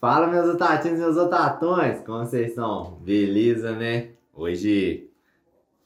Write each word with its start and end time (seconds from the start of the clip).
Fala, 0.00 0.26
meus 0.26 0.46
otatinhos 0.54 0.98
e 0.98 1.02
meus 1.02 1.16
otatões, 1.16 2.00
como 2.00 2.18
vocês 2.24 2.50
estão? 2.50 2.98
Beleza, 3.00 3.72
né? 3.72 4.10
Hoje 4.34 5.08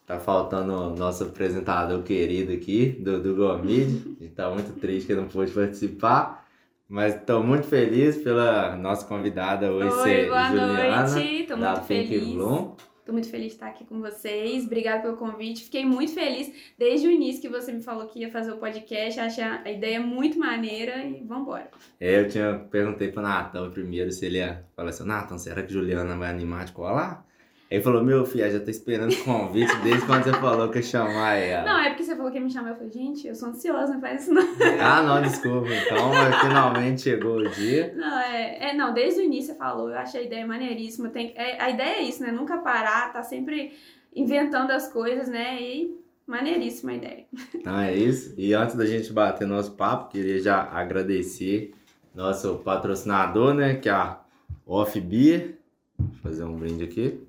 tá 0.06 0.18
faltando 0.18 0.72
o 0.72 0.96
nosso 0.96 1.24
apresentador 1.24 2.02
querido 2.02 2.52
aqui, 2.52 2.96
Dudu 3.00 3.36
Gomide. 3.36 4.16
A 4.20 4.24
gente 4.24 4.34
tá 4.34 4.50
muito 4.50 4.78
triste 4.80 5.06
que 5.06 5.14
não 5.14 5.28
pôde 5.28 5.52
participar, 5.52 6.46
mas 6.88 7.14
estou 7.14 7.44
muito 7.44 7.66
feliz 7.68 8.16
pela 8.16 8.74
nossa 8.76 9.06
convidada 9.06 9.70
hoje 9.70 9.94
Oi, 9.94 10.02
ser 10.02 10.26
boa 10.26 10.48
Juliana, 10.48 11.08
noite. 11.08 11.46
Tô 11.46 11.56
da 11.56 11.72
muito 11.72 11.86
Pink 11.86 12.08
feliz. 12.08 12.34
Bloom. 12.34 12.74
Tô 13.08 13.12
muito 13.14 13.30
feliz 13.30 13.46
de 13.46 13.52
estar 13.54 13.68
aqui 13.68 13.86
com 13.86 14.02
vocês. 14.02 14.66
Obrigada 14.66 15.00
pelo 15.00 15.16
convite. 15.16 15.64
Fiquei 15.64 15.82
muito 15.82 16.12
feliz 16.12 16.52
desde 16.76 17.06
o 17.06 17.10
início 17.10 17.40
que 17.40 17.48
você 17.48 17.72
me 17.72 17.80
falou 17.80 18.06
que 18.06 18.18
ia 18.18 18.30
fazer 18.30 18.52
o 18.52 18.58
podcast. 18.58 19.18
Achei 19.18 19.42
a 19.42 19.72
ideia 19.72 19.98
muito 19.98 20.38
maneira 20.38 21.02
e 21.02 21.24
vambora. 21.24 21.70
É, 21.98 22.20
eu 22.20 22.28
tinha 22.28 22.66
perguntei 22.70 23.10
pro 23.10 23.22
Natan 23.22 23.70
primeiro 23.70 24.12
se 24.12 24.26
ele 24.26 24.36
ia 24.36 24.62
falar 24.76 24.90
assim, 24.90 25.06
Natan, 25.06 25.38
será 25.38 25.62
que 25.62 25.72
Juliana 25.72 26.18
vai 26.18 26.28
animar 26.28 26.66
de 26.66 26.72
colar? 26.72 27.26
Ele 27.70 27.82
falou, 27.82 28.04
meu 28.04 28.26
filho, 28.26 28.50
já 28.50 28.60
tô 28.60 28.70
esperando 28.70 29.12
o 29.12 29.24
convite 29.24 29.74
desde 29.82 30.04
quando 30.04 30.24
você 30.24 30.32
falou 30.34 30.68
que 30.68 30.76
ia 30.76 30.82
chamar 30.82 31.36
ela. 31.36 31.64
Não, 31.64 31.80
é 31.80 31.88
porque 31.88 32.04
falou 32.18 32.30
que 32.30 32.38
ia 32.38 32.44
me 32.44 32.50
chamar. 32.50 32.70
Eu 32.70 32.76
falei, 32.76 32.92
gente, 32.92 33.26
eu 33.26 33.34
sou 33.34 33.48
ansiosa, 33.48 33.94
não 33.94 34.00
faz 34.00 34.22
isso 34.22 34.34
não. 34.34 34.42
Ah, 34.80 35.02
não, 35.02 35.22
desculpa, 35.22 35.68
então, 35.68 36.12
finalmente 36.40 37.00
chegou 37.00 37.38
o 37.38 37.48
dia. 37.48 37.94
Não, 37.96 38.18
é, 38.18 38.70
é, 38.70 38.74
não, 38.74 38.92
desde 38.92 39.20
o 39.20 39.24
início 39.24 39.52
você 39.52 39.58
falou, 39.58 39.88
eu 39.88 39.98
achei 39.98 40.20
a 40.20 40.24
ideia 40.24 40.46
maneiríssima. 40.46 41.08
Tem, 41.08 41.32
é, 41.36 41.60
a 41.62 41.70
ideia 41.70 41.96
é 41.96 42.02
isso, 42.02 42.22
né? 42.22 42.30
Nunca 42.30 42.58
parar, 42.58 43.12
tá 43.12 43.22
sempre 43.22 43.72
inventando 44.14 44.70
as 44.72 44.92
coisas, 44.92 45.28
né? 45.28 45.62
E 45.62 45.98
maneiríssima 46.26 46.92
a 46.92 46.94
ideia. 46.96 47.24
Então 47.54 47.78
é 47.78 47.94
isso. 47.94 48.34
E 48.36 48.52
antes 48.52 48.76
da 48.76 48.84
gente 48.84 49.12
bater 49.12 49.46
nosso 49.46 49.72
papo, 49.72 50.10
queria 50.10 50.40
já 50.40 50.62
agradecer 50.62 51.72
nosso 52.14 52.56
patrocinador, 52.58 53.54
né? 53.54 53.76
Que 53.76 53.88
é 53.88 53.92
a 53.92 54.20
Off 54.66 55.00
Beer. 55.00 55.58
Deixa 55.98 56.18
eu 56.18 56.22
fazer 56.22 56.44
um 56.44 56.56
brinde 56.56 56.84
aqui. 56.84 57.20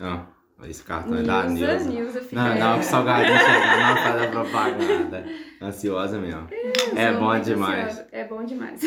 Ah, 0.00 0.26
esse 0.68 0.82
cartão 0.82 1.18
é 1.18 1.22
da 1.22 1.44
Nilza, 1.44 1.74
Nilza. 1.74 1.90
Nilza, 1.90 2.20
fica 2.20 2.36
Não, 2.36 2.58
não, 2.58 2.78
que 2.78 2.84
salgadinho 2.84 3.38
chegando, 3.38 3.80
não 3.80 3.96
fazer 3.96 4.30
propaganda. 4.30 5.24
Ansiosa 5.60 6.18
mesmo. 6.18 6.48
É 6.96 7.10
Sou 7.12 7.20
bom 7.20 7.40
demais. 7.40 7.84
ansiosa. 7.84 8.08
É 8.12 8.24
bom 8.24 8.44
demais. 8.44 8.80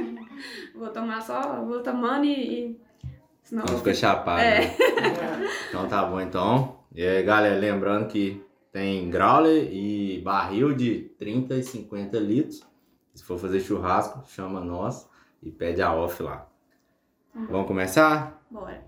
vou 0.74 0.88
tomar 0.88 1.20
só, 1.20 1.64
vou 1.64 1.82
tomando 1.82 2.24
e. 2.24 2.30
e... 2.70 2.80
Senão 3.42 3.64
Não 3.66 3.74
eu 3.74 3.78
fica 3.78 3.94
chapado. 3.94 4.40
É. 4.40 4.60
né? 4.60 4.76
Então 5.68 5.88
tá 5.88 6.04
bom, 6.04 6.20
então. 6.20 6.80
E 6.94 7.02
aí, 7.04 7.22
galera, 7.22 7.58
lembrando 7.58 8.06
que 8.06 8.44
tem 8.70 9.10
growler 9.10 9.68
e 9.72 10.20
barril 10.22 10.74
de 10.74 11.10
30 11.18 11.56
e 11.56 11.62
50 11.62 12.18
litros. 12.18 12.62
Se 13.14 13.22
for 13.24 13.38
fazer 13.38 13.60
churrasco, 13.60 14.22
chama 14.28 14.60
nós 14.60 15.08
e 15.42 15.50
pede 15.50 15.82
a 15.82 15.94
off 15.94 16.22
lá. 16.22 16.46
Uhum. 17.34 17.46
Vamos 17.46 17.66
começar? 17.66 18.42
Bora. 18.50 18.84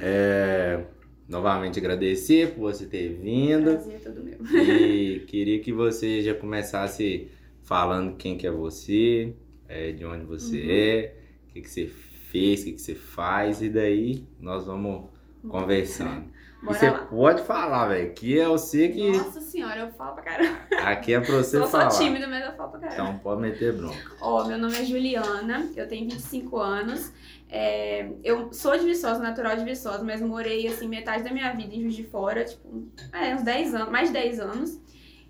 É, 0.00 0.84
novamente 1.32 1.78
agradecer 1.80 2.50
por 2.54 2.60
você 2.72 2.86
ter 2.86 3.08
vindo. 3.14 3.64
Prazer 3.72 4.00
todo 4.00 4.22
meu. 4.22 4.38
E 4.62 5.20
queria 5.26 5.58
que 5.60 5.72
você 5.72 6.22
já 6.22 6.34
começasse 6.34 7.28
falando 7.62 8.16
quem 8.16 8.36
que 8.36 8.46
é 8.46 8.50
você, 8.50 9.34
é, 9.68 9.92
de 9.92 10.04
onde 10.04 10.24
você 10.24 10.56
Uhum. 10.60 10.70
é, 10.70 11.14
o 11.48 11.52
que, 11.54 11.60
que 11.62 11.70
você 11.70 11.86
fez, 11.86 12.60
o 12.60 12.64
que, 12.66 12.72
que 12.72 12.80
você 12.80 12.94
faz, 12.94 13.62
e 13.62 13.68
daí 13.68 14.24
nós 14.40 14.66
vamos 14.66 15.06
conversando. 15.48 16.30
E 16.62 16.64
Bora 16.64 16.78
você 16.78 16.90
lá. 16.90 16.98
pode 17.06 17.42
falar, 17.42 17.88
velho, 17.88 18.12
que 18.14 18.38
é 18.38 18.46
você 18.46 18.88
que. 18.88 19.10
Nossa 19.10 19.40
senhora, 19.40 19.80
eu 19.80 19.90
falo 19.94 20.14
pra 20.14 20.22
caramba. 20.22 20.58
Aqui 20.78 21.12
é 21.12 21.18
pra 21.18 21.34
você 21.38 21.56
Eu 21.56 21.66
falar. 21.66 21.90
sou 21.90 22.04
tímida, 22.04 22.28
mas 22.28 22.44
eu 22.44 22.52
falo 22.52 22.70
pra 22.70 22.78
caramba. 22.78 23.02
Então 23.02 23.18
pode 23.18 23.40
meter 23.40 23.72
bronca. 23.72 23.96
Ó, 24.20 24.46
meu 24.46 24.56
nome 24.58 24.76
é 24.76 24.84
Juliana, 24.84 25.68
eu 25.74 25.88
tenho 25.88 26.08
25 26.08 26.56
anos. 26.60 27.12
É, 27.54 28.10
eu 28.24 28.50
sou 28.50 28.78
de 28.78 28.86
Viçosa, 28.86 29.22
natural 29.22 29.54
de 29.56 29.62
Viçosa, 29.62 30.02
mas 30.02 30.22
morei, 30.22 30.66
assim, 30.66 30.88
metade 30.88 31.22
da 31.22 31.30
minha 31.30 31.52
vida 31.52 31.74
em 31.74 31.82
Juiz 31.82 31.94
de 31.94 32.02
Fora, 32.02 32.46
tipo, 32.46 32.88
é, 33.12 33.34
uns 33.34 33.42
10 33.42 33.74
anos, 33.74 33.90
mais 33.90 34.08
de 34.08 34.14
10 34.14 34.40
anos. 34.40 34.80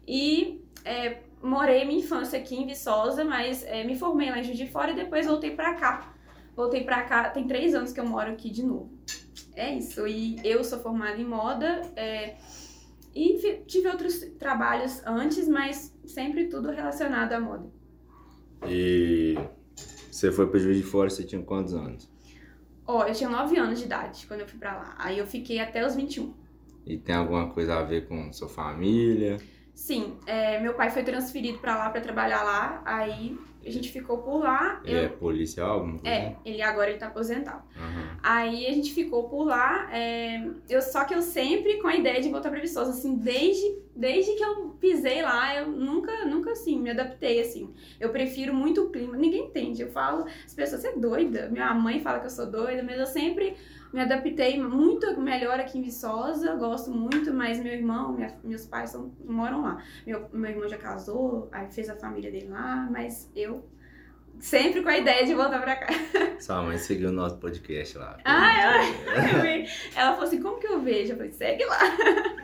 E 0.07 0.63
é, 0.85 1.19
morei 1.43 1.85
minha 1.85 1.99
infância 1.99 2.39
aqui 2.39 2.55
em 2.55 2.65
Viçosa, 2.65 3.25
mas 3.25 3.65
é, 3.65 3.83
me 3.83 3.99
formei 3.99 4.31
lá 4.31 4.39
em 4.39 4.45
Juiz 4.45 4.57
de 4.57 4.69
Fora 4.69 4.93
e 4.93 4.95
depois 4.95 5.27
voltei 5.27 5.51
pra 5.51 5.75
cá. 5.75 6.15
Voltei 6.55 6.85
pra 6.85 7.03
cá, 7.03 7.29
tem 7.29 7.45
três 7.45 7.75
anos 7.75 7.93
que 7.93 7.99
eu 7.99 8.07
moro 8.07 8.31
aqui 8.31 8.51
de 8.51 8.63
novo. 8.63 8.93
É 9.57 9.75
isso, 9.75 10.07
e 10.07 10.37
eu 10.45 10.63
sou 10.63 10.79
formada 10.79 11.21
em 11.21 11.25
moda, 11.25 11.83
é, 11.97 12.37
e 13.13 13.65
tive 13.67 13.89
outros 13.89 14.21
trabalhos 14.39 15.03
antes, 15.05 15.49
mas 15.49 15.93
sempre 16.07 16.47
tudo 16.47 16.71
relacionado 16.71 17.33
à 17.33 17.41
moda. 17.41 17.69
E 18.69 19.37
você 20.09 20.31
foi 20.31 20.47
pra 20.47 20.61
Juiz 20.61 20.77
de 20.77 20.85
Fora, 20.85 21.11
você 21.11 21.25
tinha 21.25 21.43
quantos 21.43 21.75
anos? 21.75 22.12
Ó, 22.93 23.07
eu 23.07 23.15
tinha 23.15 23.29
9 23.31 23.57
anos 23.59 23.79
de 23.79 23.87
idade 23.87 24.27
quando 24.27 24.41
eu 24.41 24.47
fui 24.47 24.59
pra 24.59 24.73
lá. 24.75 24.95
Aí 24.99 25.19
eu 25.19 25.27
fiquei 25.27 25.59
até 25.59 25.85
os 25.87 25.95
21. 25.95 26.35
E 26.85 26.99
tem 26.99 27.15
alguma 27.15 27.49
coisa 27.49 27.79
a 27.79 27.83
ver 27.83 28.07
com 28.09 28.33
sua 28.33 28.49
família? 28.49 29.39
Sim, 29.75 30.19
é, 30.27 30.61
meu 30.61 30.75
pai 30.75 30.91
foi 30.91 31.03
transferido 31.03 31.59
pra 31.59 31.77
lá 31.77 31.89
pra 31.91 32.01
trabalhar 32.01 32.43
lá. 32.43 32.83
Aí 32.85 33.37
a 33.65 33.71
gente 33.71 33.91
ficou 33.91 34.19
por 34.19 34.39
lá. 34.43 34.81
Ele 34.85 34.99
é 34.99 35.05
Eu, 35.07 35.11
policial? 35.11 35.71
Alguma 35.75 35.99
coisa? 35.99 36.15
é, 36.15 36.37
ele 36.45 36.61
agora 36.61 36.91
ele 36.91 36.99
tá 36.99 37.07
aposentado. 37.07 37.63
Aham. 37.77 38.19
Aí 38.23 38.67
a 38.67 38.73
gente 38.73 38.93
ficou 38.93 39.29
por 39.29 39.45
lá. 39.45 39.89
é, 39.93 40.45
eu, 40.69 40.83
só 40.83 41.05
que 41.05 41.15
eu 41.15 41.23
sempre 41.23 41.81
com 41.81 41.89
a 41.89 41.97
ideia 41.97 42.21
de 42.21 42.29
voltar 42.29 42.51
pra 42.51 42.61
Viçosa, 42.61 42.91
assim, 42.91 43.15
desde, 43.17 43.65
desde 43.95 44.35
que 44.35 44.43
eu 44.45 44.71
pisei 44.81 45.23
lá, 45.23 45.55
eu 45.57 45.69
nunca, 45.69 46.25
nunca 46.25 46.53
assim, 46.53 46.81
me 46.81 46.91
adaptei, 46.91 47.41
assim. 47.41 47.73
Eu 48.01 48.11
prefiro 48.11 48.55
muito 48.55 48.83
o 48.85 48.91
clima. 48.91 49.17
Ninguém 49.17 49.47
entende. 49.47 49.83
Eu 49.83 49.91
falo, 49.91 50.25
as 50.45 50.55
pessoas, 50.55 50.81
você 50.83 50.89
é 50.89 50.97
doida. 50.97 51.49
Minha 51.51 51.73
mãe 51.75 52.01
fala 52.01 52.21
que 52.21 52.27
eu 52.27 52.31
sou 52.31 52.47
doida, 52.51 52.83
mas 52.83 52.99
eu 52.99 53.07
sempre 53.07 53.57
me 53.93 54.01
adaptei 54.01 54.59
muito 54.63 55.21
melhor 55.21 55.61
aqui 55.61 55.79
em 55.79 55.83
Viçosa, 55.83 56.55
gosto 56.57 56.91
muito, 56.91 57.33
mas 57.35 57.63
meu 57.63 57.73
irmão, 57.75 58.15
minha- 58.15 58.35
meus 58.43 58.65
pais 58.65 58.89
são, 58.91 59.13
moram 59.23 59.61
lá. 59.61 59.83
Meu, 60.07 60.29
meu 60.33 60.51
irmão 60.51 60.67
já 60.67 60.79
casou, 60.79 61.49
aí 61.53 61.71
fez 61.71 61.91
a 61.91 61.95
família 61.95 62.31
dele 62.31 62.49
lá, 62.49 62.89
mas 62.91 63.31
eu 63.37 63.63
sempre 64.41 64.83
com 64.83 64.89
a 64.89 64.97
ideia 64.97 65.27
de 65.27 65.35
voltar 65.35 65.61
pra 65.61 65.77
cá. 65.77 65.89
Sua 66.41 66.63
mãe 66.63 66.79
seguiu 66.79 67.11
o 67.11 67.13
nosso 67.13 67.37
podcast 67.37 67.99
lá. 67.99 68.19
Ah, 68.25 68.57
ela, 68.63 69.43
vi. 69.43 69.67
ela 69.95 70.13
falou 70.13 70.25
assim, 70.27 70.41
como 70.43 70.59
que 70.59 70.67
eu 70.67 70.81
vejo? 70.81 71.13
Eu 71.13 71.17
falei, 71.19 71.33
segue 71.33 71.65
lá. 71.67 71.79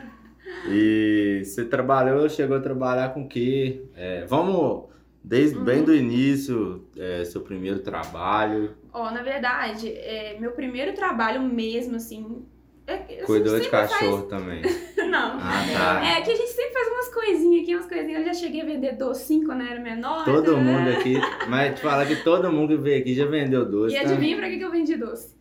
E 0.69 1.41
você 1.43 1.65
trabalhou, 1.65 2.27
chegou 2.29 2.57
a 2.57 2.59
trabalhar 2.61 3.13
com 3.13 3.23
o 3.23 3.27
quê? 3.27 3.83
É, 3.95 4.25
vamos, 4.25 4.89
desde 5.23 5.57
Uhum. 5.57 5.63
bem 5.63 5.83
do 5.83 5.93
início, 5.95 6.85
é, 6.97 7.23
seu 7.25 7.41
primeiro 7.41 7.79
trabalho, 7.79 8.75
Ó, 8.91 9.11
na 9.11 9.21
verdade, 9.21 9.87
é, 9.89 10.35
meu 10.39 10.51
primeiro 10.51 10.93
trabalho 10.93 11.41
mesmo, 11.41 11.95
assim... 11.95 12.43
É, 12.87 12.97
cuidou 13.23 13.59
de 13.59 13.69
cachorro 13.69 14.23
também. 14.23 14.63
faz- 14.63 14.95
Não. 15.09 15.37
Ah, 15.39 15.63
tá. 15.71 16.17
É 16.17 16.21
que 16.21 16.31
a 16.31 16.35
gente 16.35 16.49
sempre 16.49 16.73
faz 16.73 16.87
umas 16.87 17.13
coisinhas 17.13 17.61
aqui, 17.63 17.75
umas 17.75 17.85
coisinhas. 17.87 18.19
Eu 18.21 18.25
já 18.25 18.33
cheguei 18.33 18.61
a 18.61 18.65
vender 18.65 18.93
docinho 18.97 19.45
quando 19.45 19.61
eu 19.61 19.67
era 19.67 19.79
menor. 19.79 20.25
Todo 20.25 20.41
então, 20.53 20.57
mundo 20.63 20.89
é. 20.89 20.97
aqui, 20.97 21.15
mas 21.47 21.75
te 21.75 21.81
falar 21.81 22.07
que 22.07 22.15
todo 22.23 22.51
mundo 22.51 22.69
que 22.75 22.81
veio 22.81 22.99
aqui 22.99 23.13
já 23.13 23.25
vendeu 23.27 23.63
doce, 23.69 23.95
E 23.95 23.99
tá? 24.01 24.09
adivinha 24.09 24.35
pra 24.37 24.49
que 24.49 24.57
que 24.57 24.63
eu 24.65 24.71
vendi 24.71 24.95
doce? 24.95 25.35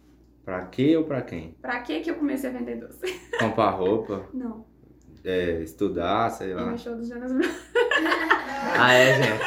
Pra 0.45 0.67
quê 0.67 0.95
ou 0.97 1.05
pra 1.05 1.23
quem? 1.23 1.55
Pra 1.61 1.81
que 1.81 2.01
que 2.01 2.11
eu 2.11 2.15
comecei 2.17 2.51
a 2.51 2.53
vender 2.53 2.77
doce? 2.77 3.01
Comprar 3.39 3.71
roupa, 3.71 4.27
Não, 4.35 4.67
é, 5.25 5.61
estudar, 5.63 6.31
sei 6.31 6.51
e 6.51 6.55
lá. 6.55 6.67
no 6.67 6.79
show 6.79 6.95
dos 6.95 7.09
Jonas 7.09 7.33
Brothers. 7.33 7.69
Ah, 8.77 8.93
é, 8.93 9.15
gente. 9.15 9.43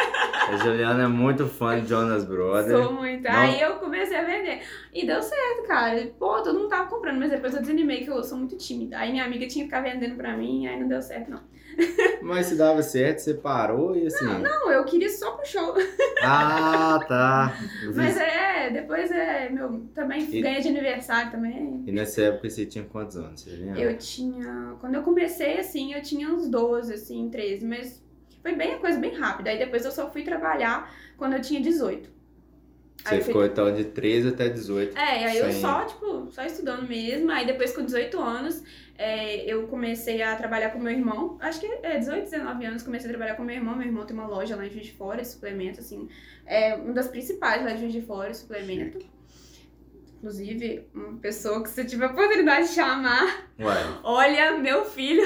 A 0.51 0.57
Juliana 0.57 1.03
é 1.03 1.07
muito 1.07 1.45
fã 1.47 1.79
de 1.81 1.87
Jonas 1.87 2.25
Brothers. 2.25 2.83
Sou 2.83 2.93
muito. 2.93 3.23
Não. 3.23 3.31
Aí 3.31 3.61
eu 3.61 3.75
comecei 3.75 4.17
a 4.17 4.23
vender. 4.23 4.61
E 4.93 5.05
deu 5.05 5.21
certo, 5.21 5.67
cara. 5.67 6.11
Pô, 6.17 6.41
todo 6.41 6.57
mundo 6.57 6.69
tava 6.69 6.89
comprando, 6.89 7.19
mas 7.19 7.29
depois 7.29 7.53
eu 7.53 7.61
desanimei 7.61 8.03
que 8.03 8.09
eu 8.09 8.23
sou 8.23 8.37
muito 8.37 8.57
tímida. 8.57 8.97
Aí 8.97 9.11
minha 9.11 9.23
amiga 9.25 9.47
tinha 9.47 9.65
que 9.65 9.69
ficar 9.69 9.81
vendendo 9.81 10.15
pra 10.15 10.35
mim, 10.35 10.67
aí 10.67 10.79
não 10.79 10.87
deu 10.87 11.01
certo, 11.01 11.29
não. 11.29 11.41
Mas 12.21 12.45
se 12.47 12.55
dava 12.55 12.81
certo, 12.83 13.19
você 13.19 13.33
parou 13.33 13.95
e 13.95 14.05
assim. 14.07 14.25
Não, 14.25 14.71
eu 14.71 14.83
queria 14.85 15.09
só 15.09 15.31
pro 15.31 15.45
show. 15.45 15.73
Ah, 16.21 16.99
tá. 17.07 17.57
Mas 17.95 18.15
é, 18.17 18.69
depois 18.69 19.09
é, 19.11 19.49
meu, 19.49 19.87
também 19.93 20.27
E- 20.31 20.41
ganha 20.41 20.61
de 20.61 20.67
aniversário 20.67 21.31
também. 21.31 21.83
E 21.85 21.91
nessa 21.91 22.21
época 22.21 22.49
você 22.49 22.65
tinha 22.65 22.85
quantos 22.85 23.17
anos? 23.17 23.41
Você 23.41 23.49
lembra? 23.51 23.81
Eu 23.81 23.97
tinha. 23.97 24.75
Quando 24.79 24.95
eu 24.95 25.03
comecei, 25.03 25.57
assim, 25.59 25.93
eu 25.93 26.01
tinha 26.01 26.29
uns 26.29 26.47
12, 26.47 26.93
assim, 26.93 27.29
13, 27.29 27.65
mas 27.65 28.03
foi 28.41 28.55
bem 28.55 28.75
a 28.75 28.77
coisa 28.79 28.99
bem 28.99 29.15
rápida. 29.15 29.49
Aí 29.49 29.57
depois 29.57 29.83
eu 29.83 29.91
só 29.91 30.11
fui 30.11 30.23
trabalhar 30.23 30.93
quando 31.17 31.33
eu 31.33 31.41
tinha 31.41 31.59
18. 31.61 32.09
Você 33.03 33.15
Aí 33.15 33.19
eu 33.19 33.25
ficou 33.25 33.45
então 33.45 33.73
de 33.73 33.85
13 33.85 34.27
até 34.29 34.47
18. 34.49 34.95
É, 34.97 35.25
aí 35.25 35.37
eu 35.37 35.51
Sem- 35.51 35.61
só, 35.61 35.85
tipo, 35.85 36.27
só 36.31 36.43
estudando 36.45 36.87
mesmo. 36.87 37.31
Aí 37.31 37.45
depois, 37.47 37.75
com 37.75 37.83
18 37.83 38.19
anos, 38.19 38.63
é, 38.97 39.43
eu 39.51 39.67
comecei 39.67 40.21
a 40.21 40.35
trabalhar 40.35 40.69
com 40.69 40.79
meu 40.79 40.91
irmão. 40.91 41.37
Acho 41.41 41.59
que 41.59 41.65
é 41.65 41.97
18, 41.97 42.25
19 42.29 42.65
anos, 42.65 42.83
comecei 42.83 43.07
a 43.09 43.13
trabalhar 43.13 43.35
com 43.35 43.43
meu 43.43 43.55
irmão. 43.55 43.75
Meu 43.75 43.87
irmão 43.87 44.05
tem 44.05 44.15
uma 44.15 44.27
loja 44.27 44.55
lá 44.55 44.65
em 44.65 44.69
Juiz 44.69 44.85
de 44.85 44.91
Fora, 44.93 45.23
suplemento, 45.25 45.79
assim. 45.79 46.07
É 46.45 46.75
uma 46.75 46.93
das 46.93 47.07
principais 47.07 47.63
lá 47.63 47.71
de 47.71 47.79
Juiz 47.81 47.93
de 47.93 48.01
Fora, 48.01 48.33
suplemento. 48.33 48.99
Inclusive, 50.17 50.85
uma 50.93 51.17
pessoa 51.17 51.63
que 51.63 51.69
você 51.69 51.83
tiver 51.83 52.05
a 52.05 52.11
oportunidade 52.11 52.67
de 52.67 52.73
chamar, 52.75 53.47
Ué, 53.59 53.75
olha, 54.03 54.57
meu 54.57 54.85
filho. 54.85 55.23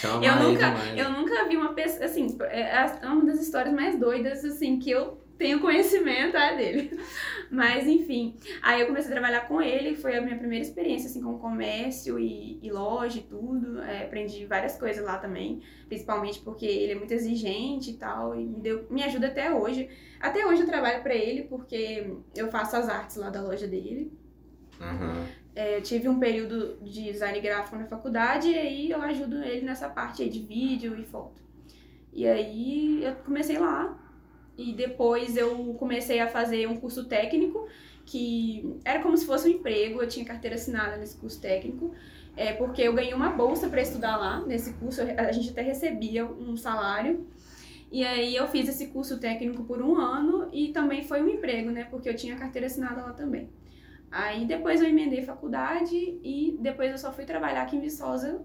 chama 0.00 0.24
Eu 0.24 0.36
nunca, 0.36 0.66
demais. 0.70 0.98
eu 0.98 1.10
nunca 1.10 1.48
vi 1.48 1.56
uma 1.56 1.72
pessoa, 1.74 2.04
assim, 2.06 2.36
é 2.50 2.62
é 3.02 3.06
uma 3.06 3.24
das 3.24 3.40
histórias 3.40 3.72
mais 3.72 3.96
doidas, 3.98 4.44
assim, 4.44 4.80
que 4.80 4.90
eu 4.90 5.19
tenho 5.40 5.58
conhecimento 5.58 6.36
é 6.36 6.54
dele. 6.54 7.00
Mas 7.50 7.86
enfim, 7.86 8.36
aí 8.60 8.82
eu 8.82 8.86
comecei 8.86 9.10
a 9.10 9.14
trabalhar 9.14 9.48
com 9.48 9.60
ele, 9.60 9.96
foi 9.96 10.14
a 10.14 10.20
minha 10.20 10.36
primeira 10.36 10.62
experiência 10.62 11.08
assim 11.08 11.22
com 11.22 11.38
comércio 11.38 12.18
e, 12.18 12.60
e 12.62 12.70
loja 12.70 13.18
e 13.18 13.22
tudo. 13.22 13.80
É, 13.80 14.04
aprendi 14.04 14.44
várias 14.44 14.78
coisas 14.78 15.02
lá 15.02 15.16
também, 15.16 15.62
principalmente 15.88 16.40
porque 16.40 16.66
ele 16.66 16.92
é 16.92 16.94
muito 16.94 17.12
exigente 17.12 17.90
e 17.90 17.94
tal, 17.94 18.38
e 18.38 18.44
me, 18.44 18.60
deu, 18.60 18.86
me 18.90 19.02
ajuda 19.02 19.28
até 19.28 19.52
hoje. 19.52 19.88
Até 20.20 20.46
hoje 20.46 20.60
eu 20.60 20.66
trabalho 20.66 21.02
para 21.02 21.14
ele 21.14 21.44
porque 21.44 22.14
eu 22.36 22.50
faço 22.50 22.76
as 22.76 22.88
artes 22.88 23.16
lá 23.16 23.30
da 23.30 23.40
loja 23.40 23.66
dele. 23.66 24.12
Uhum. 24.78 25.24
É, 25.54 25.80
tive 25.80 26.06
um 26.06 26.20
período 26.20 26.76
de 26.82 27.04
design 27.04 27.40
gráfico 27.40 27.76
na 27.76 27.86
faculdade 27.86 28.48
e 28.48 28.58
aí 28.58 28.90
eu 28.90 29.00
ajudo 29.00 29.42
ele 29.42 29.62
nessa 29.62 29.88
parte 29.88 30.22
aí 30.22 30.28
de 30.28 30.40
vídeo 30.40 30.98
e 30.98 31.02
foto. 31.02 31.40
E 32.12 32.26
aí 32.28 33.02
eu 33.02 33.14
comecei 33.16 33.58
lá 33.58 33.99
e 34.60 34.74
depois 34.74 35.36
eu 35.36 35.74
comecei 35.78 36.20
a 36.20 36.28
fazer 36.28 36.68
um 36.68 36.76
curso 36.76 37.06
técnico 37.06 37.66
que 38.04 38.76
era 38.84 39.00
como 39.00 39.16
se 39.16 39.24
fosse 39.24 39.48
um 39.48 39.52
emprego, 39.52 40.02
eu 40.02 40.08
tinha 40.08 40.24
carteira 40.24 40.56
assinada 40.56 40.96
nesse 40.96 41.16
curso 41.16 41.40
técnico, 41.40 41.94
é, 42.36 42.52
porque 42.52 42.82
eu 42.82 42.92
ganhei 42.92 43.14
uma 43.14 43.30
bolsa 43.30 43.68
para 43.68 43.80
estudar 43.80 44.16
lá 44.16 44.44
nesse 44.44 44.72
curso, 44.74 45.00
a 45.02 45.32
gente 45.32 45.50
até 45.50 45.62
recebia 45.62 46.26
um 46.26 46.56
salário. 46.56 47.26
E 47.92 48.04
aí 48.04 48.34
eu 48.34 48.46
fiz 48.48 48.68
esse 48.68 48.88
curso 48.88 49.18
técnico 49.18 49.64
por 49.64 49.82
um 49.82 49.96
ano 49.96 50.48
e 50.52 50.68
também 50.68 51.04
foi 51.04 51.22
um 51.22 51.28
emprego, 51.28 51.70
né? 51.70 51.86
Porque 51.90 52.08
eu 52.08 52.14
tinha 52.14 52.36
carteira 52.36 52.66
assinada 52.66 53.02
lá 53.02 53.12
também. 53.12 53.48
Aí 54.10 54.44
depois 54.44 54.80
eu 54.80 54.88
emendei 54.88 55.22
faculdade 55.22 55.96
e 55.96 56.56
depois 56.60 56.90
eu 56.90 56.98
só 56.98 57.12
fui 57.12 57.24
trabalhar 57.24 57.62
aqui 57.62 57.76
em 57.76 57.80
Viçosa 57.80 58.44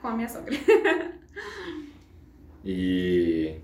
com 0.00 0.08
a 0.08 0.14
minha 0.14 0.28
sogra. 0.28 0.54
e 2.64 3.60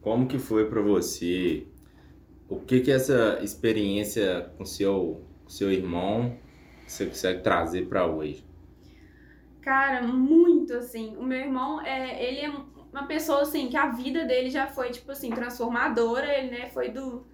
como 0.00 0.26
que 0.26 0.38
foi 0.38 0.68
para 0.68 0.80
você? 0.80 1.66
O 2.48 2.60
que 2.60 2.80
que 2.80 2.90
essa 2.90 3.38
experiência 3.42 4.50
com 4.56 4.64
seu 4.64 5.24
seu 5.46 5.70
irmão 5.72 6.36
você 6.86 7.06
consegue 7.06 7.42
trazer 7.42 7.86
para 7.86 8.06
hoje? 8.06 8.44
Cara, 9.62 10.02
muito 10.02 10.74
assim. 10.74 11.16
O 11.16 11.22
meu 11.22 11.38
irmão, 11.38 11.80
é, 11.82 12.22
ele 12.24 12.40
é 12.40 12.52
uma 12.92 13.06
pessoa 13.06 13.42
assim 13.42 13.68
que 13.68 13.76
a 13.76 13.90
vida 13.90 14.24
dele 14.24 14.50
já 14.50 14.66
foi 14.66 14.90
tipo 14.90 15.12
assim 15.12 15.30
transformadora. 15.30 16.26
Ele 16.26 16.50
né, 16.50 16.70
foi 16.70 16.90
do 16.90 17.26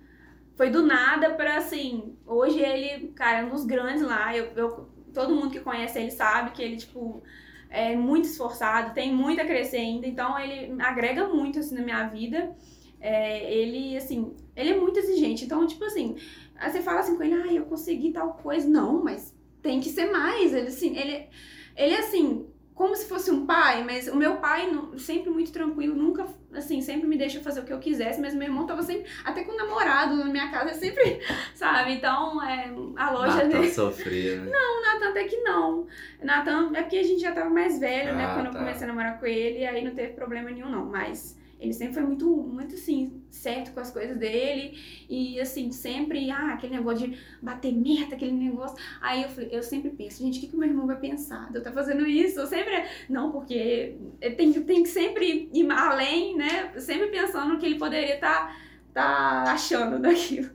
foi 0.55 0.71
do 0.71 0.83
nada 0.83 1.35
para 1.35 1.57
assim. 1.57 2.17
Hoje 2.27 2.61
ele, 2.61 3.09
cara, 3.09 3.41
é 3.41 3.45
um 3.45 3.51
dos 3.51 3.65
grandes 3.65 4.03
lá. 4.03 4.37
Eu, 4.37 4.53
eu, 4.57 4.89
todo 5.15 5.35
mundo 5.35 5.51
que 5.51 5.61
conhece 5.61 5.99
ele 5.99 6.11
sabe 6.11 6.51
que 6.51 6.63
ele 6.63 6.77
tipo 6.77 7.23
é 7.71 7.97
muito 7.97 8.27
esforçado, 8.27 8.95
tem 8.95 9.15
muito 9.15 9.41
a 9.41 9.45
crescer 9.45 9.79
ainda, 9.79 10.07
então 10.07 10.39
ele 10.39 10.81
agrega 10.81 11.29
muito 11.29 11.59
assim 11.59 11.75
na 11.75 11.83
minha 11.83 12.07
vida. 12.09 12.55
É, 13.01 13.53
ele, 13.53 13.97
assim, 13.97 14.35
ele 14.55 14.71
é 14.71 14.81
muito 14.81 14.99
exigente, 14.99 15.45
então, 15.45 15.67
tipo 15.67 15.85
assim, 15.85 16.17
você 16.61 16.81
fala 16.81 17.01
assim 17.01 17.17
com 17.17 17.23
ele, 17.23 17.35
ah, 17.35 17.53
eu 17.53 17.67
consegui 17.67 18.13
tal 18.13 18.35
coisa. 18.35 18.69
Não, 18.69 19.03
mas 19.03 19.35
tem 19.63 19.81
que 19.81 19.91
ser 19.91 20.11
mais. 20.11 20.55
Ele, 20.55 20.69
assim, 20.69 20.97
ele, 20.97 21.29
ele 21.77 21.95
assim, 21.97 22.47
como 22.77 22.95
se 22.95 23.09
fosse 23.09 23.31
um 23.31 23.47
pai, 23.47 23.83
mas 23.83 24.07
o 24.07 24.15
meu 24.15 24.37
pai 24.37 24.71
sempre 24.99 25.31
muito 25.31 25.51
tranquilo, 25.51 25.97
nunca, 25.97 26.27
assim, 26.53 26.83
sempre 26.83 27.09
me 27.09 27.17
deixa 27.17 27.41
fazer 27.41 27.61
o 27.61 27.65
que 27.65 27.73
eu 27.73 27.79
quisesse, 27.79 28.21
mas 28.21 28.35
meu 28.35 28.49
irmão 28.49 28.67
tava 28.67 28.83
sempre, 28.83 29.11
até 29.25 29.45
com 29.45 29.53
o 29.53 29.57
namorado 29.57 30.15
na 30.15 30.27
minha 30.27 30.51
casa, 30.51 30.75
sempre, 30.79 31.23
sabe? 31.55 31.95
Então, 31.95 32.41
é, 32.45 32.71
a 32.97 33.11
loja 33.11 33.37
Nathan 33.37 33.49
dele... 33.49 33.71
sofria, 33.71 34.43
né? 34.43 34.51
Não, 34.53 34.79
o 34.79 34.83
Natan 34.83 35.09
até 35.09 35.25
que 35.25 35.39
não. 35.39 35.87
Natan, 36.23 36.71
é 36.75 36.83
porque 36.83 36.99
a 36.99 37.03
gente 37.03 37.21
já 37.23 37.33
tava 37.33 37.49
mais 37.49 37.81
velho, 37.81 38.15
né, 38.15 38.27
Ah, 38.27 38.35
quando 38.35 38.53
tá. 38.53 38.59
eu 38.59 38.59
comecei 38.59 38.85
a 38.85 38.89
namorar 38.89 39.19
com 39.19 39.27
ele, 39.27 39.67
aí 39.67 39.83
não 39.83 39.95
teve 39.95 40.13
problema 40.13 40.51
nenhum, 40.51 40.69
não, 40.69 40.85
mas... 40.85 41.35
Ele 41.59 41.73
sempre 41.73 41.95
foi 41.95 42.03
muito, 42.03 42.29
muito 42.29 42.75
assim, 42.75 43.23
certo 43.31 43.73
com 43.73 43.81
as 43.81 43.91
coisas 43.91 44.17
dele. 44.19 44.79
E 45.09 45.41
assim, 45.41 45.73
sempre, 45.73 46.31
ah, 46.31 46.53
aquele 46.53 46.77
negócio 46.77 47.09
de 47.09 47.19
bater 47.41 47.73
meta, 47.73 48.15
aquele 48.15 48.33
negócio. 48.33 48.77
Aí 49.01 49.23
eu, 49.23 49.43
eu 49.45 49.63
sempre 49.63 49.91
penso, 49.91 50.23
gente, 50.23 50.39
o 50.39 50.41
que, 50.41 50.49
que 50.49 50.57
meu 50.57 50.69
irmão 50.69 50.87
vai 50.87 50.99
pensar? 50.99 51.51
Eu 51.55 51.63
tá 51.63 51.73
fazendo 51.73 52.07
isso? 52.07 52.41
Eu 52.41 52.47
sempre. 52.47 52.85
Não, 53.09 53.33
porque 53.33 53.97
tem, 54.37 54.53
tem 54.53 54.83
que 54.83 54.89
sempre 54.89 55.49
ir 55.53 55.71
além, 55.71 56.37
né? 56.37 56.79
Sempre 56.79 57.09
pensando 57.09 57.55
no 57.55 57.59
que 57.59 57.67
ele 57.67 57.79
poderia 57.79 58.15
estar 58.17 58.55
tá, 58.93 59.45
tá 59.45 59.53
achando 59.53 59.99
daquilo. 59.99 60.51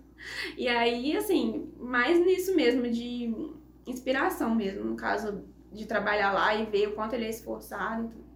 E 0.57 0.67
aí, 0.67 1.17
assim, 1.17 1.71
mais 1.79 2.19
nisso 2.19 2.55
mesmo, 2.55 2.87
de 2.89 3.33
inspiração 3.87 4.53
mesmo, 4.53 4.83
no 4.83 4.95
caso 4.95 5.43
de 5.71 5.85
trabalhar 5.85 6.31
lá 6.31 6.53
e 6.55 6.65
ver 6.65 6.89
o 6.89 6.93
quanto 6.93 7.13
ele 7.13 7.25
é 7.25 7.29
esforçado 7.29 8.05
e 8.05 8.09
tudo. 8.09 8.30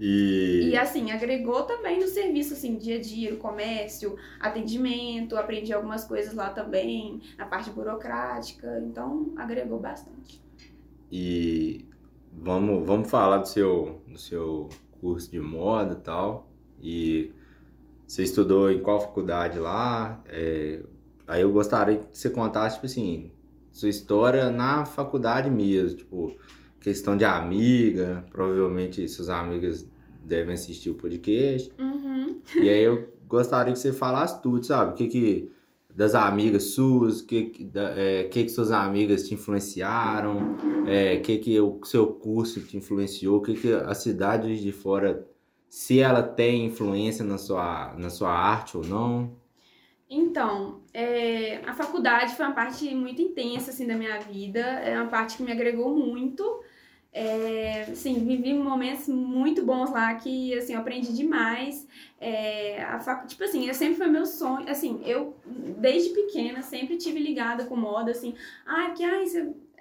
E, 0.00 0.70
E 0.70 0.76
assim, 0.76 1.10
agregou 1.10 1.64
também 1.64 2.00
no 2.00 2.06
serviço, 2.08 2.52
assim, 2.54 2.76
dia 2.78 2.96
a 2.96 3.00
dia, 3.00 3.30
no 3.32 3.38
comércio, 3.38 4.16
atendimento, 4.40 5.36
aprendi 5.36 5.72
algumas 5.72 6.04
coisas 6.04 6.34
lá 6.34 6.50
também, 6.50 7.20
na 7.38 7.46
parte 7.46 7.70
burocrática, 7.70 8.80
então 8.84 9.32
agregou 9.36 9.78
bastante. 9.80 10.42
e 11.10 11.86
vamos, 12.32 12.86
vamos 12.86 13.10
falar 13.10 13.38
do 13.38 13.48
seu, 13.48 14.02
do 14.06 14.18
seu 14.18 14.68
curso 15.00 15.30
de 15.30 15.40
moda 15.40 15.94
e 15.94 16.02
tal. 16.02 16.50
E 16.80 17.34
você 18.06 18.22
estudou 18.24 18.70
em 18.70 18.82
qual 18.82 19.00
faculdade 19.00 19.58
lá? 19.58 20.22
É, 20.26 20.82
aí 21.26 21.42
eu 21.42 21.52
gostaria 21.52 21.98
que 21.98 22.16
você 22.18 22.30
contasse, 22.30 22.76
tipo 22.76 22.86
assim, 22.86 23.32
sua 23.72 23.88
história 23.88 24.50
na 24.50 24.84
faculdade 24.86 25.50
mesmo, 25.50 25.98
tipo, 25.98 26.36
questão 26.80 27.16
de 27.16 27.24
amiga, 27.24 28.24
provavelmente 28.30 29.06
suas 29.08 29.28
amigas 29.28 29.88
devem 30.24 30.54
assistir 30.54 30.90
o 30.90 30.94
podcast. 30.94 31.72
Uhum. 31.78 32.40
E 32.62 32.68
aí 32.68 32.82
eu 32.82 33.08
gostaria 33.26 33.72
que 33.72 33.78
você 33.78 33.92
falasse 33.92 34.40
tudo, 34.42 34.64
sabe? 34.64 34.92
O 34.92 34.94
que 34.94 35.06
que 35.08 35.50
das 35.94 36.14
amigas 36.14 36.62
suas, 36.64 37.20
o 37.20 37.26
que 37.26 37.44
que, 37.46 37.64
da- 37.64 37.90
é, 37.98 38.24
que 38.24 38.44
que 38.44 38.48
suas 38.50 38.70
amigas 38.70 39.26
te 39.26 39.34
influenciaram, 39.34 40.56
é, 40.86 41.16
o 41.16 41.22
que 41.22 41.38
que 41.38 41.60
o 41.60 41.80
seu 41.84 42.06
curso 42.06 42.60
te 42.60 42.76
influenciou, 42.76 43.38
o 43.38 43.42
que 43.42 43.54
que 43.54 43.72
a 43.72 43.94
cidade 43.94 44.60
de 44.62 44.70
fora, 44.72 45.26
se 45.68 45.98
ela 45.98 46.22
tem 46.22 46.66
influência 46.66 47.24
na 47.24 47.36
sua, 47.36 47.94
na 47.98 48.10
sua 48.10 48.30
arte 48.30 48.76
ou 48.76 48.84
não. 48.86 49.32
Então, 50.08 50.80
é, 51.00 51.60
a 51.64 51.72
faculdade 51.74 52.34
foi 52.34 52.44
uma 52.44 52.54
parte 52.56 52.92
muito 52.92 53.22
intensa, 53.22 53.70
assim, 53.70 53.86
da 53.86 53.94
minha 53.94 54.18
vida, 54.18 54.58
é 54.58 55.00
uma 55.00 55.08
parte 55.08 55.36
que 55.36 55.44
me 55.44 55.52
agregou 55.52 55.96
muito, 55.96 56.60
é, 57.12 57.82
assim, 57.82 58.26
vivi 58.26 58.52
momentos 58.52 59.06
muito 59.06 59.64
bons 59.64 59.92
lá 59.92 60.12
que, 60.16 60.52
assim, 60.58 60.74
eu 60.74 60.80
aprendi 60.80 61.12
demais, 61.12 61.86
é, 62.20 62.82
a 62.82 62.98
facu... 62.98 63.28
tipo 63.28 63.44
assim, 63.44 63.68
eu 63.68 63.74
sempre 63.74 63.94
foi 63.94 64.08
meu 64.08 64.26
sonho, 64.26 64.68
assim, 64.68 65.00
eu, 65.04 65.36
desde 65.46 66.10
pequena, 66.10 66.62
sempre 66.62 66.96
tive 66.96 67.20
ligada 67.20 67.66
com 67.66 67.76
moda, 67.76 68.10
assim, 68.10 68.34
ah, 68.66 68.90
que, 68.90 69.04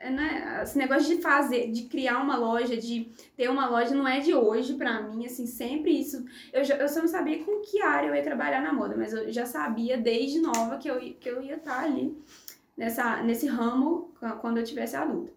né, 0.02 0.60
esse 0.64 0.78
negócio 0.78 1.16
de 1.16 1.22
fazer, 1.22 1.72
de 1.72 1.84
criar 1.84 2.20
uma 2.22 2.38
loja, 2.38 2.78
de 2.78 3.12
ter 3.36 3.50
uma 3.50 3.68
loja, 3.68 3.96
não 3.96 4.08
é 4.08 4.20
de 4.20 4.34
hoje 4.34 4.76
pra 4.76 5.02
mim, 5.02 5.26
assim, 5.26 5.46
sempre 5.48 5.92
isso, 5.92 6.24
eu, 6.54 6.64
já, 6.64 6.76
eu 6.78 6.88
só 6.88 7.00
não 7.02 7.08
sabia 7.08 7.44
com 7.44 7.62
que 7.62 7.82
área 7.82 8.08
eu 8.08 8.16
ia 8.16 8.24
trabalhar 8.24 8.62
na 8.62 8.74
moda, 8.74 8.96
mas 8.98 9.14
eu 9.14 9.32
já 9.32 9.46
sabia 9.46 9.98
desde 9.98 10.40
nova 10.40 10.78
que 10.78 10.90
eu, 10.90 11.00
que 11.00 11.30
eu 11.30 11.42
ia 11.42 11.56
estar 11.56 11.84
ali 11.84 12.18
nessa, 12.78 13.24
nesse 13.24 13.48
ramo 13.48 14.12
qu- 14.20 14.38
quando 14.42 14.58
eu 14.60 14.64
tivesse 14.64 14.96
adulta. 14.96 15.32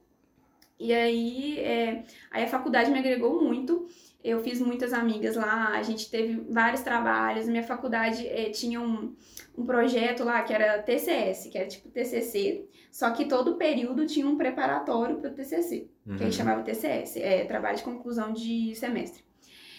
E 0.79 0.95
aí, 0.95 1.59
é, 1.61 2.05
aí 2.31 2.45
a 2.45 2.49
faculdade 2.49 2.91
me 2.91 2.99
agregou 2.99 3.43
muito. 3.43 3.87
Eu 4.23 4.41
fiz 4.41 4.61
muitas 4.61 4.93
amigas 4.93 5.37
lá, 5.37 5.71
a 5.71 5.83
gente 5.83 6.11
teve 6.11 6.45
vários 6.51 6.83
trabalhos. 6.83 7.49
Minha 7.49 7.63
faculdade 7.63 8.27
eh, 8.27 8.51
tinha 8.51 8.81
um, 8.81 9.15
um 9.57 9.65
projeto 9.65 10.25
lá 10.25 10.43
que 10.43 10.53
era 10.53 10.83
TCS, 10.83 11.49
que 11.51 11.57
era 11.57 11.67
tipo 11.67 11.89
TCC, 11.89 12.69
só 12.91 13.11
que 13.11 13.25
todo 13.25 13.57
período 13.57 14.07
tinha 14.07 14.27
um 14.27 14.37
preparatório 14.37 15.17
para 15.17 15.31
o 15.31 15.35
TCC 15.35 15.89
que 16.17 16.23
a 16.23 16.27
gente 16.27 16.37
chamava 16.37 16.63
TCS, 16.63 17.17
é 17.17 17.45
Trabalho 17.45 17.77
de 17.77 17.83
Conclusão 17.83 18.33
de 18.33 18.75
Semestre. 18.75 19.23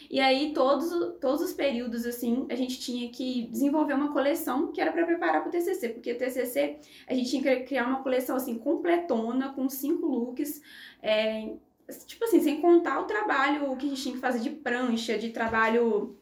E 0.09 0.19
aí, 0.19 0.51
todos, 0.53 0.89
todos 1.21 1.41
os 1.41 1.53
períodos, 1.53 2.05
assim, 2.05 2.45
a 2.49 2.55
gente 2.55 2.79
tinha 2.79 3.09
que 3.09 3.47
desenvolver 3.47 3.93
uma 3.93 4.11
coleção 4.11 4.69
que 4.71 4.81
era 4.81 4.91
para 4.91 5.05
preparar 5.05 5.41
para 5.41 5.47
o 5.47 5.51
TCC, 5.51 5.89
porque 5.89 6.11
o 6.11 6.17
TCC, 6.17 6.79
a 7.07 7.13
gente 7.13 7.29
tinha 7.29 7.41
que 7.41 7.63
criar 7.63 7.87
uma 7.87 8.03
coleção, 8.03 8.35
assim, 8.35 8.57
completona, 8.57 9.53
com 9.53 9.69
cinco 9.69 10.05
looks, 10.05 10.61
é, 11.01 11.53
tipo 12.05 12.23
assim, 12.25 12.41
sem 12.41 12.61
contar 12.61 12.99
o 12.99 13.05
trabalho 13.05 13.75
que 13.75 13.85
a 13.85 13.89
gente 13.89 14.01
tinha 14.01 14.15
que 14.15 14.21
fazer 14.21 14.39
de 14.39 14.49
prancha, 14.49 15.17
de 15.17 15.29
trabalho 15.29 16.17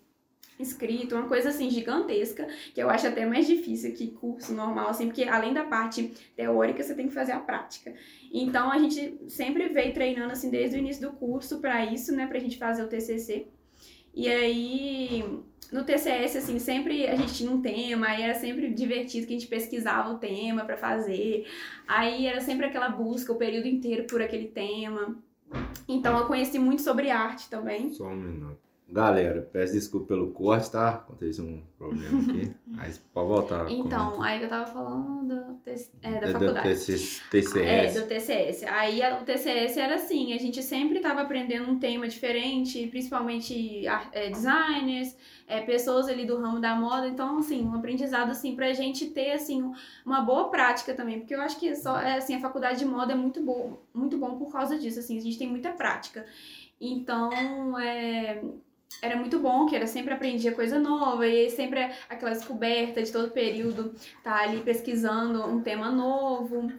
escrito, 0.60 1.16
uma 1.16 1.28
coisa 1.28 1.50
assim 1.50 1.70
gigantesca, 1.70 2.46
que 2.74 2.82
eu 2.82 2.90
acho 2.90 3.08
até 3.08 3.26
mais 3.26 3.48
difícil 3.48 3.94
que 3.94 4.12
curso 4.12 4.54
normal, 4.54 4.90
assim, 4.90 5.08
porque 5.08 5.24
além 5.24 5.54
da 5.54 5.64
parte 5.64 6.14
teórica, 6.36 6.84
você 6.84 6.94
tem 6.94 7.08
que 7.08 7.14
fazer 7.14 7.32
a 7.32 7.40
prática. 7.40 7.94
Então 8.32 8.70
a 8.70 8.78
gente 8.78 9.18
sempre 9.30 9.70
veio 9.70 9.94
treinando 9.94 10.34
assim 10.34 10.50
desde 10.50 10.76
o 10.76 10.80
início 10.80 11.10
do 11.10 11.16
curso 11.16 11.60
para 11.60 11.86
isso, 11.86 12.14
né, 12.14 12.28
pra 12.28 12.40
gente 12.40 12.58
fazer 12.58 12.84
o 12.84 12.88
TCC. 12.88 13.48
E 14.14 14.28
aí 14.28 15.24
no 15.72 15.86
TCS 15.86 16.36
assim, 16.36 16.60
sempre 16.60 17.08
a 17.08 17.16
gente 17.16 17.34
tinha 17.34 17.52
um 17.52 17.62
tema, 17.62 18.08
aí 18.08 18.24
era 18.24 18.34
sempre 18.34 18.74
divertido 18.74 19.28
que 19.28 19.34
a 19.34 19.40
gente 19.40 19.48
pesquisava 19.48 20.10
o 20.10 20.18
tema 20.18 20.66
para 20.66 20.76
fazer. 20.76 21.46
Aí 21.88 22.26
era 22.28 22.42
sempre 22.42 22.66
aquela 22.66 22.90
busca 22.90 23.32
o 23.32 23.38
período 23.38 23.68
inteiro 23.68 24.06
por 24.06 24.22
aquele 24.22 24.48
tema. 24.48 25.24
Então 25.88 26.18
eu 26.18 26.26
conheci 26.26 26.60
muito 26.60 26.82
sobre 26.82 27.10
arte 27.10 27.50
também. 27.50 27.90
Só 27.92 28.06
um 28.06 28.16
minuto. 28.16 28.69
Galera, 28.92 29.48
peço 29.54 29.74
desculpa 29.74 30.08
pelo 30.08 30.32
corte, 30.32 30.72
tá? 30.72 30.90
Aconteceu 30.90 31.46
um 31.46 31.62
problema 31.78 32.22
aqui. 32.22 32.52
Mas 32.66 32.98
pode 32.98 33.28
voltar. 33.28 33.70
Então, 33.72 34.12
comenta. 34.14 34.26
aí 34.26 34.42
eu 34.42 34.50
tava 34.50 34.66
falando 34.72 35.28
do, 35.28 35.60
é, 36.02 36.20
da 36.20 36.28
É 36.28 36.34
do 36.34 36.40
faculdade. 36.40 36.70
TCS. 36.70 37.22
TCS. 37.30 37.56
É, 37.98 38.02
do 38.02 38.08
TCS. 38.08 38.64
Aí 38.66 39.04
a- 39.04 39.20
o 39.20 39.26
TCS 39.26 39.78
era 39.80 39.96
assim, 39.96 40.34
a 40.34 40.40
gente 40.40 40.64
sempre 40.64 40.98
estava 40.98 41.22
aprendendo 41.22 41.70
um 41.70 41.78
tema 41.78 42.08
diferente, 42.08 42.88
principalmente 42.88 43.86
é, 44.12 44.30
designers, 44.32 45.16
é, 45.48 45.62
pessoas 45.62 46.08
ali 46.08 46.26
do 46.26 46.40
ramo 46.40 46.60
da 46.60 46.76
moda, 46.76 47.08
então 47.08 47.38
assim, 47.40 47.64
um 47.64 47.76
aprendizado 47.76 48.32
assim 48.32 48.56
pra 48.56 48.74
gente 48.74 49.06
ter 49.08 49.32
assim 49.32 49.72
uma 50.06 50.22
boa 50.22 50.50
prática 50.50 50.94
também, 50.96 51.20
porque 51.20 51.36
eu 51.36 51.42
acho 51.42 51.60
que 51.60 51.76
só 51.76 52.00
é, 52.00 52.18
assim, 52.18 52.36
a 52.36 52.40
faculdade 52.40 52.80
de 52.80 52.86
moda 52.86 53.14
é 53.14 53.16
muito 53.16 53.42
bom, 53.44 53.78
muito 53.94 54.18
bom 54.18 54.38
por 54.38 54.52
causa 54.52 54.78
disso, 54.80 55.00
assim, 55.00 55.18
a 55.18 55.22
gente 55.22 55.38
tem 55.38 55.48
muita 55.48 55.72
prática. 55.72 56.26
Então, 56.82 57.78
é, 57.80 58.42
era 59.02 59.16
muito 59.16 59.40
bom, 59.40 59.66
que 59.66 59.76
era 59.76 59.88
sempre 59.88 60.14
aprendia 60.14 60.52
coisa 60.52 60.80
nova, 60.80 61.26
e 61.28 61.50
sempre 61.50 61.80
aquela 62.10 62.32
descoberta 62.32 63.02
de 63.02 63.12
todo 63.12 63.32
período, 63.32 63.94
tá 64.24 64.42
ali 64.42 64.62
pesquisando 64.62 65.46
um 65.46 65.62
tema 65.62 65.90
novo. 65.90 66.72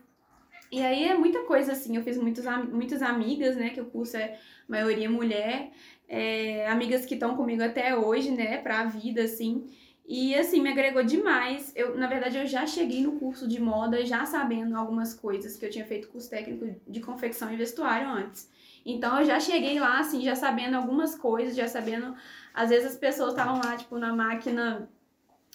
E 0.71 0.83
aí 0.83 1.05
é 1.05 1.15
muita 1.17 1.45
coisa 1.45 1.73
assim, 1.73 1.97
eu 1.97 2.03
fiz 2.03 2.17
muitos, 2.17 2.45
muitas 2.71 3.03
amigas, 3.03 3.57
né, 3.57 3.71
que 3.71 3.81
o 3.81 3.87
curso 3.87 4.17
é 4.17 4.39
maioria 4.69 5.11
mulher, 5.11 5.71
é, 6.09 6.69
amigas 6.69 7.05
que 7.05 7.15
estão 7.15 7.37
comigo 7.37 7.63
até 7.63 7.97
hoje, 7.97 8.31
né, 8.31 8.59
pra 8.59 8.85
vida, 8.85 9.23
assim. 9.23 9.67
E 10.07 10.35
assim, 10.35 10.61
me 10.61 10.71
agregou 10.71 11.05
demais. 11.05 11.73
Eu, 11.77 11.97
na 11.97 12.09
verdade, 12.09 12.37
eu 12.37 12.47
já 12.47 12.67
cheguei 12.67 13.03
no 13.03 13.13
curso 13.13 13.47
de 13.47 13.61
moda 13.61 14.05
já 14.05 14.27
sabendo 14.27 14.77
algumas 14.77 15.15
coisas, 15.15 15.57
que 15.57 15.65
eu 15.65 15.71
tinha 15.71 15.85
feito 15.85 16.09
curso 16.09 16.29
técnico 16.29 16.69
de 16.87 17.01
confecção 17.01 17.53
e 17.53 17.57
vestuário 17.57 18.09
antes. 18.09 18.49
Então 18.85 19.21
eu 19.21 19.27
já 19.27 19.39
cheguei 19.39 19.79
lá, 19.79 20.01
assim, 20.01 20.23
já 20.23 20.35
sabendo 20.35 20.77
algumas 20.77 21.15
coisas, 21.15 21.55
já 21.55 21.69
sabendo. 21.69 22.15
Às 22.55 22.71
vezes 22.71 22.93
as 22.93 22.97
pessoas 22.97 23.31
estavam 23.31 23.61
lá, 23.63 23.77
tipo, 23.77 23.99
na 23.99 24.13
máquina, 24.13 24.89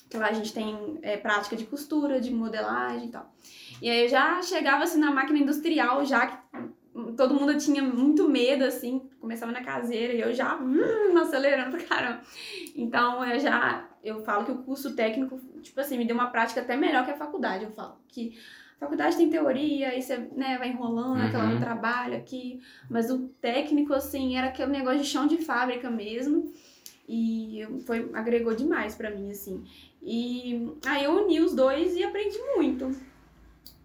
que 0.10 0.18
lá 0.18 0.28
a 0.28 0.34
gente 0.34 0.54
tem 0.54 1.00
é, 1.02 1.18
prática 1.18 1.56
de 1.56 1.66
costura, 1.66 2.22
de 2.22 2.32
modelagem 2.32 3.08
e 3.08 3.12
tal. 3.12 3.34
E 3.82 3.90
aí 3.90 4.04
eu 4.04 4.10
já 4.10 4.42
chegava 4.42 4.84
assim 4.84 5.00
na 5.00 5.12
máquina 5.12 5.40
industrial, 5.40 6.06
já 6.06 6.28
que 6.28 6.38
todo 7.18 7.36
mundo 7.36 7.58
tinha 7.58 7.82
muito 7.82 8.30
medo, 8.30 8.64
assim, 8.64 9.10
começava 9.20 9.52
na 9.52 9.64
caseira 9.64 10.14
e 10.14 10.22
eu 10.22 10.34
já 10.34 10.56
hum, 10.56 11.18
acelerando 11.18 11.76
pra 11.76 11.86
caramba. 11.86 12.22
Então 12.76 13.24
eu 13.26 13.40
já, 13.40 13.90
eu 14.04 14.24
falo 14.24 14.46
que 14.46 14.52
o 14.52 14.60
curso 14.60 14.96
técnico, 14.96 15.40
tipo 15.62 15.80
assim, 15.80 15.98
me 15.98 16.06
deu 16.06 16.16
uma 16.16 16.30
prática 16.30 16.62
até 16.62 16.78
melhor 16.78 17.04
que 17.04 17.12
a 17.12 17.18
faculdade. 17.18 17.66
Eu 17.66 17.72
falo 17.72 17.98
que 18.08 18.38
faculdade 18.80 19.18
tem 19.18 19.30
teoria, 19.30 19.90
aí 19.90 20.02
você 20.02 20.18
né, 20.18 20.58
vai 20.58 20.70
enrolando, 20.70 21.20
Uhum. 21.20 21.26
aquela 21.28 21.60
trabalho 21.60 22.18
aqui, 22.18 22.60
mas 22.90 23.10
o 23.10 23.30
técnico, 23.42 23.94
assim, 23.94 24.38
era 24.38 24.48
aquele 24.48 24.72
negócio 24.72 25.00
de 25.00 25.06
chão 25.08 25.28
de 25.28 25.38
fábrica 25.38 25.90
mesmo. 25.90 26.52
E 27.08 27.66
foi, 27.86 28.10
agregou 28.14 28.56
demais 28.56 28.96
pra 28.96 29.12
mim, 29.12 29.30
assim. 29.30 29.64
E 30.02 30.68
aí 30.86 31.04
eu 31.04 31.12
uni 31.12 31.40
os 31.40 31.54
dois 31.54 31.96
e 31.96 32.04
aprendi 32.04 32.38
muito. 32.56 32.92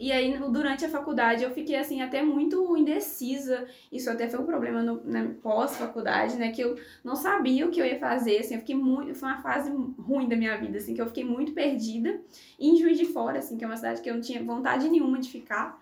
E 0.00 0.10
aí, 0.12 0.34
durante 0.50 0.82
a 0.82 0.88
faculdade, 0.88 1.44
eu 1.44 1.50
fiquei, 1.50 1.76
assim, 1.76 2.00
até 2.00 2.22
muito 2.22 2.74
indecisa. 2.74 3.68
Isso 3.92 4.08
até 4.08 4.30
foi 4.30 4.40
um 4.40 4.46
problema 4.46 4.82
no, 4.82 5.04
na 5.04 5.34
pós-faculdade, 5.42 6.36
né? 6.36 6.50
Que 6.52 6.62
eu 6.62 6.74
não 7.04 7.14
sabia 7.14 7.66
o 7.66 7.70
que 7.70 7.78
eu 7.78 7.84
ia 7.84 7.98
fazer, 7.98 8.38
assim. 8.38 8.54
Eu 8.54 8.60
fiquei 8.60 8.74
muito... 8.74 9.14
Foi 9.14 9.28
uma 9.28 9.42
fase 9.42 9.70
ruim 9.98 10.26
da 10.26 10.36
minha 10.36 10.56
vida, 10.56 10.78
assim, 10.78 10.94
que 10.94 11.02
eu 11.02 11.06
fiquei 11.06 11.22
muito 11.22 11.52
perdida. 11.52 12.18
E 12.58 12.70
em 12.70 12.76
Juiz 12.76 12.96
de 12.96 13.04
Fora, 13.04 13.40
assim, 13.40 13.58
que 13.58 13.64
é 13.64 13.66
uma 13.66 13.76
cidade 13.76 14.00
que 14.00 14.08
eu 14.08 14.14
não 14.14 14.22
tinha 14.22 14.42
vontade 14.42 14.88
nenhuma 14.88 15.18
de 15.18 15.30
ficar. 15.30 15.78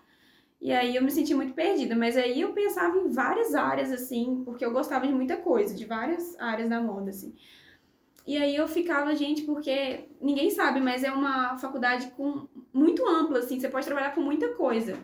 E 0.59 0.73
aí 0.73 0.97
eu 0.97 1.01
me 1.01 1.11
senti 1.11 1.33
muito 1.33 1.53
perdida. 1.53 1.95
Mas 1.95 2.17
aí 2.17 2.41
eu 2.41 2.51
pensava 2.51 2.97
em 2.97 3.09
várias 3.09 3.55
áreas, 3.55 3.89
assim, 3.89 4.41
porque 4.43 4.65
eu 4.65 4.73
gostava 4.73 5.07
de 5.07 5.13
muita 5.13 5.37
coisa, 5.37 5.73
de 5.73 5.85
várias 5.85 6.37
áreas 6.37 6.67
da 6.67 6.81
moda, 6.81 7.09
assim. 7.11 7.33
E 8.27 8.37
aí 8.37 8.55
eu 8.55 8.67
ficava, 8.67 9.15
gente, 9.15 9.43
porque 9.43 10.07
ninguém 10.21 10.49
sabe, 10.51 10.79
mas 10.79 11.03
é 11.03 11.11
uma 11.11 11.57
faculdade 11.57 12.07
com 12.15 12.47
muito 12.73 13.07
ampla, 13.07 13.39
assim, 13.39 13.59
você 13.59 13.67
pode 13.67 13.85
trabalhar 13.85 14.13
com 14.13 14.21
muita 14.21 14.49
coisa. 14.49 14.97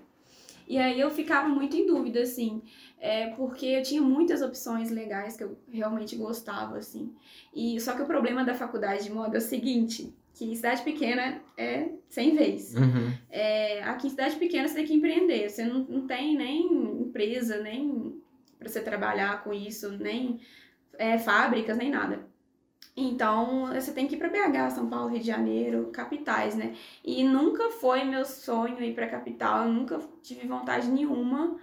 E 0.67 0.77
aí 0.77 0.99
eu 0.99 1.11
ficava 1.11 1.47
muito 1.47 1.75
em 1.75 1.85
dúvida, 1.85 2.21
assim, 2.21 2.61
é, 2.99 3.27
porque 3.31 3.65
eu 3.67 3.83
tinha 3.83 4.01
muitas 4.01 4.41
opções 4.41 4.89
legais 4.89 5.37
que 5.37 5.43
eu 5.43 5.57
realmente 5.71 6.15
gostava, 6.15 6.77
assim. 6.77 7.13
E 7.53 7.79
só 7.79 7.93
que 7.93 8.01
o 8.01 8.07
problema 8.07 8.43
da 8.43 8.53
faculdade 8.53 9.03
de 9.03 9.11
moda 9.11 9.37
é 9.37 9.39
o 9.39 9.41
seguinte, 9.41 10.13
que 10.33 10.45
em 10.45 10.55
cidade 10.55 10.81
pequena 10.81 11.41
é 11.57 11.89
sem 12.09 12.35
vez. 12.35 12.73
Uhum. 12.75 13.13
É, 13.29 13.83
aqui 13.83 14.07
em 14.07 14.09
cidade 14.09 14.35
pequena 14.37 14.67
você 14.67 14.75
tem 14.75 14.85
que 14.85 14.93
empreender, 14.93 15.49
você 15.49 15.65
não, 15.65 15.79
não 15.83 16.07
tem 16.07 16.35
nem 16.35 16.65
empresa, 17.01 17.61
nem 17.61 18.19
para 18.57 18.67
você 18.67 18.81
trabalhar 18.81 19.43
com 19.43 19.53
isso, 19.53 19.91
nem 19.91 20.39
é, 20.97 21.17
fábricas, 21.17 21.77
nem 21.77 21.91
nada. 21.91 22.27
Então, 22.97 23.67
você 23.67 23.91
tem 23.93 24.07
que 24.07 24.15
ir 24.15 24.17
para 24.17 24.29
BH, 24.29 24.69
São 24.71 24.89
Paulo, 24.89 25.09
Rio 25.09 25.19
de 25.19 25.27
Janeiro, 25.27 25.89
capitais, 25.91 26.55
né? 26.55 26.73
E 27.03 27.23
nunca 27.25 27.69
foi 27.71 28.05
meu 28.05 28.23
sonho 28.23 28.81
ir 28.81 28.95
para 28.95 29.07
capital, 29.09 29.65
eu 29.65 29.73
nunca 29.73 29.99
tive 30.23 30.47
vontade 30.47 30.87
nenhuma. 30.87 31.59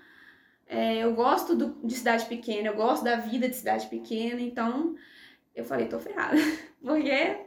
É, 0.66 0.98
eu 1.04 1.14
gosto 1.14 1.56
do- 1.56 1.76
de 1.86 1.94
cidade 1.94 2.26
pequena, 2.26 2.68
eu 2.68 2.76
gosto 2.76 3.04
da 3.04 3.16
vida 3.16 3.48
de 3.48 3.56
cidade 3.56 3.88
pequena, 3.88 4.40
então 4.40 4.94
eu 5.54 5.64
falei, 5.64 5.88
tô 5.88 5.98
ferrada. 6.00 6.36
Porque 6.82 7.38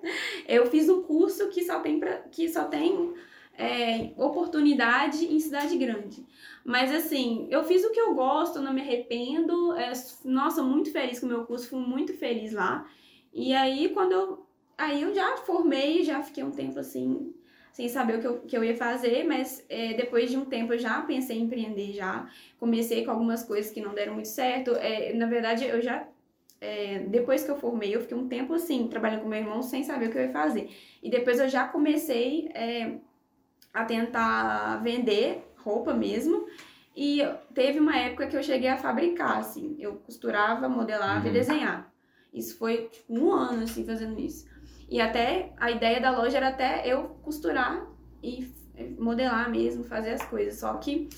eu 0.48 0.65
fiz 0.68 0.89
um 0.89 1.04
curso 1.04 1.50
que 1.50 1.63
só 1.63 1.80
tem, 1.80 2.00
pra, 2.00 2.20
que 2.32 2.50
só 2.50 2.65
tem 2.65 3.13
é, 3.58 4.12
oportunidade 4.18 5.25
em 5.25 5.39
cidade 5.39 5.77
grande. 5.77 6.25
Mas 6.63 6.92
assim, 6.94 7.48
eu 7.50 7.63
fiz 7.63 7.84
o 7.86 7.92
que 7.92 8.00
eu 8.00 8.13
gosto, 8.15 8.62
não 8.62 8.74
me 8.74 8.82
arrependo. 8.82 9.74
É, 9.75 9.92
nossa, 10.24 10.62
muito 10.63 10.92
feliz 10.92 11.20
com 11.20 11.25
o 11.25 11.30
meu 11.30 11.46
curso, 11.46 11.70
fui 11.70 11.80
muito 11.80 12.13
feliz 12.18 12.54
lá. 12.54 12.88
E 13.36 13.54
aí, 13.54 13.89
quando 13.89 14.13
eu. 14.13 14.46
Aí 14.77 15.01
eu 15.04 15.13
já 15.13 15.38
formei, 15.38 16.04
já 16.04 16.24
fiquei 16.24 16.44
um 16.44 16.51
tempo 16.51 16.80
assim, 16.80 17.34
sem 17.74 17.88
saber 17.88 18.18
o 18.18 18.22
que 18.22 18.27
eu, 18.27 18.39
que 18.42 18.58
eu 18.58 18.63
ia 18.63 18.75
fazer, 18.75 19.24
mas 19.25 19.63
é, 19.70 19.94
depois 19.94 20.30
de 20.30 20.38
um 20.38 20.46
tempo 20.46 20.74
eu 20.74 20.80
já 20.80 21.01
pensei 21.01 21.38
em 21.38 21.44
empreender, 21.44 21.94
já 21.94 22.27
comecei 22.60 23.06
com 23.06 23.12
algumas 23.12 23.44
coisas 23.44 23.72
que 23.72 23.80
não 23.82 23.94
deram 23.94 24.13
muito 24.13 24.27
certo. 24.30 24.72
É, 24.75 25.13
na 25.13 25.27
verdade, 25.27 25.65
eu 25.65 25.82
já. 25.82 26.08
é, 26.62 27.00
depois 27.08 27.44
que 27.44 27.51
eu 27.51 27.58
formei, 27.58 27.96
eu 27.96 28.01
fiquei 28.01 28.18
um 28.18 28.27
tempo 28.27 28.54
assim, 28.54 28.88
trabalhando 28.88 29.22
com 29.24 29.30
meu 29.30 29.39
irmão, 29.39 29.62
sem 29.62 29.84
saber 29.84 30.08
o 30.08 30.12
que 30.12 30.18
eu 30.18 30.24
ia 30.24 30.32
fazer. 30.32 30.70
E 31.04 31.10
depois 31.10 31.39
eu 31.39 31.48
já 31.50 31.68
comecei 31.68 32.50
é, 32.54 32.96
a 33.74 33.86
tentar 33.86 34.82
vender 34.84 35.42
roupa 35.58 35.94
mesmo. 35.94 36.48
E 36.96 37.22
teve 37.54 37.80
uma 37.80 37.98
época 37.98 38.27
que 38.27 38.36
eu 38.38 38.44
cheguei 38.44 38.70
a 38.70 38.77
fabricar, 38.77 39.38
assim. 39.39 39.75
Eu 39.80 39.96
costurava, 40.06 40.68
modelava 40.70 41.25
e 41.25 41.27
Uhum. 41.27 41.34
desenhava. 41.34 41.95
Isso 42.36 42.58
foi 42.58 42.89
tipo, 42.92 43.13
um 43.13 43.32
ano, 43.32 43.63
assim, 43.63 43.86
fazendo 43.86 44.20
isso. 44.20 44.46
E 44.89 45.01
até 45.01 45.54
a 45.58 45.72
ideia 45.72 46.00
da 46.00 46.12
loja 46.12 46.38
era 46.38 46.50
até 46.50 46.86
eu 46.86 47.18
costurar 47.24 47.88
e 48.22 48.51
eh, 48.75 48.89
modelar 49.00 49.50
mesmo, 49.50 49.84
fazer 49.84 50.12
as 50.12 50.24
coisas. 50.25 50.60
Só 50.60 50.74
que 50.75 51.10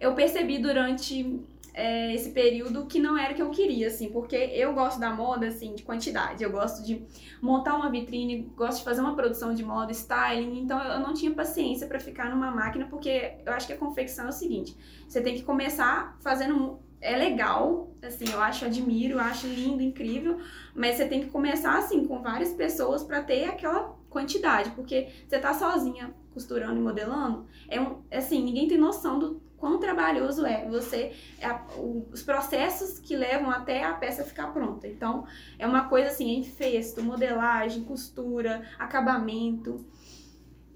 eu 0.00 0.14
percebi 0.14 0.58
durante 0.58 1.44
é, 1.74 2.14
esse 2.14 2.30
período 2.30 2.86
que 2.86 3.00
não 3.00 3.18
era 3.18 3.32
o 3.32 3.36
que 3.36 3.42
eu 3.42 3.50
queria, 3.50 3.88
assim, 3.88 4.08
porque 4.10 4.36
eu 4.36 4.72
gosto 4.72 5.00
da 5.00 5.10
moda, 5.10 5.48
assim, 5.48 5.74
de 5.74 5.82
quantidade. 5.82 6.42
Eu 6.42 6.52
gosto 6.52 6.84
de 6.84 7.04
montar 7.42 7.74
uma 7.74 7.90
vitrine, 7.90 8.42
gosto 8.56 8.78
de 8.78 8.84
fazer 8.84 9.00
uma 9.00 9.16
produção 9.16 9.52
de 9.52 9.64
moda, 9.64 9.90
styling. 9.90 10.60
Então 10.60 10.80
eu 10.80 11.00
não 11.00 11.12
tinha 11.12 11.32
paciência 11.34 11.88
para 11.88 11.98
ficar 11.98 12.30
numa 12.30 12.50
máquina, 12.52 12.86
porque 12.86 13.34
eu 13.44 13.52
acho 13.52 13.66
que 13.66 13.72
a 13.72 13.76
confecção 13.76 14.26
é 14.26 14.28
o 14.28 14.32
seguinte: 14.32 14.76
você 15.08 15.20
tem 15.20 15.34
que 15.34 15.42
começar 15.42 16.16
fazendo. 16.20 16.78
É 17.06 17.16
legal, 17.18 17.90
assim, 18.02 18.24
eu 18.32 18.40
acho, 18.40 18.64
admiro, 18.64 19.18
acho 19.18 19.46
lindo, 19.46 19.82
incrível, 19.82 20.38
mas 20.74 20.96
você 20.96 21.06
tem 21.06 21.20
que 21.20 21.26
começar, 21.28 21.76
assim, 21.76 22.06
com 22.06 22.22
várias 22.22 22.54
pessoas 22.54 23.02
para 23.04 23.22
ter 23.22 23.44
aquela 23.44 23.94
quantidade, 24.08 24.70
porque 24.70 25.08
você 25.28 25.38
tá 25.38 25.52
sozinha 25.52 26.14
costurando 26.32 26.76
e 26.78 26.82
modelando, 26.82 27.46
é 27.68 27.78
um, 27.80 28.02
assim, 28.10 28.42
ninguém 28.42 28.66
tem 28.68 28.78
noção 28.78 29.18
do 29.18 29.42
quão 29.58 29.78
trabalhoso 29.78 30.46
é 30.46 30.66
você, 30.68 31.12
é 31.38 31.46
a- 31.46 31.66
o- 31.76 32.08
os 32.10 32.22
processos 32.22 32.98
que 32.98 33.14
levam 33.16 33.50
até 33.50 33.84
a 33.84 33.92
peça 33.94 34.24
ficar 34.24 34.48
pronta. 34.52 34.88
Então, 34.88 35.26
é 35.58 35.66
uma 35.66 35.88
coisa 35.88 36.08
assim, 36.08 36.30
em 36.38 36.42
festo, 36.42 37.02
modelagem, 37.02 37.84
costura, 37.84 38.62
acabamento. 38.78 39.84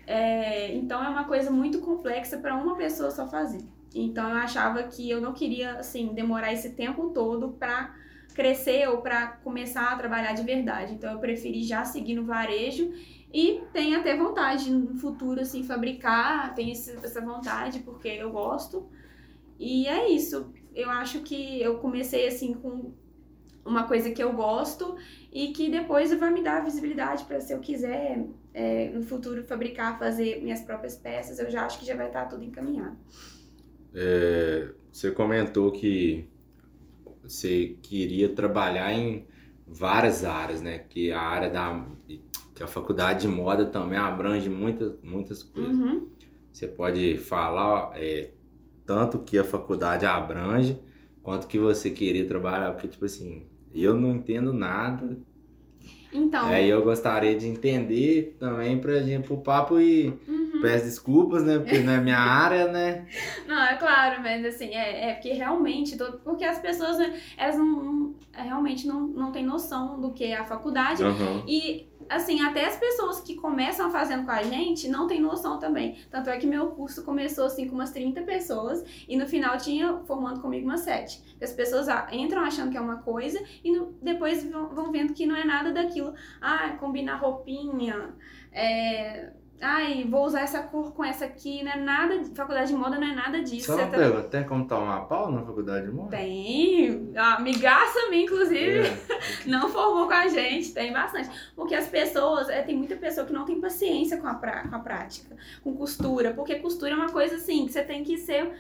É, 0.07 0.75
então, 0.75 1.03
é 1.05 1.09
uma 1.09 1.25
coisa 1.25 1.51
muito 1.51 1.81
complexa 1.81 2.39
para 2.39 2.55
uma 2.57 2.77
pessoa 2.77 3.11
só 3.11 3.27
fazer. 3.29 3.63
Então, 3.95 4.29
eu 4.29 4.37
achava 4.37 4.83
que 4.85 5.09
eu 5.09 5.21
não 5.21 5.33
queria, 5.33 5.75
assim, 5.75 6.13
demorar 6.15 6.53
esse 6.53 6.71
tempo 6.71 7.11
todo 7.11 7.51
para 7.51 7.95
crescer 8.35 8.89
ou 8.89 8.99
para 8.99 9.29
começar 9.29 9.93
a 9.93 9.97
trabalhar 9.97 10.33
de 10.33 10.43
verdade. 10.43 10.95
Então, 10.95 11.13
eu 11.13 11.19
preferi 11.19 11.63
já 11.63 11.85
seguir 11.85 12.15
no 12.15 12.25
varejo 12.25 12.93
e 13.33 13.63
tenho 13.73 13.99
até 13.99 14.17
vontade 14.17 14.71
no 14.71 14.97
futuro, 14.97 15.41
assim, 15.41 15.63
fabricar, 15.63 16.55
tenho 16.55 16.73
essa 16.73 17.21
vontade 17.21 17.81
porque 17.81 18.09
eu 18.09 18.31
gosto. 18.31 18.89
E 19.59 19.87
é 19.87 20.09
isso. 20.09 20.53
Eu 20.75 20.91
acho 20.91 21.21
que 21.21 21.61
eu 21.61 21.79
comecei, 21.79 22.29
assim, 22.29 22.55
com 22.55 22.93
uma 23.65 23.85
coisa 23.85 24.11
que 24.11 24.23
eu 24.23 24.33
gosto 24.33 24.97
e 25.33 25.49
que 25.49 25.69
depois 25.71 26.13
vai 26.15 26.31
me 26.31 26.43
dar 26.43 26.65
visibilidade 26.65 27.25
para 27.25 27.41
se 27.41 27.53
eu 27.53 27.59
quiser 27.59 28.27
é, 28.55 28.89
no 28.91 29.03
futuro 29.03 29.45
fabricar, 29.45 29.99
fazer 29.99 30.43
minhas 30.43 30.63
próprias 30.63 30.97
peças, 30.97 31.39
eu 31.39 31.51
já 31.51 31.67
acho 31.67 31.79
que 31.79 31.87
já 31.87 31.95
vai 31.95 32.07
estar 32.07 32.27
tudo 32.27 32.45
encaminhado. 32.45 32.97
É, 33.95 34.71
você 34.91 35.11
comentou 35.11 35.71
que 35.73 36.29
você 37.23 37.77
queria 37.83 38.29
trabalhar 38.29 38.93
em 38.93 39.27
várias 39.67 40.25
áreas, 40.25 40.63
né? 40.63 40.79
Que 40.79 41.13
a 41.13 41.21
área 41.21 41.51
da 41.51 41.87
que 42.55 42.63
a 42.63 42.67
faculdade 42.67 43.23
de 43.23 43.29
moda 43.29 43.67
também 43.67 43.99
abrange 43.99 44.49
muitas 44.49 44.95
muitas 45.03 45.43
coisas. 45.43 45.77
Uhum. 45.77 46.09
Você 46.53 46.67
pode 46.67 47.19
falar 47.19 47.93
é, 47.95 48.33
tanto 48.85 49.19
que 49.19 49.39
a 49.39 49.45
faculdade 49.45 50.05
abrange 50.07 50.81
quanto 51.23 51.47
que 51.47 51.59
você 51.59 51.91
queria 51.91 52.27
trabalhar, 52.27 52.73
porque 52.73 52.89
tipo 52.89 53.05
assim, 53.05 53.47
eu 53.75 53.95
não 53.95 54.17
entendo 54.17 54.53
nada. 54.53 55.19
Então. 56.13 56.47
Aí 56.47 56.69
eu 56.69 56.83
gostaria 56.83 57.37
de 57.37 57.47
entender 57.47 58.37
também 58.39 58.79
pra 58.79 59.01
gente 59.01 59.27
pro 59.27 59.37
papo 59.39 59.79
e 59.79 60.09
uhum. 60.27 60.61
peço 60.63 60.85
desculpas, 60.85 61.45
né? 61.45 61.59
Porque 61.59 61.79
não 61.81 61.93
é 61.93 62.01
minha 62.01 62.17
área, 62.19 62.69
né? 62.69 63.07
Não, 63.47 63.63
é 63.63 63.77
claro, 63.77 64.23
mas 64.23 64.45
assim, 64.45 64.75
é, 64.75 65.11
é 65.11 65.15
porque 65.15 65.33
realmente, 65.33 65.97
todo, 65.97 66.19
porque 66.21 66.45
as 66.45 66.59
pessoas, 66.59 66.99
né, 66.99 67.19
elas 67.37 67.57
não, 67.57 67.67
não, 67.67 68.15
realmente 68.33 68.87
não, 68.87 69.01
não 69.09 69.33
têm 69.33 69.45
noção 69.45 70.01
do 70.01 70.13
que 70.13 70.25
é 70.25 70.37
a 70.37 70.45
faculdade. 70.45 71.03
Uhum. 71.03 71.43
E 71.47 71.88
assim, 72.09 72.41
até 72.41 72.67
as 72.67 72.77
pessoas 72.77 73.21
que 73.21 73.35
começam 73.35 73.91
fazendo 73.91 74.25
com 74.25 74.31
a 74.31 74.43
gente 74.43 74.89
não 74.89 75.07
tem 75.07 75.21
noção 75.21 75.59
também. 75.59 75.99
Tanto 76.11 76.31
é 76.31 76.37
que 76.39 76.47
meu 76.47 76.69
curso 76.69 77.05
começou 77.05 77.47
assim 77.47 77.69
com 77.69 77.75
umas 77.75 77.91
30 77.91 78.23
pessoas 78.23 78.85
e 79.09 79.17
no 79.17 79.27
final 79.27 79.57
tinha 79.57 79.99
formando 80.07 80.41
comigo 80.41 80.67
umas 80.67 80.81
7. 80.81 81.37
As 81.41 81.53
pessoas 81.53 81.87
entram 82.13 82.43
achando 82.43 82.71
que 82.71 82.77
é 82.77 82.81
uma 82.81 83.03
coisa 83.03 83.43
e 83.63 83.73
no, 83.73 83.93
depois 84.03 84.45
vão, 84.45 84.69
vão, 84.69 84.93
vendo 84.93 85.13
que 85.13 85.27
não 85.27 85.37
é 85.37 85.45
nada 85.45 85.73
daquilo. 85.73 86.15
Ah, 86.41 86.77
combinar 86.81 87.17
roupinha, 87.17 88.15
é, 88.53 89.33
ai, 89.61 90.07
vou 90.09 90.25
usar 90.25 90.43
essa 90.43 90.63
cor 90.63 90.93
com 90.93 91.05
essa 91.05 91.25
aqui, 91.25 91.63
não 91.63 91.73
é 91.73 91.77
nada, 91.77 92.25
faculdade 92.35 92.69
de 92.69 92.77
moda 92.77 92.99
não 92.99 93.07
é 93.07 93.15
nada 93.15 93.43
disso. 93.43 93.67
Só 93.67 93.77
uma 93.77 93.87
tá... 93.87 93.97
pergunta, 93.97 94.29
tem 94.29 94.45
como 94.45 94.67
tomar 94.67 95.01
pau 95.03 95.33
na 95.33 95.43
faculdade 95.43 95.87
de 95.87 95.93
moda? 95.93 96.11
Tem, 96.11 97.13
a 97.17 97.35
amigaça 97.35 98.09
minha, 98.11 98.25
inclusive, 98.25 98.81
É. 98.81 98.99
não 99.47 99.69
formou 99.69 100.07
com 100.07 100.15
a 100.15 100.29
gente, 100.29 100.73
tem 100.73 100.93
bastante. 100.93 101.31
Porque 101.57 101.75
as 101.75 101.89
pessoas, 101.89 102.49
é, 102.49 102.63
tem 102.63 102.77
muita 102.77 102.97
pessoa 102.97 103.27
que 103.27 103.33
não 103.33 103.45
tem 103.45 103.61
paciência 103.61 104.19
com 104.19 104.27
a, 104.27 104.35
pra, 104.35 104.69
com 104.69 104.77
a 104.77 104.79
prática, 104.79 105.37
com 105.63 105.75
costura, 105.75 106.33
porque 106.33 106.57
costura 106.57 106.93
é 106.93 106.97
uma 106.97 107.11
coisa 107.11 107.37
assim, 107.37 107.67
que 107.67 107.73
você 107.73 107.83
tem 107.83 108.05
que 108.05 108.17
ser 108.19 108.53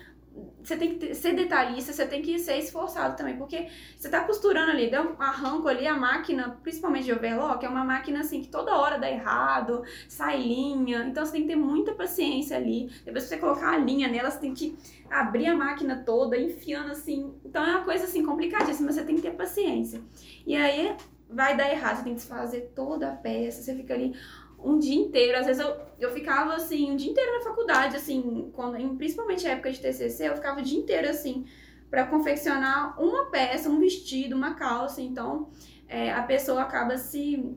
você 0.62 0.76
tem 0.76 0.98
que 0.98 1.14
ser 1.14 1.34
detalhista, 1.34 1.92
você 1.92 2.06
tem 2.06 2.20
que 2.20 2.38
ser 2.38 2.58
esforçado 2.58 3.16
também, 3.16 3.36
porque 3.36 3.68
você 3.96 4.08
tá 4.08 4.24
costurando 4.24 4.70
ali, 4.70 4.90
dá 4.90 5.02
um 5.02 5.20
arranco 5.20 5.68
ali, 5.68 5.86
a 5.86 5.96
máquina, 5.96 6.58
principalmente 6.62 7.04
de 7.04 7.12
overlock, 7.12 7.64
é 7.64 7.68
uma 7.68 7.84
máquina 7.84 8.20
assim 8.20 8.42
que 8.42 8.48
toda 8.48 8.76
hora 8.76 8.98
dá 8.98 9.10
errado, 9.10 9.82
sai 10.08 10.38
linha, 10.38 11.04
então 11.04 11.24
você 11.24 11.32
tem 11.32 11.42
que 11.42 11.48
ter 11.48 11.56
muita 11.56 11.94
paciência 11.94 12.56
ali. 12.56 12.90
Depois 13.04 13.24
que 13.24 13.30
você 13.30 13.38
colocar 13.38 13.70
a 13.70 13.78
linha 13.78 14.08
nela, 14.08 14.30
você 14.30 14.40
tem 14.40 14.52
que 14.52 14.76
abrir 15.10 15.46
a 15.46 15.56
máquina 15.56 16.02
toda, 16.04 16.36
enfiando 16.36 16.92
assim. 16.92 17.34
Então 17.44 17.64
é 17.64 17.76
uma 17.76 17.84
coisa 17.84 18.04
assim 18.04 18.24
complicadíssima, 18.24 18.92
você 18.92 19.04
tem 19.04 19.16
que 19.16 19.22
ter 19.22 19.32
paciência. 19.32 20.02
E 20.46 20.54
aí 20.54 20.96
vai 21.30 21.56
dar 21.56 21.70
errado, 21.70 21.96
você 21.96 22.04
tem 22.04 22.14
que 22.14 22.20
desfazer 22.20 22.72
toda 22.74 23.10
a 23.10 23.14
peça, 23.14 23.62
você 23.62 23.74
fica 23.74 23.92
ali 23.94 24.14
um 24.58 24.78
dia 24.78 24.94
inteiro. 24.94 25.38
Às 25.38 25.46
vezes 25.46 25.62
eu, 25.62 25.76
eu 25.98 26.10
ficava 26.12 26.54
assim, 26.54 26.90
um 26.90 26.96
dia 26.96 27.10
inteiro 27.10 27.38
na 27.38 27.44
faculdade, 27.44 27.96
assim, 27.96 28.50
quando, 28.52 28.76
em, 28.76 28.96
principalmente 28.96 29.44
na 29.44 29.50
época 29.50 29.70
de 29.70 29.80
TCC, 29.80 30.28
eu 30.28 30.34
ficava 30.34 30.60
o 30.60 30.62
dia 30.62 30.78
inteiro 30.78 31.08
assim, 31.08 31.46
para 31.90 32.06
confeccionar 32.06 33.00
uma 33.00 33.26
peça, 33.26 33.68
um 33.68 33.78
vestido, 33.78 34.36
uma 34.36 34.54
calça. 34.54 35.00
Então 35.00 35.48
é, 35.88 36.12
a 36.12 36.22
pessoa 36.22 36.62
acaba 36.62 36.98
se 36.98 37.56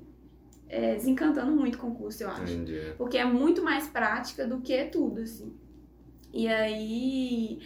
é, 0.69 0.95
desencantando 0.95 1.51
muito 1.51 1.77
com 1.77 1.89
o 1.89 1.95
curso, 1.95 2.23
eu 2.23 2.29
acho. 2.29 2.43
Entendi. 2.43 2.93
Porque 2.97 3.17
é 3.17 3.25
muito 3.25 3.61
mais 3.61 3.87
prática 3.87 4.47
do 4.47 4.61
que 4.61 4.85
tudo, 4.85 5.21
assim. 5.21 5.53
E 6.33 6.47
aí. 6.47 7.59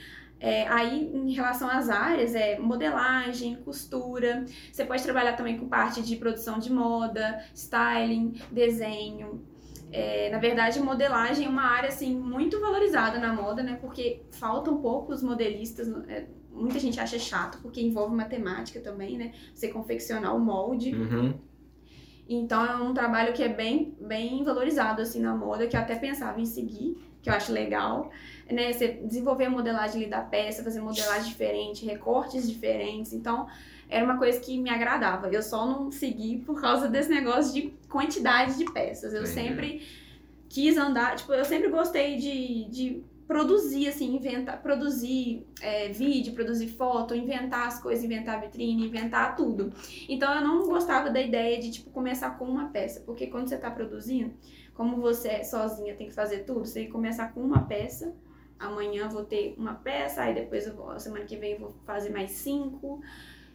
É, 0.45 0.67
aí, 0.67 1.09
em 1.11 1.31
relação 1.31 1.67
às 1.67 1.89
áreas, 1.89 2.35
é 2.35 2.59
modelagem, 2.59 3.55
costura. 3.55 4.45
Você 4.71 4.85
pode 4.85 5.01
trabalhar 5.01 5.33
também 5.33 5.57
com 5.57 5.67
parte 5.67 6.03
de 6.03 6.15
produção 6.17 6.59
de 6.59 6.71
moda, 6.71 7.43
styling, 7.51 8.39
desenho. 8.51 9.43
É, 9.91 10.29
na 10.29 10.37
verdade, 10.37 10.79
modelagem 10.79 11.47
é 11.47 11.49
uma 11.49 11.63
área 11.63 11.89
assim 11.89 12.15
muito 12.15 12.61
valorizada 12.61 13.17
na 13.17 13.33
moda, 13.33 13.63
né? 13.63 13.79
Porque 13.81 14.21
faltam 14.33 14.77
poucos 14.77 15.23
modelistas. 15.23 15.89
é, 16.07 16.27
muita 16.51 16.77
gente 16.77 16.99
acha 16.99 17.17
chato 17.17 17.57
porque 17.63 17.81
envolve 17.81 18.15
matemática 18.15 18.79
também, 18.79 19.17
né? 19.17 19.33
Você 19.51 19.70
confeccionar 19.70 20.35
o 20.35 20.39
molde. 20.39 20.93
Uhum. 20.93 21.33
Então 22.29 22.63
é 22.63 22.75
um 22.75 22.93
trabalho 22.93 23.33
que 23.33 23.41
é 23.41 23.50
bem, 23.50 23.98
bem 24.00 24.43
valorizado 24.43 25.01
assim 25.01 25.22
na 25.22 25.35
moda, 25.35 25.65
que 25.65 25.75
eu 25.75 25.79
até 25.79 25.96
pensava 25.96 26.39
em 26.39 26.46
seguir, 26.46 26.98
que 27.24 27.31
eu 27.31 27.33
acho 27.33 27.51
legal, 27.51 28.11
né? 28.50 28.72
Você 28.72 29.00
desenvolver 29.03 29.46
a 29.46 29.50
modelagem 29.50 30.01
ali 30.01 30.10
da 30.10 30.22
peça, 30.22 30.64
fazer 30.64 30.81
modelagem 30.81 31.29
diferente, 31.29 31.86
recortes 31.86 32.50
diferentes. 32.50 33.14
Então 33.14 33.48
era 33.90 34.03
uma 34.03 34.18
coisa 34.18 34.40
que 34.40 34.58
me 34.58 34.70
agradava. 34.70 35.29
Eu 35.29 35.42
só 35.42 35.66
não 35.66 35.92
segui 35.92 36.40
por 36.40 36.60
causa 36.60 36.88
desse 36.88 37.10
negócio 37.10 37.53
de 37.53 37.74
quantidade 37.90 38.58
de 38.58 38.66
peças. 38.66 39.14
Eu 39.14 39.24
Entendi. 39.24 39.34
sempre 39.34 39.81
quis 40.50 40.77
andar, 40.77 41.16
tipo, 41.16 41.34
eu 41.34 41.46
sempre 41.46 41.70
gostei 41.70 42.18
de, 42.18 42.66
de 42.66 43.03
produzir, 43.27 43.88
assim, 43.88 44.16
inventar, 44.16 44.62
produzir 44.62 45.46
é, 45.62 45.90
vídeo, 45.90 46.34
produzir 46.34 46.68
foto, 46.68 47.16
inventar 47.16 47.68
as 47.68 47.81
coisas, 47.81 48.03
inventar 48.03 48.40
vitrine, 48.40 48.86
inventar 48.86 49.36
tudo. 49.36 49.74
Então 50.08 50.34
eu 50.34 50.42
não 50.42 50.64
gostava 50.64 51.10
da 51.10 51.22
ideia 51.22 51.60
de, 51.60 51.72
tipo, 51.72 51.90
começar 51.90 52.38
com 52.38 52.46
uma 52.46 52.70
peça, 52.70 53.01
porque 53.01 53.27
quando 53.27 53.50
você 53.50 53.58
tá 53.58 53.72
produzindo, 53.72 54.34
como 54.74 55.01
você 55.01 55.29
é 55.29 55.44
sozinha 55.44 55.96
tem 55.96 56.08
que 56.08 56.14
fazer 56.14 56.40
tudo, 56.40 56.66
você 56.66 56.75
tem 56.75 56.86
que 56.86 56.92
começar 56.92 57.34
com 57.34 57.42
uma 57.42 57.64
peça, 57.64 58.14
amanhã 58.59 59.07
vou 59.09 59.24
ter 59.24 59.55
uma 59.57 59.74
peça, 59.74 60.22
aí 60.22 60.33
depois 60.33 60.65
eu 60.65 60.75
vou, 60.75 61.00
semana 61.00 61.25
que 61.25 61.35
vem 61.35 61.53
eu 61.53 61.59
vou 61.59 61.75
fazer 61.85 62.09
mais 62.09 62.31
cinco. 62.31 63.01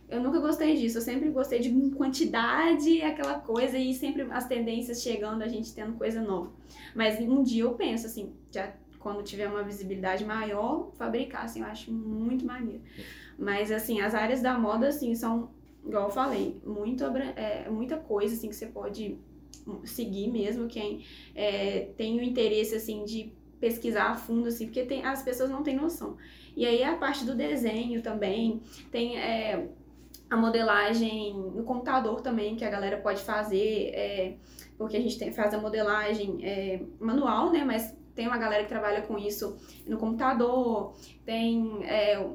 Eu 0.08 0.20
nunca 0.20 0.40
gostei 0.40 0.76
disso, 0.76 0.98
eu 0.98 1.02
sempre 1.02 1.30
gostei 1.30 1.60
de 1.60 1.70
quantidade, 1.92 3.00
aquela 3.00 3.38
coisa, 3.38 3.78
e 3.78 3.94
sempre 3.94 4.22
as 4.22 4.46
tendências 4.46 5.00
chegando, 5.00 5.42
a 5.42 5.48
gente 5.48 5.72
tendo 5.72 5.92
coisa 5.92 6.20
nova. 6.20 6.52
Mas 6.94 7.20
um 7.20 7.44
dia 7.44 7.62
eu 7.62 7.74
penso, 7.74 8.06
assim, 8.06 8.32
já 8.50 8.74
quando 8.98 9.22
tiver 9.22 9.48
uma 9.48 9.62
visibilidade 9.62 10.24
maior, 10.24 10.90
fabricar, 10.94 11.44
assim, 11.44 11.60
eu 11.60 11.66
acho 11.66 11.92
muito 11.92 12.44
maneiro. 12.44 12.82
Mas, 13.38 13.70
assim, 13.70 14.00
as 14.00 14.14
áreas 14.14 14.42
da 14.42 14.58
moda, 14.58 14.88
assim, 14.88 15.14
são, 15.14 15.50
igual 15.86 16.04
eu 16.04 16.10
falei, 16.10 16.60
muito, 16.66 17.04
é, 17.36 17.70
muita 17.70 17.96
coisa, 17.96 18.34
assim, 18.34 18.48
que 18.48 18.56
você 18.56 18.66
pode 18.66 19.16
seguir 19.84 20.28
mesmo, 20.28 20.66
quem 20.66 21.04
é, 21.34 21.90
tem 21.96 22.18
o 22.18 22.22
interesse, 22.22 22.74
assim, 22.74 23.04
de 23.04 23.32
pesquisar 23.60 24.10
a 24.10 24.14
fundo, 24.14 24.48
assim, 24.48 24.66
porque 24.66 24.84
tem, 24.84 25.04
as 25.04 25.22
pessoas 25.22 25.50
não 25.50 25.62
têm 25.62 25.76
noção. 25.76 26.16
E 26.56 26.66
aí 26.66 26.82
a 26.82 26.96
parte 26.96 27.24
do 27.24 27.34
desenho 27.34 28.02
também, 28.02 28.62
tem 28.90 29.18
é, 29.18 29.68
a 30.28 30.36
modelagem 30.36 31.34
no 31.34 31.62
computador 31.64 32.20
também, 32.20 32.56
que 32.56 32.64
a 32.64 32.70
galera 32.70 32.96
pode 32.96 33.22
fazer, 33.22 33.90
é, 33.94 34.36
porque 34.78 34.96
a 34.96 35.00
gente 35.00 35.18
tem, 35.18 35.32
faz 35.32 35.52
a 35.52 35.60
modelagem 35.60 36.38
é, 36.42 36.80
manual, 36.98 37.52
né, 37.52 37.64
mas 37.64 37.94
tem 38.14 38.26
uma 38.26 38.38
galera 38.38 38.62
que 38.62 38.68
trabalha 38.68 39.02
com 39.02 39.18
isso 39.18 39.56
no 39.86 39.98
computador, 39.98 40.94
tem 41.24 41.84
é, 41.84 42.26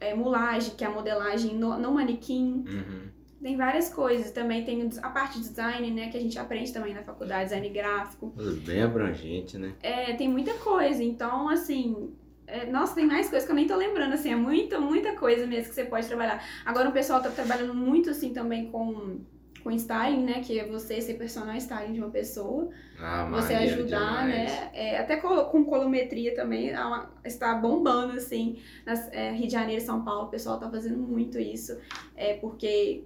é, 0.00 0.14
mulagem, 0.14 0.74
que 0.74 0.84
é 0.84 0.86
a 0.86 0.90
modelagem 0.90 1.54
no, 1.54 1.78
no 1.78 1.92
manequim, 1.92 2.64
Uhum. 2.66 3.15
Tem 3.46 3.56
várias 3.56 3.88
coisas. 3.88 4.32
Também 4.32 4.64
tem 4.64 4.90
a 5.00 5.08
parte 5.08 5.40
de 5.40 5.48
design, 5.48 5.88
né, 5.92 6.08
que 6.08 6.16
a 6.16 6.20
gente 6.20 6.36
aprende 6.36 6.72
também 6.72 6.92
na 6.92 7.04
faculdade, 7.04 7.44
design 7.44 7.68
gráfico. 7.68 8.34
Bem 8.66 8.82
abrangente, 8.82 9.56
né? 9.56 9.74
É, 9.80 10.14
tem 10.14 10.28
muita 10.28 10.54
coisa, 10.54 11.00
então, 11.00 11.48
assim... 11.48 12.12
é, 12.44 12.66
nossa, 12.66 12.96
tem 12.96 13.06
mais 13.06 13.28
coisas 13.28 13.46
que 13.46 13.52
eu 13.52 13.56
nem 13.56 13.68
tô 13.68 13.76
lembrando, 13.76 14.14
assim, 14.14 14.32
é 14.32 14.36
muita, 14.36 14.80
muita 14.80 15.14
coisa 15.14 15.46
mesmo 15.46 15.68
que 15.68 15.76
você 15.76 15.84
pode 15.84 16.08
trabalhar. 16.08 16.42
Agora 16.64 16.88
o 16.88 16.92
pessoal 16.92 17.22
tá 17.22 17.30
trabalhando 17.30 17.72
muito, 17.72 18.10
assim, 18.10 18.32
também 18.32 18.68
com, 18.68 19.20
com 19.62 19.70
styling, 19.70 20.24
né, 20.24 20.40
que 20.40 20.58
é 20.58 20.66
você 20.66 21.00
ser 21.00 21.14
personal 21.14 21.54
styling 21.56 21.92
de 21.92 22.00
uma 22.00 22.10
pessoa. 22.10 22.68
Ah, 22.98 23.28
você 23.30 23.54
ajudar, 23.54 24.26
demais. 24.26 24.28
né? 24.28 24.70
É, 24.72 24.98
até 24.98 25.16
com 25.18 25.64
colometria 25.64 26.34
também 26.34 26.70
é 26.70 27.06
está 27.24 27.54
bombando, 27.54 28.14
assim. 28.14 28.58
Nas, 28.84 29.08
é, 29.12 29.30
Rio 29.30 29.46
de 29.46 29.52
Janeiro 29.52 29.84
São 29.84 30.04
Paulo, 30.04 30.26
o 30.26 30.30
pessoal 30.30 30.58
tá 30.58 30.68
fazendo 30.68 30.98
muito 30.98 31.38
isso. 31.38 31.78
É, 32.16 32.34
porque 32.34 33.04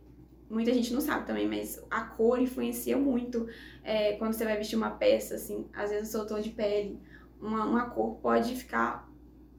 muita 0.51 0.75
gente 0.75 0.93
não 0.93 1.01
sabe 1.01 1.27
também, 1.27 1.49
mas 1.49 1.83
a 1.91 2.03
cor 2.03 2.41
influencia 2.41 2.97
muito 2.99 3.47
é, 3.85 4.15
quando 4.17 4.35
você 4.35 4.45
vai 4.45 4.57
vestir 4.59 4.77
uma 4.77 4.91
peça, 4.91 5.37
assim. 5.37 5.67
Às 5.73 5.91
vezes 5.91 6.09
o 6.09 6.13
seu 6.13 6.27
tom 6.27 6.41
de 6.41 6.51
pele, 6.51 6.99
uma, 7.41 7.65
uma 7.67 7.91
cor 7.91 8.17
pode 8.17 8.55
ficar... 8.57 9.09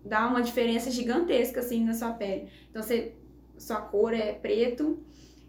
dar 0.03 0.27
uma 0.29 0.41
diferença 0.41 0.91
gigantesca, 0.91 1.59
assim, 1.61 1.83
na 1.85 1.93
sua 1.93 2.13
pele. 2.13 2.49
Então, 2.69 2.81
você, 2.83 3.15
sua 3.57 3.81
cor 3.81 4.13
é 4.13 4.33
preto, 4.33 5.03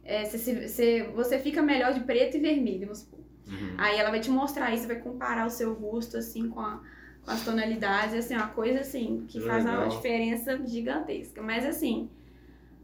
é, 0.04 0.24
você, 0.24 0.68
você, 0.68 1.02
você 1.14 1.38
fica 1.38 1.62
melhor 1.62 1.92
de 1.94 2.00
preto 2.00 2.36
e 2.36 2.40
vermelho, 2.40 2.82
vamos 2.86 3.00
supor. 3.00 3.20
Uhum. 3.46 3.74
Aí 3.78 3.98
ela 3.98 4.10
vai 4.10 4.20
te 4.20 4.30
mostrar 4.30 4.72
isso, 4.74 4.86
vai 4.86 5.00
comparar 5.00 5.46
o 5.46 5.50
seu 5.50 5.72
rosto, 5.74 6.16
assim, 6.16 6.48
com, 6.48 6.60
a- 6.60 6.82
com 7.24 7.30
as 7.30 7.44
tonalidades, 7.44 8.14
assim, 8.14 8.34
uma 8.34 8.48
coisa, 8.48 8.80
assim, 8.80 9.24
que 9.28 9.40
faz 9.40 9.64
uma 9.64 9.84
Legal. 9.84 9.88
diferença 9.88 10.60
gigantesca. 10.66 11.42
Mas, 11.42 11.64
assim, 11.64 12.10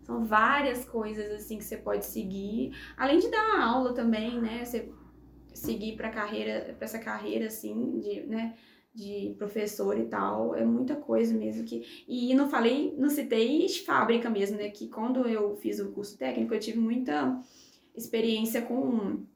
são 0.09 0.25
várias 0.25 0.87
coisas, 0.87 1.31
assim, 1.33 1.59
que 1.59 1.65
você 1.65 1.77
pode 1.77 2.07
seguir. 2.07 2.73
Além 2.97 3.19
de 3.19 3.31
dar 3.31 3.61
aula 3.61 3.93
também, 3.93 4.41
né, 4.41 4.65
você 4.65 4.91
seguir 5.53 5.97
pra 5.97 6.09
carreira, 6.09 6.75
pra 6.79 6.87
essa 6.87 6.99
carreira, 6.99 7.49
assim, 7.49 8.01
de, 8.01 8.23
né, 8.23 8.55
de 8.95 9.35
professor 9.37 9.99
e 9.99 10.07
tal, 10.07 10.55
é 10.55 10.65
muita 10.65 10.97
coisa 10.97 11.35
mesmo 11.35 11.63
que... 11.65 11.85
E 12.09 12.35
não 12.35 12.49
falei, 12.49 12.95
não 12.97 13.11
citei 13.11 13.69
fábrica 13.85 14.31
mesmo, 14.31 14.57
né, 14.57 14.71
que 14.71 14.89
quando 14.89 15.29
eu 15.29 15.55
fiz 15.57 15.79
o 15.79 15.93
curso 15.93 16.17
técnico, 16.17 16.55
eu 16.55 16.61
tive 16.61 16.79
muita 16.79 17.39
experiência 17.95 18.63
com 18.63 19.27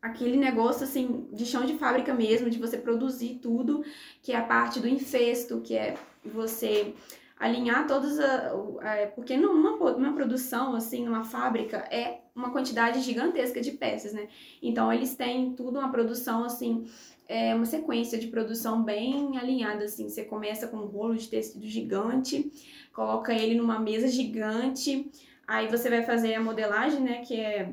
aquele 0.00 0.38
negócio 0.38 0.84
assim 0.84 1.28
de 1.34 1.44
chão 1.44 1.66
de 1.66 1.74
fábrica 1.74 2.14
mesmo, 2.14 2.48
de 2.48 2.58
você 2.58 2.78
produzir 2.78 3.40
tudo, 3.42 3.84
que 4.22 4.32
é 4.32 4.36
a 4.36 4.42
parte 4.44 4.80
do 4.80 4.88
infesto, 4.88 5.60
que 5.60 5.76
é 5.76 5.98
você 6.24 6.94
alinhar 7.38 7.86
todas 7.86 8.18
a, 8.18 8.52
a 8.52 9.06
porque 9.14 9.36
numa, 9.36 9.92
numa 9.92 10.12
produção 10.14 10.74
assim, 10.74 11.04
numa 11.04 11.24
fábrica 11.24 11.78
é 11.90 12.20
uma 12.34 12.50
quantidade 12.50 13.00
gigantesca 13.00 13.60
de 13.60 13.72
peças, 13.72 14.12
né? 14.12 14.28
Então 14.62 14.92
eles 14.92 15.14
têm 15.14 15.52
tudo 15.54 15.78
uma 15.78 15.90
produção 15.90 16.44
assim, 16.44 16.86
é 17.28 17.54
uma 17.54 17.66
sequência 17.66 18.18
de 18.18 18.28
produção 18.28 18.82
bem 18.82 19.36
alinhada 19.36 19.84
assim. 19.84 20.08
Você 20.08 20.24
começa 20.24 20.66
com 20.68 20.78
um 20.78 20.86
rolo 20.86 21.16
de 21.16 21.28
tecido 21.28 21.66
gigante, 21.66 22.50
coloca 22.92 23.32
ele 23.32 23.54
numa 23.54 23.78
mesa 23.78 24.08
gigante, 24.08 25.10
aí 25.46 25.68
você 25.68 25.88
vai 25.88 26.02
fazer 26.02 26.34
a 26.34 26.40
modelagem, 26.40 27.00
né, 27.00 27.20
que 27.20 27.38
é 27.38 27.72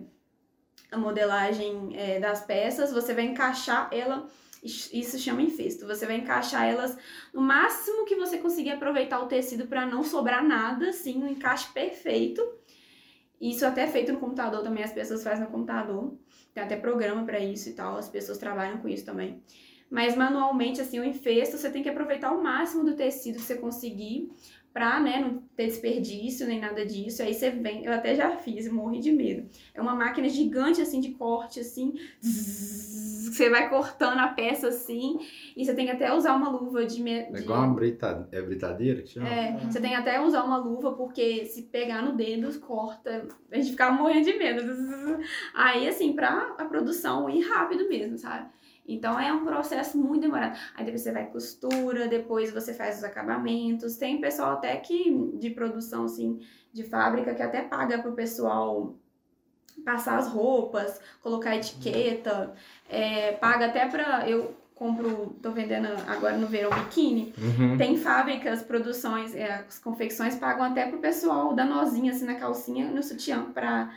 a 0.91 0.97
modelagem 0.97 1.89
é, 1.93 2.19
das 2.19 2.45
peças, 2.45 2.91
você 2.91 3.13
vai 3.13 3.25
encaixar 3.25 3.89
ela, 3.91 4.27
isso 4.65 5.19
chama 5.19 5.41
infesto, 5.41 5.85
você 5.85 6.05
vai 6.05 6.17
encaixar 6.17 6.65
elas 6.65 6.97
no 7.33 7.41
máximo 7.41 8.05
que 8.05 8.15
você 8.15 8.39
conseguir 8.39 8.71
aproveitar 8.71 9.21
o 9.21 9.27
tecido 9.27 9.67
para 9.67 9.85
não 9.85 10.03
sobrar 10.03 10.43
nada, 10.43 10.89
assim, 10.89 11.23
um 11.23 11.27
encaixe 11.27 11.71
perfeito. 11.71 12.41
Isso 13.39 13.65
até 13.65 13.83
é 13.83 13.87
feito 13.87 14.11
no 14.11 14.19
computador 14.19 14.63
também, 14.63 14.83
as 14.83 14.93
pessoas 14.93 15.23
fazem 15.23 15.43
no 15.43 15.51
computador, 15.51 16.17
tem 16.53 16.63
até 16.63 16.75
programa 16.75 17.23
para 17.25 17.39
isso 17.39 17.69
e 17.69 17.73
tal, 17.73 17.97
as 17.97 18.09
pessoas 18.09 18.37
trabalham 18.37 18.77
com 18.79 18.87
isso 18.87 19.05
também. 19.05 19.43
Mas 19.89 20.15
manualmente, 20.15 20.81
assim, 20.81 20.99
o 20.99 21.05
infesto, 21.05 21.57
você 21.57 21.69
tem 21.69 21.83
que 21.83 21.89
aproveitar 21.89 22.31
o 22.31 22.43
máximo 22.43 22.83
do 22.83 22.95
tecido 22.95 23.35
que 23.35 23.41
você 23.41 23.55
conseguir 23.55 24.31
pra, 24.75 24.99
né, 24.99 25.21
não 25.21 25.41
ter 25.55 25.67
desperdício 25.67 26.45
nem 26.45 26.59
nada 26.59 26.85
disso. 26.85 27.23
Aí 27.23 27.33
você 27.33 27.49
vem, 27.49 27.85
eu 27.85 27.93
até 27.93 28.13
já 28.13 28.31
fiz, 28.31 28.69
morri 28.69 28.99
de 28.99 29.09
medo. 29.13 29.47
É 29.73 29.81
uma 29.81 29.95
máquina 29.95 30.27
gigante, 30.27 30.81
assim, 30.81 30.99
de 30.99 31.11
corte, 31.11 31.61
assim, 31.61 31.93
zzz, 32.21 33.33
você 33.33 33.49
vai 33.49 33.69
cortando 33.69 34.19
a 34.19 34.27
peça, 34.27 34.67
assim, 34.67 35.17
e 35.55 35.63
você 35.63 35.73
tem 35.73 35.85
que 35.85 35.93
até 35.93 36.13
usar 36.13 36.35
uma 36.35 36.49
luva 36.49 36.85
de... 36.85 37.01
É 37.09 37.31
de... 37.31 37.37
É 37.37 37.39
igual 37.39 37.63
uma 37.63 37.73
brita... 37.73 38.27
é 38.33 38.41
britadeira 38.41 39.01
que 39.01 39.11
chama? 39.11 39.29
É, 39.29 39.57
você 39.59 39.79
tem 39.79 39.95
até 39.95 40.19
usar 40.19 40.43
uma 40.43 40.57
luva, 40.57 40.91
porque 40.91 41.45
se 41.45 41.61
pegar 41.61 42.01
no 42.01 42.11
dedo, 42.11 42.59
corta, 42.59 43.29
a 43.49 43.55
gente 43.55 43.71
ficava 43.71 43.95
morrendo 43.95 44.25
de 44.25 44.37
medo. 44.37 44.61
Aí, 45.53 45.87
assim, 45.87 46.11
pra 46.11 46.53
a 46.57 46.65
produção 46.65 47.29
ir 47.29 47.47
rápido 47.47 47.87
mesmo, 47.87 48.17
sabe? 48.17 48.49
Então 48.87 49.19
é 49.19 49.33
um 49.33 49.43
processo 49.43 49.97
muito 49.97 50.21
demorado. 50.21 50.57
Aí 50.75 50.85
depois 50.85 51.01
você 51.01 51.11
vai 51.11 51.25
costura, 51.25 52.07
depois 52.07 52.51
você 52.51 52.73
faz 52.73 52.97
os 52.97 53.03
acabamentos. 53.03 53.97
Tem 53.97 54.21
pessoal 54.21 54.53
até 54.53 54.75
que 54.77 55.31
de 55.39 55.49
produção 55.49 56.05
assim 56.05 56.39
de 56.71 56.83
fábrica 56.83 57.33
que 57.33 57.41
até 57.41 57.61
paga 57.61 57.99
pro 57.99 58.13
pessoal 58.13 58.95
passar 59.83 60.17
as 60.17 60.27
roupas, 60.27 60.99
colocar 61.21 61.55
etiqueta, 61.55 62.53
é, 62.89 63.33
paga 63.33 63.67
até 63.67 63.87
pra 63.87 64.29
eu 64.29 64.55
compro, 64.73 65.35
tô 65.41 65.51
vendendo 65.51 65.87
agora 66.07 66.37
no 66.37 66.47
verão 66.47 66.69
biquíni. 66.69 67.33
Uhum. 67.37 67.77
Tem 67.77 67.97
fábricas, 67.97 68.61
produções, 68.61 69.33
é, 69.33 69.65
as 69.67 69.79
confecções 69.79 70.35
pagam 70.35 70.65
até 70.65 70.85
pro 70.85 70.99
pessoal 70.99 71.53
dar 71.53 71.65
nozinha 71.65 72.11
assim 72.11 72.25
na 72.25 72.35
calcinha, 72.35 72.89
no 72.91 73.01
sutiã 73.01 73.51
para 73.53 73.91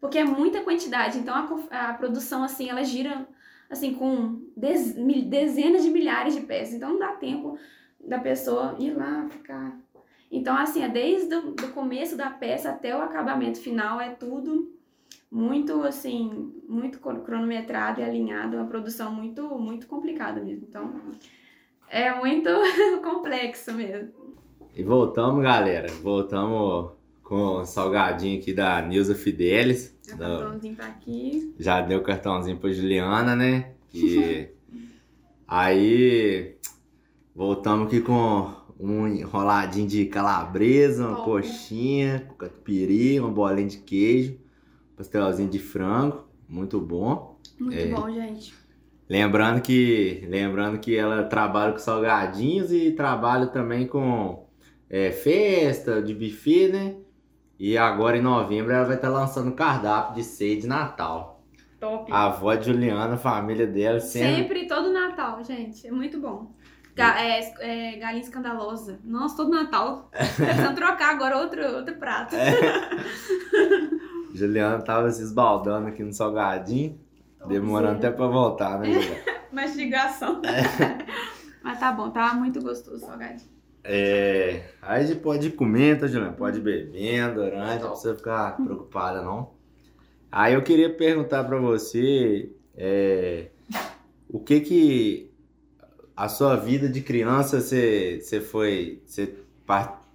porque 0.00 0.18
é 0.18 0.24
muita 0.24 0.60
quantidade. 0.62 1.18
Então 1.18 1.34
a, 1.70 1.88
a 1.88 1.94
produção 1.94 2.42
assim, 2.42 2.68
ela 2.68 2.82
gira 2.84 3.26
assim, 3.68 3.94
com 3.94 4.42
dezenas 4.56 5.82
de 5.82 5.90
milhares 5.90 6.34
de 6.34 6.42
peças. 6.42 6.74
Então 6.74 6.90
não 6.90 6.98
dá 6.98 7.12
tempo 7.12 7.58
da 8.00 8.18
pessoa 8.18 8.76
ir 8.78 8.92
lá 8.92 9.28
ficar. 9.30 9.78
Então, 10.30 10.56
assim, 10.56 10.82
é 10.82 10.88
desde 10.88 11.34
o 11.34 11.72
começo 11.72 12.16
da 12.16 12.28
peça 12.28 12.70
até 12.70 12.96
o 12.96 13.00
acabamento 13.00 13.60
final, 13.60 14.00
é 14.00 14.10
tudo 14.10 14.72
muito, 15.30 15.82
assim, 15.82 16.52
muito 16.68 16.98
cronometrado 16.98 18.00
e 18.00 18.04
alinhado, 18.04 18.56
uma 18.56 18.66
produção 18.66 19.12
muito, 19.12 19.42
muito 19.58 19.86
complicada 19.86 20.40
mesmo. 20.40 20.66
Então, 20.68 20.92
é 21.88 22.12
muito 22.14 22.50
complexo 23.02 23.72
mesmo. 23.72 24.34
E 24.74 24.82
voltamos, 24.82 25.42
galera. 25.42 25.86
Voltamos 26.02 26.90
com 27.24 27.60
o 27.60 27.64
salgadinho 27.64 28.38
aqui 28.38 28.52
da 28.52 28.80
Nilza 28.82 29.14
Fidelis. 29.14 29.96
O 30.12 30.18
cartãozinho 30.18 30.76
tá 30.76 30.86
aqui. 30.86 31.54
Já 31.58 31.80
deu 31.80 32.02
cartãozinho 32.02 32.58
pra 32.58 32.70
Juliana, 32.70 33.34
né? 33.34 33.72
E 33.92 34.48
aí 35.48 36.56
voltamos 37.34 37.86
aqui 37.88 38.02
com 38.02 38.54
um 38.78 39.08
enroladinho 39.08 39.88
de 39.88 40.04
calabresa, 40.04 41.08
uma 41.08 41.24
coxinha, 41.24 42.28
catupiry, 42.38 43.18
uma 43.18 43.30
bolinha 43.30 43.68
de 43.68 43.78
queijo, 43.78 44.38
pastelzinho 44.96 45.48
de 45.48 45.58
frango, 45.58 46.24
muito 46.46 46.78
bom. 46.80 47.40
Muito 47.58 47.76
é. 47.76 47.86
bom, 47.86 48.10
gente. 48.10 48.52
Lembrando 49.08 49.60
que, 49.60 50.26
lembrando 50.28 50.78
que 50.78 50.94
ela 50.94 51.24
trabalha 51.24 51.72
com 51.72 51.78
salgadinhos 51.78 52.72
e 52.72 52.90
trabalha 52.90 53.46
também 53.46 53.86
com 53.86 54.46
é, 54.90 55.10
festa 55.10 56.02
de 56.02 56.14
buffet, 56.14 56.68
né? 56.68 56.96
E 57.58 57.78
agora 57.78 58.16
em 58.16 58.22
novembro 58.22 58.72
ela 58.72 58.84
vai 58.84 58.96
estar 58.96 59.08
lançando 59.08 59.52
cardápio 59.52 60.14
de 60.16 60.24
ceia 60.24 60.60
de 60.60 60.66
Natal. 60.66 61.42
Top. 61.78 62.10
A 62.10 62.26
avó 62.26 62.54
de 62.54 62.66
Juliana, 62.66 63.14
a 63.14 63.18
família 63.18 63.66
dela 63.66 64.00
sempre. 64.00 64.36
Sempre 64.36 64.66
todo 64.66 64.92
Natal, 64.92 65.42
gente. 65.44 65.86
É 65.86 65.90
muito 65.90 66.20
bom. 66.20 66.52
Ga 66.96 67.20
é, 67.20 67.40
é, 67.60 67.96
galinha 67.96 68.22
escandalosa. 68.22 69.00
Nossa, 69.04 69.36
todo 69.36 69.50
Natal. 69.50 70.10
Precisamos 70.10 70.74
trocar 70.78 71.10
agora 71.10 71.38
outro, 71.38 71.62
outro 71.76 71.94
prato. 71.96 72.34
É. 72.36 72.54
Juliana 74.34 74.80
tava 74.82 75.10
se 75.10 75.22
esbaldando 75.22 75.88
aqui 75.88 76.02
no 76.02 76.12
salgadinho. 76.12 76.98
demorando 77.46 77.98
até 77.98 78.10
pra 78.10 78.26
voltar, 78.26 78.78
né, 78.78 78.86
Juliana? 78.92 79.24
Mastigação. 79.52 80.40
É. 80.44 81.04
Mas 81.62 81.78
tá 81.78 81.92
bom, 81.92 82.10
tá 82.10 82.34
muito 82.34 82.60
gostoso 82.62 83.04
o 83.04 83.06
salgadinho. 83.06 83.53
É, 83.86 84.62
aí 84.80 85.02
a 85.02 85.06
gente 85.06 85.20
pode 85.20 85.48
ir 85.48 85.52
comendo, 85.52 86.08
Juliana, 86.08 86.32
pode 86.32 86.58
ir 86.58 86.62
bebendo 86.62 87.42
durante, 87.42 87.82
não 87.82 87.90
precisa 87.90 88.16
ficar 88.16 88.56
preocupada 88.56 89.20
não. 89.20 89.52
Aí 90.32 90.54
eu 90.54 90.62
queria 90.62 90.88
perguntar 90.88 91.44
para 91.44 91.58
você 91.58 92.50
é, 92.76 93.50
o 94.28 94.40
que 94.40 94.60
que 94.60 95.30
a 96.16 96.28
sua 96.28 96.56
vida 96.56 96.88
de 96.88 97.02
criança 97.02 97.60
você, 97.60 98.20
você 98.20 98.40
foi, 98.40 99.02
você 99.06 99.34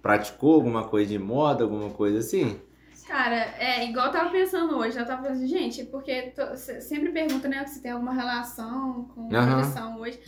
praticou 0.02 0.54
alguma 0.54 0.88
coisa 0.88 1.08
de 1.08 1.18
moda, 1.18 1.62
alguma 1.62 1.90
coisa 1.90 2.18
assim? 2.18 2.60
Cara, 3.06 3.36
é 3.58 3.88
igual 3.88 4.06
eu 4.06 4.12
tava 4.12 4.30
pensando 4.30 4.76
hoje, 4.76 4.98
eu 4.98 5.06
tava 5.06 5.26
pensando, 5.26 5.46
gente, 5.46 5.84
porque 5.84 6.32
sempre 6.80 7.10
pergunta, 7.10 7.48
né, 7.48 7.66
se 7.66 7.82
tem 7.82 7.90
alguma 7.90 8.14
relação 8.14 9.10
com 9.14 9.34
a 9.34 9.40
uhum. 9.40 9.52
profissão 9.52 10.00
hoje. 10.00 10.20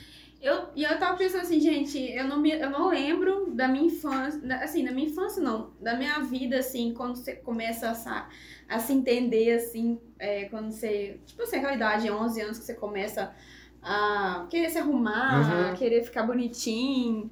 Eu, 0.42 0.70
e 0.74 0.82
eu 0.82 0.98
tava 0.98 1.16
pensando 1.16 1.42
assim, 1.42 1.60
gente, 1.60 1.96
eu 1.96 2.26
não, 2.26 2.40
me, 2.40 2.50
eu 2.50 2.68
não 2.68 2.88
lembro 2.88 3.52
da 3.54 3.68
minha 3.68 3.84
infância, 3.84 4.40
assim, 4.56 4.84
da 4.84 4.90
minha 4.90 5.08
infância 5.08 5.40
não, 5.40 5.72
da 5.80 5.96
minha 5.96 6.18
vida, 6.18 6.58
assim, 6.58 6.92
quando 6.92 7.14
você 7.14 7.36
começa 7.36 7.92
a, 7.92 8.28
a 8.68 8.78
se 8.80 8.92
entender, 8.92 9.52
assim, 9.52 10.00
é, 10.18 10.46
quando 10.46 10.72
você, 10.72 11.20
tipo 11.24 11.40
assim, 11.42 11.58
aquela 11.58 11.74
idade, 11.74 12.10
11 12.10 12.40
anos, 12.40 12.58
que 12.58 12.64
você 12.64 12.74
começa 12.74 13.32
a 13.80 14.48
querer 14.50 14.68
se 14.70 14.78
arrumar, 14.78 15.48
uhum. 15.48 15.70
a 15.70 15.76
querer 15.76 16.02
ficar 16.02 16.24
bonitinho. 16.24 17.30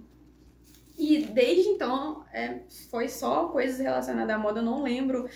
E 0.97 1.19
desde 1.19 1.69
então, 1.69 2.25
é, 2.33 2.61
foi 2.93 3.09
só 3.09 3.49
coisas 3.49 3.81
relacionadas 3.81 4.37
à 4.37 4.39
moda, 4.39 4.61
eu 4.61 4.65
não 4.65 4.85
lembro 4.85 5.29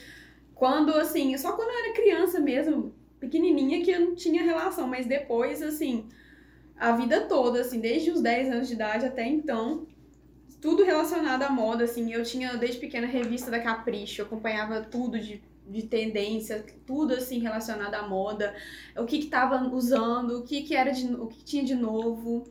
quando, 0.54 0.94
assim, 0.94 1.36
só 1.36 1.50
quando 1.54 1.70
eu 1.70 1.78
era 1.86 1.94
criança 1.94 2.38
mesmo, 2.38 2.94
pequenininha, 3.18 3.82
que 3.84 3.90
eu 3.90 4.00
não 4.00 4.14
tinha 4.14 4.44
relação, 4.44 4.86
mas 4.86 5.06
depois, 5.06 5.60
assim 5.60 6.08
a 6.78 6.92
vida 6.92 7.22
toda, 7.22 7.60
assim, 7.60 7.80
desde 7.80 8.10
os 8.10 8.20
10 8.20 8.52
anos 8.52 8.68
de 8.68 8.74
idade 8.74 9.06
até 9.06 9.26
então, 9.26 9.86
tudo 10.60 10.82
relacionado 10.82 11.42
à 11.42 11.50
moda, 11.50 11.84
assim, 11.84 12.12
eu 12.12 12.22
tinha 12.22 12.56
desde 12.56 12.78
pequena 12.78 13.06
revista 13.06 13.50
da 13.50 13.60
Capricho, 13.60 14.22
eu 14.22 14.26
acompanhava 14.26 14.80
tudo 14.80 15.18
de, 15.20 15.42
de 15.68 15.82
tendência, 15.82 16.64
tudo 16.86 17.12
assim 17.12 17.38
relacionado 17.38 17.94
à 17.94 18.08
moda, 18.08 18.54
o 18.96 19.04
que 19.04 19.18
que 19.18 19.26
tava 19.26 19.62
usando, 19.68 20.38
o 20.38 20.42
que 20.42 20.62
que 20.62 20.74
era 20.74 20.90
de, 20.90 21.12
o 21.14 21.26
que 21.26 21.44
tinha 21.44 21.62
de 21.62 21.74
novo. 21.74 22.44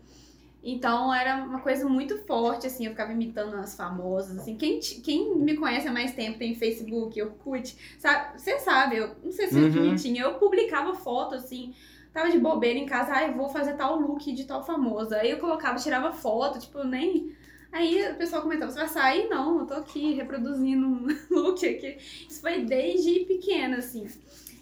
Então 0.64 1.14
era 1.14 1.44
uma 1.44 1.60
coisa 1.60 1.90
muito 1.90 2.20
forte, 2.20 2.68
assim, 2.68 2.86
eu 2.86 2.92
ficava 2.92 3.12
imitando 3.12 3.56
as 3.56 3.76
famosas, 3.76 4.38
assim. 4.38 4.56
Quem, 4.56 4.80
quem 4.80 5.36
me 5.36 5.58
conhece 5.58 5.88
há 5.88 5.92
mais 5.92 6.14
tempo 6.14 6.38
tem 6.38 6.56
Facebook, 6.56 7.22
Orkut, 7.22 7.76
sabe? 7.98 8.40
Você 8.40 8.60
sabe, 8.60 8.98
eu 8.98 9.16
não 9.24 9.32
sei 9.32 9.48
se 9.48 9.60
uhum. 9.60 9.96
tinha, 9.96 10.22
eu 10.22 10.36
publicava 10.36 10.94
foto, 10.94 11.36
assim, 11.36 11.74
tava 12.14 12.30
de 12.30 12.38
bobeira 12.40 12.78
em 12.80 12.86
casa, 12.86 13.14
ah, 13.14 13.32
vou 13.32 13.50
fazer 13.50 13.74
tal 13.74 14.00
look 14.00 14.32
de 14.32 14.46
tal 14.46 14.64
famosa. 14.64 15.18
Aí 15.18 15.32
eu 15.32 15.40
colocava, 15.40 15.80
tirava 15.80 16.14
foto, 16.14 16.60
tipo, 16.60 16.84
nem. 16.84 17.36
Aí 17.72 18.12
o 18.12 18.16
pessoal 18.16 18.44
comentava, 18.44 18.72
você 18.72 18.78
vai 18.80 18.88
sair? 18.88 19.28
Não, 19.30 19.60
eu 19.60 19.66
tô 19.66 19.74
aqui 19.74 20.14
reproduzindo 20.14 20.86
um 20.86 21.08
look 21.32 21.66
aqui. 21.66 21.98
Isso 22.30 22.40
foi 22.40 22.64
desde 22.64 23.22
pequena, 23.22 23.78
assim. 23.78 24.08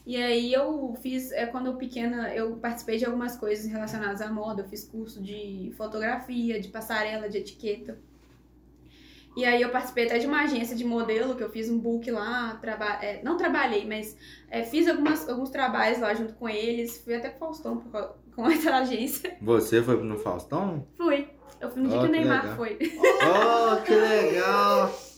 E 0.05 0.15
aí 0.15 0.51
eu 0.53 0.95
fiz, 1.01 1.31
é, 1.31 1.45
quando 1.45 1.67
eu 1.67 1.75
pequena, 1.75 2.33
eu 2.33 2.55
participei 2.55 2.97
de 2.97 3.05
algumas 3.05 3.35
coisas 3.35 3.69
relacionadas 3.69 4.21
à 4.21 4.31
moda. 4.31 4.61
Eu 4.61 4.67
fiz 4.67 4.85
curso 4.85 5.21
de 5.21 5.71
fotografia, 5.75 6.59
de 6.59 6.69
passarela, 6.69 7.29
de 7.29 7.37
etiqueta. 7.37 7.99
E 9.35 9.45
aí 9.45 9.61
eu 9.61 9.69
participei 9.69 10.05
até 10.05 10.17
de 10.17 10.27
uma 10.27 10.41
agência 10.41 10.75
de 10.75 10.83
modelo, 10.83 11.35
que 11.35 11.43
eu 11.43 11.49
fiz 11.49 11.69
um 11.69 11.79
book 11.79 12.09
lá, 12.11 12.57
traba 12.61 12.99
é, 13.01 13.21
não 13.23 13.37
trabalhei, 13.37 13.85
mas 13.85 14.17
é, 14.49 14.63
fiz 14.63 14.87
algumas, 14.87 15.27
alguns 15.27 15.49
trabalhos 15.49 15.99
lá 15.99 16.13
junto 16.13 16.33
com 16.33 16.49
eles. 16.49 17.01
Fui 17.01 17.15
até 17.15 17.29
pro 17.29 17.39
Faustão 17.39 17.77
por, 17.77 18.15
com 18.35 18.49
essa 18.49 18.75
agência. 18.75 19.37
Você 19.41 19.81
foi 19.81 20.01
no 20.03 20.17
Faustão? 20.17 20.85
Fui. 20.97 21.29
Eu 21.59 21.69
fui 21.69 21.81
no 21.81 21.89
dia 21.89 21.99
oh, 21.99 22.01
que 22.01 22.07
o 22.07 22.11
Neymar 22.11 22.41
legal. 22.41 22.57
foi. 22.57 22.77
Oh, 22.81 23.81
que 23.83 23.93
legal! 23.93 24.91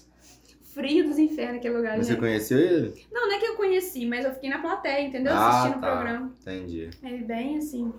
Frio 0.74 1.08
dos 1.08 1.20
infernos 1.20 1.58
aquele 1.58 1.78
lugar. 1.78 1.98
Você 1.98 2.16
conheceu 2.16 2.58
ele? 2.58 3.06
Não, 3.12 3.28
não 3.28 3.36
é 3.36 3.40
que 3.40 3.46
eu 3.46 3.56
conheci, 3.56 4.08
mas 4.08 4.26
eu 4.26 4.34
fiquei 4.34 4.50
na 4.50 4.60
plateia, 4.60 5.06
entendeu? 5.06 5.32
Ah, 5.32 5.50
Assistindo 5.50 5.80
tá. 5.80 5.88
o 5.88 5.92
programa. 5.92 6.34
Entendi. 6.42 6.90
É 7.04 7.18
bem 7.18 7.58
assim. 7.58 7.94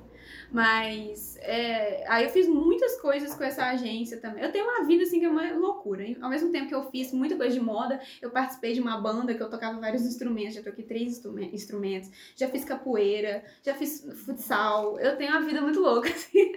Mas 0.50 1.37
é, 1.40 2.04
aí 2.09 2.24
eu 2.24 2.30
fiz 2.30 2.48
muitas 2.48 3.00
coisas 3.00 3.35
com 3.35 3.44
essa 3.44 3.64
agência 3.66 4.18
também. 4.18 4.42
Eu 4.42 4.52
tenho 4.52 4.64
uma 4.64 4.87
vida 4.87 5.02
assim 5.04 5.18
que 5.18 5.26
é 5.26 5.28
uma 5.28 5.52
loucura. 5.52 6.02
Hein? 6.02 6.16
Ao 6.20 6.30
mesmo 6.30 6.50
tempo 6.50 6.68
que 6.68 6.74
eu 6.74 6.90
fiz 6.90 7.12
muita 7.12 7.37
coisa 7.37 7.52
de 7.52 7.61
moda, 7.61 8.00
eu 8.20 8.30
participei 8.30 8.72
de 8.72 8.80
uma 8.80 9.00
banda 9.00 9.35
que 9.35 9.42
eu 9.42 9.50
tocava 9.50 9.80
vários 9.80 10.02
instrumentos. 10.02 10.54
Já 10.54 10.62
toquei 10.62 10.85
três 10.85 11.20
instrumentos. 11.52 12.11
Já 12.37 12.48
fiz 12.48 12.64
capoeira, 12.64 13.44
já 13.62 13.74
fiz 13.74 14.07
futsal. 14.24 14.98
Eu 14.98 15.16
tenho 15.16 15.30
uma 15.30 15.42
vida 15.42 15.61
muito 15.61 15.80
louca, 15.80 16.09
assim. 16.14 16.52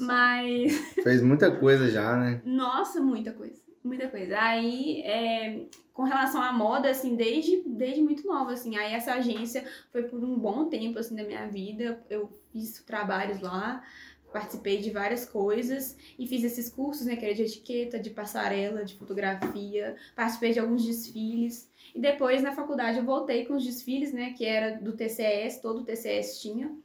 Mas. 0.00 0.72
Fez 1.02 1.22
muita 1.22 1.50
coisa 1.50 1.88
já, 1.88 2.16
né? 2.16 2.40
Nossa, 2.44 3.00
muita 3.00 3.32
coisa. 3.32 3.65
Muita 3.86 4.08
coisa. 4.08 4.36
Aí, 4.40 5.00
é, 5.02 5.66
com 5.94 6.02
relação 6.02 6.42
à 6.42 6.52
moda, 6.52 6.90
assim, 6.90 7.14
desde, 7.14 7.62
desde 7.64 8.02
muito 8.02 8.26
nova, 8.26 8.52
assim. 8.52 8.76
Aí 8.76 8.92
essa 8.92 9.14
agência 9.14 9.64
foi 9.92 10.02
por 10.02 10.22
um 10.22 10.36
bom 10.36 10.68
tempo, 10.68 10.98
assim, 10.98 11.14
da 11.14 11.22
minha 11.22 11.46
vida. 11.46 12.04
Eu 12.10 12.28
fiz 12.52 12.82
trabalhos 12.82 13.40
lá, 13.40 13.84
participei 14.32 14.78
de 14.78 14.90
várias 14.90 15.24
coisas 15.24 15.96
e 16.18 16.26
fiz 16.26 16.42
esses 16.42 16.68
cursos, 16.68 17.06
né, 17.06 17.14
que 17.14 17.24
era 17.24 17.34
de 17.34 17.42
etiqueta, 17.42 17.98
de 17.98 18.10
passarela, 18.10 18.84
de 18.84 18.96
fotografia, 18.96 19.96
participei 20.16 20.52
de 20.52 20.58
alguns 20.58 20.84
desfiles. 20.84 21.70
E 21.94 22.00
depois, 22.00 22.42
na 22.42 22.52
faculdade, 22.52 22.98
eu 22.98 23.04
voltei 23.04 23.46
com 23.46 23.54
os 23.54 23.64
desfiles, 23.64 24.12
né, 24.12 24.32
que 24.32 24.44
era 24.44 24.78
do 24.80 24.96
TCS, 24.96 25.60
todo 25.62 25.80
o 25.80 25.84
TCS 25.84 26.42
tinha. 26.42 26.76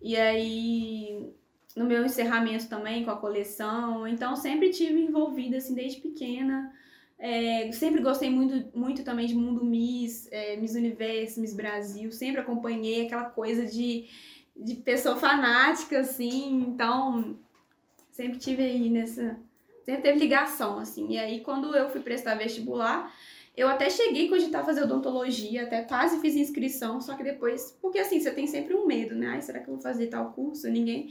E 0.00 0.16
aí, 0.16 1.34
no 1.78 1.84
meu 1.84 2.04
encerramento 2.04 2.68
também 2.68 3.04
com 3.04 3.10
a 3.10 3.16
coleção. 3.16 4.06
Então, 4.06 4.34
sempre 4.34 4.70
tive 4.70 5.00
envolvida, 5.00 5.58
assim, 5.58 5.74
desde 5.74 6.00
pequena. 6.00 6.74
É, 7.16 7.70
sempre 7.72 8.02
gostei 8.02 8.28
muito, 8.28 8.76
muito 8.76 9.04
também 9.04 9.26
de 9.26 9.34
Mundo 9.34 9.64
Miss, 9.64 10.28
é, 10.32 10.56
Miss 10.56 10.74
Universo, 10.74 11.40
Miss 11.40 11.54
Brasil. 11.54 12.10
Sempre 12.10 12.40
acompanhei 12.40 13.06
aquela 13.06 13.26
coisa 13.26 13.64
de, 13.64 14.06
de 14.56 14.74
pessoa 14.74 15.16
fanática, 15.16 16.00
assim. 16.00 16.66
Então, 16.68 17.38
sempre 18.10 18.38
tive 18.38 18.62
aí 18.62 18.90
nessa... 18.90 19.38
Sempre 19.84 20.02
teve 20.02 20.18
ligação, 20.18 20.78
assim. 20.80 21.12
E 21.12 21.18
aí, 21.18 21.40
quando 21.40 21.74
eu 21.74 21.88
fui 21.88 22.00
prestar 22.00 22.34
vestibular, 22.34 23.10
eu 23.56 23.68
até 23.68 23.88
cheguei 23.88 24.26
a 24.26 24.28
cogitar 24.28 24.64
fazer 24.64 24.82
odontologia, 24.82 25.62
até 25.62 25.82
quase 25.82 26.20
fiz 26.20 26.36
inscrição, 26.36 27.00
só 27.00 27.14
que 27.14 27.24
depois... 27.24 27.76
Porque, 27.80 27.98
assim, 27.98 28.20
você 28.20 28.30
tem 28.30 28.46
sempre 28.46 28.74
um 28.74 28.86
medo, 28.86 29.14
né? 29.14 29.28
Ai, 29.28 29.42
será 29.42 29.60
que 29.60 29.68
eu 29.68 29.74
vou 29.74 29.82
fazer 29.82 30.08
tal 30.08 30.32
curso? 30.32 30.68
Ninguém 30.68 31.10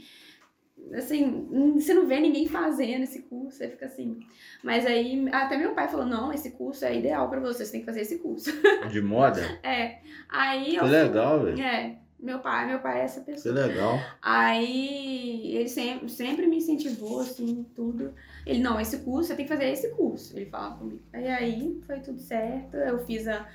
assim, 0.94 1.74
você 1.74 1.94
não 1.94 2.06
vê 2.06 2.20
ninguém 2.20 2.46
fazendo 2.46 3.02
esse 3.02 3.22
curso, 3.22 3.58
você 3.58 3.68
fica 3.68 3.86
assim. 3.86 4.20
Mas 4.62 4.86
aí, 4.86 5.28
até 5.32 5.56
meu 5.56 5.74
pai 5.74 5.88
falou: 5.88 6.06
não, 6.06 6.32
esse 6.32 6.52
curso 6.52 6.84
é 6.84 6.96
ideal 6.96 7.28
para 7.28 7.40
você, 7.40 7.64
você 7.64 7.72
tem 7.72 7.80
que 7.80 7.86
fazer 7.86 8.02
esse 8.02 8.18
curso. 8.18 8.50
De 8.90 9.00
moda? 9.00 9.40
é. 9.62 9.98
Aí 10.28 10.76
eu. 10.76 10.84
Que 10.84 10.90
legal, 10.90 11.44
velho. 11.44 11.60
É. 11.60 11.98
Meu 12.20 12.40
pai, 12.40 12.66
meu 12.66 12.80
pai 12.80 13.00
é 13.00 13.04
essa 13.04 13.20
pessoa. 13.20 13.54
Que 13.54 13.60
legal. 13.60 13.96
Aí 14.20 15.54
ele 15.54 15.68
sempre, 15.68 16.08
sempre 16.08 16.46
me 16.48 16.56
incentivou, 16.56 17.20
assim, 17.20 17.64
tudo. 17.76 18.12
Ele, 18.44 18.58
não, 18.58 18.80
esse 18.80 18.98
curso, 18.98 19.28
você 19.28 19.36
tem 19.36 19.46
que 19.46 19.52
fazer 19.52 19.70
esse 19.70 19.90
curso. 19.90 20.36
Ele 20.36 20.46
falava 20.46 20.78
comigo. 20.78 21.00
Aí 21.12 21.28
aí 21.28 21.80
foi 21.86 22.00
tudo 22.00 22.18
certo. 22.18 22.76
Eu 22.76 22.98
fiz 23.06 23.28
a, 23.28 23.46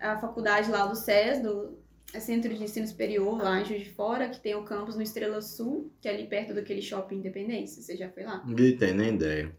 a 0.00 0.18
faculdade 0.18 0.68
lá 0.72 0.86
do 0.86 0.96
SES, 0.96 1.40
do 1.40 1.78
é 2.12 2.20
Centro 2.20 2.52
de 2.52 2.62
Ensino 2.62 2.86
Superior, 2.86 3.38
lá 3.38 3.60
em 3.60 3.64
Juiz 3.64 3.84
de 3.84 3.90
Fora, 3.90 4.28
que 4.28 4.40
tem 4.40 4.54
o 4.54 4.64
campus 4.64 4.96
no 4.96 5.02
Estrela 5.02 5.40
Sul, 5.40 5.92
que 6.00 6.08
é 6.08 6.14
ali 6.14 6.26
perto 6.26 6.54
daquele 6.54 6.82
shopping 6.82 7.16
Independência. 7.16 7.82
Você 7.82 7.96
já 7.96 8.08
foi 8.08 8.24
lá? 8.24 8.42
Não 8.44 8.54
tem 8.54 8.94
nem 8.94 9.14
ideia. 9.14 9.56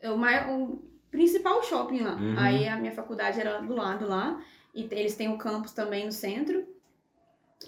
É 0.00 0.10
o, 0.10 0.16
maior, 0.16 0.48
o 0.50 0.82
principal 1.10 1.62
shopping 1.62 2.00
lá. 2.00 2.14
Uhum. 2.14 2.38
Aí 2.38 2.66
a 2.66 2.76
minha 2.76 2.92
faculdade 2.92 3.38
era 3.40 3.60
do 3.60 3.74
lado 3.74 4.06
lá. 4.08 4.42
E 4.74 4.88
eles 4.90 5.14
têm 5.14 5.28
o 5.28 5.36
campus 5.36 5.72
também 5.72 6.06
no 6.06 6.12
centro. 6.12 6.64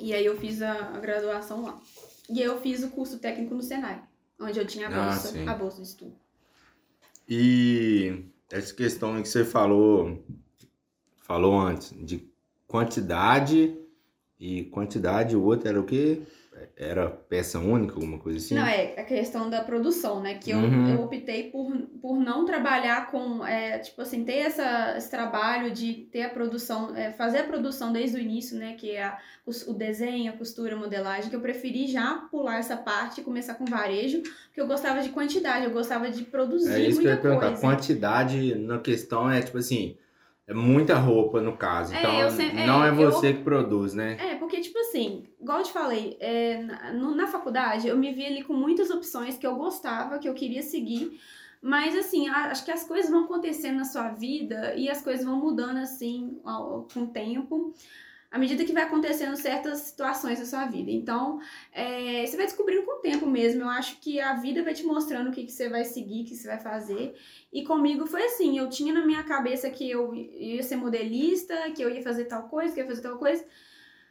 E 0.00 0.14
aí 0.14 0.24
eu 0.24 0.36
fiz 0.36 0.62
a, 0.62 0.72
a 0.72 0.98
graduação 0.98 1.62
lá. 1.62 1.80
E 2.30 2.40
aí 2.40 2.46
eu 2.46 2.60
fiz 2.60 2.82
o 2.82 2.90
curso 2.90 3.18
técnico 3.18 3.54
no 3.54 3.62
Senai, 3.62 4.02
onde 4.40 4.58
eu 4.58 4.66
tinha 4.66 4.88
a 4.88 4.90
ah, 4.90 5.10
bolsa, 5.10 5.34
ah, 5.46 5.50
a 5.50 5.54
bolsa 5.54 5.82
de 5.82 5.88
estudo. 5.88 6.16
E 7.28 8.24
essa 8.50 8.72
questão 8.72 9.20
que 9.20 9.28
você 9.28 9.44
falou, 9.44 10.24
falou 11.18 11.60
antes, 11.60 11.92
de 12.04 12.26
quantidade 12.66 13.76
e 14.42 14.64
quantidade, 14.64 15.36
o 15.36 15.44
outro 15.44 15.68
era 15.68 15.80
o 15.80 15.84
quê? 15.84 16.22
Era 16.76 17.08
peça 17.08 17.60
única, 17.60 17.94
alguma 17.94 18.18
coisa 18.18 18.38
assim? 18.38 18.56
Não, 18.56 18.66
é 18.66 18.94
a 18.98 19.04
questão 19.04 19.48
da 19.48 19.62
produção, 19.62 20.20
né? 20.20 20.34
Que 20.34 20.50
eu, 20.50 20.58
uhum. 20.58 20.94
eu 20.94 21.02
optei 21.02 21.44
por, 21.44 21.72
por 22.00 22.18
não 22.18 22.44
trabalhar 22.44 23.08
com, 23.12 23.46
é, 23.46 23.78
tipo 23.78 24.02
assim, 24.02 24.24
ter 24.24 24.38
essa, 24.38 24.96
esse 24.96 25.08
trabalho 25.08 25.70
de 25.70 26.08
ter 26.10 26.24
a 26.24 26.28
produção, 26.28 26.94
é, 26.96 27.12
fazer 27.12 27.38
a 27.38 27.44
produção 27.44 27.92
desde 27.92 28.16
o 28.16 28.20
início, 28.20 28.58
né? 28.58 28.74
Que 28.74 28.90
é 28.90 29.04
a, 29.04 29.18
o, 29.46 29.70
o, 29.70 29.74
desenho, 29.74 30.32
a 30.32 30.36
costura, 30.36 30.74
a 30.74 30.78
modelagem, 30.78 31.30
que 31.30 31.36
eu 31.36 31.40
preferi 31.40 31.86
já 31.86 32.26
pular 32.28 32.58
essa 32.58 32.76
parte 32.76 33.20
e 33.20 33.24
começar 33.24 33.54
com 33.54 33.64
varejo, 33.64 34.22
porque 34.22 34.60
eu 34.60 34.66
gostava 34.66 35.02
de 35.02 35.10
quantidade, 35.10 35.66
eu 35.66 35.70
gostava 35.70 36.10
de 36.10 36.24
produzir 36.24 36.72
é 36.72 36.80
isso 36.80 37.00
muita 37.00 37.16
que 37.16 37.26
eu 37.28 37.32
ia 37.32 37.38
perguntar. 37.38 37.60
Quantidade 37.60 38.56
na 38.56 38.80
questão 38.80 39.30
é, 39.30 39.40
tipo 39.40 39.58
assim, 39.58 39.96
é 40.46 40.54
muita 40.54 40.96
roupa, 40.96 41.40
no 41.40 41.56
caso. 41.56 41.94
É, 41.94 41.98
então, 41.98 42.30
sempre, 42.30 42.66
não 42.66 42.84
é, 42.84 42.88
é 42.88 42.92
você 42.92 43.28
eu, 43.28 43.34
que 43.34 43.42
produz, 43.42 43.94
né? 43.94 44.16
É, 44.18 44.34
porque, 44.34 44.60
tipo 44.60 44.78
assim, 44.78 45.24
igual 45.40 45.58
eu 45.58 45.64
te 45.64 45.72
falei, 45.72 46.16
é, 46.20 46.62
na, 46.62 46.92
na 46.92 47.26
faculdade 47.26 47.86
eu 47.86 47.96
me 47.96 48.12
vi 48.12 48.26
ali 48.26 48.42
com 48.42 48.52
muitas 48.52 48.90
opções 48.90 49.38
que 49.38 49.46
eu 49.46 49.56
gostava, 49.56 50.18
que 50.18 50.28
eu 50.28 50.34
queria 50.34 50.62
seguir. 50.62 51.20
Mas, 51.60 51.96
assim, 51.96 52.28
acho 52.28 52.64
que 52.64 52.72
as 52.72 52.82
coisas 52.82 53.08
vão 53.08 53.24
acontecendo 53.24 53.76
na 53.76 53.84
sua 53.84 54.08
vida 54.08 54.74
e 54.74 54.90
as 54.90 55.00
coisas 55.00 55.24
vão 55.24 55.36
mudando, 55.36 55.78
assim, 55.78 56.40
ao, 56.44 56.88
com 56.92 57.02
o 57.02 57.06
tempo 57.06 57.72
à 58.32 58.38
medida 58.38 58.64
que 58.64 58.72
vai 58.72 58.84
acontecendo 58.84 59.36
certas 59.36 59.80
situações 59.80 60.38
na 60.38 60.46
sua 60.46 60.64
vida. 60.64 60.90
Então, 60.90 61.38
é, 61.70 62.24
você 62.24 62.34
vai 62.34 62.46
descobrindo 62.46 62.82
com 62.82 62.92
o 62.92 63.00
tempo 63.00 63.26
mesmo. 63.26 63.60
Eu 63.60 63.68
acho 63.68 64.00
que 64.00 64.18
a 64.18 64.32
vida 64.32 64.64
vai 64.64 64.72
te 64.72 64.84
mostrando 64.84 65.28
o 65.28 65.32
que, 65.32 65.44
que 65.44 65.52
você 65.52 65.68
vai 65.68 65.84
seguir, 65.84 66.22
o 66.22 66.24
que 66.24 66.34
você 66.34 66.48
vai 66.48 66.58
fazer. 66.58 67.14
E 67.52 67.62
comigo 67.62 68.06
foi 68.06 68.24
assim: 68.24 68.56
eu 68.56 68.70
tinha 68.70 68.94
na 68.94 69.04
minha 69.04 69.22
cabeça 69.22 69.68
que 69.68 69.88
eu 69.88 70.14
ia 70.14 70.62
ser 70.62 70.76
modelista, 70.76 71.70
que 71.72 71.82
eu 71.82 71.90
ia 71.90 72.02
fazer 72.02 72.24
tal 72.24 72.48
coisa, 72.48 72.72
que 72.72 72.80
eu 72.80 72.84
ia 72.84 72.88
fazer 72.88 73.02
tal 73.02 73.18
coisa. 73.18 73.44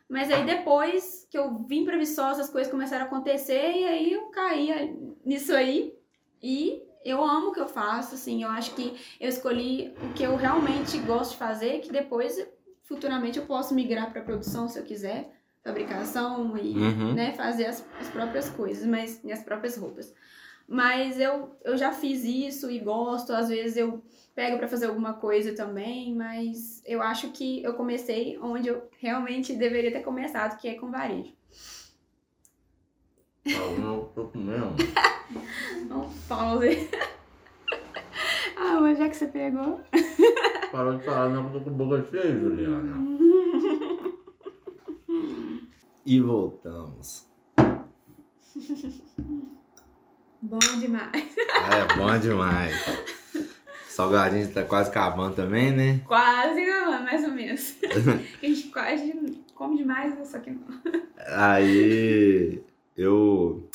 Mas 0.07 0.29
aí 0.29 0.45
depois 0.45 1.25
que 1.27 1.37
eu 1.37 1.57
vim 1.63 1.83
para 1.83 1.97
Viçosa, 1.97 2.41
as 2.41 2.49
coisas 2.49 2.71
começaram 2.71 3.05
a 3.05 3.07
acontecer 3.07 3.71
e 3.71 3.85
aí 3.85 4.13
eu 4.13 4.25
caí 4.27 4.95
nisso 5.25 5.51
aí. 5.53 5.95
E 6.43 6.83
eu 7.03 7.23
amo 7.23 7.47
o 7.47 7.51
que 7.51 7.59
eu 7.59 7.67
faço, 7.67 8.13
assim, 8.13 8.43
eu 8.43 8.49
acho 8.49 8.75
que 8.75 8.95
eu 9.19 9.29
escolhi 9.29 9.93
o 10.03 10.13
que 10.13 10.23
eu 10.23 10.35
realmente 10.35 10.99
gosto 10.99 11.31
de 11.31 11.37
fazer, 11.37 11.79
que 11.79 11.91
depois 11.91 12.37
futuramente 12.91 13.39
eu 13.39 13.45
posso 13.45 13.73
migrar 13.73 14.11
para 14.11 14.21
produção 14.21 14.67
se 14.67 14.77
eu 14.77 14.83
quiser, 14.83 15.33
fabricação 15.63 16.57
e 16.57 16.77
uhum. 16.77 17.13
né, 17.13 17.31
fazer 17.31 17.67
as, 17.67 17.85
as 17.97 18.09
próprias 18.09 18.49
coisas, 18.49 18.85
mas 18.85 19.23
minhas 19.23 19.41
próprias 19.41 19.77
roupas. 19.77 20.13
Mas 20.67 21.19
eu, 21.19 21.55
eu 21.63 21.77
já 21.77 21.93
fiz 21.93 22.23
isso 22.25 22.69
e 22.69 22.79
gosto, 22.79 23.31
às 23.31 23.47
vezes 23.47 23.77
eu 23.77 24.03
pego 24.35 24.57
para 24.57 24.67
fazer 24.67 24.87
alguma 24.87 25.13
coisa 25.13 25.53
também, 25.53 26.13
mas 26.13 26.81
eu 26.85 27.01
acho 27.01 27.31
que 27.31 27.63
eu 27.63 27.75
comecei 27.75 28.37
onde 28.39 28.67
eu 28.67 28.89
realmente 28.99 29.53
deveria 29.53 29.91
ter 29.91 30.01
começado, 30.01 30.59
que 30.59 30.67
é 30.67 30.75
com 30.75 30.91
varejo. 30.91 31.33
Não, 35.87 36.09
pause. 36.27 36.89
ah, 38.57 38.79
mas 38.81 38.97
já 38.97 39.07
que 39.07 39.15
você 39.15 39.27
pegou. 39.27 39.79
Parou 40.71 40.97
de 40.97 41.03
falar, 41.03 41.27
não, 41.27 41.49
tô 41.51 41.59
com 41.59 41.71
boca 41.71 42.01
cheia, 42.09 42.39
Juliana. 42.39 42.95
e 46.05 46.21
voltamos. 46.21 47.27
Bom 50.41 50.59
demais. 50.79 51.35
É, 51.37 51.97
bom 51.97 52.17
demais. 52.17 52.73
Salgadinho 53.89 54.49
tá 54.53 54.63
quase 54.63 54.89
acabando 54.89 55.35
também, 55.35 55.71
né? 55.71 55.99
Quase, 56.07 56.65
mais 57.03 57.23
ou 57.25 57.31
menos. 57.31 57.75
a 58.41 58.45
gente 58.45 58.69
quase 58.69 59.43
come 59.53 59.75
demais, 59.75 60.25
só 60.25 60.39
que 60.39 60.51
não. 60.51 60.63
Aí 61.27 62.63
eu. 62.95 63.69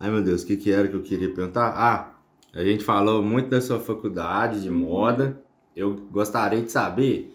Ai 0.00 0.10
meu 0.10 0.22
Deus, 0.22 0.42
o 0.42 0.46
que, 0.46 0.56
que 0.56 0.72
era 0.72 0.88
que 0.88 0.94
eu 0.94 1.02
queria 1.02 1.32
perguntar? 1.32 1.68
Ah, 1.76 2.12
a 2.52 2.64
gente 2.64 2.84
falou 2.84 3.22
muito 3.22 3.48
da 3.50 3.60
sua 3.60 3.78
faculdade 3.78 4.60
de 4.60 4.70
moda 4.70 5.43
eu 5.76 5.94
gostaria 6.10 6.62
de 6.62 6.70
saber 6.70 7.34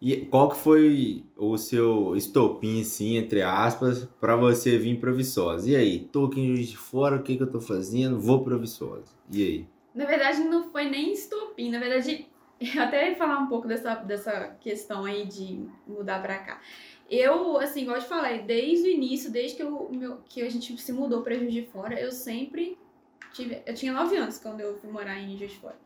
e 0.00 0.26
qual 0.26 0.50
que 0.50 0.56
foi 0.58 1.24
o 1.36 1.56
seu 1.56 2.14
estopim, 2.16 2.82
assim, 2.82 3.16
entre 3.16 3.40
aspas, 3.40 4.04
para 4.20 4.36
você 4.36 4.76
vir 4.78 5.00
para 5.00 5.10
Viçosa. 5.10 5.70
E 5.70 5.74
aí, 5.74 6.00
tô 6.00 6.26
aqui 6.26 6.40
em 6.40 6.54
Juiz 6.54 6.68
de 6.68 6.76
Fora, 6.76 7.16
o 7.16 7.22
que 7.22 7.36
que 7.36 7.42
eu 7.42 7.50
tô 7.50 7.60
fazendo? 7.60 8.20
Vou 8.20 8.44
para 8.44 8.58
Viçosa. 8.58 9.10
E 9.30 9.42
aí? 9.42 9.66
Na 9.94 10.04
verdade, 10.04 10.40
não 10.40 10.70
foi 10.70 10.84
nem 10.90 11.12
estopim. 11.12 11.70
Na 11.70 11.78
verdade, 11.78 12.26
eu 12.60 12.82
até 12.82 13.10
ia 13.10 13.16
falar 13.16 13.38
um 13.38 13.46
pouco 13.46 13.66
dessa, 13.66 13.94
dessa 13.94 14.56
questão 14.60 15.06
aí 15.06 15.24
de 15.24 15.66
mudar 15.86 16.20
pra 16.20 16.38
cá. 16.38 16.60
Eu, 17.08 17.56
assim, 17.56 17.86
eu 17.86 17.98
te 17.98 18.06
falei, 18.06 18.42
desde 18.42 18.88
o 18.88 18.90
início, 18.90 19.30
desde 19.30 19.56
que, 19.56 19.62
eu, 19.62 19.88
meu, 19.90 20.18
que 20.28 20.42
a 20.42 20.50
gente 20.50 20.76
se 20.78 20.92
mudou 20.92 21.22
pra 21.22 21.34
Juiz 21.34 21.54
de 21.54 21.62
Fora, 21.62 21.98
eu 21.98 22.12
sempre 22.12 22.76
tive. 23.32 23.62
Eu 23.64 23.74
tinha 23.74 23.92
9 23.94 24.14
anos 24.16 24.38
quando 24.38 24.60
eu 24.60 24.76
fui 24.76 24.90
morar 24.90 25.18
em 25.18 25.38
Juiz 25.38 25.52
de 25.52 25.58
Fora. 25.58 25.78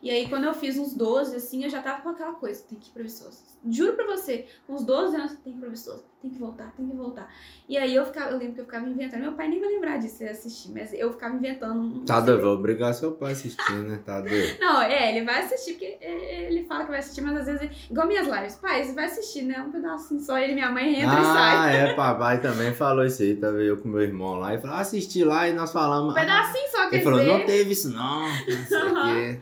E 0.00 0.10
aí, 0.10 0.28
quando 0.28 0.44
eu 0.44 0.54
fiz 0.54 0.78
uns 0.78 0.94
12, 0.94 1.34
assim, 1.34 1.64
eu 1.64 1.70
já 1.70 1.82
tava 1.82 2.02
com 2.02 2.10
aquela 2.10 2.32
coisa, 2.34 2.62
tem 2.68 2.78
que 2.78 2.88
ir 2.88 2.92
pra 2.92 3.02
Viçosa. 3.02 3.38
Juro 3.68 3.94
pra 3.94 4.06
você, 4.06 4.46
uns 4.68 4.84
12 4.84 5.16
anos, 5.16 5.32
tem 5.32 5.52
que 5.52 5.58
ir 5.58 5.60
pra 5.60 5.68
Viçosa, 5.68 6.04
tem 6.22 6.30
que 6.30 6.38
voltar, 6.38 6.72
tem 6.76 6.88
que 6.88 6.96
voltar. 6.96 7.28
E 7.68 7.76
aí 7.76 7.96
eu 7.96 8.06
ficava, 8.06 8.30
eu 8.30 8.38
lembro 8.38 8.54
que 8.54 8.60
eu 8.60 8.64
ficava 8.64 8.88
inventando, 8.88 9.22
meu 9.22 9.32
pai 9.32 9.48
nem 9.48 9.58
vai 9.58 9.68
lembrar 9.68 9.98
disso 9.98 10.18
se 10.18 10.28
assistir, 10.28 10.70
mas 10.70 10.92
eu 10.92 11.12
ficava 11.12 11.34
inventando. 11.34 11.80
Um 11.80 12.04
tá 12.04 12.20
vou 12.20 12.54
obrigar 12.54 12.94
seu 12.94 13.12
pai 13.12 13.30
a 13.30 13.32
assistir, 13.32 13.72
né? 13.72 14.00
Tá 14.04 14.20
doido. 14.20 14.56
Não, 14.60 14.80
é, 14.80 15.10
ele 15.10 15.26
vai 15.26 15.42
assistir, 15.42 15.72
porque 15.72 15.98
ele 16.00 16.64
fala 16.64 16.84
que 16.84 16.90
vai 16.90 17.00
assistir, 17.00 17.20
mas 17.20 17.36
às 17.36 17.46
vezes, 17.46 17.90
igual 17.90 18.06
minhas 18.06 18.26
lives, 18.28 18.54
pai, 18.54 18.84
você 18.84 18.92
vai 18.92 19.06
assistir, 19.06 19.42
né? 19.42 19.60
Um 19.60 19.72
pedacinho 19.72 20.20
só, 20.20 20.38
ele 20.38 20.52
e 20.52 20.54
minha 20.54 20.70
mãe 20.70 21.00
entra 21.00 21.18
ah, 21.18 21.20
e 21.20 21.24
sai. 21.24 21.56
Ah, 21.56 21.70
é, 21.72 21.94
papai 21.98 22.40
também 22.40 22.72
falou 22.72 23.04
isso 23.04 23.22
aí, 23.22 23.34
tava 23.34 23.58
eu 23.58 23.76
com 23.78 23.88
meu 23.88 24.02
irmão 24.02 24.36
lá, 24.36 24.54
e 24.54 24.60
falou, 24.60 24.76
ah, 24.76 24.80
assisti 24.80 25.24
lá 25.24 25.48
e 25.48 25.52
nós 25.52 25.72
falamos. 25.72 26.12
Um 26.12 26.14
pedacinho 26.14 26.68
só, 26.70 26.88
quer 26.88 26.96
Ele 26.96 27.04
falou, 27.04 27.18
dizer... 27.18 27.32
não 27.32 27.46
teve 27.46 27.72
isso 27.72 27.90
não, 27.90 28.22
não 28.28 28.66
sei 28.66 28.82
o 28.82 28.94
quê. 29.02 29.40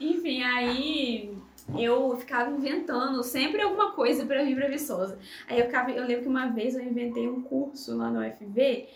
Enfim, 0.00 0.42
aí 0.42 1.36
eu 1.78 2.16
ficava 2.16 2.50
inventando 2.50 3.22
sempre 3.22 3.60
alguma 3.60 3.92
coisa 3.92 4.24
para 4.24 4.44
vir 4.44 4.56
pra 4.56 4.68
Viçosa. 4.68 5.18
Aí 5.48 5.58
eu 5.58 5.66
ficava, 5.66 5.90
eu 5.90 6.04
lembro 6.04 6.22
que 6.22 6.28
uma 6.28 6.46
vez 6.46 6.74
eu 6.74 6.82
inventei 6.82 7.28
um 7.28 7.42
curso 7.42 7.96
lá 7.96 8.10
no 8.10 8.20
UFV 8.20 8.88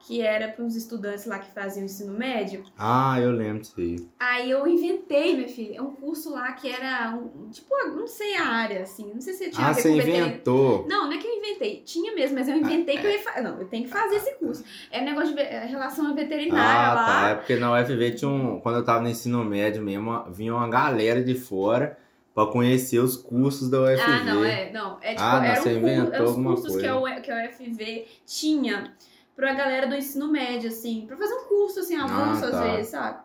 que 0.00 0.22
era 0.22 0.48
para 0.48 0.64
uns 0.64 0.76
estudantes 0.76 1.26
lá 1.26 1.38
que 1.38 1.52
faziam 1.52 1.84
ensino 1.84 2.12
médio. 2.12 2.64
Ah, 2.78 3.20
eu 3.20 3.30
lembro 3.30 3.60
disso 3.60 3.74
aí. 3.78 4.48
Eu 4.48 4.66
inventei, 4.66 5.36
minha 5.36 5.48
filha, 5.48 5.82
um 5.82 5.94
curso 5.94 6.32
lá 6.32 6.52
que 6.52 6.70
era, 6.70 7.14
um, 7.14 7.50
tipo, 7.50 7.68
não 7.94 8.06
sei 8.06 8.36
a 8.36 8.46
área, 8.46 8.82
assim, 8.82 9.12
não 9.12 9.20
sei 9.20 9.34
se 9.34 9.50
tinha 9.50 9.66
ah, 9.66 9.70
a 9.70 9.72
ver 9.72 9.82
você 9.82 9.88
com 9.90 9.96
inventou. 9.96 10.86
Não, 10.88 11.06
não 11.06 11.12
é 11.12 11.18
que 11.18 11.26
eu 11.26 11.36
inventei, 11.36 11.82
tinha 11.84 12.14
mesmo, 12.14 12.38
mas 12.38 12.48
eu 12.48 12.56
inventei 12.56 12.96
que 12.96 13.06
eu 13.06 13.10
ia 13.10 13.22
fazer. 13.22 13.42
Não, 13.42 13.60
eu 13.60 13.66
tenho 13.66 13.84
que 13.84 13.90
fazer 13.90 14.16
esse 14.16 14.34
curso. 14.36 14.64
É 14.90 15.00
um 15.00 15.04
negócio 15.04 15.34
de 15.34 15.40
é, 15.40 15.66
relação 15.66 16.06
a 16.06 16.14
veterinária 16.14 16.90
ah, 16.90 16.94
lá. 16.94 17.06
tá, 17.06 17.28
é 17.30 17.34
porque 17.34 17.56
na 17.56 17.72
UFV 17.72 18.12
tinha 18.12 18.30
um, 18.30 18.60
quando 18.60 18.76
eu 18.76 18.84
tava 18.84 19.02
no 19.02 19.08
ensino 19.08 19.44
médio 19.44 19.82
mesmo, 19.82 20.24
vinha 20.30 20.54
uma 20.54 20.68
galera 20.68 21.22
de 21.22 21.34
fora 21.34 21.98
pra 22.34 22.46
conhecer 22.46 23.00
os 23.00 23.16
cursos 23.16 23.68
da 23.68 23.80
UFV. 23.80 24.00
Ah, 24.00 24.24
não, 24.24 24.44
é, 24.44 24.72
não, 24.72 24.98
é 25.02 25.10
tipo, 25.10 25.22
Ah, 25.22 25.40
não, 25.40 25.56
você 25.56 25.74
um 25.74 25.78
inventou 25.78 26.22
os 26.22 26.30
alguma 26.30 26.50
cursos 26.50 26.72
coisa. 26.72 27.20
Que 27.20 27.30
a 27.32 27.44
UFV 27.44 28.06
tinha 28.24 28.94
pra 29.38 29.54
galera 29.54 29.86
do 29.86 29.94
ensino 29.94 30.26
médio, 30.26 30.68
assim, 30.68 31.04
pra 31.06 31.16
fazer 31.16 31.32
um 31.32 31.44
curso, 31.44 31.78
assim, 31.78 31.94
Ah, 31.94 32.32
às 32.32 32.40
tá. 32.40 32.60
vezes, 32.72 32.90
sabe? 32.90 33.22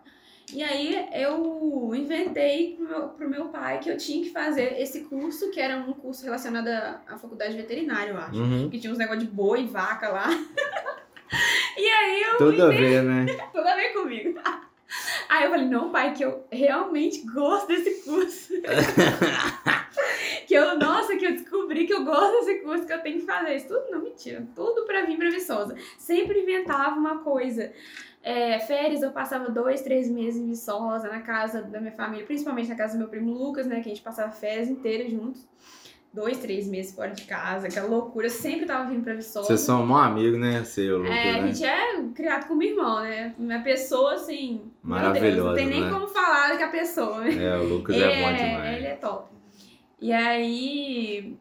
E 0.54 0.62
aí 0.62 1.10
eu 1.12 1.91
inventei 1.95 2.76
pro 2.76 2.88
meu, 2.88 3.10
pro 3.10 3.30
meu 3.30 3.45
pai 3.45 3.80
que 3.80 3.89
eu 3.89 3.97
tinha 3.97 4.23
que 4.23 4.30
fazer 4.30 4.80
esse 4.80 5.06
curso, 5.06 5.49
que 5.49 5.60
era 5.60 5.76
um 5.76 5.91
curso 5.91 6.23
relacionado 6.23 6.67
à, 6.67 7.17
faculdade 7.17 7.58
veterinária, 7.58 8.12
eu 8.12 8.17
acho. 8.19 8.39
Uhum. 8.39 8.69
Que 8.69 8.80
tinha 8.80 8.93
uns 8.93 8.99
negócios 8.99 9.23
de 9.23 9.32
boi 9.32 9.63
e 9.63 9.65
vaca 9.65 10.10
lá. 10.10 10.28
e 11.76 11.88
aí 11.88 12.21
eu 12.21 12.38
Tudo 12.38 12.63
a 12.63 12.69
ver, 12.69 13.02
né? 13.02 13.26
tudo 13.52 13.67
a 13.67 13.76
ver 13.76 13.93
comigo. 13.93 14.39
Aí 15.29 15.45
eu 15.45 15.51
falei, 15.51 15.67
não, 15.67 15.89
pai, 15.91 16.13
que 16.13 16.23
eu 16.23 16.45
realmente 16.51 17.21
gosto 17.25 17.67
desse 17.67 18.03
curso. 18.03 18.53
que 20.47 20.53
eu, 20.53 20.77
nossa, 20.77 21.15
que 21.15 21.25
eu 21.25 21.32
descobri 21.32 21.88
que 21.88 21.93
eu 21.93 22.03
gosto 22.03 22.45
desse 22.45 22.60
curso, 22.60 22.86
que 22.86 22.93
eu 22.93 23.01
tenho 23.01 23.19
que 23.19 23.25
fazer 23.25 23.56
isso. 23.56 23.67
Tudo, 23.67 23.91
não, 23.91 24.03
mentira. 24.03 24.45
Tudo 24.56 24.86
pra 24.86 25.06
vir 25.06 25.17
pra 25.17 25.29
Viçosa. 25.29 25.75
Sempre 25.97 26.41
inventava 26.41 26.95
uma 26.95 27.19
coisa. 27.19 27.71
É, 28.21 28.60
férias, 28.60 29.01
eu 29.01 29.12
passava 29.12 29.49
dois, 29.49 29.82
três 29.82 30.10
meses 30.10 30.41
em 30.41 30.47
Viçosa, 30.47 31.10
na 31.10 31.21
casa 31.21 31.62
da 31.62 31.79
minha 31.79 31.91
família, 31.91 32.25
principalmente 32.25 32.69
na 32.69 32.75
casa 32.75 32.93
do 32.93 32.99
meu 32.99 33.10
primo 33.10 33.34
Lucas, 33.34 33.67
né? 33.67 33.82
Que 33.82 33.89
a 33.89 33.93
gente 33.93 34.01
passava 34.01 34.32
férias 34.32 34.69
inteiras 34.69 35.12
juntos. 35.12 35.45
Dois, 36.13 36.38
três 36.38 36.67
meses 36.67 36.93
fora 36.93 37.10
de 37.10 37.23
casa, 37.23 37.67
aquela 37.67 37.88
loucura. 37.88 38.28
Eu 38.28 38.30
sempre 38.30 38.67
tava 38.67 38.88
vindo 38.88 39.04
pra 39.04 39.15
Viçosa. 39.15 39.47
Vocês 39.47 39.62
são 39.62 39.84
um 39.84 39.95
amigo, 39.97 40.38
né, 40.38 40.63
seu 40.63 40.99
Lucas, 40.99 41.12
É, 41.15 41.30
a 41.32 41.41
né? 41.41 41.47
gente 41.52 41.65
é 41.65 42.04
criado 42.13 42.47
como 42.47 42.62
irmão, 42.62 43.02
né? 43.02 43.34
Uma 43.39 43.60
pessoa 43.63 44.13
assim. 44.13 44.62
meu 44.84 44.99
Deus, 44.99 45.08
Maravilhosa, 45.08 45.49
Não 45.49 45.56
tem 45.56 45.65
nem 45.67 45.82
né? 45.82 45.89
como 45.89 46.08
falar 46.08 46.56
com 46.56 46.63
a 46.65 46.67
pessoa, 46.67 47.19
né? 47.21 47.43
É, 47.43 47.58
o 47.58 47.63
Lucas 47.63 47.95
é, 47.95 48.21
bom 48.21 48.34
demais. 48.38 48.78
Ele 48.78 48.86
é 48.88 48.95
top. 48.95 49.32
E 49.99 50.13
aí. 50.13 51.36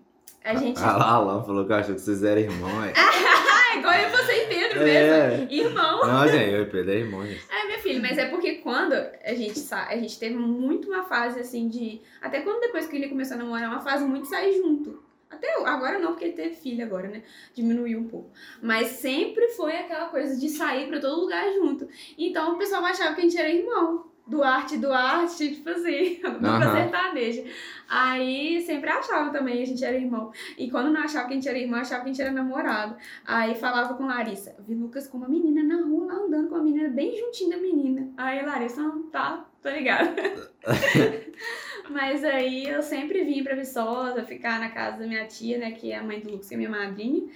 A 0.45 0.55
gente. 0.55 0.81
Ah 0.83 0.97
lá, 0.97 1.11
Alan 1.13 1.43
falou 1.45 1.67
que 1.67 1.73
achou 1.75 1.95
que 1.95 2.01
vocês 2.01 2.25
eram 2.25 2.41
irmãos. 2.41 2.93
É. 3.73 3.77
Ah, 3.77 3.79
igual 3.79 3.95
eu 3.95 4.09
e 4.09 4.11
você 4.11 4.33
e 4.33 4.47
Pedro 4.47 4.83
É. 4.83 5.29
mesmo. 5.29 5.53
Irmão. 5.53 6.07
Não, 6.07 6.29
gente, 6.29 6.51
eu 6.53 6.63
e 6.63 6.67
Pedro 6.67 6.91
é 6.93 6.97
irmão, 6.97 7.27
gente. 7.27 7.43
É, 7.51 7.67
minha 7.67 7.79
filha, 7.79 8.01
mas 8.01 8.19
é 8.19 8.27
porque 8.27 8.57
quando 8.57 8.93
a 8.93 9.35
gente 9.35 9.61
a 9.73 9.97
gente 9.97 10.19
teve 10.19 10.35
muito 10.35 10.89
uma 10.89 11.05
fase 11.05 11.41
assim 11.41 11.69
de. 11.69 12.01
Até 12.21 12.41
quando 12.41 12.61
depois 12.61 12.87
que 12.87 12.97
ele 12.97 13.09
começou 13.09 13.35
a 13.37 13.39
namorar, 13.39 13.71
uma 13.71 13.81
fase 13.81 14.05
muito 14.05 14.25
de 14.25 14.29
sair 14.29 14.57
junto. 14.57 15.03
Até 15.31 15.51
agora 15.65 15.99
não, 15.99 16.11
porque 16.11 16.27
ele 16.27 16.35
teve 16.35 16.55
filho 16.55 16.85
agora, 16.85 17.09
né? 17.09 17.23
Diminuiu 17.55 18.01
um 18.01 18.09
pouco. 18.09 18.31
Mas 18.61 18.89
sempre 18.89 19.49
foi 19.49 19.75
aquela 19.75 20.09
coisa 20.09 20.39
de 20.39 20.49
sair 20.51 20.89
pra 20.89 21.01
todo 21.01 21.21
lugar 21.23 21.51
junto. 21.55 21.89
Então 22.19 22.55
o 22.55 22.59
pessoal 22.59 22.85
achava 22.85 23.15
que 23.15 23.23
a 23.23 23.25
gente 23.25 23.39
era 23.39 23.49
irmão. 23.49 24.12
Duarte, 24.27 24.79
Duarte, 24.79 25.55
tipo 25.55 25.69
assim, 25.69 26.21
dupla 26.23 26.49
Aham. 26.49 26.77
sertaneja. 26.77 27.45
Aí 27.89 28.63
sempre 28.63 28.89
achava 28.89 29.31
também 29.31 29.57
que 29.57 29.63
a 29.63 29.67
gente 29.67 29.85
era 29.85 29.97
irmão. 29.97 30.33
E 30.57 30.71
quando 30.71 30.91
não 30.93 31.03
achava 31.03 31.27
que 31.27 31.33
a 31.33 31.37
gente 31.37 31.49
era 31.49 31.59
irmão, 31.59 31.81
achava 31.81 32.03
que 32.03 32.11
a 32.11 32.13
gente 32.13 32.23
era 32.23 32.31
namorado. 32.31 32.97
Aí 33.27 33.55
falava 33.55 33.95
com 33.95 34.07
Larissa, 34.07 34.57
vi 34.61 34.75
Lucas 34.75 35.09
com 35.09 35.19
uma 35.19 35.29
menina 35.29 35.63
na 35.63 35.85
rua 35.85 36.07
lá 36.07 36.15
andando 36.15 36.49
com 36.49 36.55
uma 36.55 36.65
menina 36.65 36.89
bem 36.89 37.17
juntinho 37.17 37.51
da 37.51 37.57
menina. 37.57 38.09
Aí 38.17 38.45
Larissa, 38.45 38.81
não, 38.81 39.03
tá, 39.05 39.45
tô 39.61 39.69
ligada. 39.69 40.15
Mas 41.91 42.25
aí 42.25 42.65
eu 42.67 42.83
sempre 42.83 43.25
vim 43.25 43.43
pra 43.43 43.57
Viçosa, 43.57 44.25
ficar 44.25 44.61
na 44.61 44.71
casa 44.71 44.99
da 44.99 45.07
minha 45.07 45.27
tia, 45.27 45.59
né, 45.59 45.73
que 45.73 45.91
é 45.91 45.99
a 45.99 46.03
mãe 46.03 46.21
do 46.21 46.31
Lucas, 46.31 46.49
que 46.49 46.55
é 46.55 46.57
minha 46.57 46.71
madrinha. 46.71 47.29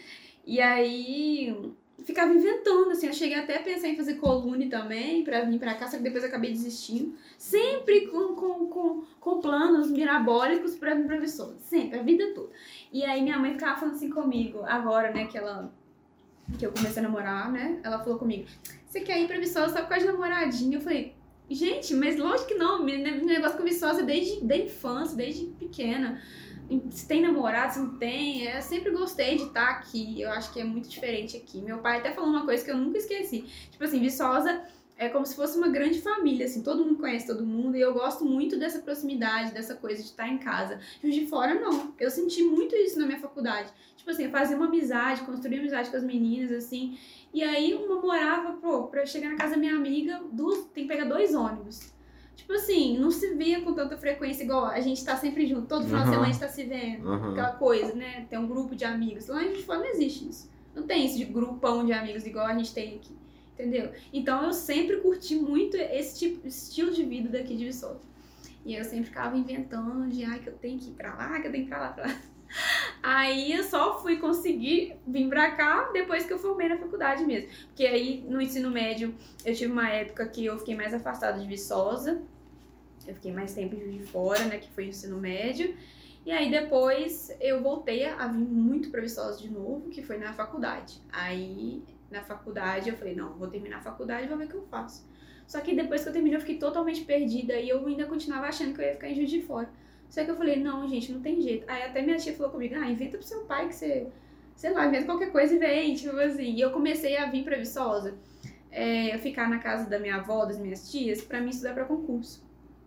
E 0.46 0.60
aí 0.60 1.74
ficava 2.06 2.32
inventando, 2.32 2.92
assim, 2.92 3.08
eu 3.08 3.12
cheguei 3.12 3.36
até 3.36 3.58
a 3.58 3.62
pensar 3.62 3.88
em 3.88 3.96
fazer 3.96 4.14
colune 4.14 4.68
também, 4.68 5.24
pra 5.24 5.40
vir 5.42 5.58
pra 5.58 5.74
cá, 5.74 5.88
só 5.88 5.96
que 5.96 6.04
depois 6.04 6.22
eu 6.22 6.28
acabei 6.28 6.52
desistindo. 6.52 7.16
Sempre 7.36 8.06
com, 8.06 8.36
com, 8.36 8.66
com, 8.68 9.02
com 9.18 9.40
planos 9.40 9.90
mirabólicos 9.90 10.76
pra 10.76 10.94
vir 10.94 11.04
pra 11.04 11.18
Viçosa, 11.18 11.58
sempre, 11.58 11.98
a 11.98 12.02
vida 12.02 12.32
toda. 12.32 12.50
E 12.92 13.04
aí 13.04 13.20
minha 13.22 13.36
mãe 13.38 13.54
ficava 13.54 13.78
falando 13.78 13.96
assim 13.96 14.08
comigo, 14.08 14.60
agora, 14.64 15.12
né, 15.12 15.26
que 15.26 15.36
ela... 15.36 15.70
Que 16.56 16.64
eu 16.64 16.70
comecei 16.70 17.00
a 17.00 17.08
namorar, 17.08 17.50
né? 17.50 17.80
Ela 17.82 17.98
falou 17.98 18.20
comigo: 18.20 18.46
Você 18.86 19.00
quer 19.00 19.20
ir 19.20 19.26
pra 19.26 19.36
Viçosa 19.36 19.74
só 19.74 19.82
por 19.82 19.88
causa 19.88 20.06
de 20.06 20.12
namoradinho? 20.12 20.74
Eu 20.74 20.80
falei: 20.80 21.12
Gente, 21.50 21.92
mas 21.92 22.16
lógico 22.16 22.46
que 22.46 22.54
não. 22.54 22.84
Meu 22.84 22.98
negócio 23.24 23.58
com 23.58 23.64
Viçosa 23.64 24.04
desde 24.04 24.44
da 24.44 24.56
infância, 24.56 25.16
desde 25.16 25.46
pequena. 25.46 26.22
Se 26.90 27.06
tem 27.06 27.20
namorado, 27.20 27.74
se 27.74 27.78
não 27.78 27.96
tem. 27.98 28.44
Eu 28.44 28.62
sempre 28.62 28.90
gostei 28.90 29.36
de 29.36 29.44
estar 29.44 29.68
aqui. 29.70 30.20
Eu 30.20 30.30
acho 30.30 30.52
que 30.52 30.60
é 30.60 30.64
muito 30.64 30.88
diferente 30.88 31.36
aqui. 31.36 31.60
Meu 31.60 31.78
pai 31.78 31.98
até 31.98 32.12
falou 32.12 32.30
uma 32.30 32.44
coisa 32.44 32.64
que 32.64 32.70
eu 32.70 32.76
nunca 32.76 32.98
esqueci. 32.98 33.42
Tipo 33.70 33.84
assim, 33.84 34.00
Viçosa 34.00 34.62
é 34.98 35.08
como 35.08 35.26
se 35.26 35.36
fosse 35.36 35.58
uma 35.58 35.68
grande 35.68 36.00
família, 36.00 36.46
assim. 36.46 36.62
Todo 36.62 36.84
mundo 36.84 36.98
conhece 36.98 37.26
todo 37.26 37.44
mundo. 37.44 37.76
E 37.76 37.80
eu 37.80 37.92
gosto 37.92 38.24
muito 38.24 38.58
dessa 38.58 38.80
proximidade, 38.80 39.52
dessa 39.52 39.74
coisa 39.74 40.02
de 40.02 40.08
estar 40.08 40.28
em 40.28 40.38
casa. 40.38 40.80
De 41.02 41.26
Fora, 41.26 41.54
não. 41.54 41.94
Eu 42.00 42.10
senti 42.10 42.42
muito 42.42 42.74
isso 42.74 42.98
na 42.98 43.06
minha 43.06 43.20
faculdade. 43.20 43.70
Tipo 43.96 44.10
assim, 44.10 44.30
fazer 44.30 44.54
uma 44.54 44.66
amizade, 44.66 45.22
construir 45.22 45.58
amizade 45.58 45.90
com 45.90 45.96
as 45.96 46.04
meninas, 46.04 46.50
assim. 46.52 46.98
E 47.32 47.42
aí 47.42 47.74
uma 47.74 48.00
morava, 48.00 48.54
pô, 48.54 48.84
pra 48.84 49.02
eu 49.02 49.06
chegar 49.06 49.30
na 49.30 49.36
casa 49.36 49.54
da 49.54 49.60
minha 49.60 49.74
amiga, 49.74 50.22
duas, 50.32 50.64
tem 50.66 50.84
que 50.86 50.88
pegar 50.88 51.04
dois 51.04 51.34
ônibus. 51.34 51.95
Tipo 52.36 52.52
assim, 52.52 52.98
não 52.98 53.10
se 53.10 53.34
via 53.34 53.60
com 53.62 53.72
tanta 53.72 53.96
frequência 53.96 54.44
igual 54.44 54.66
a 54.66 54.78
gente 54.80 55.04
tá 55.04 55.16
sempre 55.16 55.46
junto. 55.46 55.66
Todo 55.66 55.86
final 55.86 56.02
de 56.02 56.08
Aham. 56.08 56.12
semana 56.12 56.28
a 56.28 56.32
gente 56.32 56.40
tá 56.40 56.48
se 56.48 56.64
vendo. 56.64 57.08
Aham. 57.08 57.32
Aquela 57.32 57.52
coisa, 57.52 57.94
né? 57.94 58.26
Tem 58.30 58.38
um 58.38 58.46
grupo 58.46 58.76
de 58.76 58.84
amigos. 58.84 59.26
Lá 59.26 59.42
Juiz 59.42 59.58
de 59.58 59.62
Fora 59.64 59.80
não 59.80 59.86
existe 59.86 60.28
isso. 60.28 60.50
Não 60.74 60.84
tem 60.84 61.06
isso 61.06 61.16
de 61.16 61.24
grupão 61.24 61.84
de 61.84 61.92
amigos 61.92 62.26
igual 62.26 62.46
a 62.46 62.54
gente 62.54 62.72
tem 62.72 62.96
aqui. 62.96 63.16
Entendeu? 63.54 63.90
Então 64.12 64.44
eu 64.44 64.52
sempre 64.52 64.98
curti 64.98 65.34
muito 65.34 65.76
esse 65.76 66.18
tipo, 66.18 66.46
esse 66.46 66.68
estilo 66.68 66.92
de 66.92 67.02
vida 67.04 67.30
daqui 67.30 67.56
de 67.56 67.64
Viçosa. 67.64 68.02
E 68.66 68.74
eu 68.74 68.84
sempre 68.84 69.06
ficava 69.06 69.36
inventando 69.36 70.06
de, 70.10 70.24
ai, 70.24 70.38
que 70.40 70.48
eu 70.48 70.52
tenho 70.54 70.78
que 70.78 70.90
ir 70.90 70.94
pra 70.94 71.14
lá, 71.14 71.40
que 71.40 71.46
eu 71.46 71.52
tenho 71.52 71.64
que 71.64 71.68
ir 71.68 71.74
pra 71.74 71.80
lá, 71.80 71.88
pra 71.88 72.06
lá. 72.06 72.16
Aí 73.02 73.52
eu 73.52 73.64
só 73.64 74.00
fui 74.00 74.18
conseguir 74.18 74.96
vir 75.06 75.28
pra 75.28 75.52
cá 75.52 75.90
depois 75.92 76.26
que 76.26 76.32
eu 76.32 76.38
formei 76.38 76.68
na 76.68 76.76
faculdade 76.76 77.24
mesmo. 77.24 77.48
Porque 77.68 77.86
aí 77.86 78.24
no 78.28 78.40
ensino 78.40 78.70
médio 78.70 79.14
eu 79.44 79.54
tive 79.54 79.72
uma 79.72 79.88
época 79.88 80.26
que 80.26 80.44
eu 80.44 80.58
fiquei 80.58 80.76
mais 80.76 80.92
afastada 80.92 81.38
de 81.40 81.46
Viçosa. 81.46 82.22
Eu 83.06 83.14
fiquei 83.14 83.32
mais 83.32 83.54
tempo 83.54 83.74
em 83.74 83.90
de 83.90 84.04
Fora, 84.04 84.44
né, 84.44 84.58
que 84.58 84.70
foi 84.70 84.86
o 84.86 84.88
ensino 84.88 85.18
médio. 85.18 85.76
E 86.24 86.32
aí 86.32 86.50
depois 86.50 87.34
eu 87.40 87.62
voltei 87.62 88.04
a 88.04 88.26
vir 88.26 88.38
muito 88.38 88.90
pra 88.90 89.00
Viçosa 89.00 89.40
de 89.40 89.48
novo, 89.48 89.88
que 89.90 90.02
foi 90.02 90.18
na 90.18 90.32
faculdade. 90.32 91.00
Aí 91.12 91.82
na 92.10 92.22
faculdade 92.22 92.88
eu 92.88 92.96
falei, 92.96 93.14
não, 93.14 93.34
vou 93.34 93.48
terminar 93.48 93.78
a 93.78 93.82
faculdade 93.82 94.24
e 94.24 94.28
vou 94.28 94.36
ver 94.36 94.46
o 94.46 94.48
que 94.48 94.54
eu 94.54 94.66
faço. 94.66 95.06
Só 95.46 95.60
que 95.60 95.74
depois 95.74 96.02
que 96.02 96.08
eu 96.08 96.12
terminei 96.12 96.36
eu 96.36 96.40
fiquei 96.40 96.58
totalmente 96.58 97.04
perdida 97.04 97.54
e 97.54 97.68
eu 97.68 97.86
ainda 97.86 98.06
continuava 98.06 98.46
achando 98.46 98.74
que 98.74 98.80
eu 98.80 98.84
ia 98.84 98.92
ficar 98.94 99.08
em 99.08 99.14
Juiz 99.14 99.30
de 99.30 99.42
Fora. 99.42 99.70
Só 100.08 100.24
que 100.24 100.30
eu 100.30 100.36
falei, 100.36 100.56
não, 100.60 100.88
gente, 100.88 101.12
não 101.12 101.20
tem 101.20 101.40
jeito. 101.40 101.64
Aí 101.68 101.82
até 101.82 102.02
minha 102.02 102.16
tia 102.16 102.34
falou 102.34 102.50
comigo, 102.50 102.74
ah, 102.76 102.90
inventa 102.90 103.18
pro 103.18 103.26
seu 103.26 103.44
pai 103.44 103.68
que 103.68 103.74
você, 103.74 104.08
sei 104.54 104.72
lá, 104.72 104.86
inventa 104.86 105.06
qualquer 105.06 105.30
coisa 105.30 105.54
e 105.54 105.58
vem, 105.58 105.94
tipo 105.94 106.16
assim. 106.16 106.54
E 106.54 106.60
eu 106.60 106.70
comecei 106.70 107.16
a 107.16 107.26
vir 107.26 107.44
pra 107.44 107.56
Viçosa 107.56 108.16
é, 108.70 109.16
ficar 109.18 109.48
na 109.48 109.58
casa 109.58 109.88
da 109.88 109.98
minha 109.98 110.16
avó, 110.16 110.44
das 110.44 110.58
minhas 110.58 110.90
tias, 110.90 111.22
pra 111.22 111.40
mim 111.40 111.50
estudar 111.50 111.74
pra 111.74 111.84
concurso. 111.84 112.45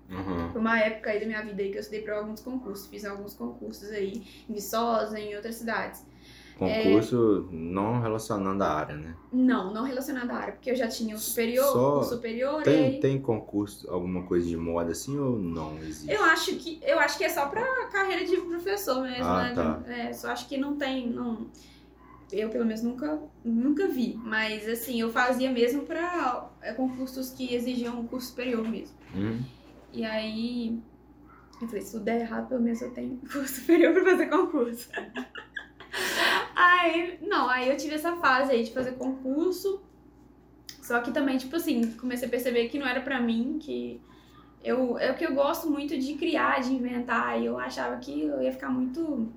Uhum. 0.10 0.52
Foi 0.52 0.62
uma 0.62 0.80
época 0.80 1.12
aí 1.12 1.20
da 1.20 1.26
minha 1.26 1.42
vida 1.44 1.62
aí 1.62 1.70
que 1.72 1.78
eu 1.78 1.82
estudei 1.82 2.02
pra 2.02 2.18
alguns 2.18 2.42
concursos. 2.42 2.88
Fiz 2.88 3.06
alguns 3.06 3.34
concursos 3.34 3.90
aí 3.90 4.24
em 4.50 4.54
Viçosa, 4.54 5.20
em 5.20 5.36
outras 5.36 5.56
cidades. 5.56 6.04
Concurso 6.58 7.48
não 7.52 8.02
relacionando 8.02 8.62
a 8.64 8.68
área, 8.70 8.96
né? 8.98 9.16
Não, 9.32 9.74
não 9.74 9.84
relacionado 9.86 10.30
à 10.32 10.36
área, 10.36 10.54
porque 10.54 10.70
eu 10.72 10.76
já 10.76 10.90
tinha 10.90 11.16
o 11.16 11.20
superior, 11.20 11.66
Só 11.66 12.00
o 12.00 12.04
superior 12.04 12.62
e 12.62 12.64
Tem, 12.66 12.84
aí- 12.84 13.00
tem 13.00 13.22
concurso, 13.22 13.90
alguma 13.90 14.24
coisa 14.24 14.46
de 14.46 14.58
moda 14.58 14.92
assim 14.92 15.18
ou 15.18 15.38
não 15.40 15.78
existe? 15.78 16.12
Eu 16.12 16.22
acho 16.24 16.56
que 16.58 16.80
eu 16.84 17.00
acho 17.00 17.18
que 17.18 17.24
é 17.24 17.30
só 17.30 17.46
pra 17.48 17.64
carreira 17.88 18.26
de 18.26 18.36
professor 18.42 19.02
mesmo, 19.04 19.24
Ah, 19.24 19.44
né? 19.44 19.54
tá. 19.56 19.84
É, 19.88 20.12
só 20.12 20.32
acho 20.32 20.50
que 20.50 20.58
não 20.58 20.76
tem, 20.76 21.10
não. 21.10 21.48
Eu 22.32 22.50
pelo 22.50 22.66
menos 22.66 22.82
nunca, 22.84 23.20
nunca 23.44 23.88
vi, 23.88 24.20
mas 24.22 24.68
assim 24.68 25.00
eu 25.00 25.10
fazia 25.10 25.50
mesmo 25.52 25.84
pra 25.84 26.50
é, 26.62 26.74
concursos 26.74 27.30
que 27.30 27.54
exigiam 27.56 28.00
um 28.00 28.06
curso 28.06 28.28
superior 28.28 28.68
mesmo. 28.68 28.96
Hum? 29.16 29.40
E 29.94 30.06
aí 30.06 30.80
eu 31.62 31.68
falei, 31.68 31.82
se 31.82 31.92
tudo 31.92 32.06
der 32.06 32.22
errado, 32.22 32.48
pelo 32.48 32.62
menos 32.62 32.82
eu 32.82 32.92
tenho 32.92 33.18
curso 33.32 33.62
superior 33.62 33.94
pra 33.94 34.06
fazer 34.06 34.28
concurso. 34.28 34.90
aí, 36.56 37.18
não, 37.22 37.50
aí 37.50 37.70
eu 37.70 37.78
tive 37.78 37.96
essa 37.96 38.16
fase 38.18 38.52
aí 38.52 38.64
de 38.64 38.74
fazer 38.74 38.94
concurso. 38.94 39.82
Só 40.82 41.00
que 41.02 41.12
também, 41.12 41.38
tipo 41.38 41.56
assim, 41.56 41.92
comecei 41.94 42.28
a 42.28 42.32
perceber 42.32 42.68
que 42.70 42.80
não 42.80 42.88
era 42.88 43.02
pra 43.02 43.22
mim, 43.22 43.60
que 43.62 44.02
eu, 44.64 44.98
é 44.98 45.12
o 45.12 45.16
que 45.16 45.26
eu 45.26 45.36
gosto 45.36 45.70
muito 45.70 45.98
de 45.98 46.16
criar, 46.16 46.62
de 46.62 46.74
inventar, 46.74 47.40
e 47.40 47.46
eu 47.46 47.60
achava 47.60 47.98
que 47.98 48.24
eu 48.24 48.42
ia 48.42 48.52
ficar 48.52 48.70
muito 48.70 49.32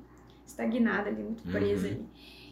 estagnada 0.47 1.11
ali, 1.11 1.23
muito 1.23 1.43
presa 1.43 1.89
Uhum. 1.89 1.93
ali. 1.95 2.07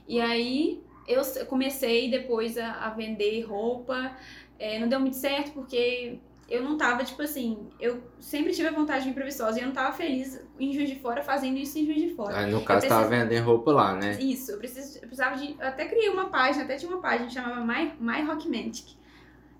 E 0.06 0.20
aí 0.20 0.82
eu 1.08 1.22
comecei 1.46 2.10
depois 2.10 2.58
a, 2.58 2.72
a 2.86 2.90
vender 2.90 3.42
roupa, 3.42 4.14
é, 4.58 4.78
não 4.78 4.88
deu 4.88 5.00
muito 5.00 5.16
certo 5.16 5.52
porque 5.52 6.18
eu 6.50 6.62
não 6.64 6.76
tava, 6.76 7.04
tipo 7.04 7.22
assim, 7.22 7.68
eu 7.78 8.02
sempre 8.18 8.52
tive 8.52 8.68
a 8.68 8.72
vontade 8.72 9.04
de 9.04 9.10
vir 9.10 9.14
pra 9.14 9.24
Viçosa 9.24 9.58
e 9.58 9.62
eu 9.62 9.66
não 9.66 9.72
tava 9.72 9.92
feliz 9.96 10.44
em 10.58 10.72
Juiz 10.72 10.88
de 10.90 10.96
Fora 10.98 11.22
fazendo 11.22 11.56
isso 11.56 11.78
em 11.78 11.86
Juiz 11.86 12.02
de 12.02 12.14
Fora. 12.14 12.36
Aí, 12.38 12.50
no 12.50 12.62
caso, 12.64 12.88
tava 12.88 13.06
vendendo 13.08 13.44
roupa 13.44 13.70
lá, 13.72 13.94
né? 13.94 14.18
Isso, 14.20 14.50
eu, 14.50 14.58
preciso, 14.58 14.96
eu 14.98 15.02
precisava 15.02 15.36
de. 15.36 15.52
Eu 15.58 15.66
até 15.66 15.86
criei 15.86 16.08
uma 16.10 16.28
página, 16.28 16.64
até 16.64 16.76
tinha 16.76 16.90
uma 16.90 17.00
página 17.00 17.28
que 17.28 17.34
chamava 17.34 17.60
My, 17.64 17.92
My 18.00 18.22
Rockmantic. 18.26 18.98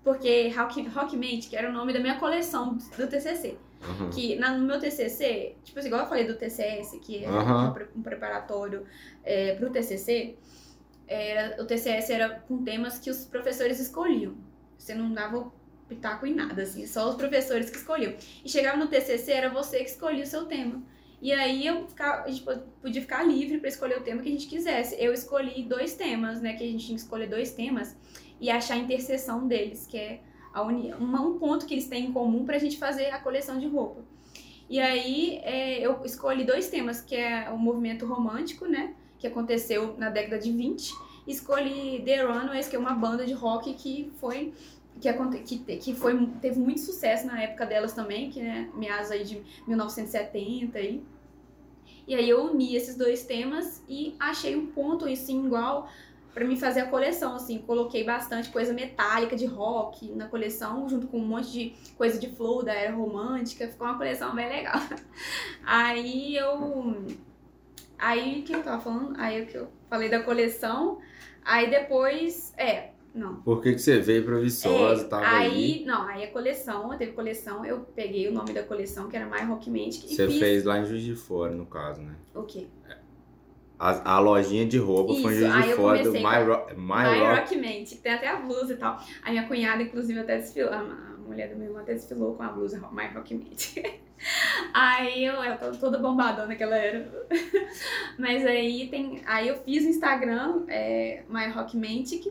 Porque 0.03 0.49
Rock, 0.49 0.81
Rockmantic 0.87 1.53
era 1.53 1.69
o 1.69 1.71
nome 1.73 1.93
da 1.93 1.99
minha 1.99 2.17
coleção 2.19 2.75
do 2.75 3.07
TCC. 3.07 3.57
Uhum. 3.87 4.09
Que 4.09 4.35
na, 4.35 4.51
no 4.57 4.65
meu 4.65 4.79
TCC, 4.79 5.55
tipo 5.63 5.79
assim, 5.79 5.87
igual 5.87 6.01
eu 6.03 6.07
falei 6.07 6.25
do 6.25 6.35
TCS, 6.35 6.99
que 7.01 7.23
é 7.23 7.27
Aham. 7.27 7.69
um 7.69 7.73
pre- 7.73 7.89
um 7.95 8.01
preparatório 8.01 8.85
é, 9.23 9.55
pro 9.55 9.69
TCC, 9.71 10.35
era, 11.07 11.61
o 11.61 11.65
TCS 11.65 12.09
era 12.09 12.29
com 12.47 12.63
temas 12.63 12.99
que 12.99 13.09
os 13.09 13.25
professores 13.25 13.79
escolhiam. 13.79 14.35
Você 14.77 14.93
não 14.95 15.11
dava 15.13 15.51
pitaco 15.91 16.25
em 16.25 16.33
nada, 16.33 16.63
assim, 16.63 16.85
só 16.87 17.09
os 17.09 17.15
professores 17.15 17.69
que 17.69 17.77
escolhiam. 17.77 18.13
E 18.43 18.49
chegava 18.49 18.77
no 18.77 18.87
TCC, 18.87 19.31
era 19.31 19.49
você 19.49 19.79
que 19.79 19.89
escolhia 19.89 20.23
o 20.23 20.27
seu 20.27 20.45
tema. 20.45 20.81
E 21.21 21.31
aí 21.31 21.67
eu 21.67 21.87
ficava, 21.87 22.23
a 22.23 22.29
gente 22.29 22.41
po- 22.41 22.63
podia 22.81 23.01
ficar 23.01 23.23
livre 23.23 23.59
para 23.59 23.69
escolher 23.69 23.97
o 23.99 24.01
tema 24.01 24.21
que 24.21 24.29
a 24.29 24.31
gente 24.31 24.47
quisesse. 24.47 24.95
Eu 24.97 25.13
escolhi 25.13 25.63
dois 25.63 25.93
temas, 25.93 26.41
né? 26.41 26.53
Que 26.53 26.63
a 26.63 26.67
gente 26.67 26.85
tinha 26.85 26.97
que 26.97 27.03
escolher 27.03 27.27
dois 27.27 27.51
temas 27.51 27.95
e 28.39 28.49
achar 28.49 28.73
a 28.73 28.77
interseção 28.77 29.47
deles, 29.47 29.85
que 29.85 29.97
é 29.97 30.21
a 30.53 30.63
união, 30.63 30.97
um 30.99 31.37
ponto 31.37 31.65
que 31.65 31.73
eles 31.75 31.87
têm 31.87 32.05
em 32.07 32.11
comum 32.11 32.43
pra 32.45 32.57
gente 32.57 32.77
fazer 32.77 33.07
a 33.11 33.19
coleção 33.19 33.59
de 33.59 33.67
roupa. 33.67 34.01
E 34.69 34.79
aí 34.79 35.39
é, 35.43 35.79
eu 35.85 36.01
escolhi 36.03 36.43
dois 36.43 36.69
temas, 36.69 37.01
que 37.01 37.15
é 37.15 37.49
o 37.51 37.57
movimento 37.57 38.05
romântico, 38.05 38.65
né? 38.65 38.95
Que 39.19 39.27
aconteceu 39.27 39.95
na 39.97 40.09
década 40.09 40.39
de 40.39 40.51
20. 40.51 40.91
Escolhi 41.27 42.01
The 42.03 42.23
Runaways, 42.23 42.67
que 42.67 42.75
é 42.75 42.79
uma 42.79 42.93
banda 42.95 43.25
de 43.25 43.33
rock 43.33 43.73
que 43.75 44.11
foi 44.19 44.53
que, 45.01 45.57
que, 45.57 45.77
que 45.77 45.95
foi, 45.95 46.27
teve 46.41 46.59
muito 46.59 46.81
sucesso 46.81 47.25
na 47.27 47.41
época 47.41 47.65
delas 47.65 47.93
também, 47.93 48.29
que 48.29 48.41
né, 48.41 48.69
meados 48.73 49.11
aí 49.11 49.23
de 49.23 49.41
1970 49.67 50.77
aí. 50.77 51.03
E 52.07 52.15
aí 52.15 52.29
eu 52.29 52.45
uni 52.45 52.75
esses 52.75 52.95
dois 52.95 53.23
temas 53.23 53.83
e 53.87 54.15
achei 54.19 54.55
um 54.55 54.67
ponto 54.67 55.05
assim 55.05 55.45
igual 55.45 55.89
pra 56.33 56.45
mim 56.45 56.55
fazer 56.55 56.81
a 56.81 56.85
coleção, 56.85 57.35
assim, 57.35 57.59
coloquei 57.59 58.03
bastante 58.05 58.49
coisa 58.49 58.73
metálica 58.73 59.35
de 59.35 59.45
rock 59.45 60.09
na 60.13 60.27
coleção, 60.27 60.87
junto 60.87 61.07
com 61.07 61.17
um 61.17 61.25
monte 61.25 61.51
de 61.51 61.73
coisa 61.97 62.17
de 62.17 62.29
flow 62.29 62.63
da 62.63 62.73
era 62.73 62.93
romântica, 62.95 63.67
ficou 63.67 63.85
uma 63.85 63.97
coleção 63.97 64.33
bem 64.33 64.47
legal. 64.47 64.79
Aí 65.65 66.35
eu 66.35 66.95
aí 68.01 68.41
que 68.41 68.55
eu 68.55 68.63
tava 68.63 68.81
falando, 68.81 69.13
aí 69.19 69.45
que 69.45 69.55
eu 69.55 69.67
falei 69.87 70.09
da 70.09 70.23
coleção, 70.23 70.99
aí 71.45 71.69
depois, 71.69 72.51
é, 72.57 72.89
não, 73.13 73.41
Por 73.41 73.61
que, 73.61 73.73
que 73.73 73.79
você 73.79 73.99
veio 73.99 74.23
pra 74.23 74.37
Viçosa? 74.39 75.03
é, 75.03 75.07
tava 75.07 75.25
aí, 75.27 75.79
aí. 75.79 75.85
não, 75.85 76.03
aí 76.07 76.23
a 76.23 76.31
coleção, 76.31 76.97
teve 76.97 77.11
coleção, 77.11 77.65
eu 77.65 77.81
peguei 77.95 78.29
o 78.29 78.33
nome 78.33 78.53
da 78.53 78.63
coleção, 78.63 79.09
que 79.09 79.17
era 79.17 79.25
My 79.25 79.45
Rockmantic, 79.45 80.05
e 80.05 80.15
Você 80.15 80.27
fiz 80.27 80.39
fez 80.39 80.63
lá 80.63 80.79
em 80.79 80.85
Juiz 80.85 81.03
de 81.03 81.15
Fora, 81.15 81.53
no 81.53 81.65
caso, 81.65 82.01
né? 82.01 82.15
o 82.33 82.43
quê? 82.43 82.67
A, 83.77 84.15
a 84.15 84.19
lojinha 84.19 84.65
de 84.65 84.77
roupa 84.77 85.13
foi 85.15 85.33
em 85.33 85.37
Isso, 85.37 85.51
Juiz 85.51 85.65
de 85.65 85.73
Fora 85.73 86.03
do 86.03 86.11
My, 86.13 86.19
Ro 86.21 86.67
My, 86.77 87.03
My 87.03 87.19
Rock. 87.19 87.55
Rockmantic, 87.55 88.01
tem 88.01 88.13
até 88.13 88.27
a 88.27 88.35
blusa 88.37 88.73
e 88.73 88.77
tal. 88.77 89.01
A 89.23 89.31
minha 89.31 89.47
cunhada, 89.47 89.81
inclusive, 89.81 90.19
até 90.19 90.37
desfilou, 90.37 90.71
a 90.71 90.83
mulher 91.25 91.49
do 91.49 91.55
meu 91.55 91.65
irmão 91.67 91.81
até 91.81 91.93
desfilou 91.95 92.35
com 92.35 92.43
a 92.43 92.49
blusa 92.49 92.79
My 92.91 93.07
Rockmantic. 93.07 93.83
Aí 94.71 95.25
eu, 95.25 95.33
eu 95.33 95.57
tô 95.57 95.71
toda 95.71 95.97
bombadona 95.97 96.55
que 96.55 96.61
ela 96.61 96.77
era. 96.77 97.11
Mas 98.19 98.45
aí 98.45 98.87
tem. 98.87 99.19
Aí 99.25 99.47
eu 99.47 99.55
fiz 99.63 99.83
o 99.83 99.89
Instagram, 99.89 100.63
é, 100.67 101.23
My 101.27 101.47
Rockmantic. 101.47 102.27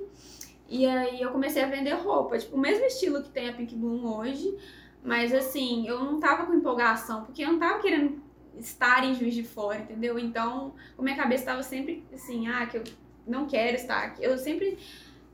E 0.71 0.87
aí 0.87 1.21
eu 1.21 1.33
comecei 1.33 1.63
a 1.65 1.69
vender 1.69 1.95
roupa, 1.95 2.39
tipo, 2.39 2.57
o 2.57 2.61
mesmo 2.61 2.85
estilo 2.87 3.23
que 3.23 3.31
tem 3.31 3.51
a 3.51 3.55
Pink 3.55 3.75
Bloom 3.77 4.07
hoje. 4.19 4.57
Mas 5.05 5.35
assim, 5.35 5.89
eu 5.89 5.99
não 6.05 6.21
tava 6.21 6.47
com 6.47 6.55
empolgação, 6.55 7.25
porque 7.25 7.43
eu 7.45 7.53
não 7.53 7.59
tava 7.59 7.81
querendo 7.81 8.23
estar 8.59 9.05
em 9.05 9.15
Juiz 9.15 9.35
de 9.35 9.43
Fora, 9.45 9.81
entendeu? 9.81 10.19
Então, 10.19 10.75
a 10.99 11.03
minha 11.03 11.17
cabeça 11.17 11.47
tava 11.47 11.63
sempre 11.63 12.05
assim, 12.15 12.49
ah, 12.49 12.67
que 12.67 12.77
eu 12.79 12.85
não 13.27 13.47
quero 13.47 13.77
estar 13.77 14.05
aqui. 14.05 14.23
Eu 14.25 14.37
sempre 14.39 14.79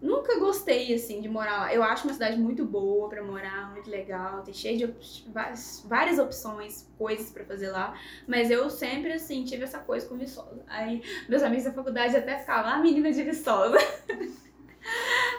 nunca 0.01 0.39
gostei 0.39 0.95
assim 0.95 1.21
de 1.21 1.29
morar 1.29 1.59
lá. 1.59 1.75
Eu 1.75 1.83
acho 1.83 2.05
uma 2.07 2.13
cidade 2.13 2.39
muito 2.39 2.65
boa 2.65 3.09
pra 3.09 3.23
morar, 3.25 3.73
muito 3.73 3.91
legal, 3.91 4.43
tem 4.43 4.55
cheio 4.55 4.79
de 4.79 4.85
op- 4.85 5.33
várias, 5.33 5.85
várias 5.89 6.19
opções, 6.19 6.89
coisas 6.99 7.31
pra 7.31 7.45
fazer 7.45 7.71
lá, 7.71 7.95
mas 8.29 8.51
eu 8.51 8.69
sempre 8.71 9.13
assim 9.13 9.45
tive 9.45 9.65
essa 9.65 9.79
coisa 9.81 10.07
com 10.09 10.17
Viçosa. 10.17 10.63
Aí 10.69 11.03
meus 11.29 11.43
amigos 11.43 11.65
da 11.65 11.73
faculdade 11.73 12.17
até 12.17 12.39
ficavam, 12.39 12.71
ah, 12.73 12.79
menina 12.79 13.11
de 13.13 13.23
Viçosa. 13.23 13.79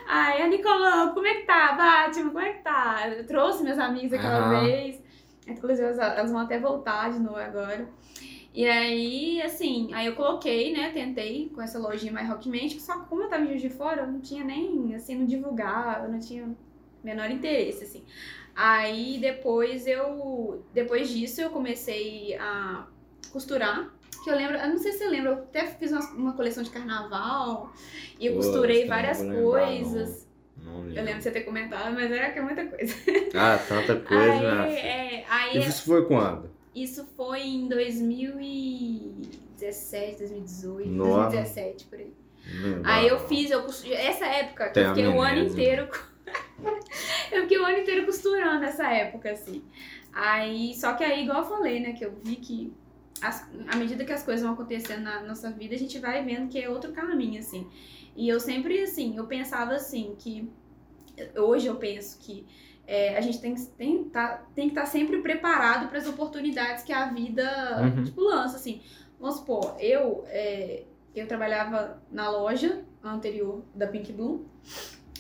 Ai, 0.07 0.41
a 0.41 0.47
Nicolão, 0.47 1.13
como 1.13 1.27
é 1.27 1.35
que 1.35 1.45
tá? 1.45 1.73
Batman, 1.73 2.29
como 2.29 2.39
é 2.39 2.53
que 2.53 2.63
tá? 2.63 3.09
Eu 3.09 3.25
trouxe 3.25 3.63
meus 3.63 3.77
amigos 3.77 4.13
aquela 4.13 4.39
Aham. 4.39 4.61
vez. 4.61 5.01
Inclusive, 5.47 5.87
elas, 5.87 6.31
vão 6.31 6.41
até 6.41 6.59
voltar 6.59 7.11
de 7.11 7.19
novo 7.19 7.37
agora. 7.37 7.87
E 8.53 8.65
aí, 8.65 9.41
assim, 9.41 9.93
aí 9.93 10.07
eu 10.07 10.15
coloquei, 10.15 10.73
né? 10.73 10.91
Tentei 10.91 11.49
com 11.53 11.61
essa 11.61 11.77
lojinha 11.77 12.11
mais 12.11 12.27
rockmente, 12.27 12.81
só 12.81 12.99
que 12.99 13.09
como 13.09 13.23
eu 13.23 13.29
tava 13.29 13.43
em 13.43 13.47
Juiz 13.47 13.61
de 13.61 13.69
Fora, 13.69 14.01
eu 14.01 14.07
não 14.07 14.19
tinha 14.19 14.43
nem, 14.43 14.95
assim, 14.95 15.15
não 15.15 15.25
divulgava, 15.25 16.07
não 16.07 16.19
tinha 16.19 16.49
menor 17.03 17.29
interesse, 17.29 17.83
assim. 17.83 18.03
Aí 18.55 19.19
depois 19.19 19.85
eu. 19.85 20.65
Depois 20.73 21.09
disso 21.09 21.39
eu 21.41 21.51
comecei 21.51 22.35
a 22.35 22.87
costurar. 23.31 23.93
Que 24.27 24.33
eu 24.33 24.35
lembro, 24.35 24.57
eu 24.57 24.67
não 24.67 24.77
sei 24.77 24.91
se 24.91 24.97
você 24.97 25.07
lembra, 25.07 25.31
eu 25.31 25.37
até 25.37 25.65
fiz 25.67 25.89
uma, 25.93 26.01
uma 26.11 26.33
coleção 26.33 26.61
de 26.61 26.69
carnaval 26.69 27.71
e 28.19 28.25
eu 28.25 28.33
Pô, 28.33 28.39
costurei 28.39 28.81
não 28.81 28.89
várias 28.89 29.21
lembrar, 29.21 29.41
coisas. 29.41 30.27
Não 30.61 30.79
Eu 30.79 30.83
lembro. 30.95 31.13
de 31.15 31.23
você 31.23 31.31
ter 31.31 31.41
comentado, 31.43 31.93
mas 31.93 32.11
era 32.11 32.31
que 32.33 32.39
é 32.39 32.41
muita 32.41 32.65
coisa. 32.67 32.93
Ah, 33.33 33.57
tanta 33.57 33.95
coisa, 33.95 34.33
aí, 34.33 34.41
né? 34.41 34.79
é, 34.79 35.23
aí 35.29 35.57
Isso 35.59 35.85
foi 35.85 36.05
quando? 36.05 36.49
isso 36.75 37.07
foi 37.15 37.39
em 37.39 37.69
2017, 37.69 40.17
2018, 40.17 40.89
Nossa. 40.89 41.37
2017, 41.37 41.85
por 41.85 41.99
aí. 41.99 42.11
Não. 42.53 42.81
Aí 42.83 43.07
eu 43.07 43.17
fiz, 43.29 43.49
eu 43.49 43.63
costu- 43.63 43.93
essa 43.93 44.25
época, 44.25 44.67
que 44.71 44.79
eu 44.79 44.89
fiquei 44.89 45.07
o 45.07 45.21
ano 45.21 45.39
inteiro. 45.39 45.87
eu 47.31 47.43
fiquei 47.43 47.59
o 47.59 47.65
ano 47.65 47.77
inteiro 47.77 48.05
costurando 48.05 48.65
essa 48.65 48.91
época, 48.91 49.31
assim. 49.31 49.63
Aí, 50.11 50.73
só 50.75 50.95
que 50.95 51.03
aí, 51.05 51.23
igual 51.23 51.43
eu 51.43 51.47
falei, 51.47 51.79
né, 51.79 51.93
que 51.93 52.03
eu 52.03 52.13
vi 52.23 52.35
que 52.35 52.73
as- 53.21 53.47
à 53.67 53.75
medida 53.75 54.03
que 54.05 54.11
as 54.13 54.23
coisas 54.23 54.43
vão 54.43 54.53
acontecendo 54.53 55.03
na 55.03 55.21
nossa 55.23 55.49
vida, 55.51 55.75
a 55.75 55.77
gente 55.77 55.97
vai 55.99 56.23
vendo 56.23 56.47
que 56.49 56.59
é 56.59 56.69
outro 56.69 56.91
caminho, 56.91 57.39
assim. 57.39 57.67
E 58.15 58.27
eu 58.27 58.39
sempre, 58.39 58.81
assim, 58.81 59.15
eu 59.17 59.25
pensava 59.27 59.73
assim, 59.73 60.15
que 60.17 60.49
hoje 61.35 61.67
eu 61.67 61.75
penso 61.75 62.17
que 62.19 62.45
é, 62.85 63.17
a 63.17 63.21
gente 63.21 63.41
tem, 63.41 63.53
que- 63.53 63.65
tem, 63.65 64.03
tá, 64.05 64.45
tem 64.55 64.67
que 64.69 64.71
estar 64.73 64.85
sempre 64.85 65.21
preparado 65.21 65.89
para 65.89 65.97
as 65.97 66.07
oportunidades 66.07 66.83
que 66.83 66.93
a 66.93 67.07
vida 67.11 67.43
Uhum. 67.97 68.03
tipo, 68.05 68.21
lança, 68.21 68.55
assim. 68.55 68.81
Vamos 69.19 69.37
supor, 69.37 69.75
eu, 69.79 70.23
é, 70.27 70.83
eu 71.15 71.27
trabalhava 71.27 72.01
na 72.11 72.29
loja 72.29 72.85
anterior 73.03 73.61
da 73.75 73.87
Pink 73.87 74.13
Bloom. 74.13 74.45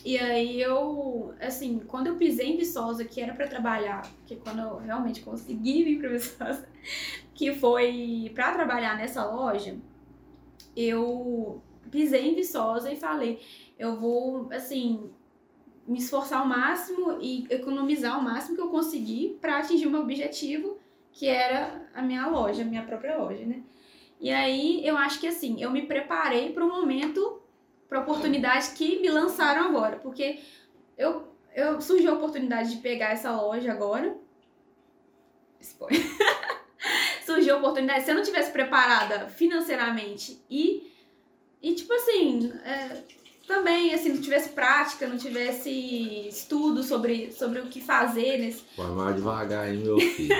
E 0.05 0.17
aí 0.17 0.61
eu, 0.61 1.33
assim, 1.41 1.79
quando 1.87 2.07
eu 2.07 2.15
pisei 2.15 2.53
em 2.53 2.57
Viçosa, 2.57 3.03
que 3.03 3.19
era 3.19 3.33
pra 3.33 3.47
trabalhar, 3.47 4.09
que 4.25 4.35
quando 4.37 4.59
eu 4.61 4.77
realmente 4.77 5.21
consegui 5.21 5.83
vir 5.83 5.99
pra 5.99 6.09
Viçosa, 6.09 6.69
que 7.33 7.53
foi 7.53 8.31
pra 8.33 8.53
trabalhar 8.53 8.97
nessa 8.97 9.25
loja, 9.25 9.77
eu 10.75 11.61
pisei 11.89 12.29
em 12.29 12.35
Viçosa 12.35 12.91
e 12.91 12.95
falei, 12.95 13.39
eu 13.77 13.95
vou, 13.95 14.49
assim, 14.51 15.11
me 15.87 15.99
esforçar 15.99 16.41
ao 16.41 16.47
máximo 16.47 17.17
e 17.21 17.45
economizar 17.49 18.19
o 18.19 18.23
máximo 18.23 18.55
que 18.55 18.61
eu 18.61 18.69
conseguir 18.69 19.37
para 19.39 19.59
atingir 19.59 19.87
o 19.87 19.91
meu 19.91 20.01
objetivo, 20.01 20.77
que 21.11 21.27
era 21.27 21.89
a 21.93 22.01
minha 22.01 22.27
loja, 22.27 22.61
a 22.61 22.65
minha 22.65 22.83
própria 22.83 23.17
loja, 23.17 23.45
né? 23.45 23.63
E 24.19 24.29
aí 24.31 24.85
eu 24.85 24.97
acho 24.97 25.19
que 25.19 25.27
assim, 25.27 25.61
eu 25.61 25.71
me 25.71 25.83
preparei 25.83 26.51
para 26.51 26.65
o 26.65 26.67
momento, 26.67 27.41
para 27.87 27.99
a 27.99 28.01
oportunidade 28.01 28.71
que 28.71 28.99
me 28.99 29.09
lançaram 29.09 29.63
agora, 29.63 29.97
porque 29.97 30.39
eu, 30.97 31.31
eu 31.55 31.79
surgiu 31.79 32.11
a 32.11 32.15
oportunidade 32.15 32.75
de 32.75 32.81
pegar 32.81 33.11
essa 33.11 33.31
loja 33.31 33.71
agora. 33.71 34.17
Spoiler. 35.59 36.03
surgiu 37.27 37.55
a 37.55 37.57
oportunidade, 37.59 38.03
se 38.03 38.09
eu 38.11 38.15
não 38.15 38.23
tivesse 38.23 38.51
preparada 38.51 39.27
financeiramente 39.27 40.41
e 40.49 40.91
e 41.61 41.73
tipo 41.73 41.91
assim, 41.91 42.53
é, 42.63 43.03
também, 43.47 43.93
assim, 43.93 44.09
não 44.09 44.21
tivesse 44.21 44.49
prática, 44.49 45.07
não 45.07 45.17
tivesse 45.17 46.27
estudo 46.27 46.83
sobre, 46.83 47.31
sobre 47.31 47.59
o 47.59 47.67
que 47.67 47.81
fazer 47.81 48.37
nesse. 48.37 48.63
Vai 48.77 48.87
mais 48.91 49.15
devagar 49.15 49.65
aí, 49.65 49.77
meu 49.77 49.97
filho. 49.99 50.35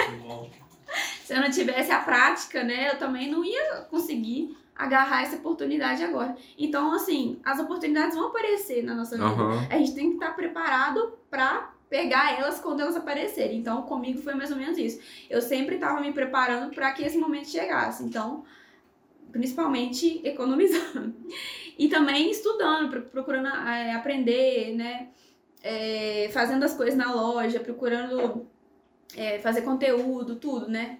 Se 1.23 1.33
eu 1.33 1.41
não 1.41 1.49
tivesse 1.49 1.91
a 1.91 1.99
prática, 1.99 2.63
né, 2.63 2.91
eu 2.91 2.99
também 2.99 3.31
não 3.31 3.43
ia 3.43 3.81
conseguir 3.89 4.55
agarrar 4.75 5.23
essa 5.23 5.37
oportunidade 5.37 6.03
agora. 6.03 6.35
Então, 6.57 6.93
assim, 6.93 7.39
as 7.43 7.59
oportunidades 7.59 8.15
vão 8.15 8.27
aparecer 8.27 8.83
na 8.83 8.93
nossa 8.93 9.17
vida. 9.17 9.27
Uhum. 9.27 9.67
A 9.69 9.77
gente 9.77 9.95
tem 9.95 10.09
que 10.09 10.15
estar 10.15 10.35
preparado 10.35 11.17
para 11.29 11.73
pegar 11.89 12.37
elas 12.39 12.59
quando 12.59 12.81
elas 12.81 12.95
aparecerem. 12.95 13.57
Então, 13.57 13.83
comigo 13.83 14.21
foi 14.21 14.33
mais 14.33 14.51
ou 14.51 14.57
menos 14.57 14.77
isso. 14.77 14.99
Eu 15.29 15.41
sempre 15.41 15.75
estava 15.75 16.01
me 16.01 16.11
preparando 16.11 16.73
para 16.73 16.91
que 16.91 17.03
esse 17.03 17.17
momento 17.17 17.49
chegasse. 17.49 18.03
Então, 18.03 18.43
principalmente 19.31 20.21
economizando. 20.23 21.15
E 21.77 21.87
também 21.89 22.31
estudando, 22.31 23.01
procurando 23.03 23.47
é, 23.49 23.93
aprender, 23.93 24.75
né? 24.75 25.09
É, 25.61 26.29
fazendo 26.31 26.63
as 26.63 26.73
coisas 26.73 26.95
na 26.95 27.13
loja, 27.13 27.59
procurando 27.59 28.47
é, 29.15 29.37
fazer 29.39 29.61
conteúdo, 29.61 30.37
tudo, 30.37 30.67
né? 30.67 30.99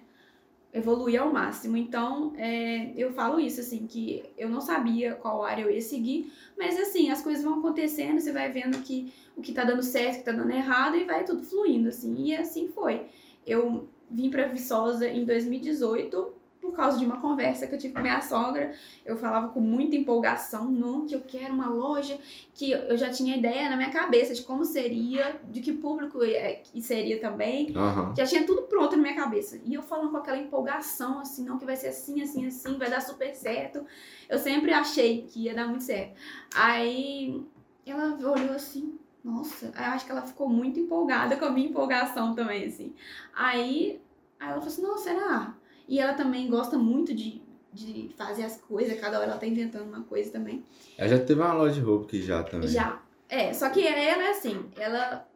Evoluir 0.72 1.20
ao 1.20 1.32
máximo. 1.32 1.76
Então, 1.76 2.32
é, 2.36 2.92
eu 2.96 3.12
falo 3.12 3.40
isso, 3.40 3.60
assim, 3.60 3.86
que 3.86 4.22
eu 4.36 4.48
não 4.48 4.60
sabia 4.60 5.14
qual 5.14 5.42
área 5.42 5.62
eu 5.62 5.70
ia 5.70 5.80
seguir, 5.80 6.32
mas 6.58 6.78
assim, 6.78 7.10
as 7.10 7.22
coisas 7.22 7.42
vão 7.42 7.58
acontecendo, 7.58 8.20
você 8.20 8.32
vai 8.32 8.50
vendo 8.50 8.78
que 8.82 9.12
o 9.36 9.40
que 9.40 9.52
tá 9.52 9.64
dando 9.64 9.82
certo, 9.82 10.16
o 10.16 10.18
que 10.18 10.24
tá 10.24 10.32
dando 10.32 10.50
errado, 10.50 10.96
e 10.96 11.04
vai 11.04 11.24
tudo 11.24 11.42
fluindo, 11.42 11.88
assim, 11.88 12.14
e 12.18 12.34
assim 12.34 12.68
foi. 12.68 13.06
Eu 13.46 13.88
vim 14.10 14.30
para 14.30 14.48
Viçosa 14.48 15.08
em 15.08 15.24
2018 15.24 16.37
por 16.70 16.76
causa 16.76 16.98
de 16.98 17.04
uma 17.04 17.20
conversa 17.20 17.66
que 17.66 17.74
eu 17.74 17.78
tive 17.78 17.94
com 17.94 18.00
minha 18.00 18.20
sogra. 18.20 18.72
Eu 19.04 19.16
falava 19.16 19.48
com 19.48 19.60
muita 19.60 19.96
empolgação, 19.96 20.70
não, 20.70 21.06
que 21.06 21.14
eu 21.14 21.20
quero 21.20 21.52
uma 21.52 21.68
loja, 21.68 22.18
que 22.54 22.70
eu 22.70 22.96
já 22.96 23.10
tinha 23.10 23.36
ideia 23.36 23.68
na 23.68 23.76
minha 23.76 23.90
cabeça 23.90 24.34
de 24.34 24.42
como 24.42 24.64
seria, 24.64 25.40
de 25.50 25.60
que 25.60 25.72
público 25.72 26.18
que 26.64 26.82
seria 26.82 27.20
também. 27.20 27.72
Uhum. 27.76 28.14
Já 28.16 28.26
tinha 28.26 28.44
tudo 28.44 28.62
pronto 28.62 28.96
na 28.96 29.02
minha 29.02 29.16
cabeça. 29.16 29.60
E 29.64 29.74
eu 29.74 29.82
falando 29.82 30.10
com 30.10 30.16
aquela 30.16 30.38
empolgação, 30.38 31.20
assim, 31.20 31.44
não, 31.44 31.58
que 31.58 31.64
vai 31.64 31.76
ser 31.76 31.88
assim, 31.88 32.22
assim, 32.22 32.46
assim, 32.46 32.78
vai 32.78 32.90
dar 32.90 33.00
super 33.00 33.34
certo. 33.34 33.84
Eu 34.28 34.38
sempre 34.38 34.72
achei 34.72 35.22
que 35.22 35.44
ia 35.44 35.54
dar 35.54 35.66
muito 35.66 35.84
certo. 35.84 36.14
Aí 36.54 37.42
ela 37.86 38.14
olhou 38.14 38.54
assim, 38.54 38.98
nossa, 39.24 39.66
eu 39.66 39.84
acho 39.84 40.04
que 40.06 40.12
ela 40.12 40.22
ficou 40.22 40.48
muito 40.48 40.78
empolgada 40.78 41.36
com 41.36 41.44
a 41.44 41.50
minha 41.50 41.68
empolgação 41.68 42.34
também, 42.34 42.66
assim. 42.66 42.94
Aí, 43.34 44.00
aí 44.38 44.48
ela 44.48 44.60
falou 44.60 44.66
assim, 44.66 44.82
não, 44.82 44.98
será? 44.98 45.54
E 45.88 45.98
ela 45.98 46.12
também 46.12 46.48
gosta 46.50 46.76
muito 46.76 47.14
de, 47.14 47.40
de 47.72 48.10
fazer 48.16 48.44
as 48.44 48.60
coisas, 48.60 49.00
cada 49.00 49.18
hora 49.18 49.30
ela 49.30 49.38
tá 49.38 49.46
inventando 49.46 49.88
uma 49.88 50.02
coisa 50.02 50.30
também. 50.30 50.62
Ela 50.98 51.08
já 51.08 51.18
teve 51.18 51.40
uma 51.40 51.54
loja 51.54 51.74
de 51.76 51.80
roupa 51.80 52.06
que 52.08 52.20
já 52.20 52.42
também. 52.42 52.68
Já. 52.68 53.00
É, 53.28 53.52
só 53.54 53.70
que 53.70 53.86
ela 53.86 54.22
é 54.22 54.30
assim, 54.30 54.66
ela. 54.76 55.26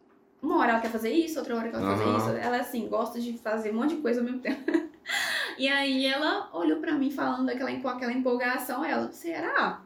Uma 0.42 0.58
hora 0.58 0.72
ela 0.72 0.80
quer 0.80 0.90
fazer 0.90 1.10
isso, 1.10 1.38
outra 1.38 1.56
hora 1.56 1.68
ela 1.68 1.78
quer 1.78 1.96
fazer 1.96 2.16
isso. 2.16 2.28
Ela, 2.30 2.56
assim, 2.58 2.88
gosta 2.88 3.20
de 3.20 3.38
fazer 3.38 3.70
um 3.70 3.74
monte 3.74 3.94
de 3.94 4.02
coisa 4.02 4.20
ao 4.20 4.24
mesmo 4.24 4.40
tempo. 4.40 4.60
e 5.56 5.68
aí 5.68 6.04
ela 6.04 6.50
olhou 6.52 6.80
pra 6.80 6.94
mim 6.94 7.12
falando 7.12 7.46
daquela, 7.46 7.70
com 7.80 7.88
aquela 7.88 8.12
empolgação, 8.12 8.84
ela, 8.84 9.10
será? 9.12 9.82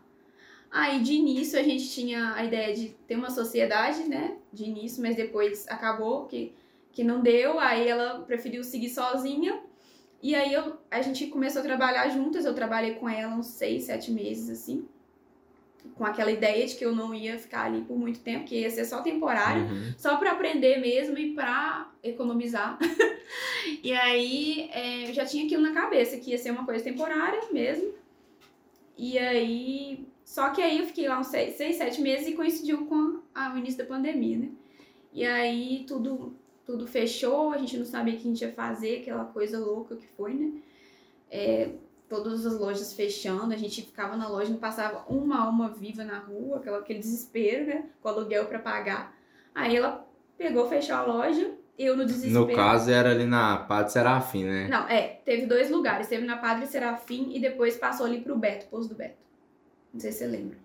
Aí 0.71 1.01
de 1.01 1.13
início 1.13 1.59
a 1.59 1.63
gente 1.63 1.89
tinha 1.91 2.35
a 2.35 2.45
ideia 2.45 2.75
de 2.75 2.89
ter 3.07 3.17
uma 3.17 3.31
sociedade, 3.31 4.09
né? 4.09 4.37
De 4.53 4.65
início, 4.65 5.03
mas 5.03 5.15
depois 5.15 5.67
acabou 5.69 6.25
que, 6.25 6.55
que 6.91 7.05
não 7.05 7.21
deu. 7.21 7.61
Aí 7.61 7.87
ela 7.87 8.21
preferiu 8.21 8.65
seguir 8.65 8.89
sozinha. 8.89 9.61
E 10.23 10.35
aí 10.35 10.53
eu, 10.53 10.77
a 10.91 11.01
gente 11.03 11.27
começou 11.29 11.61
a 11.61 11.65
trabalhar 11.65 12.09
juntas. 12.09 12.45
Eu 12.45 12.55
trabalhei 12.55 12.95
com 12.95 13.09
ela 13.09 13.35
uns 13.35 13.47
seis, 13.49 13.85
sete 13.85 14.11
meses, 14.11 14.49
assim. 14.51 14.87
Com 15.95 16.05
aquela 16.05 16.31
ideia 16.33 16.67
de 16.67 16.75
que 16.75 16.85
eu 16.85 16.95
não 16.95 17.15
ia 17.15 17.39
ficar 17.39 17.65
ali 17.67 17.83
por 17.83 17.97
muito 17.97 18.19
tempo, 18.21 18.45
que 18.45 18.59
ia 18.61 18.71
ser 18.71 18.85
só 18.85 19.03
temporário 19.03 19.63
Uhum. 19.65 19.95
só 19.97 20.17
para 20.17 20.33
aprender 20.33 20.79
mesmo 20.81 21.17
e 21.17 21.33
para 21.35 21.91
economizar. 22.03 22.77
e 23.83 23.93
aí 23.93 24.69
é, 24.73 25.09
eu 25.09 25.15
já 25.15 25.25
tinha 25.25 25.45
aquilo 25.45 25.63
na 25.63 25.73
cabeça 25.73 26.17
que 26.19 26.31
ia 26.31 26.39
ser 26.39 26.51
uma 26.51 26.65
coisa 26.65 26.83
temporária 26.83 27.41
mesmo. 27.53 27.95
E 28.99 29.19
aí, 29.19 30.07
só 30.25 30.51
que 30.51 30.61
aí 30.63 30.79
eu 30.79 30.87
fiquei 30.87 31.07
lá 31.07 31.21
uns 31.21 31.29
seis, 31.29 31.55
seis 31.57 31.77
sete 31.77 32.01
meses 32.01 32.27
e 32.29 32.33
coincidiu 32.33 32.87
com 32.87 33.21
a- 33.35 33.53
o 33.55 33.59
início 33.59 33.79
da 33.79 33.85
pandemia, 33.85 34.39
né? 34.39 34.49
E 35.13 35.25
aí 35.25 35.85
tudo 35.87 36.35
tudo 36.67 36.87
fechou, 36.87 37.53
a 37.53 37.59
gente 37.59 37.79
não 37.79 37.87
sabia 37.87 38.15
o 38.15 38.17
que 38.17 38.27
a 38.27 38.31
gente 38.31 38.43
ia 38.43 38.53
fazer, 38.53 39.01
aquela 39.01 39.25
coisa 39.25 39.59
louca 39.59 39.95
que 39.95 40.07
foi, 40.09 40.35
né? 40.35 40.53
É, 41.31 41.71
todas 42.09 42.45
as 42.45 42.59
lojas 42.59 42.93
fechando, 42.93 43.55
a 43.55 43.57
gente 43.57 43.83
ficava 43.83 44.17
na 44.17 44.29
loja, 44.29 44.51
não 44.51 44.59
passava 44.59 45.05
uma 45.09 45.45
alma 45.45 45.69
viva 45.69 46.05
na 46.05 46.19
rua, 46.19 46.57
aquela, 46.57 46.79
aquele 46.79 46.99
desespero, 46.99 47.67
né? 47.67 47.87
Com 48.03 48.09
aluguel 48.09 48.47
para 48.47 48.59
pagar. 48.59 49.17
Aí 49.55 49.77
ela 49.77 50.07
pegou, 50.37 50.69
fechou 50.69 50.97
a 50.97 51.05
loja, 51.05 51.53
eu 51.79 51.97
no 51.97 52.05
desespero. 52.05 52.47
No 52.47 52.55
caso 52.55 52.91
era 52.91 53.11
ali 53.11 53.25
na 53.25 53.59
Padre 53.59 53.93
Serafim, 53.93 54.45
né? 54.45 54.69
Não, 54.69 54.89
é, 54.89 55.21
teve 55.25 55.47
dois 55.47 55.71
lugares. 55.71 56.09
Teve 56.09 56.27
na 56.27 56.37
Padre 56.37 56.67
Serafim 56.67 57.33
e 57.33 57.41
depois 57.41 57.77
passou 57.77 58.07
ali 58.07 58.21
pro 58.21 58.37
Beto, 58.37 58.67
Poço 58.67 58.89
do 58.89 58.95
Beto. 58.95 59.17
Não 59.93 60.01
sei 60.01 60.11
se 60.11 60.19
você 60.19 60.27
lembra. 60.27 60.59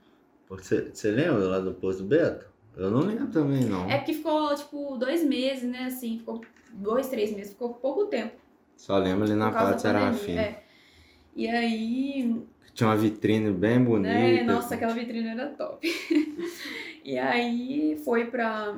Você, 0.49 0.89
você 0.93 1.11
lembra 1.11 1.47
lá 1.47 1.59
do 1.59 1.73
posto 1.73 2.03
do 2.03 2.09
Beto? 2.09 2.50
Eu 2.75 2.89
não 2.89 3.01
lembro 3.01 3.27
também, 3.27 3.65
não. 3.65 3.89
É 3.89 3.97
porque 3.97 4.13
ficou, 4.13 4.55
tipo, 4.55 4.95
dois 4.97 5.23
meses, 5.23 5.69
né? 5.69 5.85
Assim, 5.85 6.17
ficou 6.17 6.41
dois, 6.73 7.09
três 7.09 7.35
meses, 7.35 7.51
ficou 7.51 7.73
pouco 7.73 8.05
tempo. 8.05 8.33
Só 8.75 8.97
lembro 8.97 9.25
ali 9.25 9.35
na 9.35 9.51
pandemia, 9.51 9.79
Serafim. 9.79 10.37
É. 10.37 10.63
E 11.35 11.47
aí, 11.47 12.41
Tinha 12.73 12.89
uma 12.89 12.97
vitrine 12.97 13.51
bem 13.51 13.83
bonita. 13.83 14.13
né? 14.13 14.43
Nossa, 14.43 14.75
aquela 14.75 14.93
vitrine 14.93 15.27
era 15.27 15.47
top. 15.49 15.87
e 17.03 17.17
aí 17.17 18.01
foi 18.03 18.25
pra 18.25 18.75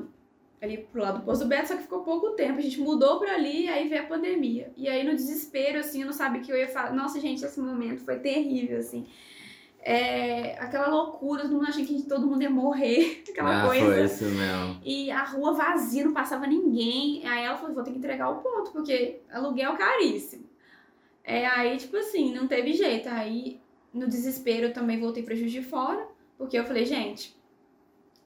ali 0.61 0.77
pro 0.77 1.01
lado 1.01 1.19
do 1.19 1.25
Poço 1.25 1.43
do 1.43 1.49
Beto, 1.49 1.67
só 1.67 1.75
que 1.75 1.83
ficou 1.83 2.03
pouco 2.03 2.31
tempo. 2.31 2.57
A 2.57 2.61
gente 2.61 2.79
mudou 2.79 3.19
pra 3.19 3.33
ali, 3.35 3.67
aí 3.67 3.89
veio 3.89 4.01
a 4.01 4.05
pandemia. 4.05 4.71
E 4.77 4.87
aí 4.87 5.03
no 5.03 5.13
desespero, 5.13 5.79
assim, 5.79 6.01
eu 6.01 6.05
não 6.05 6.13
sabia 6.13 6.41
o 6.41 6.43
que 6.43 6.51
eu 6.51 6.57
ia 6.57 6.69
falar. 6.69 6.93
Nossa, 6.93 7.19
gente, 7.19 7.43
esse 7.43 7.59
momento 7.59 8.01
foi 8.01 8.19
terrível, 8.19 8.77
assim. 8.77 9.05
É, 9.85 10.57
aquela 10.59 10.87
loucura, 10.87 11.41
todo 11.41 11.51
mundo 11.51 11.67
achando 11.67 11.85
que 11.85 12.03
todo 12.03 12.25
mundo 12.25 12.41
ia 12.41 12.49
morrer, 12.49 13.21
aquela 13.29 13.63
ah, 13.63 13.67
coisa. 13.67 13.85
foi 13.85 14.05
isso 14.05 14.23
mesmo. 14.25 14.79
E 14.81 15.11
a 15.11 15.23
rua 15.23 15.51
vazia, 15.53 16.05
não 16.05 16.13
passava 16.13 16.47
ninguém. 16.47 17.27
Aí 17.27 17.43
ela 17.43 17.57
falou, 17.57 17.75
vou 17.75 17.83
ter 17.83 17.91
que 17.91 17.97
entregar 17.97 18.29
o 18.29 18.35
ponto, 18.35 18.71
porque 18.71 19.19
aluguel 19.29 19.75
caríssimo. 19.75 20.45
É, 21.21 21.45
aí, 21.45 21.75
tipo 21.77 21.97
assim, 21.97 22.33
não 22.33 22.47
teve 22.47 22.73
jeito. 22.73 23.09
Aí, 23.09 23.59
no 23.93 24.07
desespero, 24.07 24.67
eu 24.67 24.73
também 24.73 24.99
voltei 24.99 25.21
pra 25.21 25.35
Juiz 25.35 25.51
de 25.51 25.61
Fora, 25.61 26.07
porque 26.37 26.57
eu 26.57 26.63
falei, 26.63 26.85
gente, 26.85 27.35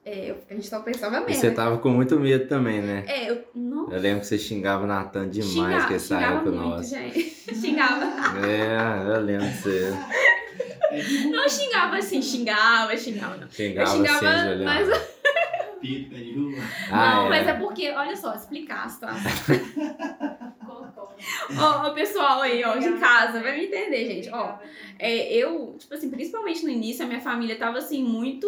é, 0.06 0.36
a 0.50 0.54
gente 0.54 0.68
só 0.68 0.80
pensava 0.80 1.18
E 1.18 1.26
mesmo. 1.26 1.42
você 1.42 1.52
tava 1.52 1.80
com 1.80 1.90
muito 1.90 2.20
medo 2.20 2.48
também, 2.48 2.82
né? 2.82 3.04
É, 3.08 3.30
eu 3.30 3.44
não 3.54 3.92
Eu 3.92 4.00
lembro 4.00 4.22
que 4.22 4.28
você 4.28 4.38
xingava 4.38 4.84
o 4.84 4.88
Natan 4.88 5.28
demais 5.28 6.02
xingava, 6.02 6.08
com 6.08 6.36
época 6.36 6.52
muito, 6.52 6.70
nossa. 6.70 6.84
gente. 6.84 7.24
xingava. 7.54 8.06
É, 8.48 9.18
eu 9.18 9.22
lembro 9.22 9.48
que 9.48 9.58
você 9.58 9.94
Não 11.32 11.48
xingava 11.50 11.98
assim, 11.98 12.22
xingava, 12.22 12.96
xingava. 12.98 13.38
Não, 13.38 13.50
xingava, 13.50 13.90
eu 13.90 13.96
xingava, 13.96 14.30
assim, 14.30 14.64
mas. 14.64 14.90
Ah, 16.92 17.16
não, 17.16 17.26
é. 17.28 17.30
mas 17.30 17.48
é 17.48 17.54
porque, 17.54 17.90
olha 17.92 18.16
só, 18.16 18.34
explicar 18.34 18.86
a 18.86 18.90
situação. 18.90 19.32
Ó, 21.60 21.88
ó, 21.88 21.90
pessoal 21.94 22.42
aí, 22.42 22.64
ó, 22.64 22.78
de 22.78 22.94
casa, 22.94 23.42
vai 23.42 23.58
me 23.58 23.66
entender, 23.66 24.06
gente. 24.06 24.30
Ó, 24.30 24.58
é, 25.00 25.34
eu, 25.34 25.76
tipo 25.78 25.94
assim, 25.94 26.10
principalmente 26.10 26.64
no 26.64 26.70
início, 26.70 27.04
a 27.04 27.08
minha 27.08 27.22
família 27.22 27.56
tava 27.58 27.78
assim, 27.80 28.04
muito, 28.04 28.48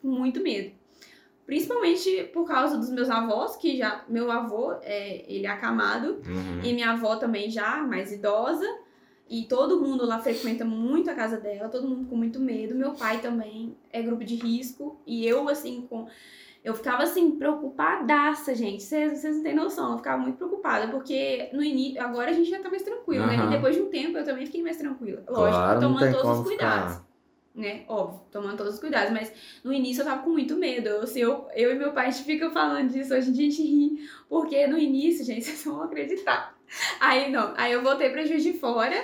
com 0.00 0.08
muito 0.08 0.40
medo. 0.40 0.72
Principalmente 1.46 2.24
por 2.32 2.46
causa 2.46 2.76
dos 2.76 2.90
meus 2.90 3.08
avós, 3.08 3.56
que 3.56 3.76
já. 3.78 4.04
Meu 4.08 4.30
avô, 4.30 4.74
é, 4.82 5.24
ele 5.26 5.46
é 5.46 5.50
acamado, 5.50 6.20
Uhum. 6.26 6.60
e 6.62 6.72
minha 6.72 6.90
avó 6.90 7.16
também 7.16 7.50
já, 7.50 7.78
mais 7.78 8.12
idosa. 8.12 8.66
E 9.30 9.44
todo 9.44 9.80
mundo 9.80 10.06
lá 10.06 10.18
frequenta 10.18 10.64
muito 10.64 11.10
a 11.10 11.14
casa 11.14 11.36
dela, 11.36 11.68
todo 11.68 11.86
mundo 11.86 12.08
com 12.08 12.16
muito 12.16 12.40
medo. 12.40 12.74
Meu 12.74 12.92
pai 12.92 13.20
também 13.20 13.76
é 13.92 14.00
grupo 14.02 14.24
de 14.24 14.36
risco. 14.36 15.00
E 15.06 15.26
eu, 15.26 15.48
assim, 15.48 15.86
com. 15.88 16.06
Eu 16.64 16.74
ficava 16.74 17.02
assim, 17.02 17.32
preocupadaça, 17.32 18.54
gente. 18.54 18.82
Vocês 18.82 19.22
não 19.22 19.42
têm 19.42 19.54
noção. 19.54 19.92
Eu 19.92 19.98
ficava 19.98 20.20
muito 20.20 20.36
preocupada, 20.36 20.88
porque 20.88 21.48
no 21.52 21.62
início. 21.62 22.02
Agora 22.02 22.30
a 22.30 22.32
gente 22.32 22.50
já 22.50 22.58
tá 22.58 22.68
mais 22.70 22.82
tranquilo, 22.82 23.26
né? 23.26 23.36
Aham. 23.36 23.46
E 23.46 23.50
depois 23.50 23.76
de 23.76 23.82
um 23.82 23.90
tempo 23.90 24.18
eu 24.18 24.24
também 24.24 24.46
fiquei 24.46 24.62
mais 24.62 24.76
tranquila. 24.76 25.22
Lógico, 25.28 25.58
Claro, 25.58 25.80
tomando 25.80 26.12
todos 26.12 26.38
os 26.40 26.46
cuidados. 26.46 26.94
ficar. 26.94 27.08
né? 27.54 27.84
Óbvio, 27.88 28.20
tomando 28.30 28.56
todos 28.56 28.74
os 28.74 28.80
cuidados. 28.80 29.12
Mas 29.12 29.32
no 29.62 29.72
início 29.72 30.00
eu 30.02 30.06
tava 30.06 30.22
com 30.22 30.30
muito 30.30 30.56
medo. 30.56 30.88
Eu, 30.88 31.02
assim, 31.02 31.20
eu, 31.20 31.46
eu 31.54 31.70
e 31.72 31.74
meu 31.78 31.92
pai, 31.92 32.06
a 32.06 32.10
gente 32.10 32.24
fica 32.24 32.50
falando 32.50 32.88
disso, 32.90 33.14
hoje 33.14 33.30
a 33.30 33.34
gente 33.34 33.62
ri. 33.62 34.08
Porque 34.28 34.66
no 34.66 34.78
início, 34.78 35.24
gente, 35.24 35.44
vocês 35.46 35.64
vão 35.64 35.82
acreditar. 35.82 36.57
Aí 37.00 37.30
não, 37.30 37.54
aí 37.56 37.72
eu 37.72 37.82
voltei 37.82 38.10
pra 38.10 38.24
Juiz 38.24 38.42
de 38.42 38.52
Fora, 38.54 38.96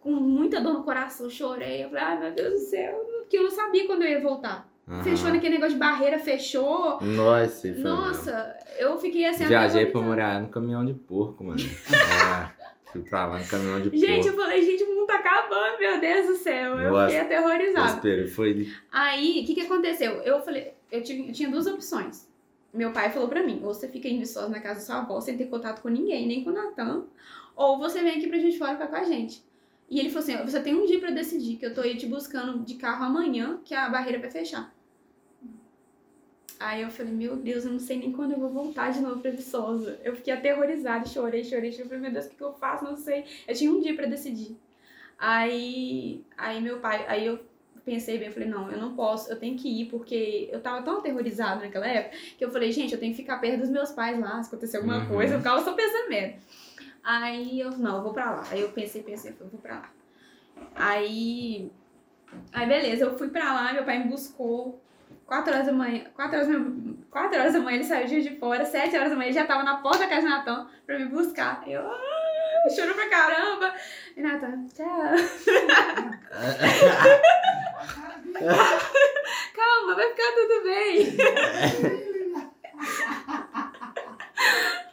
com 0.00 0.10
muita 0.10 0.60
dor 0.60 0.74
no 0.74 0.82
coração, 0.84 1.28
chorei. 1.30 1.84
Eu 1.84 1.88
falei, 1.90 2.04
ai 2.04 2.18
meu 2.20 2.32
Deus 2.32 2.52
do 2.52 2.58
céu, 2.58 2.94
porque 3.20 3.38
eu 3.38 3.44
não 3.44 3.50
sabia 3.50 3.86
quando 3.86 4.02
eu 4.02 4.08
ia 4.08 4.20
voltar. 4.20 4.68
Aham. 4.86 5.02
Fechou 5.02 5.30
naquele 5.30 5.54
negócio 5.54 5.74
de 5.74 5.78
barreira, 5.80 6.18
fechou. 6.18 7.00
Nossa. 7.00 7.68
Nossa, 7.74 8.58
eu 8.78 8.98
fiquei 8.98 9.24
assim. 9.24 9.46
Viajei 9.46 9.86
pra 9.86 10.00
morar 10.00 10.40
no 10.42 10.48
caminhão 10.48 10.84
de 10.84 10.92
porco, 10.92 11.42
mano. 11.42 11.58
é, 11.88 12.90
fui 12.92 13.00
pra 13.02 13.26
lá 13.26 13.38
no 13.38 13.46
caminhão 13.46 13.80
de 13.80 13.96
Gente, 13.96 14.26
eu 14.28 14.34
porco. 14.34 14.48
falei, 14.48 14.62
gente, 14.62 14.84
o 14.84 14.94
mundo 14.94 15.06
tá 15.06 15.16
acabando, 15.16 15.78
meu 15.78 15.98
Deus 16.00 16.26
do 16.26 16.34
céu. 16.36 16.78
Eu 16.78 16.92
Nossa, 16.92 17.06
fiquei 17.06 17.20
aterrorizada. 17.20 17.86
Desespero. 17.86 18.28
Foi. 18.28 18.68
Aí, 18.92 19.40
o 19.42 19.46
que 19.46 19.54
que 19.54 19.60
aconteceu? 19.62 20.12
Eu 20.22 20.42
falei, 20.42 20.74
eu 20.92 21.02
tinha, 21.02 21.28
eu 21.28 21.32
tinha 21.32 21.48
duas 21.50 21.66
opções. 21.66 22.28
Meu 22.74 22.92
pai 22.92 23.10
falou 23.10 23.28
pra 23.28 23.42
mim, 23.42 23.60
ou 23.62 23.72
você 23.72 23.88
fica 23.88 24.08
em 24.08 24.18
Viçosa 24.18 24.48
na 24.48 24.60
casa 24.60 24.80
da 24.80 24.86
sua 24.86 24.98
avó, 24.98 25.20
sem 25.20 25.36
ter 25.38 25.46
contato 25.46 25.80
com 25.80 25.88
ninguém, 25.88 26.26
nem 26.26 26.42
com 26.42 26.50
o 26.50 26.52
Natan, 26.52 27.04
ou 27.54 27.78
você 27.78 28.02
vem 28.02 28.16
aqui 28.16 28.26
pra 28.26 28.36
gente 28.36 28.58
fora 28.58 28.72
ficar 28.72 28.88
com 28.88 28.96
a 28.96 29.04
gente. 29.04 29.44
E 29.88 30.00
ele 30.00 30.10
falou 30.10 30.24
assim, 30.24 30.44
você 30.44 30.60
tem 30.60 30.74
um 30.74 30.84
dia 30.84 30.98
pra 30.98 31.10
decidir, 31.10 31.56
que 31.56 31.64
eu 31.64 31.72
tô 31.72 31.82
aí 31.82 31.96
te 31.96 32.06
buscando 32.06 32.64
de 32.64 32.74
carro 32.74 33.04
amanhã, 33.04 33.60
que 33.64 33.74
a 33.74 33.88
barreira 33.88 34.18
vai 34.18 34.28
fechar. 34.30 34.74
Aí 36.58 36.82
eu 36.82 36.90
falei, 36.90 37.12
meu 37.12 37.36
Deus, 37.36 37.64
eu 37.64 37.72
não 37.72 37.78
sei 37.78 37.98
nem 37.98 38.10
quando 38.10 38.32
eu 38.32 38.38
vou 38.38 38.48
voltar 38.50 38.90
de 38.90 39.00
novo 39.00 39.20
pra 39.20 39.30
Viçosa. 39.30 40.00
Eu 40.02 40.16
fiquei 40.16 40.32
aterrorizada, 40.32 41.06
chorei, 41.06 41.44
chorei, 41.44 41.70
chorei. 41.70 41.88
Falei, 41.88 42.00
meu 42.00 42.12
Deus, 42.12 42.26
o 42.26 42.30
que, 42.30 42.36
que 42.36 42.42
eu 42.42 42.54
faço? 42.54 42.84
Não 42.84 42.96
sei. 42.96 43.24
Eu 43.46 43.54
tinha 43.54 43.70
um 43.70 43.80
dia 43.80 43.94
pra 43.94 44.06
decidir. 44.06 44.56
Aí, 45.18 46.24
aí 46.36 46.60
meu 46.60 46.78
pai, 46.80 47.04
aí 47.06 47.26
eu 47.26 47.38
pensei 47.84 48.18
bem, 48.18 48.28
eu 48.28 48.32
falei, 48.32 48.48
não, 48.48 48.70
eu 48.70 48.78
não 48.78 48.94
posso, 48.96 49.30
eu 49.30 49.38
tenho 49.38 49.56
que 49.56 49.68
ir, 49.82 49.86
porque 49.86 50.48
eu 50.50 50.60
tava 50.60 50.82
tão 50.82 50.98
aterrorizada 50.98 51.60
naquela 51.60 51.86
época, 51.86 52.16
que 52.38 52.44
eu 52.44 52.50
falei, 52.50 52.72
gente, 52.72 52.92
eu 52.94 52.98
tenho 53.00 53.12
que 53.12 53.20
ficar 53.20 53.38
perto 53.38 53.60
dos 53.60 53.68
meus 53.70 53.90
pais 53.92 54.18
lá, 54.18 54.42
se 54.42 54.48
acontecer 54.48 54.78
alguma 54.78 54.98
Uhum. 55.00 55.06
coisa, 55.06 55.34
eu 55.34 55.38
ficava 55.38 55.62
só 55.62 55.72
pensando 55.74 56.08
mesmo. 56.08 56.38
Aí 57.02 57.60
eu, 57.60 57.70
não, 57.72 57.96
eu 57.98 58.02
vou 58.02 58.12
pra 58.14 58.30
lá. 58.30 58.44
Aí 58.50 58.60
eu 58.62 58.70
pensei, 58.70 59.02
pensei, 59.02 59.34
eu 59.38 59.46
vou 59.48 59.60
pra 59.60 59.74
lá. 59.74 59.90
Aí, 60.74 61.70
aí 62.52 62.66
beleza, 62.66 63.04
eu 63.04 63.18
fui 63.18 63.28
pra 63.28 63.52
lá, 63.52 63.72
meu 63.72 63.84
pai 63.84 63.98
me 63.98 64.08
buscou, 64.10 64.80
4 65.26 65.52
horas 65.52 65.66
da 65.66 65.72
manhã, 65.72 66.04
4 66.14 66.36
horas, 66.38 66.48
quatro 67.10 67.38
horas 67.38 67.52
da 67.52 67.60
manhã 67.60 67.76
ele 67.76 67.84
saiu 67.84 68.06
de 68.06 68.36
fora, 68.38 68.64
7 68.64 68.96
horas 68.96 69.10
da 69.10 69.16
manhã 69.16 69.28
ele 69.28 69.34
já 69.34 69.44
tava 69.46 69.62
na 69.62 69.76
porta 69.76 69.98
da 70.00 70.08
casa 70.08 70.22
de 70.22 70.28
Natan 70.28 70.68
pra 70.86 70.98
me 70.98 71.06
buscar. 71.06 71.62
Eu, 71.66 71.82
chorou 72.74 72.94
pra 72.94 73.08
caramba. 73.08 73.74
E 74.16 74.22
Natan, 74.22 74.66
tchau. 74.74 74.86
Calma, 79.54 79.94
vai 79.94 80.08
ficar 80.10 80.32
tudo 80.34 80.62
bem. 80.64 81.16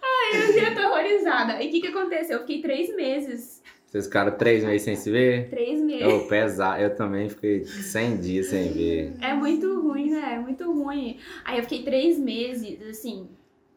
Ai, 0.01 0.35
eu 0.35 0.41
fiquei 0.47 0.65
aterrorizada. 0.65 1.63
E 1.63 1.67
o 1.67 1.71
que 1.71 1.81
que 1.81 1.87
aconteceu? 1.87 2.37
Eu 2.37 2.41
fiquei 2.41 2.61
três 2.61 2.95
meses. 2.95 3.61
Vocês 3.85 4.05
ficaram 4.05 4.37
três 4.37 4.63
meses 4.63 4.83
sem 4.83 4.95
se 4.95 5.11
ver? 5.11 5.49
Três 5.49 5.81
meses. 5.81 6.01
Eu, 6.01 6.25
pesar, 6.27 6.81
eu 6.81 6.95
também 6.95 7.27
fiquei 7.27 7.65
100 7.65 8.17
dias 8.21 8.45
sem 8.45 8.71
ver. 8.71 9.13
É 9.21 9.33
muito 9.33 9.81
ruim, 9.81 10.11
né? 10.11 10.35
É 10.35 10.39
muito 10.39 10.71
ruim. 10.71 11.19
Aí 11.43 11.57
eu 11.57 11.63
fiquei 11.63 11.83
três 11.83 12.17
meses, 12.17 12.81
assim. 12.87 13.27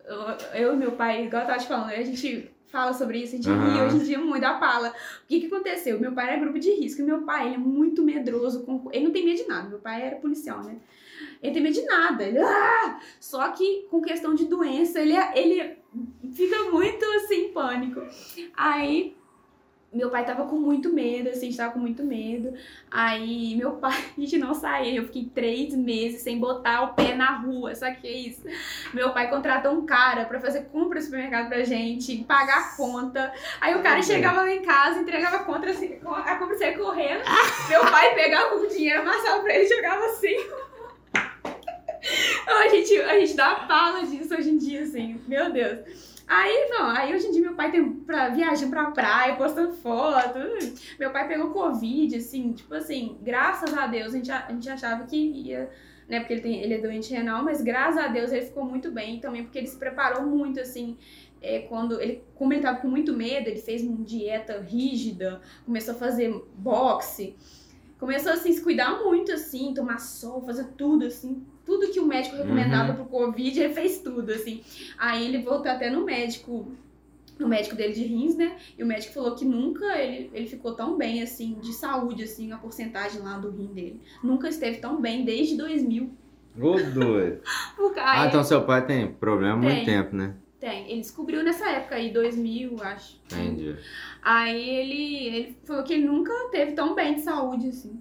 Eu, 0.04 0.20
eu 0.54 0.74
e 0.74 0.76
meu 0.76 0.92
pai, 0.92 1.24
igual 1.24 1.42
eu 1.42 1.48
tava 1.48 1.58
te 1.58 1.66
falando, 1.66 1.90
a 1.90 2.02
gente 2.02 2.53
fala 2.74 2.92
sobre 2.92 3.18
isso, 3.18 3.34
a 3.34 3.36
gente 3.36 3.48
ri 3.48 3.54
Aham. 3.54 3.86
hoje 3.86 3.96
em 3.96 3.98
dia 4.00 4.18
muito 4.18 4.40
da 4.40 4.58
fala. 4.58 4.88
O 4.88 5.26
que 5.28 5.38
que 5.38 5.46
aconteceu? 5.46 6.00
Meu 6.00 6.10
pai 6.10 6.26
era 6.26 6.40
grupo 6.40 6.58
de 6.58 6.72
risco 6.72 7.04
meu 7.04 7.22
pai, 7.22 7.46
ele 7.46 7.54
é 7.54 7.58
muito 7.58 8.02
medroso. 8.02 8.64
Com... 8.64 8.90
Ele 8.92 9.04
não 9.04 9.12
tem 9.12 9.24
medo 9.24 9.36
de 9.36 9.46
nada. 9.46 9.68
Meu 9.68 9.78
pai 9.78 10.02
era 10.02 10.16
policial, 10.16 10.64
né? 10.64 10.76
Ele 11.40 11.52
tem 11.52 11.62
medo 11.62 11.74
de 11.74 11.86
nada. 11.86 12.24
Ele, 12.24 12.38
ah! 12.40 13.00
Só 13.20 13.48
que 13.50 13.86
com 13.88 14.02
questão 14.02 14.34
de 14.34 14.46
doença, 14.46 15.00
ele, 15.00 15.12
é, 15.12 15.32
ele 15.36 15.78
fica 16.32 16.64
muito 16.70 17.04
assim, 17.16 17.46
em 17.46 17.52
pânico. 17.52 18.02
Aí 18.56 19.16
meu 19.94 20.10
pai 20.10 20.24
tava 20.24 20.44
com 20.46 20.56
muito 20.56 20.92
medo, 20.92 21.28
assim, 21.28 21.38
a 21.38 21.44
gente 21.44 21.56
tava 21.56 21.72
com 21.72 21.78
muito 21.78 22.02
medo. 22.02 22.52
Aí 22.90 23.54
meu 23.56 23.72
pai, 23.72 23.92
a 24.16 24.20
gente 24.20 24.38
não 24.38 24.54
saía. 24.54 24.94
Eu 24.94 25.04
fiquei 25.04 25.30
três 25.34 25.74
meses 25.74 26.22
sem 26.22 26.38
botar 26.38 26.82
o 26.82 26.94
pé 26.94 27.14
na 27.14 27.36
rua. 27.38 27.74
Só 27.74 27.90
que 27.92 28.06
é 28.06 28.12
isso. 28.12 28.42
Meu 28.92 29.12
pai 29.12 29.28
contratou 29.30 29.72
um 29.72 29.86
cara 29.86 30.24
pra 30.24 30.40
fazer 30.40 30.64
compra 30.72 30.98
no 30.98 31.04
supermercado 31.04 31.48
pra 31.48 31.62
gente, 31.64 32.24
pagar 32.24 32.58
a 32.58 32.76
conta. 32.76 33.32
Aí 33.60 33.74
o 33.74 33.82
cara 33.82 34.02
chegava 34.02 34.42
lá 34.42 34.52
em 34.52 34.62
casa, 34.62 35.00
entregava 35.00 35.36
a 35.36 35.44
conta 35.44 35.70
assim, 35.70 35.98
a 36.04 36.36
compra 36.36 36.56
saia 36.56 36.76
correndo. 36.76 37.22
Meu 37.68 37.80
pai 37.82 38.14
pegava 38.14 38.54
o 38.56 38.68
dinheiro, 38.68 39.02
amassava 39.02 39.42
pra 39.42 39.54
ele 39.54 39.64
e 39.64 39.68
jogava 39.68 40.04
assim. 40.06 40.36
A, 42.46 42.68
gente, 42.68 43.00
a 43.00 43.18
gente 43.18 43.34
dá 43.34 43.54
pala 43.66 44.02
disso 44.04 44.34
hoje 44.34 44.50
em 44.50 44.58
dia, 44.58 44.82
assim, 44.82 45.18
meu 45.26 45.50
Deus. 45.50 46.13
Aí, 46.26 46.68
não, 46.70 46.86
aí 46.90 47.14
hoje 47.14 47.26
em 47.26 47.32
dia 47.32 47.42
meu 47.42 47.54
pai 47.54 47.70
tem 47.70 47.92
pra, 47.92 48.30
viagem 48.30 48.70
pra 48.70 48.90
praia, 48.90 49.36
postando 49.36 49.74
foto. 49.74 50.38
Meu 50.98 51.10
pai 51.10 51.28
pegou 51.28 51.50
Covid, 51.50 52.16
assim, 52.16 52.52
tipo 52.52 52.74
assim, 52.74 53.18
graças 53.22 53.72
a 53.74 53.86
Deus, 53.86 54.14
a 54.14 54.16
gente, 54.16 54.30
a 54.30 54.50
gente 54.50 54.70
achava 54.70 55.04
que 55.04 55.16
ia, 55.16 55.70
né, 56.08 56.20
porque 56.20 56.32
ele, 56.32 56.42
tem, 56.42 56.62
ele 56.62 56.74
é 56.74 56.78
doente 56.78 57.12
renal, 57.12 57.44
mas 57.44 57.60
graças 57.60 58.02
a 58.02 58.08
Deus 58.08 58.32
ele 58.32 58.46
ficou 58.46 58.64
muito 58.64 58.90
bem 58.90 59.20
também, 59.20 59.42
porque 59.42 59.58
ele 59.58 59.66
se 59.66 59.76
preparou 59.76 60.22
muito, 60.26 60.60
assim, 60.60 60.96
é, 61.42 61.60
quando 61.60 62.00
ele, 62.00 62.24
como 62.34 62.54
ele 62.54 62.62
tava 62.62 62.78
com 62.78 62.88
muito 62.88 63.12
medo, 63.12 63.48
ele 63.48 63.60
fez 63.60 63.82
uma 63.82 64.02
dieta 64.02 64.60
rígida, 64.60 65.42
começou 65.66 65.94
a 65.94 65.98
fazer 65.98 66.34
boxe, 66.56 67.36
começou, 67.98 68.32
assim, 68.32 68.50
se 68.50 68.62
cuidar 68.62 69.02
muito, 69.02 69.30
assim, 69.30 69.74
tomar 69.74 69.98
sol, 69.98 70.40
fazer 70.40 70.68
tudo, 70.76 71.04
assim, 71.04 71.44
tudo 71.64 71.90
que 71.90 72.00
o 72.00 72.06
médico 72.06 72.36
recomendava 72.36 72.92
pro 72.94 73.04
Covid, 73.06 73.58
ele 73.58 73.74
fez 73.74 73.98
tudo, 73.98 74.30
assim. 74.32 74.62
Aí 74.98 75.26
ele 75.26 75.38
voltou 75.38 75.70
até 75.70 75.90
no 75.90 76.04
médico, 76.04 76.72
no 77.38 77.48
médico 77.48 77.74
dele 77.74 77.94
de 77.94 78.04
rins, 78.04 78.36
né? 78.36 78.56
E 78.78 78.82
o 78.82 78.86
médico 78.86 79.14
falou 79.14 79.34
que 79.34 79.44
nunca 79.44 79.98
ele, 79.98 80.30
ele 80.32 80.46
ficou 80.46 80.74
tão 80.74 80.96
bem, 80.96 81.22
assim, 81.22 81.54
de 81.60 81.72
saúde, 81.72 82.24
assim, 82.24 82.52
a 82.52 82.58
porcentagem 82.58 83.20
lá 83.22 83.38
do 83.38 83.50
rim 83.50 83.72
dele. 83.72 84.00
Nunca 84.22 84.48
esteve 84.48 84.78
tão 84.78 85.00
bem 85.00 85.24
desde 85.24 85.56
2000. 85.56 86.10
Ô, 86.60 86.76
doido. 86.80 87.40
Ah, 87.96 88.26
então 88.26 88.42
seu 88.42 88.62
pai 88.64 88.84
tem 88.86 89.12
problema 89.12 89.54
há 89.54 89.56
muito 89.56 89.76
Tem. 89.76 89.84
tempo, 89.84 90.16
né? 90.16 90.34
Tem, 90.58 90.90
ele 90.90 91.00
descobriu 91.00 91.42
nessa 91.42 91.68
época 91.68 91.94
aí, 91.94 92.12
2000, 92.12 92.82
acho. 92.82 93.20
Entendi. 93.26 93.76
Aí 94.22 94.68
ele, 94.68 95.26
ele 95.26 95.56
falou 95.64 95.82
que 95.84 95.92
ele 95.92 96.06
nunca 96.06 96.32
teve 96.50 96.72
tão 96.72 96.94
bem 96.94 97.14
de 97.14 97.20
saúde, 97.20 97.68
assim. 97.68 98.00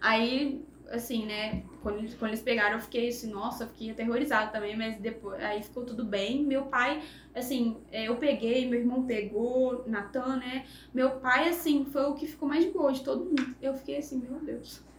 Aí, 0.00 0.62
assim, 0.92 1.26
né, 1.26 1.62
quando, 1.82 1.98
eles- 1.98 2.14
quando 2.14 2.30
eles 2.30 2.42
pegaram, 2.42 2.76
eu 2.76 2.82
fiquei 2.82 3.08
assim, 3.08 3.30
nossa, 3.30 3.64
eu 3.64 3.68
fiquei 3.68 3.90
aterrorizada 3.90 4.50
também, 4.50 4.76
mas 4.76 4.96
depois, 4.98 5.42
aí 5.42 5.62
ficou 5.62 5.84
tudo 5.84 6.04
bem. 6.04 6.44
Meu 6.44 6.62
pai, 6.66 7.02
assim, 7.34 7.78
é, 7.90 8.08
eu 8.08 8.16
peguei, 8.16 8.68
meu 8.68 8.78
irmão 8.80 9.04
pegou, 9.04 9.84
Natan, 9.86 10.36
né, 10.36 10.64
meu 10.92 11.12
pai, 11.12 11.48
assim, 11.48 11.84
foi 11.86 12.02
o 12.04 12.14
que 12.14 12.26
ficou 12.26 12.48
mais 12.48 12.64
de 12.64 12.70
boa 12.70 12.92
de 12.92 13.02
todo 13.02 13.24
mundo. 13.24 13.56
Eu 13.60 13.74
fiquei 13.74 13.96
assim, 13.98 14.18
meu 14.18 14.38
Deus. 14.40 14.82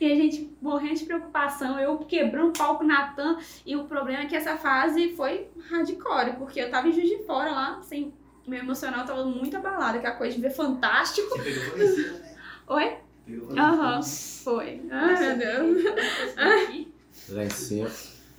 E 0.00 0.04
a 0.12 0.14
gente 0.14 0.56
morrendo 0.62 0.94
de 1.00 1.04
preocupação, 1.04 1.80
eu 1.80 1.98
quebrando 1.98 2.50
o 2.50 2.52
palco 2.52 2.84
Natan, 2.84 3.38
e 3.66 3.74
o 3.74 3.84
problema 3.84 4.22
é 4.22 4.26
que 4.26 4.36
essa 4.36 4.56
fase 4.56 5.14
foi 5.16 5.48
hardcore, 5.68 6.36
porque 6.38 6.60
eu 6.60 6.70
tava 6.70 6.86
em 6.88 6.92
Juiz 6.92 7.08
de 7.08 7.24
Fora 7.24 7.50
lá, 7.50 7.78
assim, 7.78 8.12
meu 8.46 8.60
emocional 8.60 9.04
tava 9.04 9.24
muito 9.24 9.56
abalado, 9.56 9.98
aquela 9.98 10.14
coisa 10.14 10.36
de 10.36 10.40
ver 10.40 10.50
fantástico. 10.50 11.28
Você 11.28 11.42
pegou? 11.42 12.20
Oi? 12.76 13.07
Aham, 13.56 14.02
foi. 14.02 14.82
Ai, 14.90 15.36
meu 15.36 15.38
Deus. 15.38 15.84
Lá 17.28 17.44
em 17.44 17.50
cima. 17.50 17.90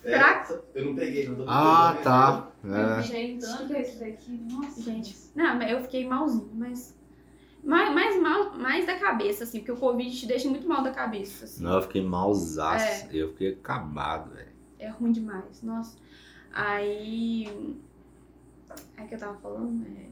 É, 0.03 0.17
Pra- 0.17 0.47
eu 0.73 0.85
não 0.85 0.95
peguei, 0.95 1.27
não 1.27 1.35
tô 1.35 1.43
Ah, 1.47 1.89
pegando, 1.89 2.03
tá. 2.03 2.51
né? 2.63 2.99
É. 2.99 3.01
Gente, 3.03 3.41
Tanto 3.41 3.67
que 3.67 3.73
esse 3.73 3.99
daqui, 3.99 4.31
nossa. 4.49 4.81
gente. 4.81 5.15
Não, 5.35 5.61
eu 5.63 5.81
fiquei 5.81 6.07
malzinho, 6.07 6.49
mas. 6.53 6.97
Mais, 7.61 7.93
mais 7.93 8.21
mal, 8.21 8.53
mais 8.57 8.85
da 8.87 8.97
cabeça, 8.97 9.43
assim, 9.43 9.59
porque 9.59 9.73
o 9.73 9.77
Covid 9.77 10.17
te 10.17 10.25
deixa 10.25 10.47
muito 10.49 10.67
mal 10.67 10.81
da 10.81 10.91
cabeça, 10.91 11.43
assim. 11.43 11.61
Não, 11.61 11.73
eu 11.75 11.81
fiquei 11.81 12.01
malzaço. 12.01 13.07
Eu 13.11 13.29
fiquei 13.29 13.51
acabado, 13.53 14.33
velho. 14.33 14.49
É 14.79 14.87
ruim 14.89 15.11
demais, 15.11 15.61
nossa. 15.61 15.97
Aí. 16.53 17.47
Aí 18.95 19.07
que 19.07 19.15
eu 19.15 19.19
tava 19.19 19.37
falando, 19.39 19.85
é. 19.85 20.07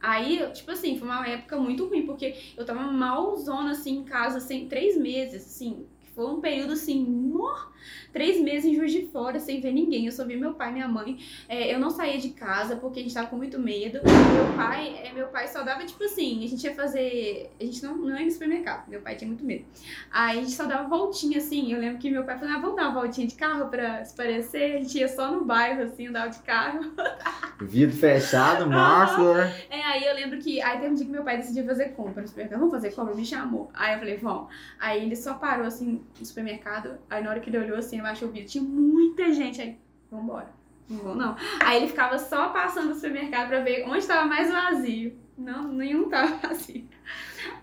Aí, 0.00 0.38
tipo 0.52 0.70
assim, 0.70 0.98
foi 0.98 1.08
uma 1.08 1.26
época 1.26 1.58
muito 1.58 1.86
ruim, 1.86 2.04
porque 2.06 2.34
eu 2.56 2.64
tava 2.64 2.82
malzona, 2.90 3.70
assim, 3.72 3.98
em 3.98 4.04
casa, 4.04 4.38
assim, 4.38 4.68
três 4.68 4.96
meses, 4.96 5.46
assim. 5.46 5.86
Foi 6.16 6.26
um 6.26 6.40
período 6.40 6.72
assim, 6.72 7.04
mor- 7.04 7.70
três 8.12 8.40
meses 8.40 8.64
em 8.64 8.74
Juiz 8.74 8.90
de 8.90 9.02
Fora, 9.08 9.38
sem 9.38 9.60
ver 9.60 9.72
ninguém. 9.72 10.06
Eu 10.06 10.12
só 10.12 10.24
vi 10.24 10.34
meu 10.36 10.54
pai 10.54 10.70
e 10.70 10.72
minha 10.72 10.88
mãe. 10.88 11.18
É, 11.46 11.72
eu 11.72 11.78
não 11.78 11.90
saía 11.90 12.18
de 12.18 12.30
casa 12.30 12.76
porque 12.76 13.00
a 13.00 13.02
gente 13.02 13.14
tava 13.14 13.26
com 13.26 13.36
muito 13.36 13.58
medo. 13.60 14.00
Meu 14.02 14.56
pai, 14.56 14.98
é, 15.04 15.12
meu 15.12 15.26
pai 15.28 15.46
só 15.46 15.62
dava 15.62 15.84
tipo 15.84 16.02
assim, 16.02 16.42
a 16.42 16.48
gente 16.48 16.64
ia 16.64 16.74
fazer. 16.74 17.50
A 17.60 17.64
gente 17.64 17.82
não, 17.84 17.94
não 17.98 18.18
ia 18.18 18.24
no 18.24 18.30
supermercado, 18.30 18.88
meu 18.88 19.02
pai 19.02 19.14
tinha 19.16 19.28
muito 19.28 19.44
medo. 19.44 19.66
Aí 20.10 20.38
a 20.38 20.40
gente 20.40 20.52
só 20.52 20.64
dava 20.64 20.88
voltinha 20.88 21.36
assim. 21.38 21.70
Eu 21.72 21.78
lembro 21.78 21.98
que 21.98 22.10
meu 22.10 22.24
pai 22.24 22.38
falou: 22.38 22.54
ah, 22.54 22.58
vamos 22.58 22.76
dar 22.76 22.88
uma 22.88 23.00
voltinha 23.02 23.26
de 23.26 23.34
carro 23.34 23.68
pra 23.68 24.02
se 24.04 24.16
parecer. 24.16 24.76
A 24.76 24.82
gente 24.82 24.98
ia 24.98 25.08
só 25.08 25.30
no 25.30 25.44
bairro, 25.44 25.82
assim, 25.82 26.06
andava 26.08 26.30
de 26.30 26.38
carro. 26.38 26.80
Vidro 27.60 27.94
fechado, 27.96 28.66
máscara. 28.66 29.54
É, 29.70 29.82
aí 29.82 30.04
eu 30.06 30.14
lembro 30.14 30.38
que. 30.38 30.60
Aí 30.62 30.78
teve 30.78 30.92
um 30.92 30.94
dia 30.94 31.04
que 31.04 31.12
meu 31.12 31.22
pai 31.24 31.36
decidiu 31.36 31.64
fazer 31.66 31.90
compra 31.90 32.22
no 32.22 32.28
supermercado. 32.28 32.58
Vamos 32.60 32.74
fazer 32.74 32.92
compra? 32.94 33.14
Me 33.14 33.24
chamou. 33.24 33.70
Aí 33.74 33.92
eu 33.94 33.98
falei, 33.98 34.16
vamos. 34.16 34.48
Aí 34.80 35.04
ele 35.04 35.16
só 35.16 35.34
parou 35.34 35.66
assim 35.66 36.02
no 36.18 36.24
supermercado. 36.24 36.98
Aí 37.08 37.22
na 37.22 37.30
hora 37.30 37.40
que 37.40 37.50
ele 37.50 37.58
olhou 37.58 37.78
assim, 37.78 37.98
eu 37.98 38.06
achei 38.06 38.26
o 38.26 38.30
vídeo. 38.30 38.48
Tinha 38.48 38.64
muita 38.64 39.32
gente. 39.32 39.60
Aí, 39.60 39.78
vambora. 40.10 40.54
Não 40.88 40.98
vou, 40.98 41.14
não. 41.14 41.36
Aí 41.64 41.78
ele 41.78 41.88
ficava 41.88 42.18
só 42.18 42.50
passando 42.50 42.88
no 42.88 42.94
supermercado 42.94 43.48
pra 43.48 43.60
ver 43.60 43.84
onde 43.88 44.06
tava 44.06 44.26
mais 44.26 44.50
vazio. 44.50 45.18
Não, 45.36 45.72
nenhum 45.72 46.08
tava 46.08 46.36
vazio. 46.36 46.88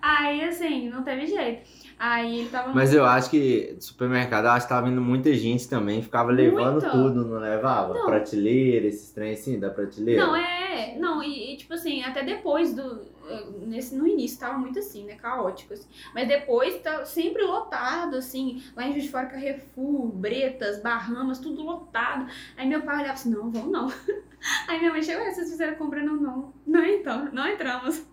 Aí, 0.01 0.43
assim, 0.43 0.89
não 0.89 1.03
teve 1.03 1.27
jeito. 1.27 1.69
Aí 1.97 2.39
ele 2.39 2.49
tava. 2.49 2.73
Mas 2.73 2.93
eu 2.93 3.05
acho 3.05 3.29
que 3.29 3.73
do 3.75 3.83
supermercado, 3.83 4.45
eu 4.45 4.51
acho 4.51 4.65
que 4.65 4.73
tava 4.73 4.87
vindo 4.89 5.01
muita 5.01 5.33
gente 5.33 5.67
também, 5.67 6.01
ficava 6.01 6.31
levando 6.31 6.81
Muito. 6.81 6.91
tudo, 6.91 7.25
não 7.25 7.39
levava? 7.39 7.93
Não. 7.93 8.05
Prateleira, 8.05 8.87
esses 8.87 9.11
trem 9.11 9.33
assim, 9.33 9.59
da 9.59 9.69
prateleira. 9.69 10.25
Não, 10.25 10.35
é. 10.35 10.97
Não, 10.97 11.23
e, 11.23 11.53
e, 11.53 11.57
tipo 11.57 11.73
assim, 11.73 12.03
até 12.03 12.23
depois 12.23 12.73
do. 12.73 13.01
eh, 13.27 13.43
Nesse, 13.65 13.95
no 13.95 14.07
início 14.07 14.39
tava 14.39 14.57
muito 14.57 14.79
assim, 14.79 15.05
né? 15.05 15.15
Caótico. 15.15 15.73
Assim. 15.73 15.87
Mas 16.13 16.27
depois 16.27 16.81
tá 16.81 17.05
sempre 17.05 17.43
lotado, 17.43 18.15
assim. 18.17 18.61
Lá 18.75 18.85
em 18.85 18.91
Juiz 18.91 19.03
de 19.03 19.09
Fora, 19.09 19.27
Carrefour, 19.27 20.07
Bretas, 20.07 20.81
Bahamas, 20.81 21.39
tudo 21.39 21.61
lotado. 21.63 22.27
Aí 22.57 22.67
meu 22.67 22.81
pai 22.81 22.97
olhava 22.97 23.13
assim: 23.13 23.31
não, 23.31 23.51
vamos 23.51 23.71
não. 23.71 23.87
Aí 24.67 24.79
minha 24.79 24.91
mãe 24.91 25.01
chegou: 25.01 25.23
"Ué, 25.23 25.31
vocês 25.31 25.49
fizeram 25.49 25.75
compra? 25.75 26.03
Não, 26.03 26.15
não. 26.15 26.53
Não 26.65 26.85
então, 26.85 27.29
não 27.31 27.47
entramos. 27.47 28.05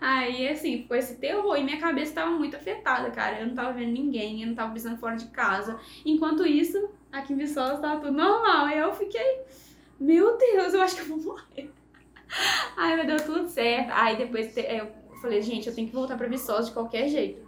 Aí, 0.00 0.48
assim, 0.48 0.82
ficou 0.82 0.96
esse 0.96 1.16
terror. 1.16 1.56
E 1.56 1.64
minha 1.64 1.78
cabeça 1.80 2.14
tava 2.14 2.30
muito 2.32 2.56
afetada, 2.56 3.10
cara. 3.10 3.40
Eu 3.40 3.46
não 3.46 3.54
tava 3.54 3.72
vendo 3.72 3.92
ninguém, 3.92 4.42
eu 4.42 4.48
não 4.48 4.54
tava 4.54 4.72
pensando 4.72 4.98
fora 4.98 5.16
de 5.16 5.26
casa. 5.26 5.78
Enquanto 6.04 6.46
isso, 6.46 6.90
aqui 7.12 7.32
em 7.32 7.36
Viçosa 7.36 7.78
tava 7.78 8.00
tudo 8.00 8.12
normal. 8.12 8.66
Aí 8.66 8.78
eu 8.78 8.92
fiquei, 8.94 9.40
meu 9.98 10.36
Deus, 10.36 10.74
eu 10.74 10.82
acho 10.82 10.96
que 10.96 11.02
eu 11.02 11.06
vou 11.16 11.18
morrer. 11.34 11.70
Aí, 12.76 12.96
mas 12.96 13.06
deu 13.06 13.16
tudo 13.24 13.48
certo. 13.48 13.90
Aí 13.92 14.16
depois 14.16 14.54
eu 14.56 14.88
falei, 15.20 15.40
gente, 15.40 15.68
eu 15.68 15.74
tenho 15.74 15.88
que 15.88 15.94
voltar 15.94 16.16
pra 16.16 16.26
Viçosa 16.26 16.68
de 16.68 16.72
qualquer 16.74 17.08
jeito. 17.08 17.44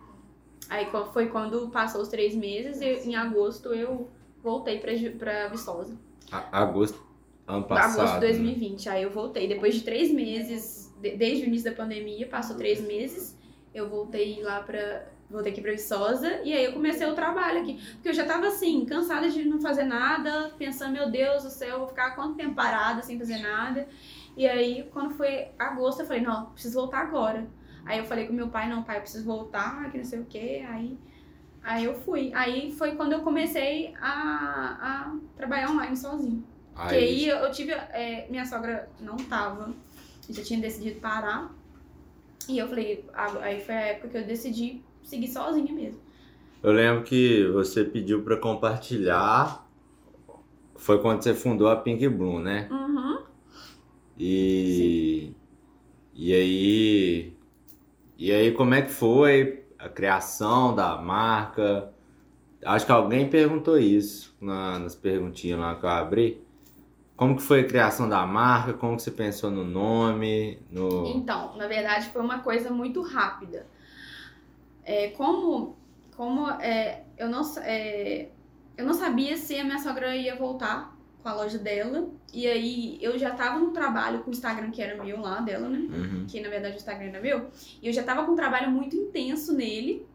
Aí 0.68 0.88
foi 1.12 1.28
quando 1.28 1.68
passou 1.70 2.00
os 2.02 2.08
três 2.08 2.34
meses, 2.34 2.80
e 2.80 3.08
em 3.08 3.14
agosto 3.14 3.72
eu 3.72 4.08
voltei 4.42 4.78
pra, 4.78 4.92
pra 5.18 5.48
Viçosa. 5.48 5.96
A- 6.30 6.60
Agosto, 6.62 7.00
ano 7.46 7.64
passado. 7.64 8.00
agosto 8.00 8.14
de 8.14 8.20
né? 8.20 8.26
2020. 8.32 8.88
Aí 8.88 9.02
eu 9.02 9.10
voltei. 9.10 9.46
Depois 9.46 9.74
de 9.74 9.82
três 9.82 10.10
meses, 10.10 10.85
de- 11.00 11.16
desde 11.16 11.44
o 11.44 11.46
início 11.46 11.70
da 11.70 11.76
pandemia, 11.76 12.26
passou 12.28 12.56
três 12.56 12.80
meses, 12.80 13.36
eu 13.74 13.88
voltei 13.88 14.42
lá 14.42 14.60
pra. 14.60 15.04
Voltei 15.28 15.50
aqui 15.50 15.60
pra 15.60 15.72
Viçosa 15.72 16.40
e 16.44 16.52
aí 16.52 16.66
eu 16.66 16.72
comecei 16.72 17.04
o 17.04 17.12
trabalho 17.12 17.60
aqui. 17.60 17.80
Porque 17.94 18.10
eu 18.10 18.14
já 18.14 18.24
tava 18.24 18.46
assim, 18.46 18.84
cansada 18.84 19.28
de 19.28 19.44
não 19.44 19.60
fazer 19.60 19.82
nada, 19.82 20.52
pensando, 20.56 20.92
meu 20.92 21.10
Deus 21.10 21.42
do 21.42 21.50
céu, 21.50 21.70
eu 21.70 21.78
vou 21.80 21.88
ficar 21.88 22.12
quanto 22.14 22.36
tempo 22.36 22.54
parada 22.54 23.02
sem 23.02 23.18
fazer 23.18 23.38
nada. 23.38 23.88
E 24.36 24.46
aí, 24.46 24.88
quando 24.92 25.14
foi 25.14 25.48
agosto, 25.58 25.98
eu 26.02 26.06
falei, 26.06 26.22
não, 26.22 26.46
preciso 26.52 26.78
voltar 26.78 27.00
agora. 27.00 27.44
Aí 27.84 27.98
eu 27.98 28.04
falei 28.04 28.28
com 28.28 28.32
meu 28.32 28.46
pai, 28.50 28.68
não, 28.68 28.84
pai, 28.84 28.98
eu 28.98 29.00
preciso 29.00 29.24
voltar, 29.24 29.90
que 29.90 29.98
não 29.98 30.04
sei 30.04 30.20
o 30.20 30.24
quê. 30.26 30.64
Aí, 30.68 30.96
aí 31.60 31.84
eu 31.84 31.94
fui. 32.02 32.30
Aí 32.32 32.70
foi 32.70 32.94
quando 32.94 33.14
eu 33.14 33.20
comecei 33.22 33.94
a, 34.00 34.76
a 35.10 35.16
trabalhar 35.36 35.70
online 35.72 35.96
sozinho. 35.96 36.44
Porque 36.72 36.94
aí 36.94 37.26
eu 37.28 37.50
tive. 37.50 37.72
é, 37.72 38.28
minha 38.30 38.44
sogra 38.46 38.88
não 39.00 39.16
tava. 39.16 39.74
Já 40.30 40.42
tinha 40.42 40.60
decidido 40.60 41.00
parar. 41.00 41.54
E 42.48 42.58
eu 42.58 42.68
falei, 42.68 43.04
ah, 43.12 43.32
aí 43.40 43.60
foi 43.60 43.74
a 43.74 43.80
época 43.80 44.08
que 44.08 44.16
eu 44.18 44.26
decidi 44.26 44.82
seguir 45.02 45.28
sozinha 45.28 45.72
mesmo. 45.72 46.00
Eu 46.62 46.72
lembro 46.72 47.04
que 47.04 47.46
você 47.48 47.84
pediu 47.84 48.22
pra 48.22 48.36
compartilhar. 48.36 49.66
Foi 50.76 51.00
quando 51.00 51.22
você 51.22 51.34
fundou 51.34 51.68
a 51.68 51.76
Pink 51.76 52.08
Bloom, 52.08 52.40
né? 52.40 52.68
Uhum. 52.70 53.22
E. 54.18 55.32
E 56.14 56.32
aí. 56.32 57.32
E 58.18 58.32
aí, 58.32 58.52
como 58.52 58.74
é 58.74 58.82
que 58.82 58.90
foi 58.90 59.64
a 59.78 59.88
criação 59.88 60.74
da 60.74 60.96
marca? 60.96 61.92
Acho 62.64 62.86
que 62.86 62.92
alguém 62.92 63.28
perguntou 63.28 63.78
isso 63.78 64.34
na- 64.40 64.78
nas 64.78 64.94
perguntinhas 64.94 65.58
lá 65.60 65.74
que 65.74 65.84
eu 65.84 65.90
abri. 65.90 66.45
Como 67.16 67.36
que 67.36 67.42
foi 67.42 67.60
a 67.60 67.64
criação 67.64 68.08
da 68.08 68.26
marca? 68.26 68.74
Como 68.74 68.96
que 68.96 69.02
você 69.02 69.10
pensou 69.10 69.50
no 69.50 69.64
nome? 69.64 70.58
No... 70.70 71.06
Então, 71.06 71.56
na 71.56 71.66
verdade, 71.66 72.08
foi 72.10 72.20
uma 72.20 72.40
coisa 72.40 72.70
muito 72.70 73.00
rápida. 73.00 73.66
É, 74.84 75.08
como 75.08 75.76
como 76.16 76.48
é, 76.50 77.02
eu, 77.18 77.28
não, 77.28 77.42
é, 77.58 78.28
eu 78.76 78.86
não 78.86 78.94
sabia 78.94 79.36
se 79.36 79.58
a 79.58 79.64
minha 79.64 79.78
sogra 79.78 80.16
ia 80.16 80.34
voltar 80.34 80.96
com 81.22 81.28
a 81.28 81.34
loja 81.34 81.58
dela. 81.58 82.08
E 82.32 82.46
aí 82.46 82.98
eu 83.02 83.18
já 83.18 83.30
tava 83.32 83.58
no 83.58 83.70
trabalho 83.70 84.20
com 84.20 84.30
o 84.30 84.32
Instagram 84.32 84.70
que 84.70 84.80
era 84.80 85.02
meu 85.02 85.20
lá, 85.20 85.40
dela, 85.40 85.68
né? 85.68 85.78
Uhum. 85.78 86.26
que 86.26 86.40
na 86.40 86.48
verdade 86.48 86.74
o 86.74 86.78
Instagram 86.78 87.08
era 87.08 87.20
meu, 87.20 87.50
e 87.82 87.86
eu 87.86 87.92
já 87.92 88.02
tava 88.02 88.24
com 88.24 88.32
um 88.32 88.36
trabalho 88.36 88.70
muito 88.70 88.96
intenso 88.96 89.52
nele. 89.54 90.06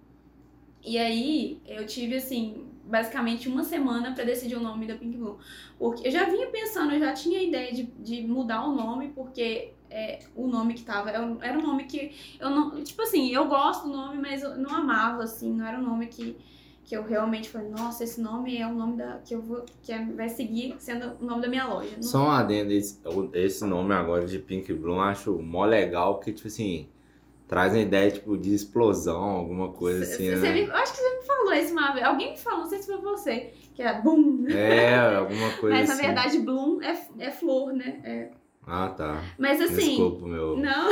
E 0.84 0.97
aí 0.97 1.62
eu 1.68 1.86
tive 1.86 2.16
assim, 2.16 2.66
basicamente 2.92 3.48
uma 3.50 3.64
semana 3.64 4.14
pra 4.14 4.24
decidir 4.24 4.56
o 4.56 4.60
nome 4.60 4.86
da 4.86 4.96
Pink 4.96 5.18
Bloom. 5.18 5.38
Porque 5.80 6.08
eu 6.08 6.12
já 6.12 6.26
vinha 6.26 6.48
pensando, 6.48 6.94
eu 6.94 7.00
já 7.00 7.14
tinha 7.14 7.39
a 7.39 7.44
ideia 7.44 7.74
de, 7.74 7.84
de 7.84 8.22
mudar 8.28 8.66
o 8.68 8.76
nome, 8.76 9.10
porque 9.16 9.72
é, 9.89 10.20
o 10.36 10.46
nome 10.48 10.74
que 10.74 10.84
tava 10.84 11.10
era 11.10 11.22
um- 11.26 11.62
nome 11.62 11.86
que 11.86 12.12
eu 12.39 12.50
não. 12.50 12.84
Tipo 12.84 13.02
assim, 13.04 13.30
eu 13.34 13.48
gosto 13.48 13.88
do 13.88 13.94
nome, 13.94 14.18
mas 14.22 14.44
eu 14.44 14.58
não 14.58 14.76
amava, 14.76 15.24
assim, 15.24 15.52
não 15.54 15.66
era 15.66 15.80
um 15.80 15.84
nome 15.84 16.08
que. 16.08 16.36
Que 16.84 16.98
eu 16.98 17.04
realmente 17.04 17.48
falei, 17.48 17.70
nossa, 17.70 18.04
esse 18.04 18.20
nome 18.20 18.58
é 18.58 18.68
o 18.68 18.74
nome 18.74 18.98
da. 18.98 19.20
que 19.20 19.34
eu 19.34 19.42
vou. 19.42 19.64
que 19.82 19.94
é- 19.94 20.04
vai 20.04 20.28
seguir 20.28 20.76
sendo 20.80 21.16
o 21.22 21.26
nome 21.26 21.42
da 21.42 21.48
minha 21.48 21.66
loja. 21.66 21.89
Só 22.02 22.26
um 22.26 22.32
adendo, 22.32 22.74
esse, 22.74 23.00
esse 23.34 23.64
nome 23.66 23.94
agora 23.94 24.26
de 24.26 24.38
Pink 24.39 24.74
Bloom 24.74 24.96
eu 24.96 25.02
acho 25.02 25.32
mó 25.42 25.64
legal, 25.64 26.16
porque, 26.16 26.34
tipo 26.34 26.48
assim, 26.50 26.89
traz 27.52 27.74
uma 27.74 27.82
ideia, 27.82 28.10
tipo, 28.10 28.38
de 28.38 28.56
explosão, 28.56 29.22
alguma 29.22 29.74
coisa 29.74 30.04
assim, 30.04 30.30
Você 30.30 30.36
né? 30.38 30.54
me- 30.54 30.68
eu 30.68 30.74
acho 30.74 30.93
que 30.93 30.99
você 30.99 31.18
me 31.20 31.26
falou 31.26 31.54
isso 31.54 31.72
uma 31.74 31.91
vez. 31.91 32.06
Alguém 32.06 32.32
me 32.32 32.38
falou, 32.38 32.60
não 32.62 32.66
sei 32.70 32.80
se 32.80 32.86
foi 32.86 33.02
você, 33.02 33.54
que 33.76 33.82
é 33.82 34.02
boom. 34.02 34.47
É, 34.47 34.95
alguma 35.20 35.52
coisa 35.58 35.76
Mas 35.78 35.89
na 35.89 35.95
assim. 35.95 36.04
verdade, 36.06 36.39
bloom 36.39 36.82
é, 36.82 36.97
é 37.20 37.30
flor, 37.30 37.74
né? 37.74 37.99
É. 38.06 38.32
Ah, 38.66 38.88
tá. 38.88 39.22
Mas 39.38 39.60
assim. 39.60 39.76
Desculpa 39.76 40.26
meu 40.28 40.56
Não, 40.56 40.89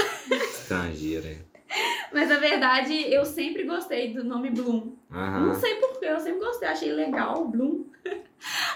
estrangeiro 0.51 1.27
aí. 1.27 1.37
mas 2.11 2.27
na 2.27 2.39
verdade 2.39 2.93
eu 3.09 3.23
sempre 3.23 3.63
gostei 3.63 4.13
do 4.13 4.25
nome 4.25 4.49
Bloom. 4.49 4.97
Não 5.09 5.17
Aham. 5.17 5.53
sei 5.53 5.75
porquê, 5.75 6.07
eu 6.07 6.19
sempre 6.19 6.39
gostei, 6.39 6.67
achei 6.67 6.91
legal, 6.91 7.47
Bloom. 7.47 7.85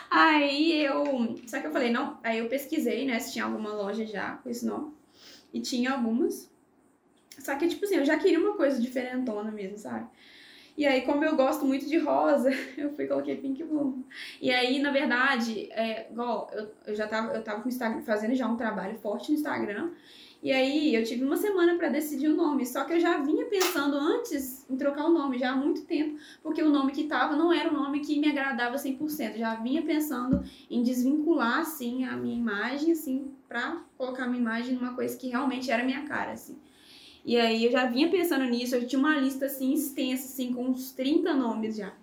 Aí 0.09 0.85
eu. 0.85 1.35
Só 1.47 1.59
que 1.59 1.67
eu 1.67 1.71
falei, 1.71 1.91
não. 1.91 2.17
Aí 2.23 2.39
eu 2.39 2.47
pesquisei, 2.47 3.05
né, 3.05 3.19
se 3.19 3.33
tinha 3.33 3.43
alguma 3.43 3.73
loja 3.73 4.05
já 4.05 4.37
com 4.37 4.49
esse 4.49 4.65
nome. 4.65 4.93
E 5.53 5.59
tinha 5.59 5.91
algumas. 5.91 6.52
Só 7.39 7.55
que, 7.55 7.67
tipo 7.67 7.85
assim, 7.85 7.95
eu 7.95 8.05
já 8.05 8.17
queria 8.17 8.39
uma 8.39 8.55
coisa 8.55 8.81
diferentona 8.81 9.51
mesmo, 9.51 9.77
sabe? 9.77 10.07
E 10.75 10.87
aí, 10.87 11.01
como 11.01 11.23
eu 11.23 11.35
gosto 11.35 11.65
muito 11.65 11.87
de 11.87 11.97
rosa, 11.97 12.49
eu 12.77 12.91
fui 12.93 13.07
coloquei 13.07 13.37
Pink 13.37 13.63
Bloom. 13.63 14.03
E 14.41 14.51
aí, 14.51 14.79
na 14.79 14.91
verdade, 14.91 15.69
é, 15.71 16.09
igual, 16.11 16.49
eu, 16.53 16.71
eu 16.87 16.95
já 16.95 17.07
tava, 17.07 17.33
eu 17.33 17.43
tava 17.43 17.61
com 17.61 17.69
Instagram, 17.69 18.01
fazendo 18.01 18.33
já 18.33 18.47
um 18.47 18.57
trabalho 18.57 18.97
forte 18.97 19.31
no 19.31 19.37
Instagram. 19.37 19.91
E 20.41 20.51
aí, 20.51 20.93
eu 20.93 21.03
tive 21.03 21.23
uma 21.23 21.37
semana 21.37 21.77
pra 21.77 21.89
decidir 21.89 22.27
o 22.27 22.35
nome. 22.35 22.65
Só 22.65 22.83
que 22.83 22.93
eu 22.93 22.99
já 22.99 23.19
vinha 23.19 23.45
pensando 23.45 23.95
antes 23.95 24.69
em 24.69 24.75
trocar 24.75 25.05
o 25.05 25.13
nome, 25.13 25.37
já 25.37 25.51
há 25.51 25.55
muito 25.55 25.83
tempo 25.85 26.19
porque 26.41 26.61
o 26.61 26.69
nome 26.69 26.91
que 26.91 27.05
tava 27.05 27.35
não 27.35 27.53
era 27.53 27.69
o 27.69 27.73
nome 27.73 28.01
que 28.01 28.19
me 28.19 28.27
agradava 28.27 28.75
100%. 28.75 29.37
Já 29.37 29.55
vinha 29.55 29.83
pensando 29.83 30.43
em 30.69 30.83
desvincular, 30.83 31.59
assim, 31.59 32.03
a 32.03 32.17
minha 32.17 32.35
imagem, 32.35 32.91
assim, 32.91 33.31
pra 33.47 33.81
colocar 33.97 34.23
a 34.23 34.27
minha 34.27 34.41
imagem 34.41 34.75
numa 34.75 34.93
coisa 34.93 35.17
que 35.17 35.29
realmente 35.29 35.71
era 35.71 35.83
minha 35.83 36.01
cara, 36.03 36.33
assim. 36.33 36.57
E 37.25 37.37
aí 37.37 37.65
eu 37.65 37.71
já 37.71 37.85
vinha 37.85 38.09
pensando 38.09 38.43
nisso, 38.45 38.75
eu 38.75 38.85
tinha 38.85 38.99
uma 38.99 39.17
lista, 39.17 39.45
assim, 39.45 39.73
extensa, 39.73 40.25
assim, 40.25 40.53
com 40.53 40.65
uns 40.65 40.91
30 40.91 41.33
nomes 41.33 41.77
já. 41.77 41.93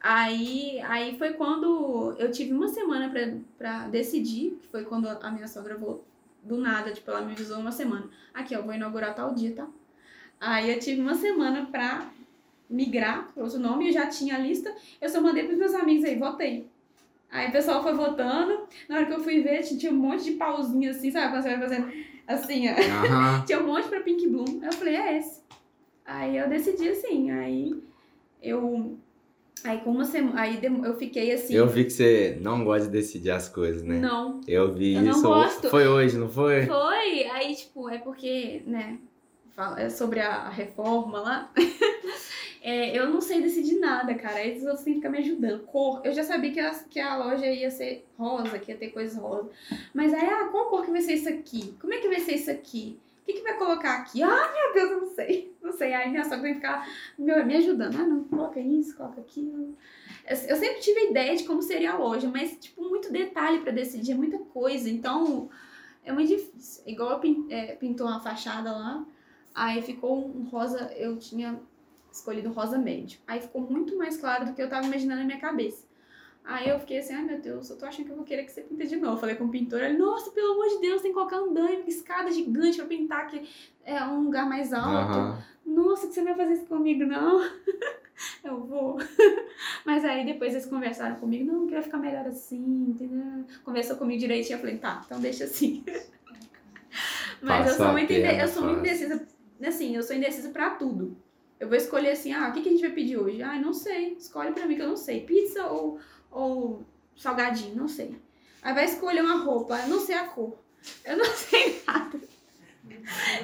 Aí, 0.00 0.80
aí 0.82 1.16
foi 1.18 1.32
quando 1.32 2.14
eu 2.18 2.30
tive 2.30 2.52
uma 2.52 2.68
semana 2.68 3.12
pra 3.58 3.88
decidir, 3.88 4.58
que 4.60 4.68
foi 4.68 4.84
quando 4.84 5.08
a 5.08 5.30
minha 5.30 5.48
sogra 5.48 5.76
voltou 5.76 6.04
do 6.42 6.58
nada, 6.58 6.92
tipo, 6.92 7.10
ela 7.10 7.22
me 7.22 7.32
avisou 7.32 7.58
uma 7.58 7.72
semana. 7.72 8.08
Aqui, 8.34 8.54
ó, 8.54 8.60
vou 8.60 8.74
inaugurar 8.74 9.14
tal 9.14 9.34
dia, 9.34 9.54
tá? 9.54 9.66
Aí 10.38 10.70
eu 10.70 10.78
tive 10.78 11.00
uma 11.00 11.14
semana 11.14 11.66
pra 11.70 12.10
migrar 12.68 13.32
para 13.32 13.42
outro 13.42 13.58
nome, 13.58 13.88
eu 13.88 13.92
já 13.92 14.06
tinha 14.06 14.36
a 14.36 14.38
lista, 14.38 14.74
eu 15.00 15.08
só 15.08 15.20
mandei 15.22 15.44
pros 15.44 15.58
meus 15.58 15.74
amigos 15.74 16.04
aí, 16.04 16.18
votei. 16.18 16.68
Aí 17.30 17.48
o 17.48 17.52
pessoal 17.52 17.82
foi 17.82 17.94
votando, 17.94 18.66
na 18.88 18.96
hora 18.96 19.06
que 19.06 19.12
eu 19.12 19.20
fui 19.20 19.40
ver, 19.40 19.62
tinha 19.62 19.90
um 19.90 19.96
monte 19.96 20.24
de 20.24 20.32
pauzinho 20.32 20.90
assim, 20.90 21.10
sabe? 21.10 21.32
Quando 21.32 21.42
você 21.42 21.56
vai 21.56 21.60
fazendo 21.60 21.92
assim, 22.26 22.68
ó. 22.68 22.72
Aham. 22.72 23.44
Tinha 23.46 23.60
um 23.60 23.66
monte 23.66 23.88
pra 23.88 24.00
Pink 24.00 24.28
Bloom. 24.28 24.60
Eu 24.62 24.72
falei, 24.72 24.96
é 24.96 25.18
esse. 25.18 25.40
Aí 26.04 26.36
eu 26.36 26.48
decidi 26.48 26.88
assim, 26.88 27.30
aí 27.30 27.82
eu 28.42 28.98
Aí 29.64 29.78
com 29.80 29.92
uma 29.92 30.04
semana, 30.04 30.42
aí 30.42 30.60
eu 30.62 30.94
fiquei 30.98 31.32
assim. 31.32 31.54
Eu 31.54 31.66
vi 31.66 31.84
que 31.84 31.90
você 31.90 32.36
não 32.42 32.62
gosta 32.64 32.84
de 32.86 32.92
decidir 32.92 33.30
as 33.30 33.48
coisas, 33.48 33.82
né? 33.82 33.98
Não. 33.98 34.42
Eu 34.46 34.70
vi 34.74 34.94
Eu 34.94 35.02
não 35.02 35.10
isso. 35.12 35.22
gosto. 35.22 35.70
Foi 35.70 35.88
hoje, 35.88 36.18
não 36.18 36.28
foi? 36.28 36.66
Foi, 36.66 37.24
aí 37.30 37.54
tipo, 37.54 37.88
é 37.88 37.96
porque, 37.96 38.62
né, 38.66 38.98
fala- 39.56 39.80
é 39.80 39.88
sobre 39.88 40.20
a 40.20 40.50
reforma 40.50 41.18
lá. 41.18 41.50
É, 42.66 42.98
eu 42.98 43.10
não 43.10 43.20
sei 43.20 43.42
decidir 43.42 43.78
nada, 43.78 44.14
cara. 44.14 44.36
Aí 44.36 44.56
os 44.56 44.64
outros 44.64 44.84
têm 44.84 44.94
que 44.94 45.00
ficar 45.00 45.10
me 45.10 45.18
ajudando. 45.18 45.66
Cor, 45.66 46.00
eu 46.02 46.14
já 46.14 46.22
sabia 46.22 46.50
que 46.50 46.58
a, 46.58 46.72
que 46.72 46.98
a 46.98 47.14
loja 47.14 47.46
ia 47.46 47.70
ser 47.70 48.06
rosa, 48.16 48.58
que 48.58 48.72
ia 48.72 48.78
ter 48.78 48.88
coisas 48.88 49.20
rosa. 49.20 49.50
Mas 49.92 50.14
aí, 50.14 50.26
ah, 50.26 50.48
qual 50.50 50.70
cor 50.70 50.82
que 50.82 50.90
vai 50.90 51.02
ser 51.02 51.12
isso 51.12 51.28
aqui? 51.28 51.76
Como 51.78 51.92
é 51.92 51.98
que 51.98 52.08
vai 52.08 52.20
ser 52.20 52.36
isso 52.36 52.50
aqui? 52.50 52.98
O 53.20 53.26
que, 53.26 53.34
que 53.34 53.42
vai 53.42 53.58
colocar 53.58 53.96
aqui? 53.98 54.22
Ah, 54.22 54.50
meu 54.50 54.72
Deus, 54.72 54.90
eu 54.92 55.00
não 55.02 55.14
sei. 55.14 55.54
Não 55.64 55.72
sei. 55.72 55.94
Aí 55.94 56.10
minha 56.10 56.24
sogra 56.24 56.42
tem 56.42 56.52
que 56.52 56.60
ficar 56.60 56.86
me, 57.18 57.42
me 57.42 57.56
ajudando. 57.56 57.96
Ah, 57.96 58.06
não, 58.06 58.24
coloca 58.24 58.60
isso, 58.60 58.96
coloca 58.96 59.20
aquilo. 59.20 59.74
Eu, 60.28 60.56
sempre 60.56 60.80
tive 60.80 61.00
a 61.00 61.10
ideia 61.10 61.36
de 61.36 61.44
como 61.44 61.62
seria 61.62 61.92
a 61.92 61.96
loja, 61.96 62.28
mas, 62.28 62.56
tipo, 62.58 62.82
muito 62.82 63.10
detalhe 63.10 63.60
pra 63.60 63.72
decidir, 63.72 64.12
é 64.12 64.14
muita 64.14 64.38
coisa. 64.38 64.90
Então, 64.90 65.48
é 66.04 66.12
muito 66.12 66.28
difícil. 66.28 66.82
Igual 66.86 67.20
eu 67.22 67.46
é, 67.50 67.74
pintou 67.76 68.06
uma 68.06 68.20
fachada 68.20 68.72
lá, 68.72 69.06
aí 69.54 69.80
ficou 69.80 70.18
um 70.18 70.44
rosa, 70.44 70.92
eu 70.96 71.18
tinha 71.18 71.58
escolhido 72.14 72.52
rosa 72.52 72.78
médio. 72.78 73.18
Aí 73.26 73.40
ficou 73.40 73.60
muito 73.60 73.96
mais 73.98 74.16
claro 74.16 74.46
do 74.46 74.54
que 74.54 74.62
eu 74.62 74.68
tava 74.68 74.86
imaginando 74.86 75.20
na 75.20 75.26
minha 75.26 75.40
cabeça. 75.40 75.84
Aí 76.44 76.68
eu 76.68 76.78
fiquei 76.78 76.98
assim, 76.98 77.14
ai 77.14 77.22
meu 77.22 77.40
Deus, 77.40 77.70
eu 77.70 77.78
tô 77.78 77.86
achando 77.86 78.04
que 78.04 78.12
eu 78.12 78.16
vou 78.16 78.24
querer 78.24 78.44
que 78.44 78.52
você 78.52 78.60
pinte 78.60 78.86
de 78.86 78.96
novo. 78.96 79.18
Falei 79.18 79.34
com 79.34 79.44
o 79.44 79.48
pintor, 79.48 79.80
ele, 79.82 79.96
nossa, 79.96 80.30
pelo 80.30 80.52
amor 80.52 80.68
de 80.68 80.80
Deus, 80.80 81.02
tem 81.02 81.10
que 81.10 81.16
colocar 81.16 81.38
andaime, 81.38 81.84
escada 81.88 82.30
gigante 82.30 82.76
pra 82.76 82.86
pintar 82.86 83.26
que 83.28 83.48
é 83.84 84.02
um 84.04 84.24
lugar 84.24 84.46
mais 84.48 84.72
alto. 84.72 85.18
Aham. 85.18 85.42
Nossa, 85.64 86.06
que 86.06 86.12
você 86.12 86.20
não 86.20 86.34
vai 86.34 86.46
fazer 86.46 86.60
isso 86.60 86.66
comigo, 86.66 87.04
não? 87.06 87.40
Eu 88.44 88.60
vou. 88.62 88.98
Mas 89.84 90.04
aí 90.04 90.24
depois 90.24 90.52
eles 90.52 90.66
conversaram 90.66 91.16
comigo, 91.16 91.50
não, 91.50 91.66
que 91.66 91.72
vai 91.72 91.82
ficar 91.82 91.96
melhor 91.98 92.26
assim, 92.26 92.62
entendeu? 92.88 93.44
Conversou 93.64 93.96
comigo 93.96 94.20
direitinho, 94.20 94.56
eu 94.56 94.60
falei, 94.60 94.78
tá, 94.78 95.02
então 95.04 95.18
deixa 95.18 95.44
assim. 95.44 95.82
Mas 97.40 97.66
eu 97.66 97.72
Passar 97.72 97.84
sou 97.84 97.92
muito, 97.92 98.12
eu 98.12 98.48
sou 98.48 98.64
muito 98.64 98.78
indecisa, 98.80 99.26
assim, 99.66 99.96
eu 99.96 100.02
sou 100.02 100.14
indecisa 100.14 100.50
pra 100.50 100.70
tudo. 100.70 101.16
Eu 101.58 101.68
vou 101.68 101.76
escolher 101.76 102.10
assim, 102.10 102.32
ah, 102.32 102.48
o 102.48 102.52
que, 102.52 102.60
que 102.60 102.68
a 102.68 102.72
gente 102.72 102.80
vai 102.80 102.90
pedir 102.90 103.16
hoje? 103.16 103.42
Ah, 103.42 103.58
não 103.58 103.72
sei, 103.72 104.14
escolhe 104.18 104.52
pra 104.52 104.66
mim 104.66 104.74
que 104.76 104.82
eu 104.82 104.88
não 104.88 104.96
sei. 104.96 105.20
Pizza 105.20 105.66
ou, 105.66 105.98
ou 106.30 106.84
salgadinho, 107.16 107.76
não 107.76 107.88
sei. 107.88 108.14
Aí 108.62 108.74
vai 108.74 108.84
escolher 108.84 109.22
uma 109.22 109.42
roupa, 109.42 109.78
eu 109.78 109.88
não 109.88 110.00
sei 110.00 110.16
a 110.16 110.24
cor. 110.24 110.56
Eu 111.04 111.16
não 111.16 111.24
sei 111.32 111.80
nada. 111.86 112.20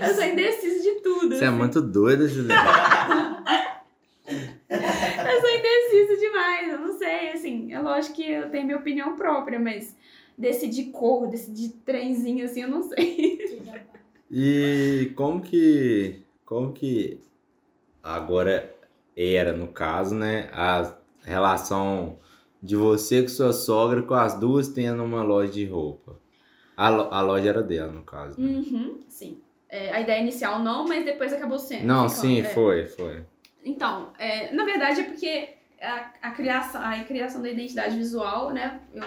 Eu 0.00 0.14
sou 0.14 0.24
indecisa 0.24 0.82
de 0.82 1.00
tudo. 1.00 1.36
Você 1.36 1.44
é 1.44 1.48
assim. 1.48 1.56
muito 1.56 1.80
doida, 1.80 2.26
Juliana. 2.28 3.44
Eu 4.28 5.40
sou 5.40 5.50
indecisa 5.50 6.16
demais, 6.16 6.72
eu 6.72 6.78
não 6.78 6.96
sei, 6.96 7.30
assim, 7.30 7.72
é 7.72 7.80
lógico 7.80 8.16
que 8.16 8.30
eu 8.30 8.48
tenho 8.50 8.64
minha 8.64 8.78
opinião 8.78 9.16
própria, 9.16 9.58
mas 9.58 9.96
decidir 10.38 10.90
cor, 10.90 11.26
decidir 11.26 11.70
trenzinho, 11.84 12.44
assim, 12.44 12.62
eu 12.62 12.68
não 12.68 12.82
sei. 12.82 13.40
E 14.30 15.12
como 15.16 15.40
que. 15.40 16.22
Como 16.44 16.72
que 16.72 17.20
agora 18.02 18.74
era, 19.16 19.52
no 19.52 19.68
caso, 19.68 20.14
né? 20.14 20.48
A 20.52 20.94
relação 21.22 22.18
de 22.62 22.76
você 22.76 23.22
com 23.22 23.28
sua 23.28 23.52
sogra 23.52 24.02
com 24.02 24.14
as 24.14 24.38
duas 24.38 24.68
tendo 24.68 25.02
uma 25.02 25.22
loja 25.22 25.52
de 25.52 25.64
roupa. 25.66 26.18
A, 26.76 26.88
lo- 26.88 27.08
a 27.12 27.20
loja 27.20 27.48
era 27.48 27.62
dela, 27.62 27.92
no 27.92 28.02
caso. 28.02 28.40
né? 28.40 28.48
Uhum, 28.48 29.00
sim. 29.08 29.38
É, 29.68 29.92
a 29.92 30.00
ideia 30.00 30.20
inicial 30.20 30.60
não, 30.60 30.86
mas 30.86 31.04
depois 31.04 31.32
acabou 31.32 31.58
sendo. 31.58 31.86
Não, 31.86 32.08
ficando, 32.08 32.26
sim, 32.26 32.40
é. 32.40 32.44
foi, 32.44 32.86
foi. 32.88 33.24
Então, 33.64 34.12
é, 34.18 34.52
na 34.52 34.64
verdade 34.64 35.00
é 35.00 35.04
porque 35.04 35.50
a, 35.80 36.10
a, 36.22 36.30
criação, 36.32 36.80
a 36.82 37.04
criação 37.04 37.42
da 37.42 37.50
identidade 37.50 37.96
visual, 37.96 38.50
né? 38.50 38.80
eu- 38.94 39.04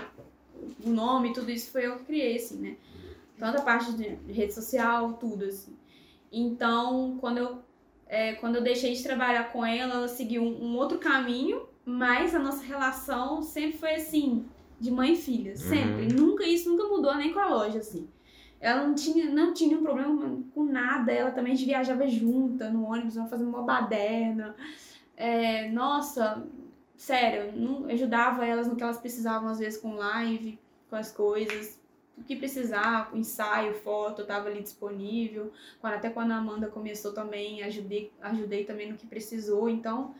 o 0.86 0.89
nome, 0.89 1.34
tudo 1.34 1.52
isso 1.52 1.72
foi 1.72 1.86
eu 1.86 1.98
que 1.98 2.06
criei, 2.06 2.38
assim, 2.38 2.60
né? 2.60 2.78
Tanto 3.38 3.60
a 3.60 3.62
parte 3.62 3.94
de 3.94 4.08
rede 4.32 4.54
social, 4.54 5.14
tudo, 5.14 5.46
assim. 5.46 5.76
Então, 6.32 7.18
quando 7.20 7.38
eu, 7.39 7.60
é, 8.14 8.34
quando 8.36 8.57
eu 8.57 8.61
deixei 8.61 8.93
de 8.93 9.01
trabalhar 9.01 9.51
com 9.51 9.66
ela, 9.66 9.95
ela 9.95 10.07
seguiu 10.07 10.43
um, 10.43 10.66
um 10.66 10.78
outro 10.78 10.99
caminho, 10.99 11.68
mas 11.84 12.36
a 12.36 12.39
nossa 12.39 12.64
relação 12.64 13.41
sempre 13.41 13.80
foi 13.80 13.95
assim, 13.95 14.45
de 14.80 14.91
mãe 14.91 15.14
e 15.14 15.16
filha, 15.16 15.55
sempre. 15.57 16.14
Nunca, 16.14 16.45
isso 16.45 16.70
nunca 16.70 16.88
mudou 16.88 17.16
nem 17.16 17.34
com 17.34 17.39
a 17.39 17.49
loja, 17.49 17.80
assim. 17.80 18.07
Ela 18.61 18.86
não 18.86 18.93
tinha, 18.93 19.26
não 19.32 19.51
tinha 19.51 19.72
nenhum 19.72 19.82
problema 19.82 20.43
com 20.53 20.64
nada, 20.64 21.11
ela 21.11 21.32
também 21.32 21.55
viajava 21.55 22.07
junta 22.07 22.70
no 22.70 22.86
ônibus, 22.86 23.18
ela 23.18 23.28
fazia 23.28 23.47
uma 23.47 23.64
baderna. 23.64 24.55
É, 25.18 25.72
nossa, 25.72 26.45
sério, 26.95 27.51
não, 27.59 27.88
ajudava 27.88 28.45
elas 28.45 28.68
no 28.68 28.76
que 28.76 28.84
elas 28.84 28.99
precisavam, 28.99 29.49
às 29.49 29.57
vezes 29.57 29.82
com 29.82 29.95
live, 29.95 30.59
com 30.88 30.95
as 30.95 31.11
coisas. 31.11 31.82
O 32.18 32.24
que 32.24 32.36
precisar, 32.36 33.09
ensaio, 33.14 33.74
foto, 33.74 34.22
eu 34.22 34.28
tava 34.28 34.47
ali 34.47 34.61
disponível. 34.61 35.51
Quando, 35.82 35.93
até 35.95 36.09
quando 36.09 36.32
a 36.32 36.38
Amanda 36.38 36.68
começou 36.68 37.11
também, 37.11 37.64
ajudei, 37.64 38.11
ajudei 38.22 38.64
também 38.66 38.91
no 38.91 38.97
que 38.97 39.07
precisou. 39.07 39.68
Então, 39.68 40.14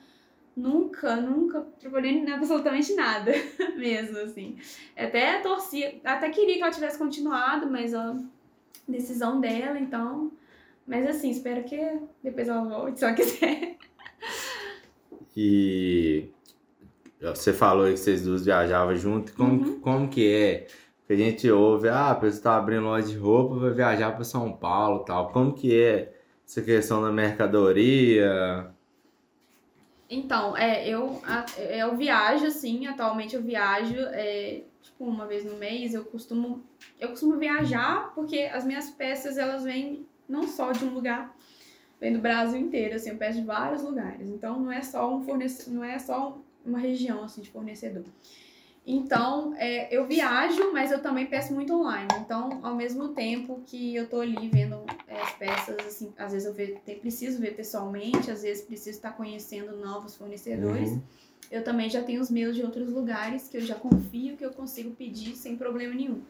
nunca, 0.58 1.16
nunca 1.16 1.62
trabalhei 1.80 2.12
em 2.14 2.30
absolutamente 2.34 2.94
nada 2.96 3.32
mesmo, 3.78 4.18
assim. 4.18 4.58
Até 4.98 5.40
torcia, 5.42 6.00
até 6.04 6.30
queria 6.30 6.56
que 6.56 6.62
ela 6.64 6.72
tivesse 6.72 6.98
continuado, 6.98 7.70
mas 7.70 7.94
a 7.94 8.18
decisão 8.88 9.40
dela, 9.40 9.80
então. 9.80 10.32
Mas 10.86 11.08
assim, 11.08 11.30
espero 11.30 11.64
que 11.64 11.80
depois 12.24 12.48
ela 12.50 12.64
volte, 12.64 13.00
se 13.00 13.06
ela 13.06 13.14
quiser. 13.16 13.78
E 15.36 16.30
você 17.22 17.54
falou 17.54 17.86
que 17.86 17.98
vocês 17.98 18.24
duas 18.24 18.44
viajavam 18.46 18.96
junto. 18.96 19.34
Como, 19.34 19.64
Uhum. 19.64 19.80
como 19.80 20.08
que 20.10 20.28
é? 20.32 20.68
Que 21.06 21.14
a 21.14 21.18
gente 21.18 21.50
ouve, 21.52 21.90
ah, 21.90 22.12
a 22.12 22.16
pessoa 22.16 22.44
tá 22.44 22.56
abrindo 22.56 22.84
loja 22.84 23.08
de 23.08 23.18
roupa, 23.18 23.56
vai 23.56 23.72
viajar 23.72 24.12
para 24.14 24.24
São 24.24 24.54
Paulo 24.54 25.00
tal. 25.00 25.32
Como 25.32 25.54
que 25.54 25.78
é 25.78 26.14
essa 26.46 26.62
questão 26.62 27.02
da 27.02 27.12
mercadoria? 27.12 28.74
Então, 30.10 30.56
é, 30.56 30.88
eu, 30.88 31.20
eu 31.58 31.98
viajo, 31.98 32.46
assim, 32.46 32.86
atualmente 32.86 33.36
eu 33.36 33.42
viajo, 33.42 33.96
é, 33.98 34.62
tipo, 34.82 35.06
uma 35.06 35.26
vez 35.26 35.44
no 35.44 35.58
mês, 35.58 35.94
eu 35.94 36.06
costumo, 36.06 36.64
eu 37.00 37.10
costumo 37.10 37.38
viajar, 37.38 38.14
porque 38.14 38.42
as 38.54 38.64
minhas 38.64 38.90
peças, 38.92 39.38
elas 39.38 39.64
vêm 39.64 40.06
não 40.30 40.48
só 40.48 40.72
de 40.72 40.86
um 40.86 40.94
lugar, 40.94 41.36
vem 42.00 42.14
do 42.14 42.20
Brasil 42.20 42.60
inteiro, 42.60 42.96
assim, 42.96 43.10
eu 43.10 43.18
peço 43.18 43.40
de 43.40 43.46
vários 43.46 43.82
lugares, 43.82 44.30
então 44.30 44.60
não 44.60 44.72
é 44.72 44.82
só 44.82 45.16
um 45.16 45.24
fornecedor, 45.24 45.74
não 45.74 45.84
é 45.84 45.98
só 45.98 46.38
uma 46.64 46.78
região, 46.78 47.24
assim, 47.24 47.42
de 47.42 47.50
fornecedor. 47.50 48.06
Então, 48.86 49.54
é, 49.56 49.96
eu 49.96 50.06
viajo, 50.06 50.74
mas 50.74 50.92
eu 50.92 51.02
também 51.02 51.26
peço 51.26 51.54
muito 51.54 51.74
online. 51.74 52.10
Então, 52.20 52.60
ao 52.62 52.76
mesmo 52.76 53.10
tempo 53.10 53.62
que 53.66 53.96
eu 53.96 54.10
tô 54.10 54.20
ali 54.20 54.50
vendo 54.50 54.84
é, 55.08 55.22
as 55.22 55.32
peças, 55.34 55.78
assim, 55.86 56.14
às 56.18 56.34
vezes 56.34 56.46
eu 56.46 56.54
ve- 56.54 56.80
preciso 57.00 57.40
ver 57.40 57.56
pessoalmente, 57.56 58.30
às 58.30 58.42
vezes 58.42 58.64
preciso 58.64 58.90
estar 58.98 59.12
conhecendo 59.12 59.78
novos 59.78 60.16
fornecedores. 60.18 60.92
Uhum. 60.92 61.02
Eu 61.50 61.64
também 61.64 61.90
já 61.90 62.04
tenho 62.04 62.20
os 62.20 62.30
meus 62.30 62.56
de 62.56 62.64
outros 62.64 62.90
lugares 62.92 63.48
que 63.48 63.56
eu 63.56 63.62
já 63.62 63.76
confio 63.76 64.36
que 64.36 64.46
eu 64.46 64.52
consigo 64.52 64.92
pedir 64.92 65.36
sem 65.36 65.56
problema 65.56 65.94
nenhum. 65.94 66.22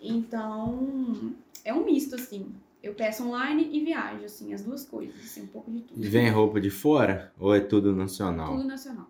Então, 0.00 1.32
é 1.64 1.72
um 1.72 1.84
misto, 1.84 2.16
assim. 2.16 2.52
Eu 2.82 2.92
peço 2.94 3.26
online 3.26 3.68
e 3.72 3.84
viajo, 3.84 4.24
assim, 4.24 4.52
as 4.52 4.62
duas 4.62 4.84
coisas, 4.84 5.14
assim, 5.24 5.42
um 5.42 5.46
pouco 5.46 5.70
de 5.70 5.80
tudo. 5.80 6.04
E 6.04 6.08
vem 6.08 6.28
roupa 6.28 6.60
de 6.60 6.70
fora? 6.70 7.32
Ou 7.38 7.54
é 7.54 7.60
tudo 7.60 7.94
nacional? 7.94 8.56
Tudo 8.56 8.64
nacional. 8.64 9.08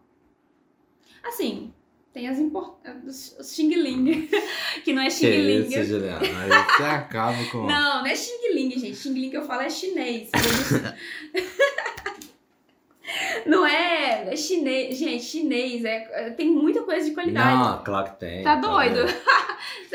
Assim, 1.25 1.73
tem 2.15 2.29
as 2.29 2.39
importantes. 2.39 3.35
Os 3.41 3.53
xing 3.53 3.75
ling, 3.75 4.29
que 4.85 4.93
não 4.93 5.03
é 5.03 5.07
Que 5.07 5.11
xing 5.11 5.31
ling. 5.31 5.67
isso, 5.67 5.85
Juliana? 5.85 6.21
Aí 6.21 6.49
você 6.49 6.83
acaba 6.95 7.45
com. 7.51 7.67
Não, 7.67 7.99
não 7.99 8.07
é 8.07 8.15
xing 8.15 8.55
ling, 8.55 8.71
gente. 8.79 8.95
Xing 8.95 9.15
ling 9.15 9.31
que 9.31 9.37
eu 9.37 9.45
falo 9.45 9.63
é 9.63 9.69
chinês. 9.69 10.31
não 13.45 13.67
é, 13.67 14.33
é 14.33 14.37
chinês. 14.37 14.97
Gente, 14.97 15.25
chinês 15.25 15.85
é, 15.85 16.09
é- 16.13 16.31
tem 16.31 16.53
muita 16.53 16.83
coisa 16.83 17.05
de 17.05 17.13
qualidade. 17.15 17.57
Não, 17.57 17.83
claro 17.83 18.13
que 18.13 18.21
tem. 18.21 18.45
Tá 18.45 18.55
doido? 18.55 18.95
doido. 18.95 19.13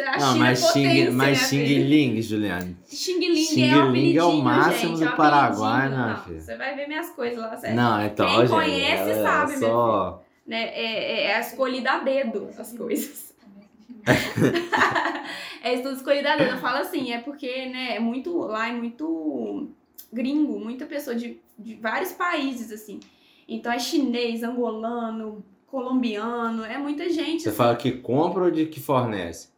A 0.05 0.17
Não, 0.19 0.37
mas 0.37 0.61
é 0.61 0.67
potência, 0.67 1.05
Xing, 1.05 1.11
mas 1.11 1.37
Xing. 1.37 1.63
Ling, 1.63 2.21
Juliana. 2.21 2.77
Xing 2.85 3.19
Ling 3.19 3.45
Xing 3.45 3.69
é 3.69 3.77
o 3.77 3.89
Ling 3.91 4.17
é 4.17 4.23
o 4.23 4.33
máximo 4.41 4.97
gente, 4.97 5.07
do 5.07 5.13
é 5.13 5.15
Paraguai, 5.15 5.89
né, 5.89 5.95
Não, 5.97 6.23
filha? 6.23 6.41
Você 6.41 6.57
vai 6.57 6.75
ver 6.75 6.87
minhas 6.87 7.09
coisas 7.11 7.39
lá, 7.39 7.55
sério. 7.57 7.75
Não, 7.77 8.05
então, 8.05 8.27
Quem 8.27 8.37
gente, 8.39 8.49
conhece 8.49 9.21
sabe, 9.21 9.53
é 9.53 9.57
meu 9.57 9.69
só... 9.69 10.23
Né? 10.49 10.63
É, 10.69 10.83
é, 10.83 11.23
é 11.33 11.39
escolhida 11.39 11.91
a 11.91 11.99
dedo 11.99 12.49
as 12.57 12.75
coisas. 12.75 13.35
é 15.63 15.75
estudo 15.75 15.95
escolhido 15.95 16.27
a 16.27 16.35
dedo. 16.35 16.53
Eu 16.53 16.57
falo 16.57 16.77
assim, 16.77 17.13
é 17.13 17.19
porque, 17.19 17.67
né, 17.67 17.97
é 17.97 17.99
muito, 17.99 18.35
lá 18.39 18.67
é 18.67 18.71
muito 18.71 19.69
gringo, 20.11 20.59
muita 20.59 20.87
pessoa 20.87 21.15
de, 21.15 21.39
de 21.55 21.75
vários 21.75 22.13
países, 22.13 22.71
assim. 22.71 22.99
Então 23.47 23.71
é 23.71 23.77
chinês, 23.77 24.41
angolano, 24.41 25.45
colombiano, 25.67 26.65
é 26.65 26.79
muita 26.79 27.07
gente. 27.11 27.43
Você 27.43 27.49
assim. 27.49 27.57
fala 27.57 27.75
que 27.75 27.91
compra 27.91 28.45
ou 28.45 28.49
de 28.49 28.65
que 28.65 28.79
fornece? 28.79 29.49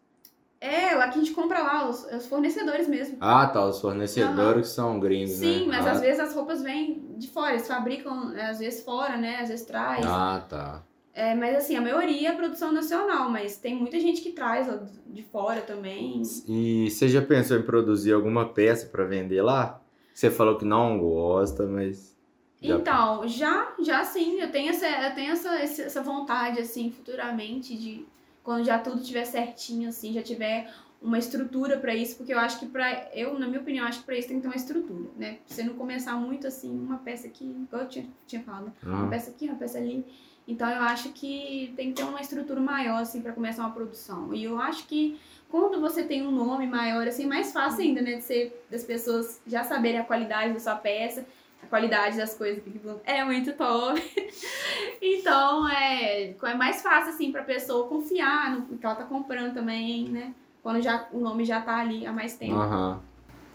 É, 0.62 0.94
lá 0.94 1.10
que 1.10 1.18
a 1.18 1.22
gente 1.24 1.34
compra 1.34 1.60
lá, 1.64 1.90
os, 1.90 2.06
os 2.06 2.28
fornecedores 2.28 2.88
mesmo. 2.88 3.18
Ah, 3.20 3.48
tá, 3.48 3.66
os 3.66 3.82
fornecedores 3.82 4.68
que 4.70 4.74
são 4.76 5.00
gringos, 5.00 5.40
né? 5.40 5.58
Sim, 5.60 5.68
mas 5.68 5.88
ah, 5.88 5.92
às 5.94 6.00
vezes 6.02 6.20
as 6.20 6.36
roupas 6.36 6.62
vêm 6.62 7.16
de 7.18 7.28
fora, 7.28 7.54
eles 7.54 7.68
fabricam, 7.68 8.32
é, 8.36 8.46
às 8.52 8.60
vezes 8.60 8.84
fora, 8.84 9.18
né? 9.18 9.38
Às 9.42 9.50
vezes 9.50 9.66
traz. 9.66 10.06
Ah, 10.06 10.46
tá. 10.48 10.84
É, 11.14 11.34
mas 11.34 11.56
assim, 11.58 11.76
a 11.76 11.82
maioria 11.82 12.30
é 12.30 12.36
produção 12.36 12.72
nacional, 12.72 13.28
mas 13.30 13.58
tem 13.58 13.76
muita 13.76 14.00
gente 14.00 14.22
que 14.22 14.32
traz 14.32 14.68
lá 14.68 14.80
de 15.08 15.24
fora 15.24 15.62
também. 15.62 16.22
E 16.48 16.90
você 16.90 17.10
já 17.10 17.22
pensou 17.24 17.58
em 17.58 17.64
produzir 17.64 18.14
alguma 18.14 18.48
peça 18.48 18.86
pra 18.86 19.04
vender 19.04 19.42
lá? 19.42 19.82
Você 20.14 20.30
falou 20.30 20.58
que 20.58 20.64
não 20.66 21.00
gosta, 21.00 21.66
mas. 21.66 22.16
já- 22.62 22.76
Então, 22.76 23.28
já, 23.28 23.74
já 23.82 24.06
sim, 24.06 24.40
eu 24.40 24.52
tenho 24.52 24.70
essa, 24.70 24.88
eu 24.88 25.16
tenho 25.16 25.32
essa, 25.34 25.50
essa 25.56 26.02
vontade, 26.04 26.60
assim, 26.62 26.92
futuramente, 26.92 27.76
de 27.76 28.06
quando 28.44 28.66
já 28.66 28.80
tudo 28.80 29.02
estiver 29.02 29.26
certinho, 29.26 29.90
assim, 29.90 30.14
já 30.14 30.22
tiver 30.22 30.72
uma 31.02 31.18
estrutura 31.18 31.78
pra 31.80 31.96
isso, 31.96 32.16
porque 32.16 32.32
eu 32.34 32.38
acho 32.40 32.60
que 32.60 32.68
pra, 32.68 33.10
eu, 33.14 33.38
na 33.40 33.48
minha 33.48 33.60
opinião, 33.60 33.88
acho 33.88 34.00
que 34.00 34.06
pra 34.06 34.16
isso 34.18 34.28
tem 34.28 34.38
que 34.38 34.44
ter 34.44 34.48
uma 34.48 34.56
estrutura, 34.56 35.10
né? 35.18 35.40
Pra 35.46 35.56
você 35.56 35.64
não 35.64 35.74
começar 35.74 36.16
muito, 36.16 36.46
assim, 36.46 36.70
uma 36.70 36.98
peça 37.00 37.28
aqui, 37.28 37.44
igual 37.46 37.84
eu 37.84 37.88
tinha, 37.90 38.06
tinha 38.28 38.42
falado, 38.44 38.72
uma 38.84 39.06
Ah, 39.06 39.10
peça 39.10 39.32
aqui, 39.32 39.48
uma 39.48 39.56
peça 39.56 39.78
ali. 39.80 40.06
Então 40.48 40.70
eu 40.70 40.82
acho 40.84 41.10
que 41.10 41.74
tem 41.76 41.90
que 41.90 41.96
ter 42.02 42.04
uma 42.04 42.22
estrutura 42.22 42.60
maior, 42.60 43.02
assim, 43.02 43.22
pra 43.22 43.32
começar 43.32 43.64
uma 43.64 43.72
produção. 43.72 44.34
E 44.34 44.44
eu 44.44 44.60
acho 44.60 44.86
que 44.88 45.20
quando 45.50 45.80
você 45.80 46.04
tem 46.04 46.26
um 46.26 46.32
nome 46.32 46.68
maior, 46.68 47.08
assim, 47.08 47.24
é 47.24 47.28
mais 47.28 47.52
fácil 47.52 47.82
ainda, 47.82 48.02
né? 48.02 48.14
De 48.16 48.24
ser, 48.24 48.66
das 48.70 48.84
pessoas 48.84 49.42
já 49.48 49.64
saberem 49.64 50.00
a 50.00 50.04
qualidade 50.04 50.54
da 50.54 50.60
sua 50.60 50.76
peça, 50.76 51.26
a 51.64 51.68
qualidade 51.68 52.18
das 52.18 52.34
coisas 52.34 52.64
é 53.06 53.24
muito 53.24 53.54
top. 53.54 54.02
então 55.02 55.68
é, 55.70 56.32
é 56.32 56.54
mais 56.56 56.82
fácil, 56.82 57.14
assim, 57.14 57.32
pra 57.32 57.44
pessoa 57.44 57.88
confiar 57.88 58.52
no 58.52 58.78
que 58.78 58.86
ela 58.86 58.96
tá 58.96 59.04
comprando 59.04 59.54
também, 59.54 60.10
né? 60.10 60.34
Quando 60.64 60.82
já, 60.82 61.08
o 61.12 61.20
nome 61.20 61.44
já 61.44 61.62
tá 61.62 61.78
ali 61.78 62.06
há 62.06 62.12
mais 62.12 62.36
tempo. 62.36 62.56
Aham. 62.56 63.02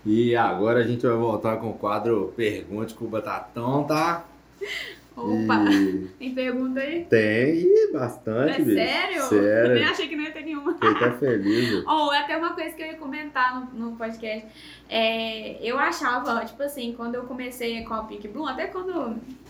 E 0.05 0.37
agora 0.37 0.81
a 0.81 0.87
gente 0.87 1.05
vai 1.05 1.17
voltar 1.17 1.57
com 1.57 1.71
o 1.71 1.75
quadro 1.75 2.33
Pergunte 2.37 2.95
com 2.95 3.07
o 3.07 3.09
Batatão, 3.09 3.85
tá? 3.85 4.25
Opa, 5.17 5.64
E 5.73 6.07
tem 6.19 6.35
pergunta 6.35 6.81
aí? 6.81 7.05
tem 7.07 7.93
bastante, 7.93 8.61
É 8.61 8.64
bicho. 8.64 8.77
sério? 8.77 9.17
Eu 9.17 9.23
Sério. 9.23 9.75
nem 9.75 9.85
achei 9.85 10.09
que 10.09 10.17
não 10.17 10.25
ia 10.25 10.31
ter 10.33 10.43
nenhuma. 10.45 10.75
Fiquei 10.75 10.91
até 10.91 11.11
feliz. 11.12 11.85
Ou 11.89 12.12
é 12.12 12.19
até 12.19 12.37
uma 12.37 12.53
coisa 12.53 12.75
que 12.75 12.83
eu 12.83 12.87
ia 12.89 12.97
comentar 12.97 13.59
no, 13.73 13.91
no 13.91 13.97
podcast. 13.97 14.47
É, 14.89 15.59
eu 15.67 15.79
achava, 15.79 16.45
tipo 16.45 16.62
assim, 16.62 16.93
quando 16.97 17.14
eu 17.14 17.25
comecei 17.25 17.83
com 17.85 17.95
a 17.95 18.05
Pink 18.05 18.29
Bloom, 18.29 18.47
até 18.47 18.67
quando. 18.67 18.93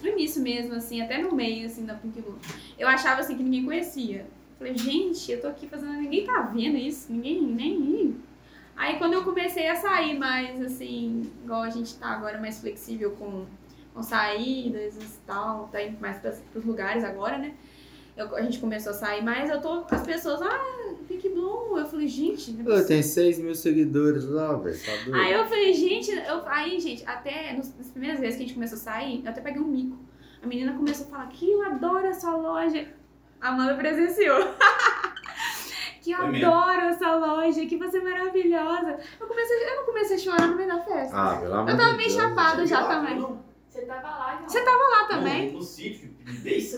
No 0.03 0.09
início 0.09 0.41
mesmo, 0.41 0.75
assim, 0.75 1.01
até 1.03 1.19
no 1.19 1.35
meio 1.35 1.67
assim, 1.67 1.85
da 1.85 1.95
Pink 1.95 2.21
Bloom, 2.23 2.37
eu 2.79 2.87
achava 2.87 3.21
assim 3.21 3.37
que 3.37 3.43
ninguém 3.43 3.65
conhecia. 3.65 4.27
Falei, 4.59 4.77
gente, 4.79 5.31
eu 5.33 5.41
tô 5.41 5.49
aqui 5.49 5.67
fazendo. 5.67 5.93
Ninguém 5.95 6.25
tá 6.25 6.43
vendo 6.43 6.77
isso, 6.79 7.13
ninguém 7.13 7.43
nem. 7.43 8.17
Aí 8.77 8.97
quando 8.99 9.15
eu 9.15 9.25
comecei 9.25 9.67
a 9.69 9.75
sair 9.75 10.19
mais, 10.19 10.63
assim, 10.63 11.23
igual 11.43 11.63
a 11.63 11.71
gente 11.71 11.95
tá 11.97 12.09
agora, 12.09 12.39
mais 12.39 12.61
flexível 12.61 13.11
com, 13.13 13.47
com 13.97 14.03
saídas 14.03 14.95
e 14.95 15.19
tal, 15.27 15.69
tá 15.73 15.83
indo 15.83 15.99
mais 15.99 16.19
pras, 16.19 16.39
pros 16.53 16.65
lugares 16.67 17.03
agora, 17.03 17.39
né? 17.39 17.55
Eu- 18.15 18.35
a 18.37 18.43
gente 18.43 18.59
começou 18.59 18.91
a 18.93 18.95
sair 18.95 19.25
mais, 19.25 19.49
eu 19.49 19.59
tô. 19.61 19.85
As 19.91 20.03
pessoas, 20.03 20.43
ah, 20.43 20.95
Pink 21.09 21.29
Bloom. 21.31 21.79
Eu 21.79 21.87
falei, 21.87 22.07
gente, 22.07 22.51
não 22.53 22.73
é 22.75 22.81
Pô, 22.83 22.87
tem 22.87 23.03
6 23.03 23.39
mil 23.39 23.55
seguidores 23.55 24.25
lá, 24.29 24.53
velho. 24.55 24.79
Tá 24.79 24.93
doido? 25.05 25.15
Aí 25.15 25.33
eu 25.33 25.45
falei, 25.47 25.73
gente, 25.73 26.11
eu, 26.11 26.43
aí, 26.47 26.79
gente, 26.79 27.03
até 27.07 27.55
nos- 27.55 27.75
nas 27.77 27.89
primeiras 27.89 28.21
vezes 28.21 28.37
que 28.37 28.43
a 28.43 28.47
gente 28.47 28.55
começou 28.55 28.77
a 28.77 28.81
sair, 28.81 29.23
eu 29.25 29.31
até 29.31 29.41
peguei 29.41 29.61
um 29.63 29.67
mico. 29.67 29.97
A 30.43 30.47
menina 30.47 30.75
começou 30.75 31.07
a 31.07 31.11
falar 31.11 31.27
que 31.29 31.51
eu 31.51 31.65
adoro 31.65 32.07
essa 32.07 32.31
loja. 32.37 32.87
A 33.41 33.49
Amanda 33.49 33.75
presenciou. 33.77 34.39
que 36.03 36.11
eu 36.13 36.29
mesmo. 36.29 36.47
adoro 36.55 36.81
essa 36.87 37.15
loja, 37.17 37.65
que 37.67 37.77
você 37.77 37.99
é 37.99 38.03
maravilhosa. 38.03 38.99
Eu, 39.21 39.27
comecei, 39.27 39.57
eu 39.71 39.77
não 39.77 39.85
comecei 39.87 40.17
a 40.17 40.19
chorar 40.19 40.49
no 40.49 40.57
meio 40.57 40.69
da 40.69 40.81
festa. 40.81 41.17
Ah, 41.17 41.37
pelo 41.37 41.55
amor 41.55 41.71
eu 41.71 41.77
tava 41.77 41.91
de 41.93 41.97
bem 41.97 42.09
Deus. 42.09 42.21
chapada 42.21 42.67
já 42.67 42.85
também. 42.87 43.19
lá, 43.19 43.31
Você 43.77 43.85
tava 43.85 44.09
lá, 44.09 44.43
Você 44.47 44.65
tava 44.65 44.79
lá 44.79 45.09
também. 45.09 45.49
No, 45.49 45.59
no 45.59 45.63
sítio, 45.63 46.11
bem 46.25 46.59
de 46.59 46.77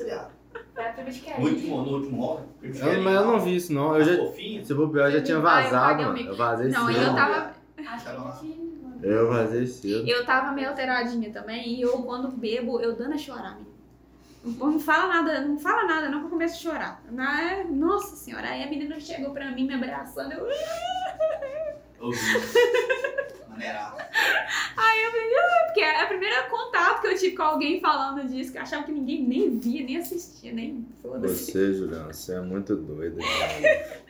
No 1.38 1.44
último, 1.46 1.82
no 1.82 1.92
último 1.99 2.24
hora. 2.24 2.46
Mas 2.61 3.14
eu 3.14 3.24
não 3.24 3.38
vi 3.40 3.55
isso, 3.55 3.72
não. 3.72 3.96
Eu 3.96 4.05
já, 4.05 4.16
Fofinha. 4.16 4.64
se 4.64 4.74
bobear, 4.74 5.07
eu 5.09 5.12
já 5.12 5.22
tinha 5.22 5.38
vazado, 5.38 6.03
mano. 6.03 6.18
Eu 6.18 6.36
vazei 6.36 6.70
Não, 6.72 6.86
cedo. 6.88 6.99
eu 6.99 7.14
tava, 7.14 7.55
Acho 7.86 8.05
que 8.05 8.11
a 8.11 8.30
gente... 8.42 8.78
Eu 9.01 9.28
vazei 9.28 9.66
cedo. 9.66 10.09
eu 10.09 10.26
tava 10.26 10.51
meio 10.51 10.70
alteradinha 10.70 11.32
também. 11.32 11.76
E 11.76 11.82
eu, 11.82 12.03
quando 12.03 12.28
bebo, 12.32 12.80
eu 12.80 12.96
dando 12.96 13.14
a 13.14 13.18
chorar, 13.18 13.55
menina. 13.55 13.68
Não 14.44 14.80
fala 14.80 15.07
nada, 15.14 15.40
não 15.42 15.59
fala 15.59 15.84
nada, 15.84 16.09
não 16.09 16.20
que 16.20 16.26
eu 16.26 16.30
começo 16.30 16.55
a 16.55 16.72
chorar. 16.72 17.03
Nossa 17.70 18.16
senhora, 18.16 18.49
aí 18.49 18.64
a 18.64 18.68
menina 18.68 18.99
chegou 18.99 19.30
pra 19.30 19.51
mim 19.53 19.66
me 19.68 19.74
abraçando. 19.74 20.32
Eu, 20.32 20.46
Ouvi. 22.01 22.18
Maneirado. 23.49 23.96
Aí 24.76 25.03
eu 25.05 25.11
falei, 25.11 25.34
ah, 25.36 25.64
porque 25.66 25.80
é 25.80 26.05
o 26.05 26.09
primeiro 26.09 26.51
contato 26.51 27.01
que 27.01 27.07
eu 27.09 27.18
tive 27.18 27.36
com 27.36 27.42
alguém 27.42 27.80
falando 27.80 28.26
disso, 28.28 28.53
que 28.53 28.59
eu 28.59 28.62
achava 28.62 28.84
que 28.84 28.92
ninguém 28.92 29.22
nem 29.24 29.59
via, 29.59 29.84
nem 29.84 29.96
assistia, 29.96 30.53
nem 30.53 30.86
foda-se. 31.03 31.51
Você, 31.53 31.74
Juliano, 31.74 32.12
você 32.14 32.34
é 32.34 32.40
muito 32.40 32.76
doida. 32.76 33.16
cara. 33.20 34.03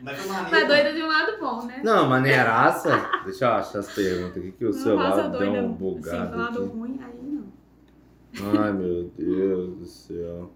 Mas 0.00 0.18
foi 0.18 0.28
maneiro. 0.32 0.50
Mas 0.50 0.68
doida 0.68 0.92
de 0.94 1.02
um 1.02 1.08
lado 1.08 1.38
bom, 1.40 1.62
né? 1.66 1.80
Não, 1.84 2.08
maneiraça. 2.08 3.10
Deixa 3.24 3.44
eu 3.44 3.50
achar 3.50 3.78
as 3.80 3.92
perguntas 3.92 4.36
aqui 4.38 4.52
que 4.52 4.64
o 4.64 4.70
Não 4.72 4.78
celular 4.82 5.10
faça 5.12 5.28
deu 5.30 5.50
um 5.50 5.58
assim, 5.58 5.72
bugado 5.74 6.30
do 6.32 6.38
lado 6.38 6.58
aqui. 6.64 6.68
ruim, 6.76 7.00
aí 7.02 7.20
não. 7.22 8.60
Ai, 8.62 8.72
meu 8.72 9.04
Deus 9.16 9.76
do 9.78 9.84
céu. 9.84 10.52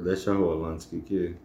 Deixa 0.00 0.32
rolando 0.34 0.78
isso 0.78 0.88
aqui 0.88 1.00
que... 1.00 1.36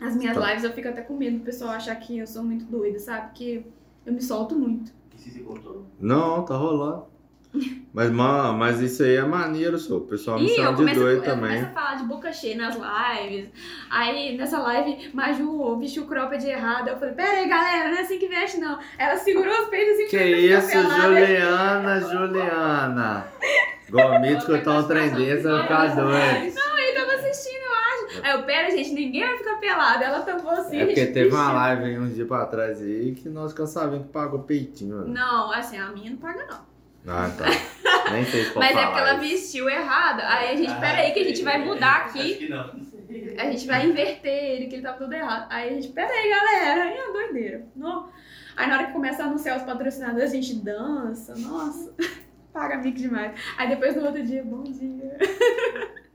As 0.00 0.14
minhas 0.16 0.36
Tá. 0.36 0.48
lives 0.48 0.64
eu 0.64 0.72
fico 0.72 0.88
até 0.88 1.00
com 1.02 1.16
medo 1.16 1.38
do 1.38 1.44
pessoal 1.44 1.70
achar 1.70 1.94
que 1.96 2.18
eu 2.18 2.26
sou 2.26 2.42
muito 2.42 2.64
doida, 2.66 2.98
sabe? 2.98 3.28
Porque 3.28 3.64
eu 4.06 4.12
me 4.12 4.22
solto 4.22 4.54
muito. 4.54 4.90
Se 5.16 5.42
você? 5.42 5.68
Não, 6.00 6.44
tá 6.44 6.54
rolando. 6.56 7.06
Mas, 7.92 8.10
ma- 8.10 8.52
mas 8.52 8.80
isso 8.80 9.02
aí 9.02 9.16
é 9.16 9.24
maneiro, 9.24 9.78
só. 9.78 9.96
O 9.96 10.00
pessoal 10.02 10.38
me 10.38 10.50
eu 10.50 10.54
chama 10.56 10.76
de 10.84 10.92
doido 10.92 11.00
eu 11.20 11.22
também. 11.22 11.48
começo 11.56 11.64
a 11.64 11.68
falar 11.70 11.94
de 11.94 12.04
boca 12.04 12.30
cheia 12.30 12.54
nas 12.54 12.74
lives. 12.76 13.48
Aí, 13.88 14.36
nessa 14.36 14.58
live, 14.58 15.10
Maju 15.14 15.78
vestiu 15.78 16.02
o 16.02 16.06
cropped 16.06 16.46
errado. 16.46 16.88
Eu 16.88 16.98
falei, 16.98 17.14
pera 17.14 17.30
aí, 17.38 17.48
galera, 17.48 17.88
não 17.88 17.96
é 17.96 18.00
assim 18.02 18.18
que 18.18 18.28
veste, 18.28 18.58
não. 18.58 18.78
Ela 18.98 19.16
segurou 19.16 19.50
os 19.62 19.68
peitos 19.68 19.94
assim 19.94 20.08
Que 20.08 20.18
não 20.18 20.58
isso. 20.58 20.70
Juliana, 21.00 22.00
Juliana. 22.02 23.26
Gomito 23.88 24.44
que 24.44 24.52
eu 24.52 24.62
tô 24.62 24.72
um 24.72 24.82
trem 24.82 25.10
desse, 25.14 25.44
vai 25.44 25.62
ficar 25.62 25.86
doido. 25.94 26.04
Não, 26.54 26.78
ele 26.78 27.00
tava 27.00 27.12
assistindo, 27.14 27.62
eu 27.62 27.72
acho. 27.72 28.20
Aí 28.26 28.32
eu, 28.32 28.42
pera, 28.42 28.65
gente, 28.76 28.92
ninguém 28.92 29.24
vai 29.24 29.36
ficar 29.38 29.56
pelado. 29.56 30.04
Ela 30.04 30.20
tampou 30.22 30.50
assim. 30.50 30.78
É 30.78 30.84
porque 30.86 31.00
gente 31.00 31.12
teve 31.14 31.34
uma 31.34 31.52
live 31.52 31.84
aí 31.84 31.98
uns 31.98 32.14
dias 32.14 32.28
pra 32.28 32.46
trás 32.46 32.80
aí 32.80 33.14
que 33.14 33.28
nós 33.28 33.52
sabendo 33.66 34.04
que 34.04 34.10
pagou 34.10 34.40
peitinho, 34.40 34.96
mano. 34.96 35.08
Não, 35.12 35.52
assim, 35.52 35.78
a 35.78 35.88
minha 35.90 36.10
não 36.10 36.18
paga, 36.18 36.46
não. 36.46 36.76
Ah, 37.08 37.30
tá. 37.38 37.44
Nem 38.12 38.24
sei 38.24 38.44
se 38.44 38.58
Mas 38.58 38.76
é 38.76 38.84
porque 38.84 38.98
ela 39.00 39.14
vestiu 39.14 39.68
errado. 39.68 40.20
Aí 40.22 40.50
a 40.50 40.56
gente, 40.56 40.74
pera 40.80 40.98
aí, 40.98 41.12
que 41.12 41.20
a 41.20 41.24
gente 41.24 41.42
vai 41.42 41.64
mudar 41.64 42.06
Acho 42.06 42.18
aqui. 42.18 42.34
que 42.34 42.48
não. 42.48 42.70
A 43.38 43.44
gente 43.50 43.66
vai 43.66 43.86
inverter 43.86 44.32
ele, 44.44 44.66
que 44.66 44.74
ele 44.76 44.82
tava 44.82 44.98
tudo 44.98 45.12
errado. 45.12 45.46
Aí 45.50 45.68
a 45.70 45.72
gente, 45.74 45.88
pera 45.88 46.10
aí, 46.12 46.28
galera. 46.28 46.82
Aí 46.84 46.96
é 46.96 47.12
doideira. 47.12 47.66
No- 47.76 48.08
Aí 48.56 48.66
na 48.68 48.76
hora 48.78 48.86
que 48.86 48.92
começa 48.92 49.22
a 49.22 49.26
anunciar 49.26 49.56
os 49.58 49.62
patrocinadores, 49.64 50.30
a 50.30 50.34
gente 50.34 50.54
dança. 50.56 51.34
Nossa, 51.36 51.94
paga 52.52 52.78
mico 52.78 52.98
demais. 52.98 53.38
Aí 53.56 53.68
depois 53.68 53.94
no 53.94 54.04
outro 54.06 54.22
dia, 54.24 54.42
bom 54.42 54.62
dia. 54.64 55.16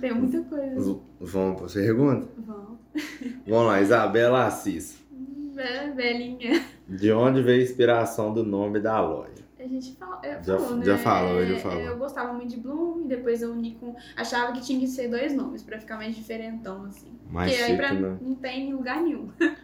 Tem 0.00 0.12
muita 0.14 0.40
coisa. 0.42 0.80
V- 0.80 1.00
Vamos 1.20 1.72
pra 1.72 1.82
pergunta? 1.82 2.28
Vamos. 2.38 2.78
Vamos 3.46 3.66
lá, 3.66 3.80
Isabela 3.80 4.46
Assis. 4.46 4.98
Ve- 5.10 5.92
Velhinha. 5.94 6.64
De 6.88 7.12
onde 7.12 7.42
veio 7.42 7.60
a 7.60 7.64
inspiração 7.64 8.32
do 8.32 8.44
nome 8.44 8.80
da 8.80 9.00
loja? 9.00 9.44
A 9.58 9.66
gente 9.66 9.94
fala, 9.96 10.20
é, 10.22 10.42
Já- 10.42 10.58
falou, 10.58 10.76
né? 10.76 10.84
já 10.84 10.98
falou, 10.98 11.46
já 11.46 11.54
É, 11.54 11.58
falou. 11.58 11.80
Eu 11.80 11.96
gostava 11.96 12.32
muito 12.34 12.50
de 12.50 12.56
Bloom 12.60 13.02
e 13.04 13.08
depois 13.08 13.40
eu 13.40 13.50
uni 13.52 13.76
com. 13.80 13.94
Achava 14.16 14.52
que 14.52 14.60
tinha 14.60 14.78
que 14.78 14.86
ser 14.86 15.08
dois 15.08 15.34
nomes 15.34 15.62
pra 15.62 15.78
ficar 15.78 15.96
mais 15.96 16.14
diferentão, 16.14 16.84
assim. 16.84 17.08
Mais 17.30 17.50
Porque 17.50 17.62
aí 17.62 17.70
chique, 17.70 17.78
pra, 17.82 17.94
né? 17.94 18.18
não 18.20 18.34
tem 18.34 18.68
em 18.68 18.74
lugar 18.74 19.00
nenhum. 19.02 19.30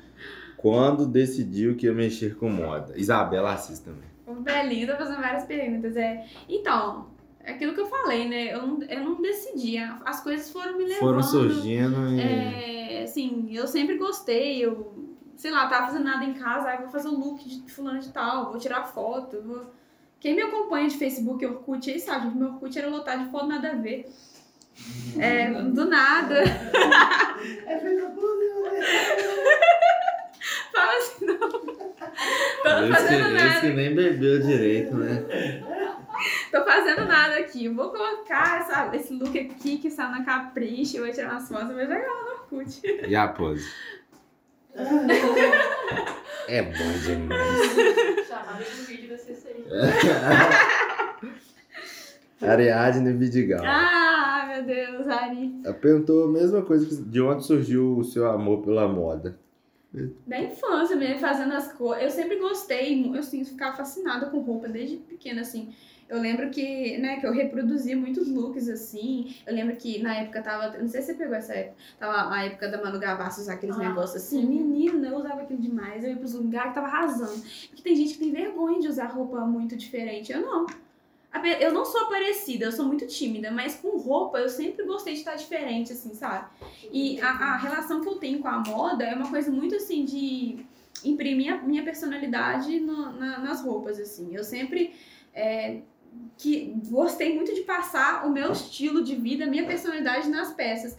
Quando 0.56 1.06
decidiu 1.06 1.74
que 1.76 1.86
ia 1.86 1.92
mexer 1.92 2.36
com 2.36 2.48
moda? 2.50 2.92
Isabela 2.96 3.52
Assis 3.54 3.78
também. 3.80 4.08
O 4.26 4.42
velhinho 4.42 4.86
tá 4.86 4.96
fazendo 4.96 5.20
várias 5.20 5.44
perguntas. 5.44 5.96
É, 5.96 6.24
então, 6.48 7.06
é 7.18 7.19
aquilo 7.45 7.74
que 7.74 7.80
eu 7.80 7.86
falei, 7.86 8.28
né? 8.28 8.53
Eu 8.53 8.66
não, 8.66 8.82
eu 8.82 9.05
não 9.05 9.20
decidi. 9.20 9.78
As 10.05 10.22
coisas 10.22 10.51
foram 10.51 10.76
me 10.76 10.84
levando. 10.84 11.01
Foram 11.01 11.22
surgindo 11.22 12.11
e... 12.11 12.20
É, 12.20 13.03
assim, 13.03 13.49
eu 13.51 13.66
sempre 13.66 13.97
gostei. 13.97 14.64
Eu, 14.64 15.09
sei 15.36 15.51
lá, 15.51 15.68
tava 15.68 15.86
fazendo 15.86 16.05
nada 16.05 16.24
em 16.24 16.34
casa, 16.34 16.68
aí 16.68 16.78
vou 16.78 16.88
fazer 16.88 17.09
o 17.09 17.18
look 17.18 17.43
de 17.43 17.72
fulano 17.72 18.01
de 18.01 18.11
tal, 18.11 18.51
vou 18.51 18.59
tirar 18.59 18.84
foto. 18.84 19.41
Vou... 19.43 19.66
Quem 20.18 20.34
me 20.34 20.43
acompanha 20.43 20.88
de 20.88 20.99
Facebook 20.99 21.43
e 21.43 21.47
Orkut 21.47 21.91
aí 21.91 21.99
sabe 21.99 22.30
que 22.30 22.36
meu 22.36 22.49
Orkut 22.49 22.78
era 22.78 22.88
lotado 22.88 23.24
de 23.24 23.30
foto 23.30 23.47
nada 23.47 23.70
a 23.70 23.74
ver. 23.74 24.07
É, 25.18 25.51
do 25.51 25.86
nada. 25.86 26.43
É 27.66 27.80
Fala 30.72 30.98
assim, 30.98 31.24
não. 31.26 31.38
Tô 31.48 32.84
Esse, 32.84 32.92
fazendo 32.92 33.36
esse 33.36 33.44
nada. 33.46 33.68
nem 33.74 33.94
bebeu 33.94 34.40
direito, 34.40 34.94
né? 34.96 35.24
Tô 36.50 36.64
fazendo 36.64 37.04
nada 37.06 37.36
aqui. 37.38 37.68
Vou 37.68 37.90
colocar 37.90 38.60
essa- 38.60 38.90
esse 38.96 39.12
look 39.14 39.38
aqui 39.38 39.78
que 39.78 39.90
saiu 39.90 40.10
na 40.10 40.24
Capricho. 40.24 40.96
Eu 40.98 41.04
vou 41.04 41.12
tirar 41.14 41.32
umas 41.32 41.48
fotos 41.48 41.70
e 41.70 41.74
vou 41.74 41.82
jogar 41.82 41.98
lá 41.98 42.22
no 42.24 42.30
Orkut. 42.58 42.80
E 43.08 43.14
a 43.16 43.28
pose? 43.28 43.68
É 46.48 46.62
bom 46.62 46.92
demais. 47.04 48.26
Chamada 48.28 48.64
de 48.64 48.70
vídeo 48.86 49.08
da 49.10 49.16
CCI. 49.18 49.64
Ariadne 52.42 53.12
Vidigal. 53.12 53.62
Ah, 53.64 54.46
meu 54.48 54.62
Deus. 54.64 54.88
eu 54.94 55.00
usaria. 55.02 55.50
Ela 55.64 55.74
perguntou 55.74 56.24
a 56.24 56.28
mesma 56.32 56.62
coisa, 56.62 57.02
de 57.04 57.20
onde 57.20 57.44
surgiu 57.44 57.98
o 57.98 58.04
seu 58.04 58.28
amor 58.30 58.62
pela 58.62 58.88
moda? 58.88 59.38
Da 60.26 60.41
infância 60.41 60.95
mesmo, 60.97 61.18
fazendo 61.18 61.53
as 61.53 61.72
coisas. 61.72 62.05
Eu 62.05 62.11
sempre 62.11 62.36
gostei, 62.36 63.07
eu 63.07 63.14
assim, 63.18 63.45
ficava 63.45 63.76
fascinada 63.76 64.26
com 64.26 64.38
roupa 64.41 64.68
desde 64.68 64.97
pequena, 64.97 65.41
assim. 65.41 65.74
Eu 66.09 66.20
lembro 66.20 66.51
que, 66.51 66.99
né, 66.99 67.20
que 67.20 67.26
eu 67.26 67.32
reproduzia 67.32 67.97
muitos 67.97 68.28
looks, 68.28 68.68
assim. 68.68 69.34
Eu 69.47 69.55
lembro 69.55 69.76
que 69.76 70.03
na 70.03 70.16
época 70.16 70.43
tava. 70.43 70.76
Não 70.78 70.88
sei 70.88 71.03
se 71.03 71.09
você 71.09 71.14
pegou 71.14 71.36
essa 71.36 71.55
época. 71.55 71.76
Tava 71.99 72.34
a 72.34 72.45
época 72.45 72.68
da 72.68 72.82
Manu 72.82 72.99
Gavassi 72.99 73.41
usar 73.43 73.55
aqueles 73.55 73.76
Ah, 73.76 73.88
negócios 73.88 74.16
assim. 74.22 74.41
sim. 74.41 74.47
Menino, 74.49 75.05
eu 75.07 75.16
usava 75.16 75.43
aquilo 75.43 75.61
demais. 75.61 76.03
Eu 76.03 76.11
ia 76.11 76.16
pros 76.16 76.34
lugares, 76.34 76.74
tava 76.74 76.88
arrasando. 76.88 77.41
Porque 77.68 77.82
tem 77.82 77.95
gente 77.95 78.14
que 78.14 78.20
tem 78.20 78.32
vergonha 78.32 78.80
de 78.80 78.88
usar 78.88 79.07
roupa 79.07 79.41
muito 79.47 79.76
diferente. 79.76 80.32
Eu 80.32 80.41
não. 80.41 80.66
Eu 81.60 81.72
não 81.72 81.84
sou 81.84 82.06
parecida, 82.06 82.64
eu 82.64 82.72
sou 82.72 82.84
muito 82.86 83.06
tímida, 83.06 83.50
mas 83.50 83.76
com 83.76 83.96
roupa 83.98 84.38
eu 84.38 84.48
sempre 84.48 84.84
gostei 84.84 85.12
de 85.14 85.20
estar 85.20 85.36
diferente, 85.36 85.92
assim, 85.92 86.12
sabe? 86.14 86.48
E 86.92 87.20
a, 87.20 87.28
a 87.28 87.56
relação 87.56 88.00
que 88.00 88.08
eu 88.08 88.16
tenho 88.16 88.40
com 88.40 88.48
a 88.48 88.58
moda 88.58 89.04
é 89.04 89.14
uma 89.14 89.28
coisa 89.30 89.50
muito 89.50 89.76
assim 89.76 90.04
de 90.04 90.58
imprimir 91.04 91.52
a 91.54 91.58
minha 91.62 91.82
personalidade 91.84 92.80
no- 92.80 93.12
na- 93.12 93.38
nas 93.38 93.62
roupas, 93.62 93.98
assim. 94.00 94.34
Eu 94.34 94.42
sempre 94.42 94.92
é, 95.32 95.82
que 96.36 96.74
gostei 96.88 97.34
muito 97.36 97.54
de 97.54 97.60
passar 97.60 98.26
o 98.26 98.30
meu 98.30 98.50
estilo 98.50 99.02
de 99.04 99.14
vida, 99.14 99.44
a 99.44 99.46
minha 99.46 99.64
personalidade 99.64 100.28
nas 100.28 100.52
peças. 100.52 100.98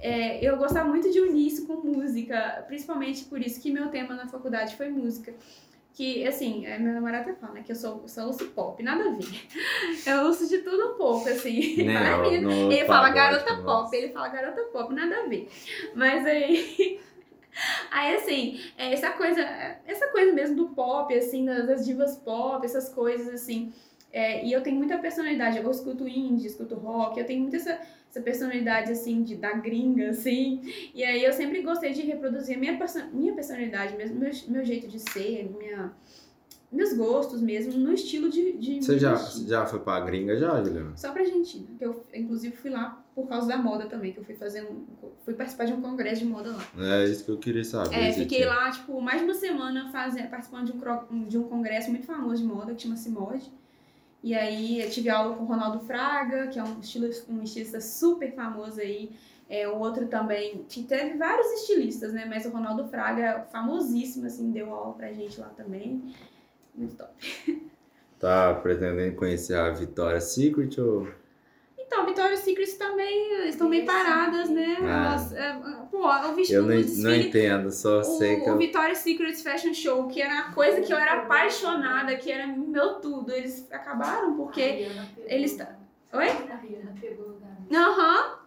É, 0.00 0.44
eu 0.44 0.56
gostava 0.56 0.88
muito 0.88 1.10
de 1.10 1.20
unir 1.20 1.46
isso 1.46 1.66
com 1.66 1.74
música, 1.74 2.64
principalmente 2.66 3.24
por 3.24 3.40
isso 3.40 3.60
que 3.60 3.70
meu 3.70 3.88
tema 3.88 4.14
na 4.14 4.26
faculdade 4.26 4.74
foi 4.76 4.88
música. 4.90 5.32
Que, 5.94 6.26
assim, 6.26 6.64
é, 6.64 6.78
meu 6.78 6.92
namorado 6.94 7.28
até 7.28 7.40
fala, 7.40 7.54
né, 7.54 7.62
que 7.64 7.72
eu 7.72 7.76
sou, 7.76 8.06
só 8.06 8.26
ouço 8.26 8.46
pop, 8.50 8.80
nada 8.82 9.02
a 9.04 9.12
ver. 9.12 9.48
Eu 10.06 10.26
ouço 10.26 10.48
de 10.48 10.58
tudo 10.58 10.92
um 10.92 10.94
pouco, 10.96 11.28
assim. 11.28 11.82
Né, 11.82 11.98
Para 11.98 12.18
mim, 12.18 12.40
no 12.40 12.72
ele 12.72 12.84
fala 12.84 13.10
garota 13.10 13.56
nossa. 13.56 13.64
pop, 13.64 13.96
ele 13.96 14.12
fala 14.12 14.28
garota 14.28 14.62
pop, 14.72 14.94
nada 14.94 15.22
a 15.22 15.26
ver. 15.26 15.50
Mas 15.94 16.24
aí. 16.26 17.00
Aí, 17.90 18.14
assim, 18.14 18.60
é, 18.76 18.92
essa 18.92 19.10
coisa, 19.10 19.40
essa 19.84 20.06
coisa 20.12 20.32
mesmo 20.32 20.54
do 20.54 20.68
pop, 20.68 21.12
assim, 21.12 21.44
das 21.44 21.84
divas 21.84 22.16
pop, 22.16 22.64
essas 22.64 22.88
coisas, 22.88 23.34
assim. 23.34 23.72
É, 24.12 24.44
e 24.44 24.52
eu 24.52 24.62
tenho 24.62 24.76
muita 24.76 24.98
personalidade, 24.98 25.58
eu 25.58 25.70
escuto 25.70 26.08
indie, 26.08 26.46
escuto 26.46 26.74
rock, 26.74 27.18
eu 27.18 27.26
tenho 27.26 27.42
muita 27.42 27.56
essa, 27.56 27.78
essa 28.08 28.20
personalidade, 28.20 28.90
assim, 28.90 29.22
de, 29.22 29.36
da 29.36 29.52
gringa, 29.52 30.10
assim. 30.10 30.62
E 30.94 31.04
aí 31.04 31.22
eu 31.22 31.32
sempre 31.32 31.62
gostei 31.62 31.92
de 31.92 32.02
reproduzir 32.02 32.56
a 32.56 32.60
minha, 32.60 32.78
minha 33.12 33.34
personalidade 33.34 33.96
mesmo, 33.96 34.18
meu, 34.18 34.30
meu 34.48 34.64
jeito 34.64 34.88
de 34.88 34.98
ser, 34.98 35.50
minha, 35.58 35.92
meus 36.72 36.94
gostos 36.94 37.40
mesmo, 37.42 37.72
no 37.78 37.92
estilo 37.92 38.30
de. 38.30 38.52
de 38.52 38.82
Você 38.82 38.98
já, 38.98 39.14
vestir. 39.14 39.46
já 39.46 39.66
foi 39.66 39.80
pra 39.80 40.00
gringa 40.00 40.36
já, 40.36 40.62
Juliana? 40.62 40.96
Só 40.96 41.12
pra 41.12 41.22
Argentina, 41.22 41.66
que 41.78 41.84
eu 41.84 42.04
inclusive 42.14 42.56
fui 42.56 42.70
lá 42.70 43.04
por 43.14 43.26
causa 43.26 43.48
da 43.48 43.56
moda 43.56 43.86
também, 43.86 44.12
que 44.12 44.20
eu 44.20 44.24
fui 44.24 44.34
fazer 44.34 44.64
um. 44.64 44.84
fui 45.24 45.34
participar 45.34 45.64
de 45.64 45.72
um 45.74 45.82
congresso 45.82 46.20
de 46.22 46.26
moda 46.26 46.50
lá. 46.50 46.96
É 46.96 47.04
isso 47.04 47.24
que 47.24 47.30
eu 47.30 47.38
queria 47.38 47.64
saber. 47.64 47.94
É, 47.94 48.12
fiquei 48.12 48.44
lá, 48.44 48.70
tipo, 48.70 49.00
mais 49.00 49.18
de 49.18 49.24
uma 49.24 49.34
semana 49.34 49.90
fazendo, 49.90 50.28
participando 50.28 50.66
de 50.66 50.72
um, 50.72 51.24
de 51.26 51.38
um 51.38 51.44
congresso 51.44 51.90
muito 51.90 52.06
famoso 52.06 52.42
de 52.42 52.48
moda, 52.48 52.74
que 52.74 52.82
chama 52.82 52.96
Simode. 52.96 53.50
E 54.22 54.34
aí 54.34 54.82
eu 54.82 54.90
tive 54.90 55.08
aula 55.08 55.36
com 55.36 55.44
o 55.44 55.46
Ronaldo 55.46 55.80
Fraga, 55.86 56.48
que 56.48 56.58
é 56.58 56.62
um, 56.62 56.80
estilo, 56.80 57.08
um 57.28 57.42
estilista 57.42 57.80
super 57.80 58.34
famoso 58.34 58.80
aí. 58.80 59.12
É, 59.48 59.66
o 59.66 59.78
outro 59.78 60.06
também, 60.08 60.64
que 60.68 60.82
teve 60.82 61.16
vários 61.16 61.46
estilistas, 61.52 62.12
né? 62.12 62.26
Mas 62.26 62.44
o 62.44 62.50
Ronaldo 62.50 62.86
Fraga 62.88 63.46
famosíssimo, 63.50 64.26
assim, 64.26 64.50
deu 64.50 64.74
aula 64.74 64.94
pra 64.94 65.12
gente 65.12 65.40
lá 65.40 65.48
também. 65.56 66.14
Muito 66.74 66.96
top. 66.96 67.12
Tá 68.18 68.52
pretendendo 68.52 69.14
conhecer 69.14 69.54
a 69.54 69.70
Victoria's 69.70 70.24
Secret 70.24 70.76
ou... 70.80 71.06
Então, 71.88 72.04
Victoria's 72.04 72.40
Secret 72.40 72.70
também 72.76 73.48
estão 73.48 73.66
meio 73.66 73.86
paradas, 73.86 74.50
né? 74.50 74.76
Ah. 74.82 75.06
Elas, 75.06 75.32
é, 75.32 75.52
pô, 75.90 76.06
o 76.06 76.34
vestido 76.34 76.56
Eu 76.56 76.62
não, 76.62 76.68
do 76.68 76.74
não 76.74 76.82
desfile 76.82 77.28
entendo, 77.28 77.70
só 77.72 78.02
sei 78.02 78.36
que 78.36 78.42
o, 78.42 78.44
o 78.44 78.48
eu... 78.50 78.58
Victoria's 78.58 78.98
Secret 78.98 79.34
Fashion 79.36 79.72
Show, 79.72 80.06
que 80.06 80.20
era 80.20 80.40
a 80.40 80.52
coisa 80.52 80.82
que 80.82 80.92
eu 80.92 80.98
era 80.98 81.22
apaixonada, 81.22 82.14
que 82.16 82.30
era 82.30 82.46
meu 82.46 82.96
tudo. 82.96 83.32
Eles 83.32 83.66
acabaram 83.72 84.36
porque. 84.36 84.86
eles 85.26 85.58
Oi? 86.12 86.28
A 86.28 86.56
Rihanna 86.56 86.94
pegou 87.00 87.26
o 87.26 87.28
lugar. 87.30 87.56
Aham. 87.72 88.38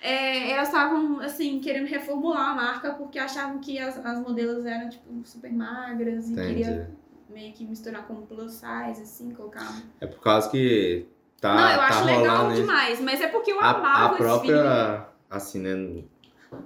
É, 0.00 0.52
elas 0.52 0.68
estavam, 0.68 1.18
assim, 1.20 1.58
querendo 1.58 1.86
reformular 1.86 2.50
a 2.50 2.54
marca 2.54 2.92
porque 2.92 3.18
achavam 3.18 3.58
que 3.58 3.80
as, 3.80 3.98
as 4.04 4.20
modelos 4.20 4.64
eram, 4.64 4.88
tipo, 4.88 5.22
super 5.24 5.52
magras 5.52 6.30
e 6.30 6.34
queria 6.34 6.70
Entendi. 6.70 6.88
meio 7.30 7.52
que 7.52 7.64
misturar 7.64 8.06
com 8.06 8.24
plus 8.26 8.52
size, 8.52 9.02
assim, 9.02 9.30
colocar. 9.32 9.82
É 10.00 10.06
por 10.06 10.20
causa 10.20 10.48
que 10.48 11.08
tá, 11.40 11.54
Não, 11.54 11.70
eu 11.70 11.76
tá 11.78 11.86
acho 11.86 12.04
legal 12.04 12.36
rolando 12.38 12.54
demais, 12.60 13.00
mas 13.00 13.20
é 13.20 13.28
porque 13.28 13.52
eu 13.52 13.60
a, 13.60 13.70
amava 13.70 14.14
a 14.14 14.16
própria, 14.16 15.06
assim, 15.30 15.60
né, 15.60 16.04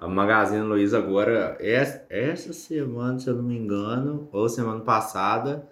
a 0.01 0.09
Magazine 0.09 0.63
Luiza 0.63 0.99
agora, 0.99 1.57
essa, 1.61 2.05
essa 2.09 2.53
semana, 2.53 3.19
se 3.19 3.29
eu 3.29 3.35
não 3.37 3.43
me 3.43 3.57
engano, 3.57 4.29
ou 4.33 4.49
semana 4.49 4.81
passada, 4.81 5.69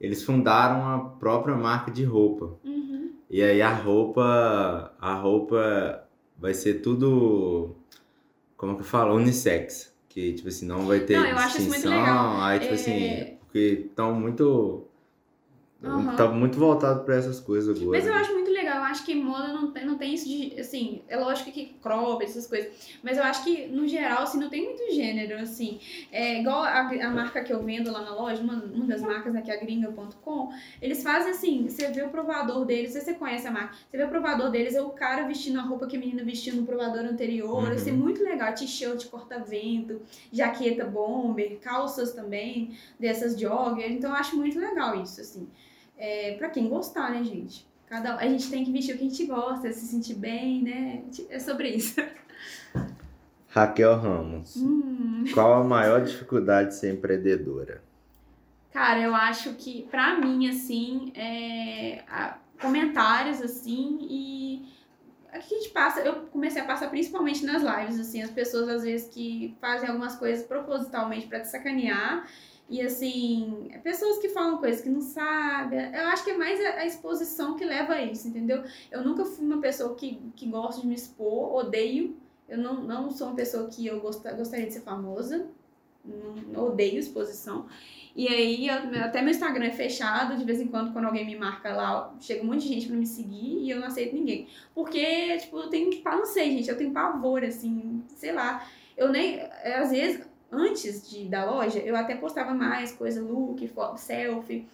eles 0.00 0.22
fundaram 0.22 0.88
a 0.88 0.98
própria 0.98 1.56
marca 1.56 1.90
de 1.90 2.04
roupa. 2.04 2.56
Uhum. 2.64 3.12
E 3.30 3.42
aí 3.42 3.62
a 3.62 3.72
roupa, 3.72 4.92
a 5.00 5.14
roupa 5.14 6.04
vai 6.38 6.52
ser 6.52 6.74
tudo, 6.82 7.74
como 8.56 8.74
que 8.74 8.82
eu 8.82 8.86
falo, 8.86 9.14
unissex. 9.14 9.94
Que, 10.08 10.32
tipo 10.32 10.48
assim, 10.48 10.66
não 10.66 10.86
vai 10.86 11.00
ter 11.00 11.18
Não, 11.18 11.34
distinção. 11.34 12.40
Aí, 12.42 12.60
tipo 12.60 12.72
É. 12.72 12.74
assim, 12.76 13.36
porque 13.40 13.86
estão 13.88 14.14
muito... 14.14 14.86
Aham. 15.84 16.16
Tá 16.16 16.28
muito 16.28 16.58
voltado 16.58 17.04
pra 17.04 17.16
essas 17.16 17.40
coisas 17.40 17.76
agora. 17.80 17.98
Mas 17.98 18.06
eu 18.06 18.14
acho 18.14 18.32
muito 18.32 18.50
legal, 18.50 18.76
eu 18.78 18.84
acho 18.84 19.04
que 19.04 19.14
moda 19.14 19.48
não 19.52 19.70
tem, 19.70 19.84
não 19.84 19.98
tem 19.98 20.14
isso 20.14 20.26
de, 20.26 20.58
assim, 20.58 21.02
é 21.08 21.16
lógico 21.16 21.50
que 21.52 21.74
crop, 21.82 22.22
essas 22.22 22.46
coisas, 22.46 22.72
mas 23.02 23.18
eu 23.18 23.24
acho 23.24 23.44
que, 23.44 23.66
no 23.66 23.86
geral, 23.86 24.22
assim, 24.22 24.38
não 24.38 24.48
tem 24.48 24.64
muito 24.64 24.94
gênero, 24.94 25.38
assim, 25.40 25.78
é 26.10 26.40
igual 26.40 26.62
a, 26.62 26.80
a 26.80 27.10
marca 27.10 27.42
que 27.42 27.52
eu 27.52 27.62
vendo 27.62 27.90
lá 27.92 28.02
na 28.02 28.14
loja, 28.14 28.42
uma, 28.42 28.54
uma 28.54 28.86
das 28.86 29.02
marcas 29.02 29.34
aqui, 29.36 29.50
a 29.50 29.56
gringa.com, 29.56 30.50
eles 30.80 31.02
fazem 31.02 31.32
assim, 31.32 31.68
você 31.68 31.88
vê 31.90 32.02
o 32.02 32.08
provador 32.08 32.64
deles, 32.64 32.92
se 32.92 33.00
você 33.00 33.14
conhece 33.14 33.46
a 33.46 33.50
marca, 33.50 33.74
você 33.90 33.96
vê 33.96 34.04
o 34.04 34.08
provador 34.08 34.50
deles, 34.50 34.74
é 34.74 34.82
o 34.82 34.90
cara 34.90 35.26
vestindo 35.26 35.58
a 35.58 35.62
roupa 35.62 35.86
que 35.86 35.96
a 35.96 36.00
menina 36.00 36.24
vestiu 36.24 36.54
no 36.54 36.64
provador 36.64 37.04
anterior, 37.04 37.64
Uhum. 37.64 37.72
isso 37.74 37.88
é 37.88 37.92
muito 37.92 38.22
legal, 38.22 38.54
t-shirt, 38.54 39.06
corta-vento, 39.08 40.00
jaqueta 40.32 40.84
bomber, 40.84 41.58
calças 41.60 42.12
também, 42.12 42.76
dessas 42.98 43.38
jogger, 43.38 43.90
então 43.90 44.10
eu 44.10 44.16
acho 44.16 44.36
muito 44.36 44.58
legal 44.58 45.02
isso, 45.02 45.20
assim. 45.20 45.48
É, 45.96 46.34
pra 46.36 46.50
quem 46.50 46.68
gostar, 46.68 47.10
né, 47.10 47.22
gente? 47.24 47.66
Cada, 47.86 48.16
a 48.16 48.26
gente 48.26 48.50
tem 48.50 48.64
que 48.64 48.72
vestir 48.72 48.94
o 48.94 48.98
que 48.98 49.04
a 49.06 49.08
gente 49.08 49.26
gosta, 49.26 49.72
se 49.72 49.86
sentir 49.86 50.14
bem, 50.14 50.62
né? 50.62 51.04
É 51.30 51.38
sobre 51.38 51.68
isso. 51.68 52.00
Raquel 53.48 53.96
Ramos. 53.96 54.56
Hum, 54.56 55.24
Qual 55.32 55.54
a 55.54 55.64
maior 55.64 56.02
dificuldade 56.04 56.70
de 56.70 56.74
ser 56.76 56.92
empreendedora? 56.92 57.82
cara, 58.72 59.00
eu 59.00 59.14
acho 59.14 59.54
que 59.54 59.82
pra 59.88 60.18
mim, 60.18 60.48
assim, 60.48 61.12
é, 61.14 62.02
a- 62.08 62.38
comentários, 62.60 63.40
assim, 63.40 63.98
e 64.00 64.68
a 65.32 65.38
que 65.38 65.54
a 65.54 65.58
gente 65.58 65.68
passa, 65.70 66.00
eu 66.00 66.22
comecei 66.32 66.60
a 66.60 66.64
passar 66.64 66.90
principalmente 66.90 67.46
nas 67.46 67.62
lives, 67.62 68.00
assim, 68.00 68.20
as 68.20 68.30
pessoas 68.32 68.68
às 68.68 68.82
vezes 68.82 69.08
que 69.14 69.56
fazem 69.60 69.88
algumas 69.88 70.16
coisas 70.16 70.44
propositalmente 70.44 71.28
pra 71.28 71.38
te 71.38 71.48
sacanear. 71.48 72.26
E 72.68 72.80
assim, 72.80 73.70
pessoas 73.82 74.18
que 74.18 74.30
falam 74.30 74.58
coisas 74.58 74.80
que 74.80 74.88
não 74.88 75.00
sabem. 75.02 75.78
Eu 75.94 76.06
acho 76.08 76.24
que 76.24 76.30
é 76.30 76.36
mais 76.36 76.58
a, 76.60 76.86
exposição 76.86 77.56
que 77.56 77.64
leva 77.64 77.94
a 77.94 78.02
isso, 78.02 78.26
entendeu? 78.26 78.62
Eu 78.90 79.04
nunca 79.04 79.24
fui 79.24 79.44
uma 79.44 79.60
pessoa 79.60 79.94
que, 79.94 80.18
que 80.34 80.46
gosta 80.46 80.80
de 80.80 80.86
me 80.86 80.94
expor, 80.94 81.54
odeio. 81.54 82.16
Eu 82.48 82.58
não, 82.58 82.82
não 82.82 83.10
sou 83.10 83.28
uma 83.28 83.36
pessoa 83.36 83.68
que 83.68 83.86
eu 83.86 84.00
gosta, 84.00 84.32
gostaria 84.32 84.66
de 84.66 84.72
ser 84.72 84.80
famosa. 84.80 85.46
Não, 86.04 86.66
odeio 86.66 86.98
exposição. 86.98 87.66
E 88.14 88.28
aí, 88.28 88.68
eu- 88.68 89.02
até 89.04 89.20
meu 89.20 89.30
Instagram 89.30 89.66
é 89.66 89.70
fechado, 89.70 90.36
de 90.36 90.44
vez 90.44 90.60
em 90.60 90.66
quando, 90.68 90.92
quando 90.92 91.06
alguém 91.06 91.26
me 91.26 91.36
marca 91.36 91.74
lá, 91.74 92.14
chega 92.20 92.42
um 92.42 92.46
monte 92.46 92.62
de 92.62 92.68
gente 92.68 92.86
pra 92.86 92.96
me 92.96 93.06
seguir 93.06 93.62
e 93.62 93.70
eu 93.70 93.80
não 93.80 93.88
aceito 93.88 94.14
ninguém. 94.14 94.46
Porque, 94.74 95.36
tipo, 95.38 95.58
eu 95.58 95.68
tenho, 95.68 95.90
não 96.04 96.26
sei, 96.26 96.50
gente, 96.52 96.68
eu 96.70 96.76
tenho 96.76 96.92
pavor, 96.92 97.42
assim, 97.44 98.02
sei 98.08 98.32
lá. 98.32 98.66
Eu 98.96 99.10
nem, 99.10 99.40
às 99.40 99.90
vezes, 99.90 100.24
antes 100.54 101.08
de 101.10 101.24
da 101.26 101.44
loja, 101.44 101.78
eu 101.80 101.96
até 101.96 102.14
postava 102.14 102.54
mais 102.54 102.92
coisa, 102.92 103.20
look, 103.22 103.66
foto, 103.68 103.98
selfie. 103.98 104.66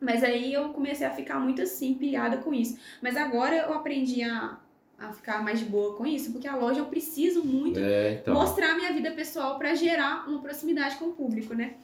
Mas 0.00 0.22
aí 0.22 0.52
eu 0.52 0.68
comecei 0.70 1.06
a 1.06 1.10
ficar 1.10 1.38
muito 1.40 1.62
assim, 1.62 1.94
pilhada 1.94 2.36
com 2.38 2.52
isso. 2.52 2.78
Mas 3.02 3.16
agora 3.16 3.56
eu 3.56 3.72
aprendi 3.72 4.22
a, 4.22 4.58
a 4.98 5.12
ficar 5.12 5.42
mais 5.42 5.58
de 5.58 5.64
boa 5.64 5.96
com 5.96 6.06
isso, 6.06 6.32
porque 6.32 6.46
a 6.46 6.54
loja 6.54 6.80
eu 6.80 6.86
preciso 6.86 7.42
muito 7.42 7.78
É, 7.80 8.14
então. 8.14 8.34
mostrar 8.34 8.76
minha 8.76 8.92
vida 8.92 9.10
pessoal 9.12 9.58
pra 9.58 9.74
gerar 9.74 10.28
uma 10.28 10.40
proximidade 10.40 10.96
com 10.96 11.06
o 11.06 11.12
público, 11.12 11.54
né? 11.54 11.74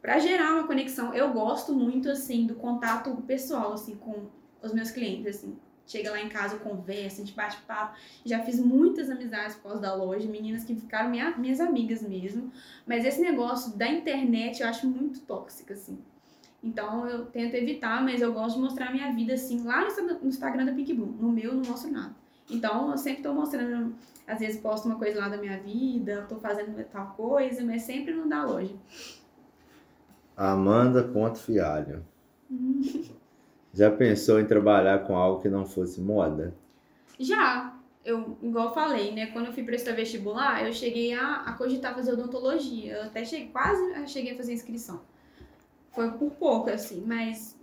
Pra 0.00 0.18
gerar 0.18 0.54
uma 0.54 0.66
conexão. 0.66 1.12
Eu 1.12 1.30
gosto 1.32 1.74
muito, 1.74 2.08
assim, 2.08 2.46
do 2.46 2.54
contato 2.54 3.14
pessoal, 3.26 3.74
assim, 3.74 3.94
com 3.96 4.28
os 4.62 4.72
meus 4.72 4.90
clientes, 4.90 5.26
assim. 5.26 5.54
Chega 5.86 6.10
lá 6.12 6.20
em 6.20 6.28
casa, 6.28 6.54
eu 6.54 6.60
converso, 6.60 7.16
a 7.20 7.24
gente 7.24 7.34
bate 7.34 7.56
papo. 7.62 7.96
Já 8.24 8.40
fiz 8.44 8.60
muitas 8.60 9.10
amizades 9.10 9.56
por 9.56 9.64
causa 9.64 9.80
da 9.80 9.94
loja, 9.94 10.28
meninas 10.28 10.62
que 10.64 10.74
ficaram 10.74 11.10
minha- 11.10 11.36
minhas 11.36 11.60
amigas 11.60 12.00
mesmo. 12.02 12.52
Mas 12.86 13.04
esse 13.04 13.20
negócio 13.20 13.76
da 13.76 13.88
internet 13.88 14.60
eu 14.60 14.68
acho 14.68 14.86
muito 14.86 15.20
tóxico, 15.20 15.72
assim. 15.72 15.98
Então 16.62 17.08
eu 17.08 17.26
tento 17.26 17.54
evitar, 17.54 18.04
mas 18.04 18.20
eu 18.22 18.32
gosto 18.32 18.56
de 18.56 18.62
mostrar 18.62 18.88
a 18.88 18.92
minha 18.92 19.12
vida, 19.12 19.34
assim, 19.34 19.64
lá 19.64 19.80
no 19.80 19.86
Insta- 19.88 20.02
no 20.02 20.28
Instagram 20.28 20.64
da 20.66 20.72
Pink 20.72 20.92
Bloom. 20.94 21.12
No 21.12 21.32
meu 21.32 21.50
eu 21.50 21.54
não 21.54 21.64
mostro 21.68 21.90
nada. 21.90 22.14
Então, 22.48 22.90
eu 22.90 22.98
sempre 22.98 23.22
tô 23.22 23.32
mostrando, 23.32 23.94
às 24.26 24.40
vezes 24.40 24.60
posto 24.60 24.86
uma 24.86 24.96
coisa 24.98 25.20
lá 25.20 25.28
da 25.28 25.36
minha 25.36 25.58
vida, 25.60 26.26
tô 26.28 26.36
fazendo 26.36 26.82
tal 26.90 27.14
coisa, 27.16 27.64
mas 27.64 27.82
sempre 27.82 28.12
não 28.12 28.28
da 28.28 28.44
loja. 28.44 28.74
Amanda 30.36 31.02
Ponto 31.04 31.38
Fialho. 31.38 32.04
Já 33.72 33.90
pensou 33.90 34.40
em 34.40 34.46
trabalhar 34.46 35.00
com 35.06 35.16
algo 35.16 35.40
que 35.40 35.48
não 35.48 35.64
fosse 35.64 36.00
moda? 36.00 36.54
Já, 37.18 37.78
eu, 38.04 38.36
igual 38.42 38.68
eu 38.68 38.74
falei, 38.74 39.12
né? 39.12 39.26
Quando 39.26 39.46
eu 39.46 39.52
fui 39.52 39.62
prestar 39.62 39.92
vestibular, 39.92 40.66
eu 40.66 40.72
cheguei 40.72 41.12
a, 41.12 41.42
a 41.42 41.52
cogitar 41.52 41.94
fazer 41.94 42.12
odontologia. 42.12 42.94
Eu 42.94 43.02
até 43.04 43.24
cheguei, 43.24 43.48
quase 43.48 44.08
cheguei 44.08 44.32
a 44.32 44.36
fazer 44.36 44.52
inscrição. 44.54 45.00
Foi 45.92 46.10
por 46.12 46.30
pouco, 46.32 46.70
assim, 46.70 47.02
mas 47.04 47.58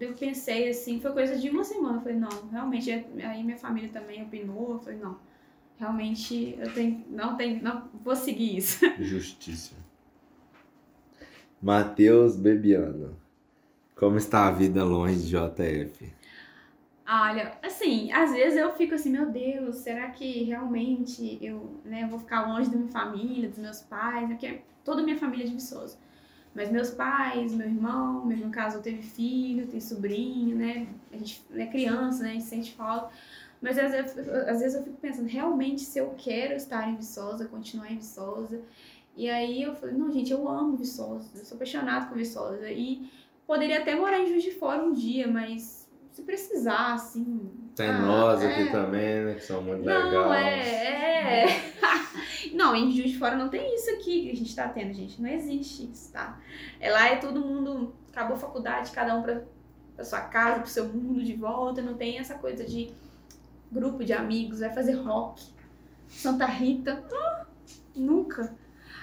eu 0.00 0.12
pensei 0.14 0.68
assim, 0.68 1.00
foi 1.00 1.12
coisa 1.12 1.38
de 1.38 1.48
uma 1.50 1.64
semana. 1.64 1.96
Eu 1.96 2.00
falei, 2.02 2.18
não, 2.18 2.48
realmente, 2.50 2.90
aí 2.90 3.42
minha 3.42 3.58
família 3.58 3.90
também 3.90 4.22
opinou. 4.22 4.72
Eu 4.72 4.78
falei, 4.78 4.98
não, 4.98 5.18
realmente 5.78 6.56
eu 6.58 6.72
tenho, 6.72 7.04
não 7.10 7.36
tenho, 7.36 7.62
não 7.62 7.88
vou 8.04 8.14
seguir 8.16 8.56
isso. 8.56 8.80
Justiça. 9.00 9.74
Matheus 11.60 12.36
Bebiano. 12.36 13.21
Como 14.02 14.16
está 14.16 14.48
a 14.48 14.50
vida 14.50 14.82
longe 14.82 15.14
de 15.14 15.28
JF? 15.28 16.12
Olha, 17.08 17.56
assim, 17.62 18.10
às 18.10 18.32
vezes 18.32 18.58
eu 18.58 18.74
fico 18.74 18.96
assim, 18.96 19.10
meu 19.10 19.30
Deus, 19.30 19.76
será 19.76 20.10
que 20.10 20.42
realmente 20.42 21.38
eu 21.40 21.80
né, 21.84 22.08
vou 22.10 22.18
ficar 22.18 22.48
longe 22.48 22.68
da 22.68 22.76
minha 22.76 22.90
família, 22.90 23.48
dos 23.48 23.58
meus 23.58 23.80
pais? 23.82 24.26
Porque 24.26 24.60
toda 24.84 25.02
a 25.02 25.04
minha 25.04 25.16
família 25.16 25.44
é 25.44 25.46
de 25.46 25.54
Viçosa. 25.54 25.96
Mas 26.52 26.68
meus 26.72 26.90
pais, 26.90 27.54
meu 27.54 27.68
irmão, 27.68 28.26
meu 28.26 28.38
irmão 28.38 28.50
casou, 28.50 28.82
teve 28.82 29.02
filho, 29.02 29.68
tem 29.68 29.78
sobrinho, 29.78 30.56
né? 30.56 30.88
A 31.12 31.16
gente 31.16 31.40
é 31.54 31.66
criança, 31.66 32.24
né? 32.24 32.30
A 32.30 32.32
gente 32.32 32.44
sente 32.46 32.72
falta. 32.72 33.14
Mas 33.60 33.78
às 33.78 33.92
vezes, 33.92 34.18
às 34.18 34.58
vezes 34.58 34.74
eu 34.74 34.82
fico 34.82 34.96
pensando, 34.96 35.28
realmente, 35.28 35.82
se 35.82 36.00
eu 36.00 36.12
quero 36.18 36.54
estar 36.54 36.88
em 36.90 36.96
Viçosa, 36.96 37.46
continuar 37.46 37.92
em 37.92 37.98
Viçosa. 37.98 38.62
E 39.16 39.30
aí 39.30 39.62
eu 39.62 39.76
falei, 39.76 39.94
não, 39.94 40.10
gente, 40.10 40.32
eu 40.32 40.48
amo 40.48 40.76
Viçosa, 40.76 41.30
eu 41.36 41.44
sou 41.44 41.54
apaixonada 41.54 42.06
por 42.06 42.16
Viçosa. 42.16 42.68
E 42.68 43.08
poderia 43.46 43.80
até 43.80 43.94
morar 43.94 44.18
em 44.20 44.26
Juiz 44.26 44.42
de 44.42 44.52
Fora 44.52 44.82
um 44.82 44.92
dia, 44.92 45.26
mas 45.28 45.88
se 46.12 46.22
precisar, 46.22 46.94
assim. 46.94 47.50
Tem 47.74 47.88
ah, 47.88 47.98
nós 47.98 48.42
aqui 48.42 48.62
é. 48.62 48.70
também, 48.70 49.24
né? 49.24 49.34
Que 49.34 49.44
são 49.44 49.62
muito 49.62 49.84
Não, 49.84 50.28
legais. 50.28 50.66
é, 50.66 51.44
é. 51.44 51.72
não, 52.52 52.76
em 52.76 52.90
Juiz 52.92 53.12
de 53.12 53.18
Fora 53.18 53.34
não 53.34 53.48
tem 53.48 53.74
isso 53.74 53.90
aqui 53.90 54.24
que 54.24 54.30
a 54.30 54.36
gente 54.36 54.54
tá 54.54 54.68
tendo, 54.68 54.92
gente. 54.92 55.20
Não 55.20 55.28
existe 55.28 55.90
isso, 55.90 56.12
tá? 56.12 56.38
É 56.78 56.90
lá 56.90 57.08
é 57.08 57.16
todo 57.16 57.40
mundo, 57.40 57.94
acabou 58.10 58.36
a 58.36 58.38
faculdade, 58.38 58.90
cada 58.90 59.16
um 59.16 59.22
pra, 59.22 59.42
pra 59.96 60.04
sua 60.04 60.20
casa, 60.20 60.60
pro 60.60 60.68
seu 60.68 60.86
mundo 60.86 61.22
de 61.22 61.34
volta. 61.34 61.80
Não 61.80 61.94
tem 61.94 62.18
essa 62.18 62.34
coisa 62.34 62.64
de 62.64 62.92
grupo 63.70 64.04
de 64.04 64.12
amigos, 64.12 64.60
vai 64.60 64.72
fazer 64.72 64.92
rock. 64.92 65.50
Santa 66.08 66.44
Rita, 66.44 67.02
nunca. 67.96 68.54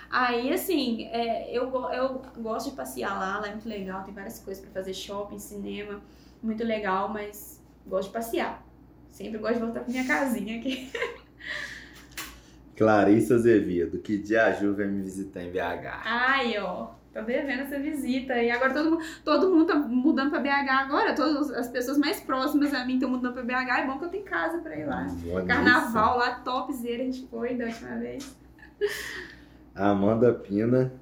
Aí, 0.10 0.52
assim, 0.52 1.06
é, 1.12 1.52
eu, 1.56 1.72
eu 1.92 2.22
gosto 2.40 2.72
de 2.72 2.76
passear 2.76 3.18
lá, 3.20 3.40
lá 3.40 3.48
é 3.48 3.52
muito 3.52 3.70
legal, 3.70 4.04
tem 4.04 4.14
várias 4.14 4.40
coisas 4.40 4.64
pra 4.64 4.72
fazer, 4.74 4.94
shopping, 4.94 5.38
cinema, 5.38 6.02
muito 6.42 6.64
legal, 6.64 7.10
mas 7.10 7.62
gosto 7.86 8.08
de 8.08 8.14
passear. 8.14 8.64
Sempre 9.12 9.38
gosto 9.40 9.56
de 9.56 9.60
voltar 9.60 9.82
pra 9.82 9.90
minha 9.92 10.06
casinha 10.08 10.58
aqui. 10.60 10.90
Clarissa 12.76 13.36
Azevedo. 13.36 14.00
Que 14.00 14.18
dia 14.18 14.46
a 14.46 14.52
Ju 14.52 14.74
vem 14.74 14.88
me 14.88 15.02
visitar 15.04 15.42
em 15.44 15.52
BH? 15.52 16.02
Ai, 16.06 16.58
ó, 16.60 16.92
tô 17.14 17.22
devendo 17.22 17.64
essa 17.64 17.78
visita. 17.78 18.42
E 18.42 18.50
agora 18.50 18.74
todo, 18.74 18.92
mundo- 18.92 19.04
todo 19.26 19.50
mundo 19.50 19.66
tá 19.66 19.76
mudando 19.76 20.30
pra 20.30 20.40
BH 20.40 20.70
agora, 20.72 21.14
todas 21.14 21.52
as 21.52 21.68
pessoas 21.68 21.98
mais 21.98 22.20
próximas 22.22 22.74
a 22.74 22.86
mim 22.86 22.94
estão 22.94 23.10
mudando 23.10 23.34
pra 23.34 23.44
BH, 23.44 23.80
é 23.80 23.86
bom 23.86 24.00
que 24.00 24.06
eu 24.06 24.10
tenho 24.10 24.24
casa 24.24 24.60
pra 24.60 24.78
ir 24.78 24.86
lá. 24.86 25.08
Boa 25.24 25.44
Carnaval 25.46 26.18
lá, 26.20 26.36
topzera, 26.40 27.04
a 27.04 27.06
gente 27.06 27.28
foi 27.28 27.56
da 27.56 27.66
última 27.66 27.96
vez. 27.98 28.36
Amanda 29.76 30.34
Pina. 30.34 30.94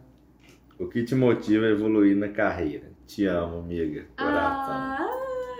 O 0.80 0.88
que 0.88 1.04
te 1.04 1.16
motiva 1.16 1.66
a 1.66 1.70
evoluir 1.70 2.16
na 2.16 2.30
carreira? 2.30 2.92
Te 3.08 3.26
amo, 3.26 3.60
amiga. 3.60 4.06
Coração. 4.18 4.74
Ah, 4.74 5.10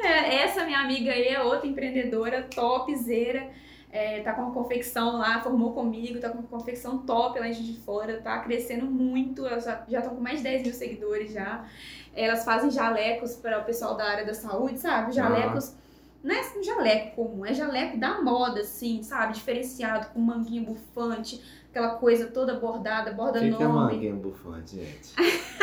é, 0.04 0.44
essa 0.44 0.64
minha 0.64 0.80
amiga 0.80 1.12
aí 1.12 1.28
é 1.28 1.42
outra 1.42 1.68
empreendedora, 1.68 2.44
topzera. 2.44 3.50
É, 3.90 4.22
tá 4.22 4.34
com 4.34 4.42
uma 4.42 4.52
confecção 4.52 5.18
lá, 5.18 5.42
formou 5.42 5.74
comigo, 5.74 6.20
tá 6.20 6.30
com 6.30 6.40
uma 6.40 6.48
confecção 6.48 7.00
top 7.00 7.40
lá 7.40 7.48
em 7.48 7.54
Juiz 7.54 7.68
de 7.68 7.80
Fora, 7.80 8.22
tá 8.22 8.38
crescendo 8.40 8.86
muito, 8.86 9.46
elas 9.48 9.64
já 9.64 9.86
estão 9.88 10.14
com 10.14 10.22
mais 10.22 10.38
de 10.38 10.44
10 10.44 10.64
mil 10.64 10.74
seguidores 10.74 11.32
já. 11.32 11.66
Elas 12.14 12.44
fazem 12.44 12.70
jalecos 12.70 13.36
para 13.36 13.60
o 13.60 13.64
pessoal 13.64 13.96
da 13.96 14.04
área 14.04 14.26
da 14.26 14.34
saúde, 14.34 14.78
sabe? 14.78 15.14
Jalecos. 15.14 15.74
Não 16.24 16.36
é 16.36 16.42
um 16.58 16.64
jaleco 16.64 17.16
comum, 17.16 17.46
é 17.46 17.54
jaleco 17.54 17.98
da 17.98 18.22
moda, 18.22 18.60
assim, 18.60 19.02
sabe? 19.04 19.34
Diferenciado, 19.34 20.08
com 20.08 20.20
manguinho 20.20 20.66
bufante, 20.66 21.42
aquela 21.78 21.96
coisa 21.96 22.28
toda 22.28 22.56
bordada, 22.56 23.12
borda 23.12 23.40
que 23.40 23.46
é 23.46 23.50
enorme. 23.50 23.76
manguinho 23.76 24.16
bufante, 24.16 24.76
gente? 24.78 25.14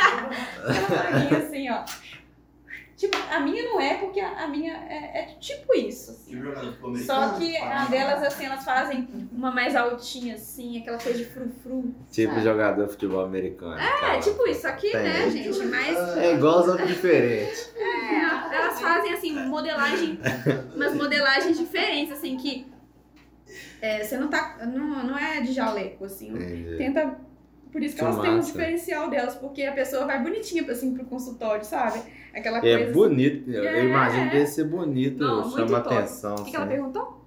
Aquela 0.65 1.13
manguinha 1.13 1.39
assim, 1.39 1.71
ó. 1.71 1.85
Tipo, 2.97 3.17
a 3.29 3.41
minha 3.41 3.65
não 3.65 3.81
é, 3.81 3.95
porque 3.95 4.21
a, 4.21 4.47
minha 4.47 4.73
é, 4.73 5.23
é 5.23 5.37
tipo 5.41 5.75
isso, 5.75 6.13
assim. 6.13 6.41
Só 7.05 7.31
que 7.31 7.57
a 7.57 7.87
delas, 7.87 8.23
assim, 8.23 8.47
elas 8.47 8.65
fazem 8.65 9.29
uma 9.33 9.51
mais 9.51 9.75
altinha, 9.75 10.37
assim, 10.37 10.81
aquela 10.81 10.97
coisa 10.99 11.19
de 11.19 11.25
frufru. 11.25 11.93
Tipo 12.13 12.35
sabe? 12.35 12.45
jogador 12.45 12.87
de 12.87 12.93
futebol 12.93 13.25
americano. 13.25 13.77
É, 13.81 14.21
tipo 14.21 14.47
isso. 14.47 14.69
Aqui, 14.69 14.93
Tem. 14.93 15.03
né, 15.03 15.29
gente? 15.29 15.67
Mas 15.67 16.17
É 16.17 16.35
igual, 16.35 16.65
só 16.65 16.77
que 16.77 16.87
diferente. 16.87 17.69
é, 17.77 18.55
elas 18.55 18.81
fazem, 18.81 19.13
assim, 19.13 19.33
modelagem, 19.49 20.21
umas 20.77 20.95
modelagens 20.95 21.59
diferentes, 21.59 22.13
assim, 22.13 22.37
que 22.37 22.73
é, 23.85 24.03
você 24.05 24.17
não 24.17 24.29
tá, 24.29 24.67
não, 24.67 25.05
não 25.07 25.19
é 25.19 25.41
de 25.41 25.53
jaleco, 25.53 26.05
assim. 26.05 26.31
Entendi. 26.31 26.77
Tenta... 26.77 27.19
Por 27.71 27.83
isso 27.83 27.97
que, 27.97 28.03
elas 28.05 28.21
têm 28.21 28.31
um 28.31 28.39
diferencial 28.39 29.11
delas, 29.11 29.35
porque 29.35 29.63
a 29.65 29.73
pessoa 29.73 30.07
vai 30.07 30.23
bonitinha, 30.23 30.63
assim, 30.71 30.95
pro 30.95 31.05
consultório, 31.05 31.65
sabe? 31.65 32.01
Aquela 32.33 32.61
coisa... 32.61 32.79
É 32.79 32.85
assim. 32.85 32.93
bonito, 32.93 33.51
eu 33.51 33.65
É. 33.65 33.85
imagino 33.85 34.31
que 34.31 34.47
ser 34.47 34.65
bonito, 34.65 35.19
Não, 35.19 35.51
chama 35.51 35.79
atenção. 35.79 36.37
O 36.37 36.45
que, 36.45 36.51
que 36.51 36.57
ela 36.57 36.67
assim. 36.67 36.75
perguntou? 36.75 37.25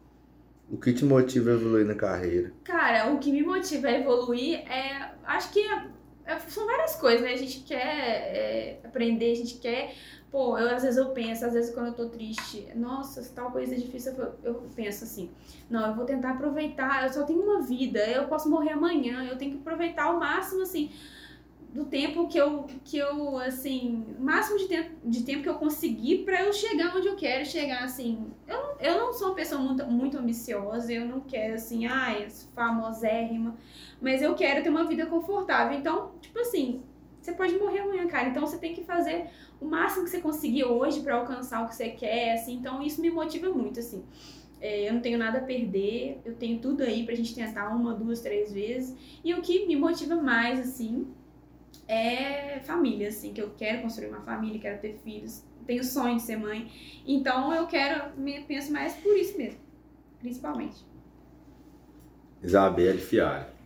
O 0.72 0.78
que 0.78 0.94
te 0.94 1.04
motiva 1.06 1.50
a 1.50 1.54
evoluir 1.54 1.86
na 1.86 1.96
carreira? 1.96 2.54
Cara, 2.64 3.12
o 3.12 3.20
que 3.20 3.32
me 3.32 3.42
motiva 3.42 3.88
a 3.88 3.92
evoluir 4.00 4.60
é. 4.72 5.12
Acho 5.26 5.52
que 5.52 5.60
é- 5.60 5.88
é- 6.26 6.40
são 6.40 6.66
várias 6.66 6.96
coisas, 6.96 7.22
né? 7.22 7.34
A 7.34 7.38
gente 7.38 7.60
quer 7.62 7.78
é, 7.78 8.80
aprender, 8.84 9.32
a 9.32 9.36
gente 9.36 9.56
quer. 9.60 9.94
Pô, 10.32 10.58
eu, 10.58 10.76
às 10.76 10.84
vezes 10.84 10.98
eu 10.98 11.10
penso, 11.12 11.46
às 11.46 11.54
vezes 11.54 11.74
quando 11.74 11.88
eu 11.88 11.94
tô 11.94 12.10
triste, 12.10 12.68
nossa, 12.76 13.24
tal 13.34 13.50
coisa 13.50 13.74
é 13.74 13.78
difícil, 13.78 14.14
eu, 14.44 14.56
penso 14.76 15.06
assim, 15.06 15.32
não, 15.70 15.88
eu 15.88 15.96
vou 15.96 16.04
tentar 16.04 16.32
aproveitar, 16.32 17.06
eu 17.06 17.14
só 17.14 17.24
tenho 17.24 17.42
uma 17.42 17.62
vida, 17.62 18.00
eu 18.00 18.28
posso 18.28 18.50
morrer 18.50 18.72
amanhã, 18.72 19.24
eu 19.24 19.38
tenho 19.38 19.52
que 19.52 19.58
aproveitar 19.60 20.04
ao 20.04 20.20
máximo, 20.20 20.64
assim, 20.64 20.92
do 21.74 21.86
tempo 21.86 22.28
que 22.28 22.38
eu, 22.38 22.66
que 22.84 22.98
eu 22.98 23.38
assim, 23.38 24.06
o 24.18 24.24
máximo 24.24 24.58
de 24.58 24.68
tempo, 24.68 24.90
de 25.06 25.24
tempo 25.24 25.44
que 25.44 25.50
eu 25.50 25.56
conseguir 25.56 26.24
pra 26.26 26.44
eu 26.44 26.52
chegar 26.52 26.96
onde 26.96 27.08
eu 27.08 27.16
quero 27.16 27.46
chegar, 27.46 27.84
assim. 27.84 28.32
Eu, 28.48 28.76
eu 28.80 28.98
não 28.98 29.14
sou 29.14 29.28
uma 29.28 29.36
pessoa 29.36 29.62
muito, 29.62 29.86
muito 29.86 30.18
ambiciosa, 30.18 30.92
eu 30.92 31.06
não 31.06 31.22
quero, 31.22 31.54
assim, 31.54 31.86
ai, 31.86 32.28
famosérrima, 32.56 33.56
mas 34.02 34.22
eu 34.22 34.34
quero 34.36 34.64
ter 34.64 34.70
uma 34.70 34.86
vida 34.86 35.06
confortável. 35.06 35.78
Então, 35.78 36.12
tipo 36.20 36.40
assim, 36.40 36.84
você 37.22 37.34
pode 37.34 37.58
morrer 37.58 37.80
amanhã, 37.80 38.08
cara, 38.08 38.30
então 38.30 38.48
você 38.48 38.58
tem 38.58 38.74
que 38.74 38.84
fazer 38.84 39.30
o 39.60 39.66
máximo 39.66 40.06
que 40.06 40.12
você 40.12 40.22
conseguir 40.22 40.66
hoje 40.66 41.02
pra 41.02 41.16
alcançar 41.16 41.64
o 41.64 41.68
que 41.68 41.76
você 41.76 41.90
quer, 41.90 42.34
assim, 42.34 42.56
então 42.56 42.82
isso 42.82 43.02
me 43.02 43.10
motiva 43.10 43.50
muito, 43.50 43.80
assim. 43.80 44.04
É, 44.60 44.90
eu 44.90 44.94
não 44.94 45.02
tenho 45.02 45.20
nada 45.20 45.40
a 45.40 45.42
perder, 45.42 46.20
eu 46.26 46.36
tenho 46.36 46.60
tudo 46.60 46.82
aí 46.84 47.06
pra 47.06 47.16
gente 47.16 47.36
tentar 47.36 47.70
uma, 47.70 47.94
duas, 47.94 48.22
três 48.22 48.52
vezes. 48.52 48.96
E 49.24 49.34
o 49.34 49.42
que 49.42 49.68
me 49.68 49.76
motiva 49.76 50.16
mais, 50.16 50.60
assim, 50.60 51.08
é 51.88 52.60
família, 52.64 53.10
assim, 53.10 53.34
que 53.34 53.42
eu 53.42 53.52
quero 53.56 53.82
construir 53.84 54.08
uma 54.08 54.22
família, 54.22 54.60
quero 54.60 54.80
ter 54.80 54.94
filhos, 55.04 55.44
tenho 55.66 55.84
sonho 55.84 56.16
de 56.16 56.24
ser 56.24 56.38
mãe. 56.38 56.72
Então 57.06 57.54
eu 57.54 57.68
quero, 57.68 58.18
me, 58.18 58.42
penso 58.42 58.72
mais 58.72 58.94
por 58.96 59.16
isso 59.16 59.38
mesmo, 59.38 59.60
principalmente. 60.20 60.86
Isabelle 62.42 63.00
Fialho. 63.00 63.57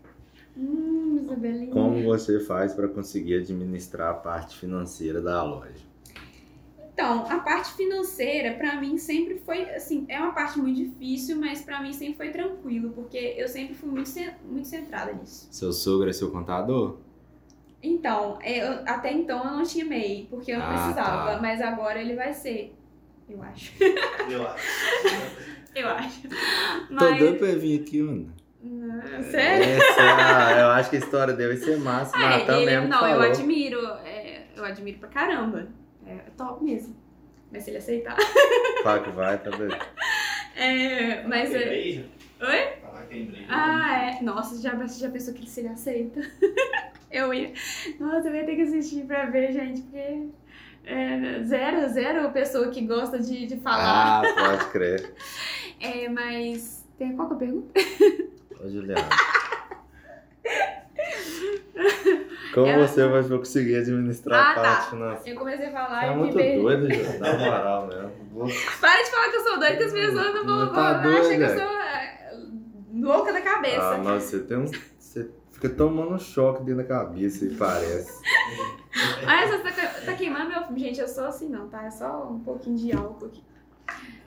Hum, 0.62 1.18
Isabelinha. 1.22 1.72
Como 1.72 2.04
você 2.04 2.40
faz 2.40 2.74
para 2.74 2.88
conseguir 2.88 3.36
administrar 3.36 4.12
a 4.12 4.14
parte 4.14 4.58
financeira 4.58 5.22
da 5.22 5.44
loja? 5.44 5.90
Então, 6.94 7.26
a 7.28 7.40
parte 7.40 7.74
financeira, 7.74 8.54
pra 8.56 8.80
mim, 8.80 8.98
sempre 8.98 9.40
foi, 9.40 9.68
assim, 9.72 10.06
é 10.08 10.20
uma 10.20 10.34
parte 10.34 10.60
muito 10.60 10.76
difícil, 10.78 11.38
mas 11.40 11.62
pra 11.62 11.82
mim 11.82 11.94
sempre 11.94 12.16
foi 12.16 12.30
tranquilo, 12.30 12.92
porque 12.92 13.18
eu 13.38 13.48
sempre 13.48 13.74
fui 13.74 13.90
muito, 13.90 14.12
muito 14.46 14.68
centrada 14.68 15.12
nisso. 15.14 15.48
Seu 15.50 15.72
sogro 15.72 16.10
é 16.10 16.14
seu 16.14 16.30
contador? 16.32 16.98
Então, 17.82 18.40
eu- 18.44 18.84
até 18.86 19.12
então 19.12 19.44
eu 19.44 19.52
não 19.52 19.64
tinha 19.64 19.86
MEI, 19.86 20.28
porque 20.30 20.52
eu 20.52 20.60
não 20.60 20.66
Ah, 20.66 20.70
precisava, 20.70 21.32
tá. 21.36 21.42
mas 21.42 21.60
agora 21.62 22.00
ele 22.00 22.14
vai 22.16 22.34
ser, 22.34 22.76
eu 23.28 23.42
acho. 23.42 23.74
Eu 24.30 24.48
acho. 24.48 24.68
Eu 25.74 25.88
acho. 25.88 26.28
Tô 26.28 26.36
Mas, 26.90 27.18
doido 27.18 27.38
pra 27.40 27.56
vir 27.56 27.80
aqui, 27.82 28.02
mano. 28.02 28.34
Não, 28.64 29.24
sério? 29.24 29.66
É, 29.66 29.80
ah, 30.00 30.60
eu 30.60 30.68
acho 30.70 30.90
que 30.90 30.96
a 30.98 31.00
história 31.00 31.34
dele 31.34 31.56
vai 31.56 31.58
ser 31.58 31.78
massa. 31.78 32.16
Ah, 32.16 32.38
Natan 32.38 32.58
ele- 32.58 32.66
mesmo 32.72 32.88
não, 32.90 32.98
eu 33.08 33.14
falou. 33.16 33.22
admiro, 33.32 33.80
é, 34.06 34.44
eu 34.56 34.64
admiro 34.64 35.00
pra 35.00 35.10
caramba. 35.10 35.68
É 36.06 36.18
top 36.38 36.64
mesmo. 36.64 36.96
Mas 37.52 37.64
se 37.64 37.70
ele 37.72 37.78
aceitar. 37.78 38.16
Claro 38.84 39.04
que 39.04 39.10
vai, 39.12 39.38
tá 39.38 39.50
doido. 39.50 39.76
É, 40.56 41.24
mas 41.28 41.50
Tem 41.50 41.62
é. 41.62 41.66
breja? 41.66 42.06
Oi? 42.42 42.68
Falar 42.82 43.02
que 43.04 43.08
tem 43.10 43.26
breja. 43.26 43.46
Ah, 43.50 44.04
é. 44.20 44.22
Nossa, 44.22 44.62
já, 44.62 44.76
já 44.86 45.10
pensou 45.10 45.34
que 45.34 45.50
se 45.50 45.60
ele 45.62 45.70
aceita? 45.70 46.22
eu 47.12 47.34
ia. 47.34 47.52
Nossa, 48.00 48.28
eu 48.30 48.36
ia 48.36 48.46
ter 48.46 48.56
que 48.56 48.62
assistir 48.62 49.06
pra 49.06 49.26
ver, 49.26 49.52
gente, 49.54 49.82
porque. 49.82 50.28
é, 50.86 51.44
zero, 51.44 51.90
zero 51.90 52.32
pessoa 52.32 52.70
que 52.70 52.82
gosta 52.86 53.18
de, 53.20 53.46
de 53.48 53.58
falar. 53.60 54.22
Ah, 54.22 54.34
pode 54.34 54.66
crer. 54.72 55.14
É, 55.84 56.08
mas. 56.08 56.86
Tem, 57.00 57.16
qual 57.16 57.28
que 57.28 57.34
é 57.34 57.36
a 57.36 57.40
pergunta? 57.40 57.72
Ô, 58.64 58.70
Juliana. 58.70 59.08
Como 62.54 62.68
Ela- 62.68 62.86
você 62.88 63.08
vai 63.08 63.24
conseguir 63.24 63.78
administrar 63.78 64.40
Ah, 64.40 64.52
a 64.52 64.56
parte 64.56 64.84
tá. 64.86 64.90
financeira? 64.90 65.30
Eu 65.30 65.40
comecei 65.40 65.66
a 65.68 65.72
falar 65.72 66.00
Você 66.02 66.06
é 66.06 66.08
e 66.08 66.12
me 66.12 66.18
muito 66.18 66.36
perdi. 66.36 66.62
doido, 66.62 66.82
Juliana. 66.94 67.20
Dá 67.20 67.38
moral 67.38 67.88
mesmo. 67.88 68.12
Vou- 68.34 68.48
Para 68.82 69.04
de 69.04 69.10
falar 69.12 69.30
que 69.30 69.36
eu 69.38 69.42
sou 69.42 69.60
doida, 69.60 69.78
que 69.78 69.84
as 69.84 69.94
pessoas 69.94 70.14
não 70.16 70.34
vão, 70.34 70.44
Não 70.44 70.66
vão 70.66 70.74
tá 70.74 71.00
achar 71.00 71.30
que 71.30 71.42
eu 71.44 71.50
sou 71.50 71.78
é, 71.78 72.38
louca 72.94 73.34
da 73.34 73.42
cabeça. 73.42 73.94
Ah, 73.94 73.98
mas 74.04 74.24
você 74.24 74.40
tem 74.40 74.58
um. 74.58 74.66
Você 75.00 75.30
fica 75.52 75.70
tomando 75.70 76.14
um 76.14 76.20
choque 76.20 76.64
dentro 76.64 76.82
da 76.84 76.88
cabeça 76.88 77.46
e 77.46 77.56
parece. 77.56 78.22
Ah, 79.26 79.48
você 79.48 79.72
tá, 79.72 79.88
tá 80.06 80.14
queimando 80.14 80.50
meu 80.50 80.62
filme. 80.64 80.80
Gente, 80.82 81.00
eu 81.00 81.08
sou 81.08 81.26
assim 81.26 81.48
não, 81.48 81.70
tá? 81.70 81.86
É 81.86 81.92
só 81.92 82.28
um 82.30 82.40
pouquinho 82.40 82.76
de 82.76 82.92
álcool 82.92 83.28
aqui. 83.28 83.42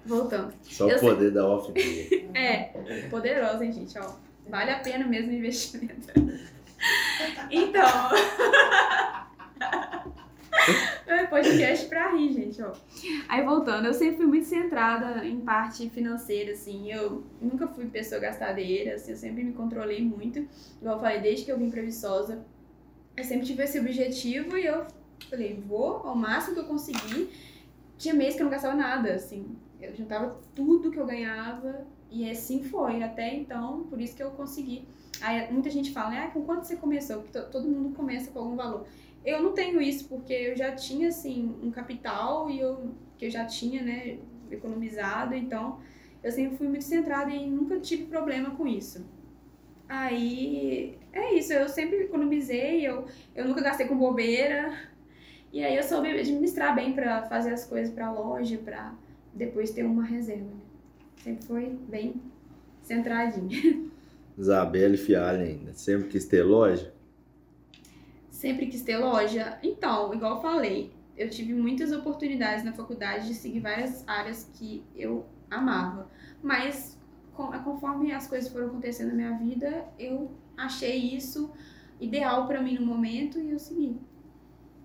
Voltando. 0.06 0.52
Só 0.62 0.88
Eu 0.88 0.96
o 0.96 1.00
poder 1.00 1.30
da 1.30 1.46
off. 1.46 1.72
É, 2.34 2.64
poderosa, 3.10 3.64
hein, 3.64 3.70
gente, 3.72 3.96
ó. 3.98 4.10
Vale 4.48 4.70
a 4.70 4.78
pena 4.80 5.06
mesmo 5.06 5.30
o 5.30 5.34
investimento. 5.34 6.08
Então. 7.50 8.10
É 11.06 11.26
podcast 11.26 11.86
pra 11.86 12.14
rir, 12.14 12.32
gente, 12.32 12.62
ó. 12.62 12.72
Aí 13.28 13.44
voltando, 13.44 13.86
eu 13.86 13.94
sempre 13.94 14.16
fui 14.16 14.26
muito 14.26 14.46
centrada 14.46 15.24
em 15.24 15.40
parte 15.40 15.88
financeira, 15.90 16.52
assim. 16.52 16.90
Eu 16.92 17.24
nunca 17.40 17.66
fui 17.66 17.86
pessoa 17.86 18.20
gastadeira, 18.20 18.94
assim, 18.94 19.12
eu 19.12 19.16
sempre 19.16 19.44
me 19.44 19.52
controlei 19.52 20.02
muito. 20.02 20.38
Igual 20.80 20.96
eu 20.96 21.00
falei, 21.00 21.20
desde 21.20 21.44
que 21.44 21.52
eu 21.52 21.58
vim 21.58 21.70
pra 21.70 21.82
Viçosa, 21.82 22.44
eu 23.16 23.24
sempre 23.24 23.46
tive 23.46 23.62
esse 23.62 23.78
objetivo 23.78 24.56
e 24.56 24.66
eu 24.66 24.86
falei, 25.28 25.62
vou 25.66 26.06
ao 26.06 26.16
máximo 26.16 26.54
que 26.54 26.60
eu 26.60 26.66
conseguir. 26.66 27.30
Tinha 27.98 28.14
mês 28.14 28.34
que 28.34 28.40
eu 28.40 28.44
não 28.44 28.52
gastava 28.52 28.74
nada, 28.74 29.14
assim. 29.14 29.56
Eu 29.80 29.94
juntava 29.94 30.40
tudo 30.54 30.90
que 30.90 30.98
eu 30.98 31.06
ganhava 31.06 31.86
e 32.22 32.30
assim 32.30 32.62
foi, 32.62 33.02
até 33.02 33.34
então, 33.34 33.84
por 33.84 34.00
isso 34.00 34.16
que 34.16 34.22
eu 34.22 34.30
consegui. 34.32 34.86
Aí 35.20 35.50
muita 35.52 35.70
gente 35.70 35.92
fala, 35.92 36.10
né, 36.10 36.18
ah, 36.26 36.30
com 36.30 36.42
quanto 36.42 36.64
você 36.66 36.76
começou? 36.76 37.22
Porque 37.22 37.38
to- 37.38 37.50
todo 37.50 37.68
mundo 37.68 37.94
começa 37.96 38.30
com 38.30 38.38
algum 38.40 38.56
valor. 38.56 38.86
Eu 39.24 39.42
não 39.42 39.52
tenho 39.52 39.80
isso, 39.80 40.08
porque 40.08 40.32
eu 40.32 40.56
já 40.56 40.72
tinha, 40.74 41.08
assim, 41.08 41.54
um 41.62 41.70
capital 41.70 42.50
e 42.50 42.60
eu, 42.60 42.90
que 43.18 43.26
eu 43.26 43.30
já 43.30 43.44
tinha, 43.46 43.82
né, 43.82 44.18
economizado, 44.50 45.34
então 45.34 45.80
eu 46.22 46.30
sempre 46.32 46.56
fui 46.56 46.68
muito 46.68 46.84
centrada 46.84 47.30
e 47.30 47.46
nunca 47.50 47.80
tive 47.80 48.04
problema 48.06 48.50
com 48.52 48.66
isso. 48.66 49.04
Aí, 49.88 50.98
é 51.12 51.34
isso, 51.34 51.52
eu 51.52 51.68
sempre 51.68 52.04
economizei, 52.04 52.86
eu, 52.86 53.06
eu 53.34 53.46
nunca 53.46 53.60
gastei 53.62 53.86
com 53.86 53.96
bobeira, 53.98 54.74
e 55.52 55.64
aí 55.64 55.76
eu 55.76 55.82
soube 55.82 56.08
administrar 56.10 56.74
bem 56.74 56.94
pra 56.94 57.24
fazer 57.24 57.52
as 57.54 57.66
coisas 57.66 57.94
pra 57.94 58.12
loja, 58.12 58.58
pra 58.58 58.94
depois 59.34 59.72
ter 59.72 59.84
uma 59.84 60.04
reserva, 60.04 60.44
né? 60.46 60.63
Sempre 61.24 61.46
foi 61.46 61.70
bem 61.88 62.20
centradinha. 62.82 63.90
Isabelle 64.36 64.98
Fialho 64.98 65.42
ainda. 65.42 65.72
Sempre 65.72 66.08
quis 66.08 66.26
ter 66.26 66.42
loja? 66.42 66.92
Sempre 68.28 68.66
quis 68.66 68.82
ter 68.82 68.98
loja. 68.98 69.58
Então, 69.62 70.12
igual 70.12 70.36
eu 70.36 70.42
falei, 70.42 70.92
eu 71.16 71.30
tive 71.30 71.54
muitas 71.54 71.92
oportunidades 71.92 72.62
na 72.62 72.74
faculdade 72.74 73.26
de 73.26 73.32
seguir 73.32 73.60
várias 73.60 74.06
áreas 74.06 74.50
que 74.52 74.84
eu 74.94 75.24
amava. 75.50 76.10
Mas 76.42 77.00
conforme 77.32 78.12
as 78.12 78.26
coisas 78.26 78.52
foram 78.52 78.66
acontecendo 78.66 79.08
na 79.08 79.14
minha 79.14 79.38
vida, 79.38 79.86
eu 79.98 80.30
achei 80.58 81.16
isso 81.16 81.50
ideal 81.98 82.46
pra 82.46 82.60
mim 82.60 82.74
no 82.74 82.84
momento 82.84 83.40
e 83.40 83.50
eu 83.50 83.58
segui. 83.58 83.96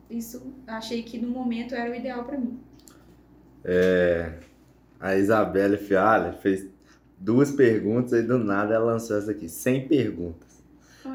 Isso, 0.10 0.54
achei 0.66 1.04
que 1.04 1.20
no 1.20 1.28
momento 1.28 1.76
era 1.76 1.92
o 1.92 1.94
ideal 1.94 2.24
pra 2.24 2.38
mim. 2.38 2.58
A 5.00 5.16
Isabelle 5.16 5.78
Fialho 5.78 6.34
fez 6.42 6.68
duas 7.18 7.52
perguntas 7.52 8.12
e 8.14 8.24
do 8.24 8.38
nada 8.38 8.76
ela 8.76 8.86
lançou 8.94 9.18
essa 9.18 9.32
aqui. 9.32 9.48
Sem 9.50 9.88
perguntas. 9.88 10.48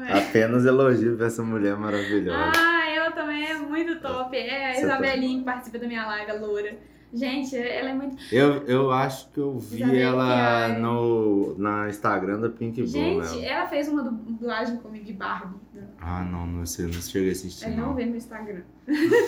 Apenas 0.09 0.65
elogio 0.65 1.15
pra 1.15 1.27
essa 1.27 1.41
mulher 1.43 1.75
maravilhosa. 1.77 2.51
Ah, 2.55 2.89
ela 2.89 3.11
também 3.11 3.45
é 3.45 3.53
muito 3.55 3.99
top. 4.01 4.35
É 4.35 4.71
a 4.71 4.73
Você 4.73 4.81
tá- 4.81 4.87
Isabelinha 4.87 5.39
que 5.39 5.45
participa 5.45 5.79
da 5.79 5.87
minha 5.87 6.05
live, 6.05 6.39
loura. 6.39 6.75
Gente, 7.13 7.55
ela 7.55 7.91
é 7.91 7.93
muito. 7.93 8.17
Eu, 8.29 8.65
eu 8.67 8.91
acho 8.91 9.29
que 9.31 9.39
eu 9.39 9.57
vi 9.57 9.77
Isabelle 9.77 10.01
ela 10.01 10.67
no 10.79 11.55
na 11.57 11.87
Instagram 11.87 12.41
da 12.41 12.49
Pink 12.49 12.81
Ball, 12.81 13.23
Gente, 13.23 13.37
né? 13.41 13.47
ela 13.47 13.67
fez 13.67 13.87
uma 13.87 14.03
du- 14.03 14.11
dublagem 14.11 14.77
comigo 14.77 15.05
de 15.05 15.13
Barbie. 15.13 15.55
Ah, 16.01 16.23
não, 16.29 16.45
não 16.45 16.65
sei, 16.65 16.85
não 16.87 16.93
cheguei 16.93 17.29
a 17.29 17.31
assistir, 17.31 17.65
É 17.67 17.69
não 17.69 17.87
não. 17.87 17.95
ver 17.95 18.07
no 18.07 18.17
Instagram. 18.17 18.63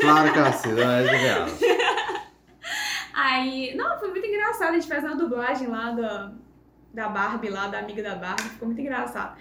Claro 0.02 0.34
que 0.34 0.40
assim, 0.40 0.74
não 0.74 0.82
é 0.92 1.02
real. 1.06 1.46
Aí, 3.18 3.76
não, 3.76 3.98
foi 3.98 4.12
muito 4.12 4.28
engraçado. 4.28 4.70
A 4.70 4.74
gente 4.74 4.88
fez 4.88 5.04
uma 5.04 5.16
dublagem 5.16 5.68
lá 5.68 5.90
da, 5.90 6.34
da 6.94 7.10
Barbie, 7.10 7.50
lá 7.50 7.68
da 7.68 7.80
amiga 7.80 8.04
da 8.04 8.14
Barbie. 8.14 8.44
Ficou 8.44 8.68
muito 8.68 8.80
engraçado. 8.80 9.36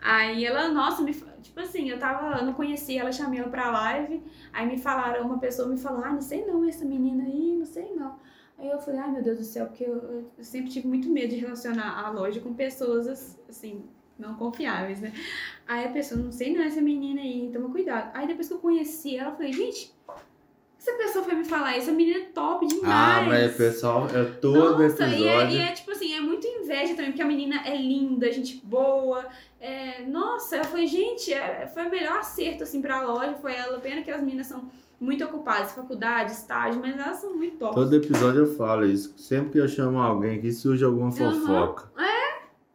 Aí 0.00 0.46
ela, 0.46 0.70
nossa, 0.70 1.02
me, 1.02 1.12
tipo 1.12 1.60
assim, 1.60 1.90
eu 1.90 1.98
tava, 1.98 2.38
eu 2.38 2.46
não 2.46 2.54
conhecia 2.54 3.02
ela, 3.02 3.12
chamei 3.12 3.38
ela 3.38 3.50
pra 3.50 3.70
live. 3.70 4.22
Aí 4.50 4.66
me 4.66 4.78
falaram, 4.78 5.26
uma 5.26 5.38
pessoa 5.38 5.68
me 5.68 5.76
falou, 5.76 6.02
ah, 6.02 6.10
não 6.10 6.22
sei 6.22 6.46
não, 6.46 6.66
essa 6.66 6.86
menina 6.86 7.24
aí, 7.24 7.54
não 7.54 7.66
sei 7.66 7.94
não. 7.94 8.18
Aí 8.56 8.70
eu 8.70 8.78
falei, 8.78 8.98
ai 9.00 9.10
meu 9.10 9.22
Deus 9.22 9.36
do 9.36 9.44
céu, 9.44 9.66
porque 9.66 9.84
eu, 9.84 10.24
eu 10.38 10.42
sempre 10.42 10.70
tive 10.70 10.88
muito 10.88 11.10
medo 11.10 11.28
de 11.28 11.36
relacionar 11.36 12.02
a 12.02 12.08
loja 12.08 12.40
com 12.40 12.54
pessoas, 12.54 13.38
assim, 13.46 13.84
não 14.18 14.36
confiáveis, 14.36 15.02
né? 15.02 15.12
Aí 15.66 15.84
a 15.84 15.90
pessoa, 15.90 16.18
não 16.18 16.32
sei 16.32 16.56
não, 16.56 16.62
essa 16.62 16.80
menina 16.80 17.20
aí, 17.20 17.50
toma 17.52 17.68
cuidado. 17.68 18.10
Aí 18.14 18.26
depois 18.26 18.48
que 18.48 18.54
eu 18.54 18.58
conheci 18.58 19.18
ela, 19.18 19.32
eu 19.32 19.36
falei, 19.36 19.52
gente, 19.52 19.94
essa 20.78 20.92
pessoa 20.92 21.24
foi 21.24 21.34
me 21.34 21.44
falar 21.44 21.76
isso, 21.76 21.90
a 21.90 21.92
menina 21.92 22.18
é 22.20 22.24
top 22.26 22.66
demais. 22.66 22.86
Ah, 22.86 23.24
mas 23.26 23.56
pessoal, 23.56 24.06
é 24.14 24.24
todo 24.24 24.78
Nossa, 24.78 25.06
e 25.06 25.26
é, 25.26 25.36
episódio. 25.36 25.56
e 25.58 25.60
é 25.60 25.72
tipo 25.72 25.90
assim, 25.90 26.14
é 26.14 26.20
muito 26.20 26.46
inveja 26.46 26.94
também, 26.94 27.10
porque 27.10 27.22
a 27.22 27.26
menina 27.26 27.60
é 27.66 27.76
linda, 27.76 28.30
gente 28.32 28.60
boa. 28.64 29.26
É, 29.60 30.02
nossa, 30.06 30.56
eu 30.56 30.64
falei, 30.64 30.86
gente, 30.86 31.32
é- 31.32 31.66
foi 31.72 31.84
o 31.86 31.90
melhor 31.90 32.18
acerto 32.18 32.62
assim 32.62 32.80
pra 32.80 33.02
loja, 33.02 33.34
foi 33.34 33.54
ela. 33.54 33.78
Pena 33.80 34.02
que 34.02 34.10
as 34.10 34.22
meninas 34.22 34.46
são 34.46 34.70
muito 35.00 35.24
ocupadas, 35.24 35.72
faculdade, 35.72 36.32
estágio, 36.32 36.80
mas 36.80 36.96
elas 36.96 37.18
são 37.18 37.34
muito 37.36 37.56
top. 37.56 37.74
Todo 37.74 37.94
episódio 37.96 38.42
eu 38.42 38.54
falo 38.54 38.84
isso. 38.86 39.14
Sempre 39.18 39.52
que 39.52 39.58
eu 39.58 39.68
chamo 39.68 39.98
alguém 39.98 40.38
aqui, 40.38 40.52
surge 40.52 40.84
alguma 40.84 41.10
fofoca. 41.10 41.90
É. 41.98 42.17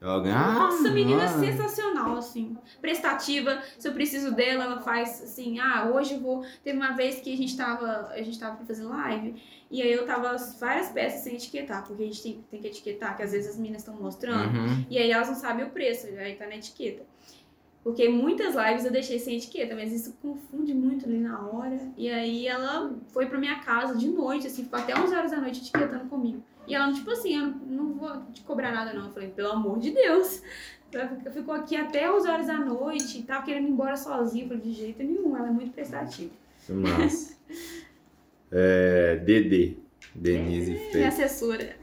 Alguém, 0.04 0.34
Nossa, 0.34 0.90
ah, 0.90 0.92
menina 0.92 1.24
ah. 1.24 1.40
sensacional, 1.40 2.18
assim. 2.18 2.58
Prestativa, 2.82 3.62
se 3.80 3.88
eu 3.88 3.94
preciso 3.94 4.36
dela, 4.36 4.66
ela 4.66 4.82
faz 4.82 5.24
assim, 5.24 5.60
ah, 5.60 5.90
hoje 5.94 6.16
eu 6.16 6.20
vou. 6.20 6.46
Teve 6.62 6.78
uma 6.78 6.92
vez 6.92 7.22
que 7.22 7.34
a 7.34 7.38
gente 7.38 7.56
tava. 7.56 8.10
A 8.10 8.22
gente 8.22 8.38
tava 8.38 8.58
pra 8.58 8.66
fazer 8.66 8.84
live, 8.84 9.42
e 9.72 9.82
aí 9.82 9.92
eu 9.92 10.06
tava 10.06 10.36
várias 10.60 10.90
peças 10.90 11.22
sem 11.22 11.36
etiquetar, 11.36 11.88
porque 11.88 12.04
a 12.04 12.06
gente 12.06 12.22
tem, 12.22 12.46
tem 12.52 12.62
que 12.62 12.68
etiquetar, 12.68 13.16
que 13.16 13.24
às 13.24 13.32
vezes 13.32 13.52
as 13.52 13.58
meninas 13.58 13.82
estão 13.82 13.96
mostrando. 13.96 14.58
Uhum. 14.58 14.86
E 14.90 14.98
aí 14.98 15.10
elas 15.10 15.30
não 15.30 15.36
sabem 15.36 15.66
o 15.66 15.70
preço, 15.70 16.08
aí 16.08 16.36
tá 16.36 16.48
na 16.48 16.58
etiqueta. 16.58 17.06
Porque 17.84 18.08
muitas 18.08 18.56
lives 18.56 18.86
eu 18.86 18.92
deixei 18.92 19.20
sem 19.20 19.36
etiqueta, 19.36 19.76
mas 19.76 19.92
isso 19.92 20.16
confunde 20.22 20.74
muito 20.74 21.06
ali 21.06 21.18
na 21.18 21.46
hora. 21.48 21.78
E 21.98 22.10
aí 22.10 22.48
ela 22.48 22.94
foi 23.10 23.26
pra 23.26 23.38
minha 23.38 23.60
casa 23.60 23.98
de 23.98 24.08
noite, 24.08 24.48
assim, 24.48 24.64
ficou 24.64 24.80
até 24.80 24.98
11 24.98 25.16
horas 25.16 25.32
da 25.32 25.42
noite 25.42 25.60
etiquetando 25.60 26.06
comigo. 26.06 26.42
E 26.68 26.74
ela, 26.76 26.92
tipo 26.94 27.12
assim, 27.12 27.38
eu 27.38 27.48
não 27.68 27.94
vou 27.94 28.22
te 28.34 28.42
cobrar 28.42 28.72
nada 28.72 28.94
não. 28.94 29.06
Eu 29.08 29.12
falei, 29.12 29.30
pelo 29.30 29.52
amor 29.52 29.80
de 29.80 29.92
Deus. 29.92 30.42
Ela 30.92 31.10
ficou 31.32 31.54
aqui 31.56 31.76
até 31.76 32.12
11 32.12 32.28
horas 32.30 32.48
da 32.48 32.60
noite, 32.60 33.24
tava 33.24 33.44
querendo 33.44 33.68
ir 33.68 33.72
embora 33.72 33.96
sozinha. 33.98 34.46
Eu 34.46 34.50
falei, 34.50 34.64
de 34.64 34.74
jeito 34.74 35.02
nenhum, 35.04 35.36
ela 35.36 35.48
é 35.48 35.52
muito 35.52 35.72
prestativa. 35.74 36.32
Massa. 36.70 37.36
é, 38.52 39.16
Dedê. 39.18 39.74
Denise 40.16 40.72
Minha 40.72 40.92
Feio. 40.92 41.08
assessora. 41.08 41.76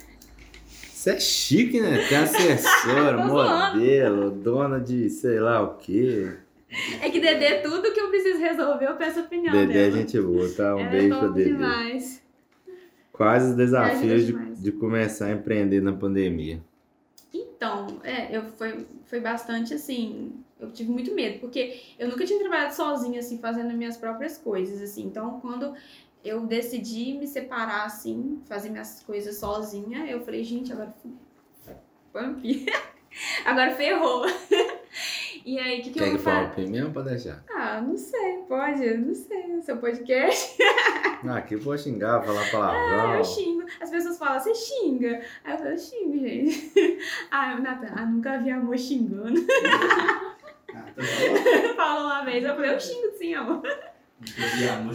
Você 0.67 1.11
é 1.11 1.21
chique, 1.21 1.81
né? 1.81 2.07
Tem 2.09 2.19
assessora, 2.19 3.17
modelo, 3.27 4.31
dona 4.31 4.79
de 4.79 5.09
sei 5.11 5.41
lá 5.41 5.63
o 5.63 5.77
quê. 5.79 6.31
É 7.03 7.11
que 7.11 7.19
Dedê, 7.19 7.63
tudo 7.63 7.93
que 7.93 7.99
eu 7.99 8.09
preciso 8.11 8.39
resolver, 8.39 8.87
eu 8.87 8.95
peço 8.97 9.21
opinião 9.21 9.53
Dedê 9.53 9.73
é 9.73 9.91
dela. 9.91 9.97
gente 10.03 10.21
boa, 10.21 10.49
tá? 10.51 10.77
Um 10.77 10.81
ela 10.81 10.91
beijo 10.91 11.15
é 11.15 11.19
pra 11.19 11.29
Dedê. 11.29 11.51
demais. 11.51 12.23
Quais 13.13 13.45
os 13.51 13.57
desafios 13.57 14.27
de. 14.27 14.33
De 14.61 14.73
começar 14.73 15.27
a 15.27 15.33
empreender 15.33 15.81
na 15.81 15.93
pandemia? 15.93 16.63
Então, 17.33 18.01
é, 18.03 18.37
eu 18.37 18.45
foi, 18.53 18.87
foi 19.05 19.21
bastante 19.21 19.75
assim. 19.75 20.33
Eu 20.59 20.71
tive 20.71 20.91
muito 20.91 21.15
medo, 21.15 21.41
porque 21.41 21.81
eu 21.99 22.09
nunca 22.09 22.27
tinha 22.27 22.39
trabalhado 22.39 22.75
sozinha, 22.75 23.21
assim, 23.21 23.39
fazendo 23.39 23.75
minhas 23.75 23.97
próprias 23.97 24.37
coisas, 24.37 24.83
assim. 24.83 25.05
Então, 25.05 25.41
quando 25.41 25.75
eu 26.23 26.47
decidi 26.47 27.15
me 27.15 27.27
separar, 27.27 27.87
assim, 27.87 28.41
fazer 28.47 28.69
minhas 28.69 29.03
coisas 29.03 29.39
sozinha, 29.39 30.07
eu 30.07 30.21
falei, 30.23 30.45
gente, 30.45 30.73
agora 30.73 30.95
pump. 32.13 32.67
agora 33.47 33.75
ferrou. 33.75 34.25
E 35.45 35.59
aí, 35.59 35.81
o 35.81 35.83
que, 35.83 35.91
que 35.91 35.99
eu 36.01 36.07
vou 36.07 36.17
que 36.17 36.23
fale 36.23 36.49
fazer? 36.49 36.63
opinião 36.63 36.93
pra 36.93 37.03
deixar? 37.03 37.45
Ah, 37.51 37.81
não 37.81 37.97
sei, 37.97 38.39
pode, 38.49 38.97
não 38.99 39.15
sei, 39.15 39.61
seu 39.63 39.77
podcast. 39.79 40.57
Ah, 41.23 41.37
aqui 41.37 41.55
eu 41.55 41.61
vou 41.61 41.77
xingar, 41.77 42.23
falar 42.25 42.47
Ah, 42.47 42.51
palavrão. 42.51 43.15
eu 43.19 43.25
xingo. 43.25 43.63
As 43.79 43.91
pessoas 43.91 44.17
falam, 44.17 44.41
você 44.41 44.55
xinga. 44.55 45.21
Aí 45.45 45.53
eu 45.53 45.59
falo, 45.59 45.71
eu 45.71 45.77
xingo, 45.79 46.19
gente. 46.19 46.73
Ah, 47.31 47.59
Natan, 47.61 47.93
ah, 47.95 48.07
nunca 48.07 48.39
vi 48.39 48.51
amor 48.51 48.79
xingando. 48.79 49.39
Ah, 50.73 50.87
falando. 50.95 51.75
Falou 51.77 52.05
uma 52.07 52.25
vez, 52.25 52.43
eu 52.45 52.55
falei, 52.55 52.73
eu 52.75 52.81
xingo 52.81 53.11
sim, 53.19 53.35
amor. 53.35 53.61
Entusiasmo. 54.23 54.93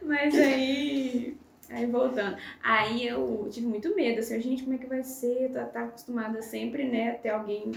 Mas 0.00 0.34
aí. 0.34 1.36
Aí 1.68 1.86
voltando. 1.86 2.36
Aí 2.62 3.06
eu 3.06 3.48
tive 3.50 3.66
muito 3.66 3.94
medo, 3.94 4.20
assim, 4.20 4.40
gente, 4.40 4.62
como 4.62 4.74
é 4.74 4.78
que 4.78 4.86
vai 4.86 5.02
ser? 5.02 5.50
Tá, 5.52 5.64
tá 5.64 5.84
acostumada 5.84 6.40
sempre, 6.42 6.84
né, 6.84 7.12
ter 7.14 7.30
alguém 7.30 7.72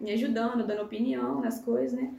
me 0.00 0.12
ajudando, 0.12 0.66
dando 0.66 0.82
opinião 0.82 1.40
nas 1.40 1.60
coisas, 1.62 1.92
né? 1.98 2.12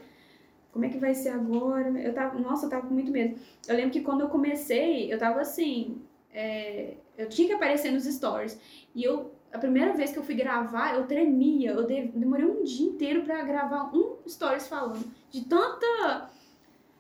Como 0.71 0.85
é 0.85 0.89
que 0.89 0.97
vai 0.97 1.13
ser 1.15 1.29
agora? 1.29 1.89
Eu 1.99 2.13
tava, 2.13 2.37
nossa, 2.39 2.65
eu 2.65 2.69
tava 2.69 2.87
com 2.87 2.93
muito 2.93 3.11
medo. 3.11 3.39
Eu 3.67 3.75
lembro 3.75 3.91
que 3.91 4.01
quando 4.01 4.21
eu 4.21 4.29
comecei, 4.29 5.11
eu 5.11 5.17
tava 5.17 5.41
assim, 5.41 6.01
é, 6.31 6.93
eu 7.17 7.27
tinha 7.29 7.47
que 7.47 7.53
aparecer 7.53 7.91
nos 7.91 8.03
stories. 8.03 8.59
E 8.93 9.03
eu, 9.03 9.31
a 9.51 9.57
primeira 9.57 9.93
vez 9.93 10.11
que 10.11 10.19
eu 10.19 10.23
fui 10.23 10.35
gravar, 10.35 10.95
eu 10.95 11.07
tremia. 11.07 11.71
Eu 11.71 11.85
de- 11.87 12.07
demorei 12.09 12.45
um 12.45 12.63
dia 12.63 12.87
inteiro 12.87 13.23
pra 13.23 13.41
gravar 13.43 13.89
um 13.95 14.17
stories 14.27 14.67
falando. 14.67 15.03
De 15.31 15.45
tanta 15.45 16.29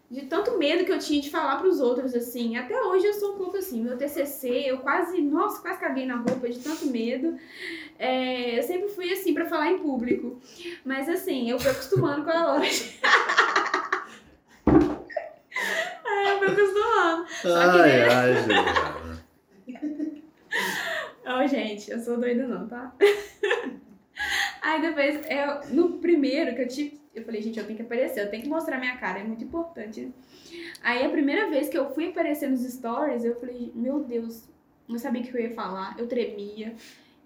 de 0.09 0.21
tanto 0.25 0.57
medo 0.57 0.85
que 0.85 0.91
eu 0.91 0.99
tinha 0.99 1.21
de 1.21 1.29
falar 1.29 1.57
pros 1.57 1.81
outros, 1.81 2.15
assim. 2.15 2.55
Até 2.55 2.81
hoje 2.81 3.05
eu 3.05 3.13
sou 3.13 3.33
um 3.33 3.37
pouco 3.37 3.57
assim. 3.57 3.83
Meu 3.83 3.97
TCC, 3.97 4.63
eu 4.65 4.77
quase, 4.79 5.21
nossa, 5.21 5.61
quase 5.61 5.79
caguei 5.79 6.05
na 6.05 6.15
roupa 6.15 6.49
de 6.49 6.59
tanto 6.59 6.87
medo. 6.87 7.37
É, 7.99 8.57
eu 8.57 8.63
sempre 8.63 8.87
fui 8.89 9.11
assim 9.11 9.33
pra 9.33 9.45
falar 9.45 9.71
em 9.71 9.79
público. 9.79 10.39
Mas 10.85 11.09
assim, 11.09 11.49
eu 11.49 11.59
fui 11.59 11.71
acostumando 11.71 12.23
com 12.23 12.31
a 12.31 12.53
loja. 12.53 12.85
Aí 16.05 16.31
eu 16.31 16.37
fui 16.39 16.47
acostumando. 16.47 17.27
Só 17.41 17.71
que, 17.71 17.79
Ai, 17.79 17.89
né? 17.89 18.07
ai, 18.09 18.35
Juliana. 18.35 19.07
Ó, 21.27 21.45
gente, 21.45 21.91
eu 21.91 21.99
sou 21.99 22.17
doida 22.17 22.47
não, 22.47 22.65
tá? 22.67 22.93
Aí 24.61 24.81
depois, 24.81 25.21
eu, 25.29 25.75
no 25.75 25.99
primeiro 25.99 26.55
que 26.55 26.61
eu 26.61 26.67
tive, 26.67 26.99
eu 27.19 27.25
falei, 27.25 27.41
gente, 27.41 27.59
eu 27.59 27.65
tenho 27.65 27.77
que 27.77 27.83
aparecer, 27.83 28.21
eu 28.21 28.29
tenho 28.29 28.43
que 28.43 28.49
mostrar 28.49 28.79
minha 28.79 28.97
cara, 28.97 29.19
é 29.19 29.23
muito 29.23 29.43
importante. 29.43 30.11
Aí 30.81 31.05
a 31.05 31.09
primeira 31.09 31.49
vez 31.49 31.69
que 31.69 31.77
eu 31.77 31.93
fui 31.93 32.09
aparecer 32.09 32.49
nos 32.49 32.61
stories, 32.61 33.23
eu 33.23 33.39
falei, 33.39 33.71
meu 33.75 34.03
Deus, 34.03 34.49
não 34.87 34.97
sabia 34.97 35.21
o 35.21 35.25
que 35.25 35.35
eu 35.35 35.41
ia 35.41 35.53
falar, 35.53 35.95
eu 35.97 36.07
tremia. 36.07 36.75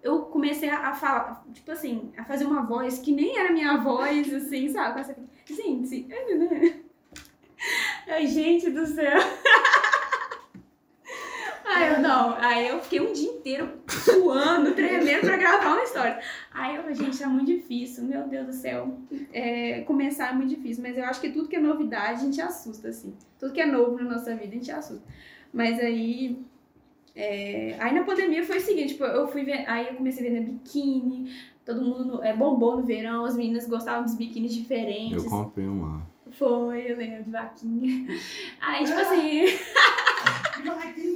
Eu 0.01 0.21
comecei 0.23 0.69
a, 0.69 0.93
falar, 0.93 1.45
tipo 1.53 1.71
assim, 1.71 2.11
a 2.17 2.23
fazer 2.23 2.45
uma 2.45 2.63
voz 2.63 2.97
que 2.99 3.11
nem 3.11 3.37
era 3.37 3.51
minha 3.51 3.77
voz, 3.77 4.33
assim, 4.33 4.69
sabe? 4.69 5.15
Gente, 5.45 6.07
é, 6.11 6.35
né? 6.35 6.81
Gente 8.25 8.71
do 8.71 8.85
céu. 8.85 9.19
Aí 11.73 11.93
eu 11.93 12.01
não, 12.01 12.35
aí 12.35 12.67
eu 12.67 12.81
fiquei 12.81 12.99
um 12.99 13.13
dia 13.13 13.29
inteiro 13.29 13.71
suando, 13.87 14.73
tremendo 14.73 15.21
pra 15.21 15.37
gravar 15.37 15.73
uma 15.73 15.83
história. 15.83 16.19
Aí 16.53 16.75
eu 16.75 16.81
falei, 16.81 16.95
gente, 16.95 17.17
tá 17.17 17.29
muito 17.29 17.47
difícil, 17.47 18.03
meu 18.03 18.27
Deus 18.27 18.47
do 18.47 18.53
céu. 18.53 18.97
É, 19.31 19.81
começar 19.81 20.31
é 20.31 20.33
muito 20.33 20.49
difícil, 20.49 20.83
mas 20.83 20.97
eu 20.97 21.05
acho 21.05 21.21
que 21.21 21.29
tudo 21.29 21.47
que 21.47 21.55
é 21.55 21.59
novidade 21.59 22.21
a 22.21 22.25
gente 22.25 22.41
assusta, 22.41 22.89
assim. 22.89 23.15
Tudo 23.39 23.53
que 23.53 23.61
é 23.61 23.65
novo 23.65 23.95
na 23.95 24.03
nossa 24.03 24.35
vida 24.35 24.49
a 24.49 24.57
gente 24.57 24.71
assusta. 24.71 25.05
Mas 25.53 25.79
aí. 25.79 26.37
é, 27.15 27.77
aí 27.79 27.93
na 27.93 28.03
pandemia 28.03 28.43
foi 28.43 28.57
o 28.57 28.61
seguinte, 28.61 28.89
tipo, 28.89 29.05
eu 29.05 29.27
fui 29.27 29.43
ver, 29.43 29.63
aí 29.69 29.87
eu 29.87 29.95
comecei 29.95 30.27
a 30.27 30.29
vender 30.29 30.51
biquíni, 30.51 31.33
todo 31.65 31.81
mundo 31.81 32.21
é, 32.21 32.35
bombou 32.35 32.77
no 32.77 32.83
verão, 32.83 33.23
as 33.23 33.37
meninas 33.37 33.65
gostavam 33.65 34.03
dos 34.03 34.15
biquínis 34.15 34.53
diferentes. 34.53 35.23
Eu 35.23 35.29
comprei 35.29 35.67
uma. 35.67 36.09
Foi, 36.31 36.91
eu 36.91 36.97
lembro 36.97 37.23
de 37.23 37.29
vaquinha. 37.29 38.07
Aí, 38.61 38.85
tipo 38.85 38.99
assim, 38.99 39.45
Vaquinha. 40.63 41.10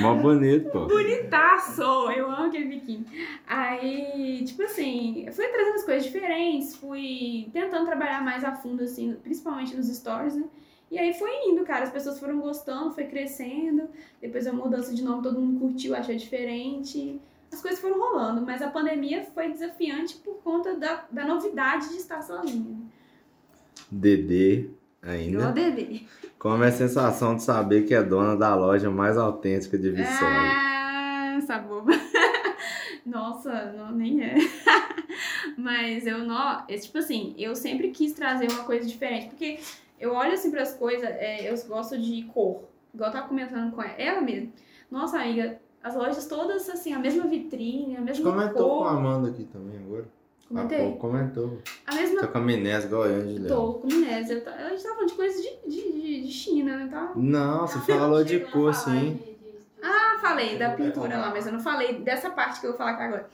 Mó 0.00 0.14
bonito, 0.14 0.70
pô. 0.70 0.86
bonitaço! 0.86 1.82
Eu 1.82 2.30
amo 2.30 2.46
aquele 2.46 2.66
biquíni. 2.66 3.06
Aí, 3.46 4.44
tipo 4.44 4.62
assim, 4.62 5.26
fui 5.32 5.48
trazendo 5.48 5.74
as 5.74 5.84
coisas 5.84 6.04
diferentes, 6.04 6.76
fui 6.76 7.48
tentando 7.52 7.86
trabalhar 7.86 8.22
mais 8.22 8.44
a 8.44 8.52
fundo, 8.52 8.82
assim, 8.84 9.14
principalmente 9.22 9.76
nos 9.76 9.88
stories, 9.88 10.34
né? 10.34 10.44
E 10.90 10.98
aí 10.98 11.12
foi 11.14 11.30
indo, 11.48 11.64
cara, 11.64 11.84
as 11.84 11.90
pessoas 11.90 12.18
foram 12.18 12.38
gostando, 12.38 12.92
foi 12.92 13.04
crescendo. 13.04 13.88
Depois 14.20 14.46
a 14.46 14.52
mudança 14.52 14.94
de 14.94 15.02
nome, 15.02 15.22
todo 15.22 15.40
mundo 15.40 15.58
curtiu, 15.58 15.94
achou 15.94 16.14
diferente. 16.14 17.20
As 17.52 17.60
coisas 17.60 17.80
foram 17.80 17.98
rolando, 17.98 18.42
mas 18.42 18.62
a 18.62 18.70
pandemia 18.70 19.24
foi 19.34 19.50
desafiante 19.50 20.16
por 20.16 20.36
conta 20.42 20.76
da, 20.76 21.04
da 21.10 21.26
novidade 21.26 21.88
de 21.88 21.96
estar 21.96 22.22
sozinha. 22.22 22.76
Dedê 23.90 24.70
ainda. 25.02 25.48
adorei. 25.48 26.06
Como 26.38 26.62
é 26.62 26.68
a 26.68 26.72
sensação 26.72 27.34
de 27.34 27.42
saber 27.42 27.86
que 27.86 27.94
é 27.94 28.02
dona 28.02 28.36
da 28.36 28.54
loja 28.54 28.90
mais 28.90 29.16
autêntica 29.16 29.78
de 29.78 29.90
Viçosa? 29.90 30.26
Ah, 30.26 31.36
essa 31.38 31.58
boba. 31.58 31.92
Nossa, 33.06 33.72
não, 33.72 33.92
nem 33.92 34.22
é. 34.22 34.34
Mas 35.56 36.06
eu 36.06 36.18
não. 36.18 36.64
é, 36.68 36.76
tipo 36.76 36.98
assim, 36.98 37.34
eu 37.38 37.54
sempre 37.54 37.90
quis 37.90 38.12
trazer 38.12 38.50
uma 38.50 38.64
coisa 38.64 38.86
diferente. 38.86 39.28
Porque 39.28 39.58
eu 39.98 40.12
olho 40.12 40.32
assim 40.32 40.50
pras 40.50 40.74
coisas, 40.74 41.08
é, 41.08 41.50
eu 41.50 41.56
gosto 41.66 41.96
de 41.98 42.22
cor. 42.24 42.64
Igual 42.92 43.10
eu 43.10 43.12
tava 43.12 43.28
comentando 43.28 43.72
com 43.72 43.82
ela, 43.82 43.94
ela 43.96 44.20
mesmo. 44.20 44.52
Nossa, 44.90 45.20
amiga, 45.20 45.58
as 45.82 45.94
lojas 45.94 46.26
todas 46.26 46.68
assim, 46.68 46.92
a 46.92 46.98
mesma 46.98 47.26
vitrine, 47.26 47.96
a 47.96 48.00
mesma 48.00 48.30
Comentou 48.30 48.68
com 48.68 48.78
cor. 48.78 48.86
a 48.88 48.90
Amanda 48.90 49.28
aqui 49.28 49.44
também. 49.44 49.85
Comentei? 50.48 50.78
pouco 50.78 50.98
comentou. 50.98 51.58
A 51.86 51.94
mesma 51.94 52.20
Tô 52.20 52.28
com 52.28 52.38
a 52.38 52.40
Minés 52.40 52.84
igual 52.84 53.06
eu, 53.06 53.22
Juliana. 53.22 53.48
Tô 53.48 53.74
com 53.74 53.86
Minésia. 53.88 54.40
tá- 54.40 54.52
A 54.54 54.68
gente 54.70 54.82
tava 54.82 54.94
falando 54.94 55.08
de 55.10 55.14
coisas 55.16 55.42
de, 55.42 55.50
de, 55.68 55.92
de, 55.92 56.22
de 56.22 56.32
China, 56.32 56.76
né? 56.76 56.88
Tá? 56.88 57.12
Não, 57.16 57.66
você 57.66 57.78
falou 57.80 58.22
de 58.22 58.40
cor, 58.40 58.72
sim. 58.74 59.18
Ah, 59.82 60.18
falei 60.20 60.56
da 60.56 60.70
pintura 60.70 61.18
lá, 61.18 61.30
mas 61.30 61.46
eu 61.46 61.52
não 61.52 61.60
falei 61.60 62.00
dessa 62.00 62.30
parte 62.30 62.60
que 62.60 62.66
eu 62.66 62.70
vou 62.70 62.78
falar 62.78 62.92
aqui 62.92 63.02
agora. 63.02 63.28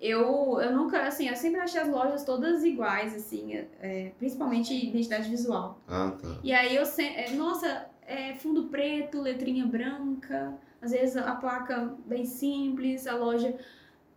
Eu, 0.00 0.60
eu 0.60 0.72
nunca, 0.76 1.02
assim, 1.02 1.28
eu 1.28 1.34
sempre 1.34 1.60
achei 1.60 1.80
as 1.80 1.88
lojas 1.88 2.22
todas 2.24 2.64
iguais, 2.64 3.14
assim, 3.16 3.54
é, 3.80 4.12
principalmente 4.18 4.72
identidade 4.72 5.28
visual. 5.28 5.80
Ah, 5.88 6.12
tá. 6.20 6.36
E 6.42 6.52
aí 6.52 6.76
eu 6.76 6.86
sempre, 6.86 7.34
nossa, 7.34 7.86
é 8.06 8.34
fundo 8.34 8.64
preto, 8.68 9.20
letrinha 9.20 9.66
branca, 9.66 10.54
às 10.80 10.92
vezes 10.92 11.16
a 11.16 11.34
placa 11.34 11.94
bem 12.06 12.24
simples, 12.24 13.08
a 13.08 13.16
loja 13.16 13.56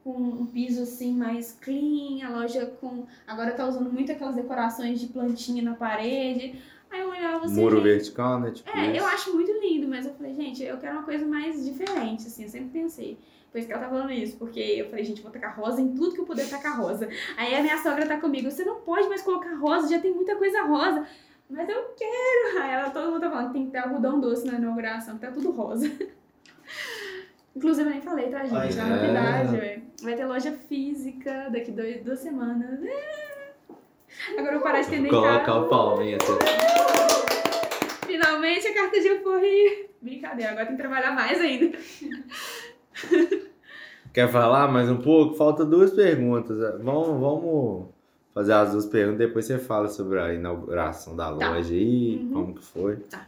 com 0.04 0.12
um 0.12 0.46
piso 0.46 0.84
assim 0.84 1.14
mais 1.14 1.52
clean, 1.62 2.26
a 2.26 2.30
loja 2.30 2.66
com. 2.80 3.06
Agora 3.28 3.52
tá 3.52 3.68
usando 3.68 3.92
muito 3.92 4.12
aquelas 4.12 4.36
decorações 4.36 5.00
de 5.00 5.08
plantinha 5.08 5.64
na 5.64 5.76
parede. 5.76 6.62
Aí 6.90 7.02
eu 7.02 7.10
olhava 7.10 7.46
assim. 7.46 7.62
Muro 7.62 7.78
gente, 7.78 7.86
vertical, 7.86 8.40
né? 8.40 8.52
Tipo 8.52 8.70
é, 8.70 8.88
isso. 8.88 8.98
eu 8.98 9.06
acho 9.06 9.34
muito 9.34 9.52
lindo, 9.62 9.88
mas 9.88 10.06
eu 10.06 10.14
falei, 10.14 10.36
gente, 10.36 10.64
eu 10.64 10.78
quero 10.78 10.98
uma 10.98 11.04
coisa 11.04 11.26
mais 11.26 11.64
diferente, 11.64 12.28
assim, 12.28 12.44
eu 12.44 12.50
sempre 12.50 12.82
pensei. 12.82 13.18
Por 13.52 13.58
isso 13.58 13.68
que 13.68 13.74
ela 13.74 13.84
tá 13.84 13.90
falando 13.90 14.12
isso, 14.12 14.38
porque 14.38 14.60
eu 14.60 14.90
falei, 14.90 15.04
gente, 15.04 15.22
vou 15.22 15.32
tacar 15.32 15.58
rosa 15.58 15.82
em 15.82 15.94
tudo 15.94 16.14
que 16.14 16.22
eu 16.22 16.26
puder 16.26 16.50
tacar 16.50 16.80
rosa. 16.80 17.08
Aí 17.38 17.54
a 17.56 17.62
minha 17.62 17.78
sogra 17.78 18.06
tá 18.06 18.18
comigo, 18.18 18.50
você 18.50 18.64
não 18.64 18.82
pode 18.82 19.08
mais 19.08 19.22
colocar 19.22 19.54
rosa, 19.56 19.90
já 19.90 20.00
tem 20.00 20.14
muita 20.14 20.36
coisa 20.36 20.64
rosa. 20.64 21.06
Mas 21.50 21.68
eu 21.68 21.84
quero. 21.98 22.62
Aí 22.62 22.72
ela, 22.72 22.90
todo 22.92 23.12
mundo 23.12 23.22
tá 23.22 23.30
falando 23.30 23.48
que 23.48 23.54
tem 23.54 23.66
que 23.66 23.72
ter 23.72 23.80
algodão 23.80 24.22
doce 24.22 24.48
na 24.48 24.58
inauguração, 24.58 25.16
que 25.16 25.22
tá 25.22 25.32
tudo 25.32 25.52
rosa. 25.52 25.90
Inclusive, 27.56 27.88
eu 27.90 27.92
nem 27.94 28.02
falei, 28.02 28.30
tá, 28.30 28.44
gente? 28.44 28.56
Ai, 28.56 28.70
É 28.70 28.72
é. 28.72 28.84
novidade, 28.96 29.56
ué. 29.58 29.80
Vai 30.04 30.16
ter 30.16 30.26
loja 30.26 30.52
física 30.70 31.50
daqui 31.52 31.72
dois, 31.72 32.02
duas 32.04 32.20
semanas. 32.20 32.80
É. 32.84 33.22
Agora 34.38 34.48
eu 34.54 34.60
vou 34.60 34.62
parar 34.62 34.82
de 34.82 34.88
atender 34.88 35.10
Colocar 35.10 35.40
casa. 35.46 35.60
o 35.60 35.68
palminho 35.70 36.18
assim. 36.22 36.38
Finalmente 38.06 38.68
a 38.68 38.74
carta 38.74 39.00
de 39.00 39.08
euforia. 39.08 39.86
Brincadeira, 40.02 40.52
agora 40.52 40.66
tem 40.68 40.76
que 40.76 40.82
trabalhar 40.82 41.12
mais 41.14 41.40
ainda. 41.40 41.78
Quer 44.14 44.28
falar 44.30 44.68
mais 44.68 44.90
um 44.90 44.98
pouco? 44.98 45.36
Falta 45.36 45.64
duas 45.64 45.92
perguntas. 45.92 46.58
Vamos, 46.84 47.20
vamos 47.20 47.86
fazer 48.34 48.54
as 48.54 48.72
duas 48.72 48.86
perguntas, 48.86 49.20
depois 49.20 49.46
você 49.46 49.58
fala 49.58 49.88
sobre 49.88 50.20
a 50.20 50.34
inauguração 50.34 51.16
da 51.16 51.34
Tá. 51.36 51.50
loja 51.52 51.74
aí, 51.74 52.18
Uhum. 52.18 52.34
como 52.34 52.56
que 52.56 52.64
foi. 52.64 52.96
Tá. 52.98 53.28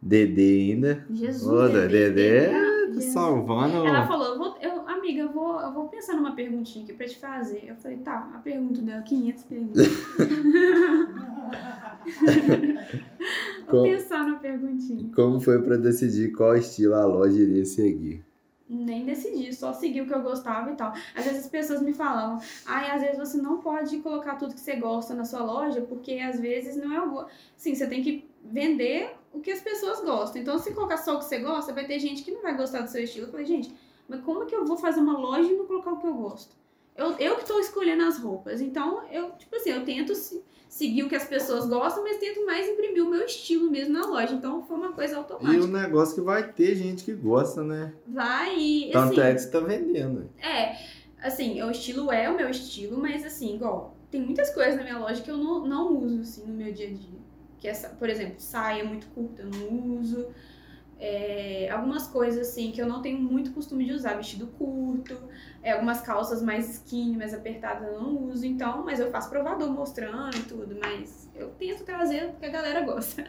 Dedê 0.00 0.70
ainda. 0.72 1.04
Jesus, 1.10 1.46
Ô, 1.46 1.68
Dedê. 1.68 2.10
Dedê, 2.10 2.50
Ah, 2.88 2.94
Jesus. 2.94 3.12
salvando. 3.12 3.86
Ela 3.86 4.06
falou, 4.06 4.28
eu 4.28 4.38
vou, 4.38 4.56
eu, 4.60 4.88
amiga, 4.88 5.22
eu 5.22 5.30
vou, 5.30 5.60
eu 5.60 5.72
vou 5.72 5.88
pensar 5.88 6.14
numa 6.14 6.34
perguntinha 6.34 6.84
aqui 6.84 6.94
pra 6.94 7.06
te 7.06 7.18
fazer. 7.18 7.64
Eu 7.66 7.76
falei, 7.76 7.98
tá, 7.98 8.30
a 8.34 8.38
pergunta 8.38 8.80
dela, 8.80 9.02
500 9.02 9.42
perguntas. 9.44 9.88
vou 13.70 13.82
pensar 13.82 14.24
numa 14.24 14.38
perguntinha. 14.38 15.10
Como 15.14 15.40
foi 15.40 15.62
pra 15.62 15.76
decidir 15.76 16.32
qual 16.32 16.56
estilo 16.56 16.94
a 16.94 17.04
loja 17.04 17.40
iria 17.40 17.64
seguir? 17.64 18.24
Nem 18.68 19.06
decidi, 19.06 19.50
só 19.54 19.72
segui 19.72 20.02
o 20.02 20.06
que 20.06 20.12
eu 20.12 20.20
gostava 20.20 20.70
e 20.70 20.74
tal. 20.74 20.92
Às 21.14 21.24
vezes 21.24 21.44
as 21.44 21.48
pessoas 21.48 21.80
me 21.80 21.94
falavam, 21.94 22.38
ai, 22.66 22.90
às 22.90 23.00
vezes 23.00 23.16
você 23.16 23.38
não 23.38 23.62
pode 23.62 23.96
colocar 24.00 24.36
tudo 24.36 24.52
que 24.52 24.60
você 24.60 24.76
gosta 24.76 25.14
na 25.14 25.24
sua 25.24 25.42
loja, 25.42 25.80
porque 25.80 26.18
às 26.18 26.38
vezes 26.38 26.76
não 26.76 26.92
é 26.92 27.02
o. 27.02 27.24
Sim, 27.56 27.74
você 27.74 27.86
tem 27.86 28.02
que 28.02 28.28
vender 28.44 29.16
o 29.38 29.42
que 29.42 29.50
as 29.50 29.60
pessoas 29.60 30.00
gostam. 30.00 30.40
Então, 30.42 30.58
se 30.58 30.72
colocar 30.74 30.96
só 30.98 31.14
o 31.16 31.18
que 31.18 31.24
você 31.24 31.38
gosta, 31.38 31.72
vai 31.72 31.86
ter 31.86 31.98
gente 31.98 32.22
que 32.22 32.30
não 32.30 32.42
vai 32.42 32.56
gostar 32.56 32.80
do 32.82 32.90
seu 32.90 33.02
estilo. 33.02 33.26
Eu 33.26 33.30
falei, 33.30 33.46
gente, 33.46 33.72
mas 34.08 34.20
como 34.22 34.46
que 34.46 34.54
eu 34.54 34.64
vou 34.64 34.76
fazer 34.76 35.00
uma 35.00 35.18
loja 35.18 35.50
e 35.50 35.56
não 35.56 35.66
colocar 35.66 35.92
o 35.92 35.98
que 35.98 36.06
eu 36.06 36.14
gosto? 36.14 36.56
eu, 36.96 37.12
eu 37.18 37.36
que 37.36 37.46
tô 37.46 37.60
escolhendo 37.60 38.02
as 38.02 38.18
roupas. 38.18 38.60
Então, 38.60 39.04
eu, 39.12 39.30
tipo 39.32 39.54
assim, 39.54 39.70
eu 39.70 39.84
tento 39.84 40.14
se- 40.16 40.42
seguir 40.68 41.04
o 41.04 41.08
que 41.08 41.14
as 41.14 41.24
pessoas 41.24 41.64
gostam, 41.66 42.02
mas 42.02 42.16
tento 42.18 42.44
mais 42.44 42.68
imprimir 42.68 43.04
o 43.06 43.08
meu 43.08 43.24
estilo 43.24 43.70
mesmo 43.70 43.92
na 43.94 44.04
loja. 44.04 44.34
Então, 44.34 44.64
foi 44.64 44.76
uma 44.76 44.90
coisa 44.92 45.14
E 45.14 45.16
automática. 45.16 45.62
o 45.64 45.66
negócio 45.68 46.14
que 46.16 46.20
vai 46.20 46.52
ter 46.52 46.74
gente 46.74 47.04
que 47.04 47.12
gosta, 47.12 47.62
né? 47.62 47.92
Vai 48.04 48.58
e, 48.58 48.90
Tanto 48.90 49.12
assim, 49.12 49.20
é 49.20 49.32
que 49.34 49.38
você 49.40 49.48
tá 49.50 49.60
vendendo. 49.60 50.28
É, 50.42 50.76
assim, 51.22 51.62
o 51.62 51.70
estilo 51.70 52.10
é 52.10 52.28
o 52.28 52.36
meu 52.36 52.50
estilo, 52.50 52.98
mas 52.98 53.24
assim, 53.24 53.54
igual, 53.54 53.96
tem 54.10 54.20
muitas 54.20 54.50
coisas 54.52 54.74
na 54.74 54.82
minha 54.82 54.98
loja 54.98 55.22
que 55.22 55.30
eu 55.30 55.36
não, 55.36 55.64
não 55.66 55.96
uso, 55.98 56.22
assim, 56.22 56.46
no 56.46 56.54
meu 56.54 56.72
dia 56.72 56.88
a 56.88 56.92
dia. 56.92 57.17
Que 57.58 57.68
é, 57.68 57.74
sa- 57.74 57.90
por 57.90 58.08
exemplo, 58.08 58.36
saia 58.40 58.84
muito 58.84 59.06
curta 59.08 59.42
eu 59.42 59.50
não 59.50 59.98
uso. 59.98 60.28
É, 61.00 61.70
algumas 61.70 62.08
coisas, 62.08 62.48
assim, 62.48 62.72
que 62.72 62.82
eu 62.82 62.86
não 62.86 63.00
tenho 63.00 63.20
muito 63.20 63.52
costume 63.52 63.84
de 63.84 63.92
usar, 63.92 64.14
vestido 64.14 64.48
curto. 64.48 65.16
É, 65.62 65.72
algumas 65.72 66.00
calças 66.00 66.42
mais 66.42 66.68
skinny, 66.68 67.16
mais 67.16 67.32
apertadas 67.32 67.86
eu 67.88 68.00
não 68.00 68.16
uso, 68.30 68.44
então, 68.44 68.84
mas 68.84 68.98
eu 68.98 69.10
faço 69.10 69.30
provador 69.30 69.70
mostrando 69.70 70.36
e 70.36 70.42
tudo, 70.42 70.76
mas 70.80 71.30
eu 71.36 71.50
tento 71.50 71.84
trazer 71.84 72.30
o 72.30 72.32
que 72.34 72.46
a 72.46 72.48
galera 72.50 72.80
gosta. 72.82 73.24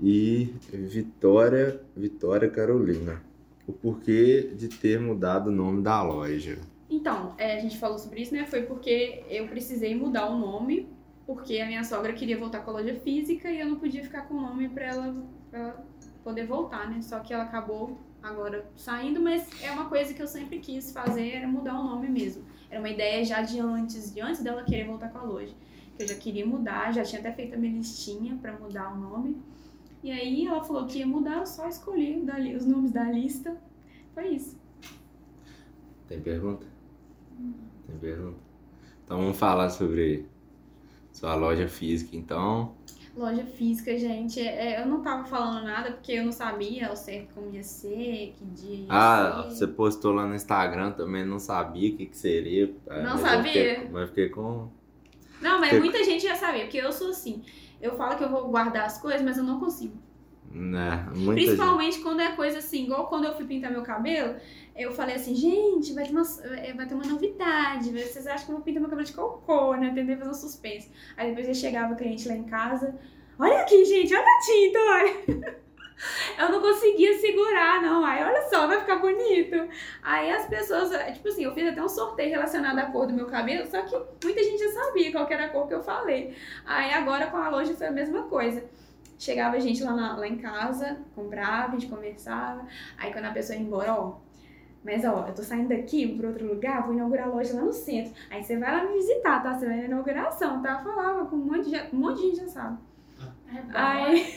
E 0.00 0.54
Vitória, 0.70 1.80
Vitória 1.96 2.50
Carolina. 2.50 3.22
O 3.66 3.72
porquê 3.72 4.52
de 4.54 4.68
ter 4.68 5.00
mudado 5.00 5.48
o 5.48 5.52
nome 5.52 5.82
da 5.82 6.02
loja? 6.02 6.58
Então, 6.88 7.34
é, 7.38 7.56
a 7.56 7.60
gente 7.60 7.78
falou 7.78 7.98
sobre 7.98 8.20
isso, 8.20 8.32
né? 8.34 8.44
Foi 8.46 8.62
porque 8.62 9.24
eu 9.28 9.48
precisei 9.48 9.94
mudar 9.94 10.28
o 10.28 10.38
nome, 10.38 10.88
porque 11.26 11.58
a 11.60 11.66
minha 11.66 11.82
sogra 11.82 12.12
queria 12.12 12.38
voltar 12.38 12.60
com 12.60 12.70
a 12.70 12.74
loja 12.74 12.94
física 12.94 13.50
e 13.50 13.60
eu 13.60 13.68
não 13.68 13.76
podia 13.76 14.02
ficar 14.02 14.22
com 14.22 14.34
o 14.34 14.40
nome 14.40 14.68
pra 14.68 14.84
ela, 14.84 15.14
pra 15.50 15.58
ela 15.58 15.86
poder 16.22 16.46
voltar, 16.46 16.88
né? 16.88 17.02
Só 17.02 17.18
que 17.20 17.34
ela 17.34 17.42
acabou 17.44 17.98
agora 18.22 18.64
saindo, 18.76 19.20
mas 19.20 19.48
é 19.62 19.70
uma 19.70 19.88
coisa 19.88 20.14
que 20.14 20.22
eu 20.22 20.28
sempre 20.28 20.58
quis 20.60 20.92
fazer, 20.92 21.30
era 21.32 21.48
mudar 21.48 21.78
o 21.78 21.84
nome 21.84 22.08
mesmo. 22.08 22.44
Era 22.70 22.80
uma 22.80 22.88
ideia 22.88 23.24
já 23.24 23.42
de 23.42 23.58
antes, 23.58 24.12
de 24.12 24.20
antes 24.20 24.42
dela 24.42 24.62
querer 24.64 24.86
voltar 24.86 25.08
com 25.08 25.18
a 25.18 25.22
loja. 25.22 25.54
Que 25.96 26.04
eu 26.04 26.08
já 26.08 26.14
queria 26.14 26.46
mudar, 26.46 26.92
já 26.92 27.02
tinha 27.02 27.20
até 27.20 27.32
feito 27.32 27.54
a 27.54 27.58
minha 27.58 27.76
listinha 27.76 28.36
pra 28.40 28.52
mudar 28.52 28.92
o 28.92 28.98
nome. 28.98 29.40
E 30.02 30.10
aí 30.10 30.46
ela 30.46 30.62
falou 30.62 30.86
que 30.86 30.98
ia 30.98 31.06
mudar, 31.06 31.38
eu 31.38 31.46
só 31.46 31.68
escolhi 31.68 32.20
dali 32.20 32.54
os 32.54 32.64
nomes 32.64 32.92
da 32.92 33.04
lista. 33.04 33.56
Foi 34.14 34.28
isso. 34.28 34.56
Tem 36.06 36.20
pergunta? 36.20 36.66
Tem 37.86 37.98
pergunta? 37.98 38.38
Então 39.04 39.18
vamos 39.18 39.38
falar 39.38 39.70
sobre 39.70 40.26
sua 41.18 41.34
loja 41.34 41.66
física, 41.68 42.14
então. 42.16 42.74
Loja 43.16 43.44
física, 43.46 43.96
gente, 43.98 44.38
é, 44.40 44.82
eu 44.82 44.86
não 44.86 45.00
tava 45.00 45.24
falando 45.24 45.64
nada 45.64 45.92
porque 45.92 46.12
eu 46.12 46.24
não 46.24 46.32
sabia 46.32 46.88
ao 46.88 46.96
certo 46.96 47.32
como 47.34 47.50
ia 47.54 47.62
ser, 47.62 48.34
que 48.36 48.44
dia 48.44 48.76
ia 48.80 48.86
Ah, 48.90 49.46
ser. 49.48 49.56
você 49.56 49.66
postou 49.66 50.12
lá 50.12 50.26
no 50.26 50.34
Instagram 50.34 50.92
também, 50.92 51.24
não 51.24 51.38
sabia 51.38 51.94
o 51.94 51.96
que, 51.96 52.04
que 52.06 52.16
seria. 52.16 52.74
Ah, 52.86 52.96
Não 53.02 53.10
mas 53.12 53.20
eu 53.20 53.26
sabia? 53.26 53.52
fiquei- 53.52 53.88
mas 53.90 54.08
fiquei 54.10 54.28
com. 54.28 54.68
Não, 55.40 55.58
mas 55.60 55.70
Que- 55.70 55.80
muita 55.80 56.04
gente 56.04 56.24
já 56.24 56.34
sabia, 56.34 56.64
porque 56.64 56.76
eu 56.78 56.92
sou 56.92 57.08
assim. 57.10 57.42
Eu 57.80 57.96
falo 57.96 58.16
que 58.16 58.24
eu 58.24 58.28
vou 58.30 58.48
guardar 58.48 58.84
as 58.84 59.00
coisas, 59.00 59.22
mas 59.22 59.38
eu 59.38 59.44
não 59.44 59.58
consigo. 59.58 59.96
Né, 60.50 61.06
muita 61.14 61.40
gente. 61.40 61.46
Principalmente 61.56 61.98
quando 62.00 62.20
é 62.20 62.32
coisa 62.32 62.58
assim, 62.58 62.84
igual 62.84 63.06
quando 63.08 63.24
eu 63.24 63.34
fui 63.34 63.44
pintar 63.46 63.70
meu 63.70 63.82
cabelo, 63.82 64.36
eu 64.76 64.92
falei 64.92 65.16
assim, 65.16 65.34
gente, 65.34 65.92
vai 65.94 66.04
ter 66.04 66.10
uma, 66.12 66.22
eh, 66.44 66.72
vai 66.74 66.86
ter 66.86 66.94
uma 66.94 67.04
novidade. 67.04 67.90
Vocês 67.90 68.26
acham 68.26 68.46
que 68.46 68.52
eu 68.52 68.56
vou 68.56 68.64
pintar 68.64 68.80
meu 68.80 68.90
cabelo 68.90 69.06
de 69.06 69.12
cocô, 69.14 69.74
né? 69.74 69.92
Tentei 69.94 70.16
fazer 70.16 70.30
um 70.30 70.34
suspense. 70.34 70.90
Aí 71.16 71.28
depois 71.30 71.48
eu 71.48 71.54
chegava 71.54 71.94
o 71.94 71.96
cliente 71.96 72.28
lá 72.28 72.34
em 72.34 72.44
casa. 72.44 72.94
Olha 73.38 73.60
aqui, 73.60 73.84
gente, 73.84 74.14
olha 74.14 74.24
a 74.24 74.40
tinta, 74.40 74.78
olha. 74.78 75.56
Eu 76.38 76.50
não 76.50 76.60
conseguia 76.60 77.18
segurar, 77.18 77.80
não. 77.80 78.04
Aí, 78.04 78.22
olha 78.22 78.42
só, 78.50 78.66
vai 78.66 78.78
ficar 78.80 78.96
bonito. 78.96 79.66
Aí 80.02 80.30
as 80.30 80.46
pessoas, 80.46 80.92
eh, 80.92 81.12
tipo 81.12 81.26
assim, 81.28 81.44
eu 81.44 81.54
fiz 81.54 81.66
até 81.68 81.82
um 81.82 81.88
sorteio 81.88 82.30
relacionado 82.32 82.78
à 82.78 82.84
cor 82.86 83.06
do 83.06 83.14
meu 83.14 83.24
cabelo, 83.26 83.66
só 83.66 83.80
que 83.82 83.96
muita 84.22 84.42
gente 84.42 84.58
já 84.58 84.72
sabia 84.72 85.10
qual 85.10 85.26
era 85.30 85.46
a 85.46 85.48
cor 85.48 85.66
que 85.66 85.72
eu 85.72 85.82
falei. 85.82 86.36
Aí 86.66 86.92
agora 86.92 87.28
com 87.28 87.38
a 87.38 87.48
loja 87.48 87.74
foi 87.74 87.86
a 87.86 87.90
mesma 87.90 88.24
coisa. 88.24 88.62
Chegava 89.18 89.56
a 89.56 89.58
gente 89.58 89.82
lá, 89.82 89.94
na- 89.94 90.16
lá 90.18 90.28
em 90.28 90.36
casa, 90.36 90.98
comprava, 91.14 91.68
a 91.74 91.78
gente 91.78 91.88
conversava. 91.88 92.66
Aí 92.98 93.10
quando 93.10 93.24
a 93.24 93.30
pessoa 93.32 93.56
ia 93.56 93.62
embora, 93.64 93.94
ó. 93.94 94.25
Mas 94.86 95.04
ó, 95.04 95.24
eu 95.26 95.34
tô 95.34 95.42
saindo 95.42 95.68
daqui 95.68 96.16
pra 96.16 96.28
outro 96.28 96.46
lugar, 96.46 96.84
vou 96.84 96.94
inaugurar 96.94 97.26
a 97.26 97.30
loja 97.30 97.54
lá 97.56 97.62
no 97.62 97.72
centro. 97.72 98.12
Aí 98.30 98.40
você 98.42 98.56
vai 98.56 98.70
lá 98.70 98.84
me 98.84 98.92
visitar, 98.94 99.42
tá? 99.42 99.52
Você 99.58 99.66
vai 99.66 99.78
na 99.78 99.84
inauguração, 99.84 100.62
tá? 100.62 100.78
Falava 100.78 101.26
com 101.26 101.34
um 101.34 101.40
monte 101.40 101.64
de, 101.64 101.70
gente- 101.70 101.92
um 101.94 101.98
monte 101.98 102.16
de 102.20 102.22
gente 102.28 102.36
já 102.36 102.46
sabe. 102.48 102.78
É 103.52 103.62
Aí, 103.74 104.34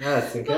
Ah, 0.00 0.20
você 0.24 0.42
quer 0.42 0.54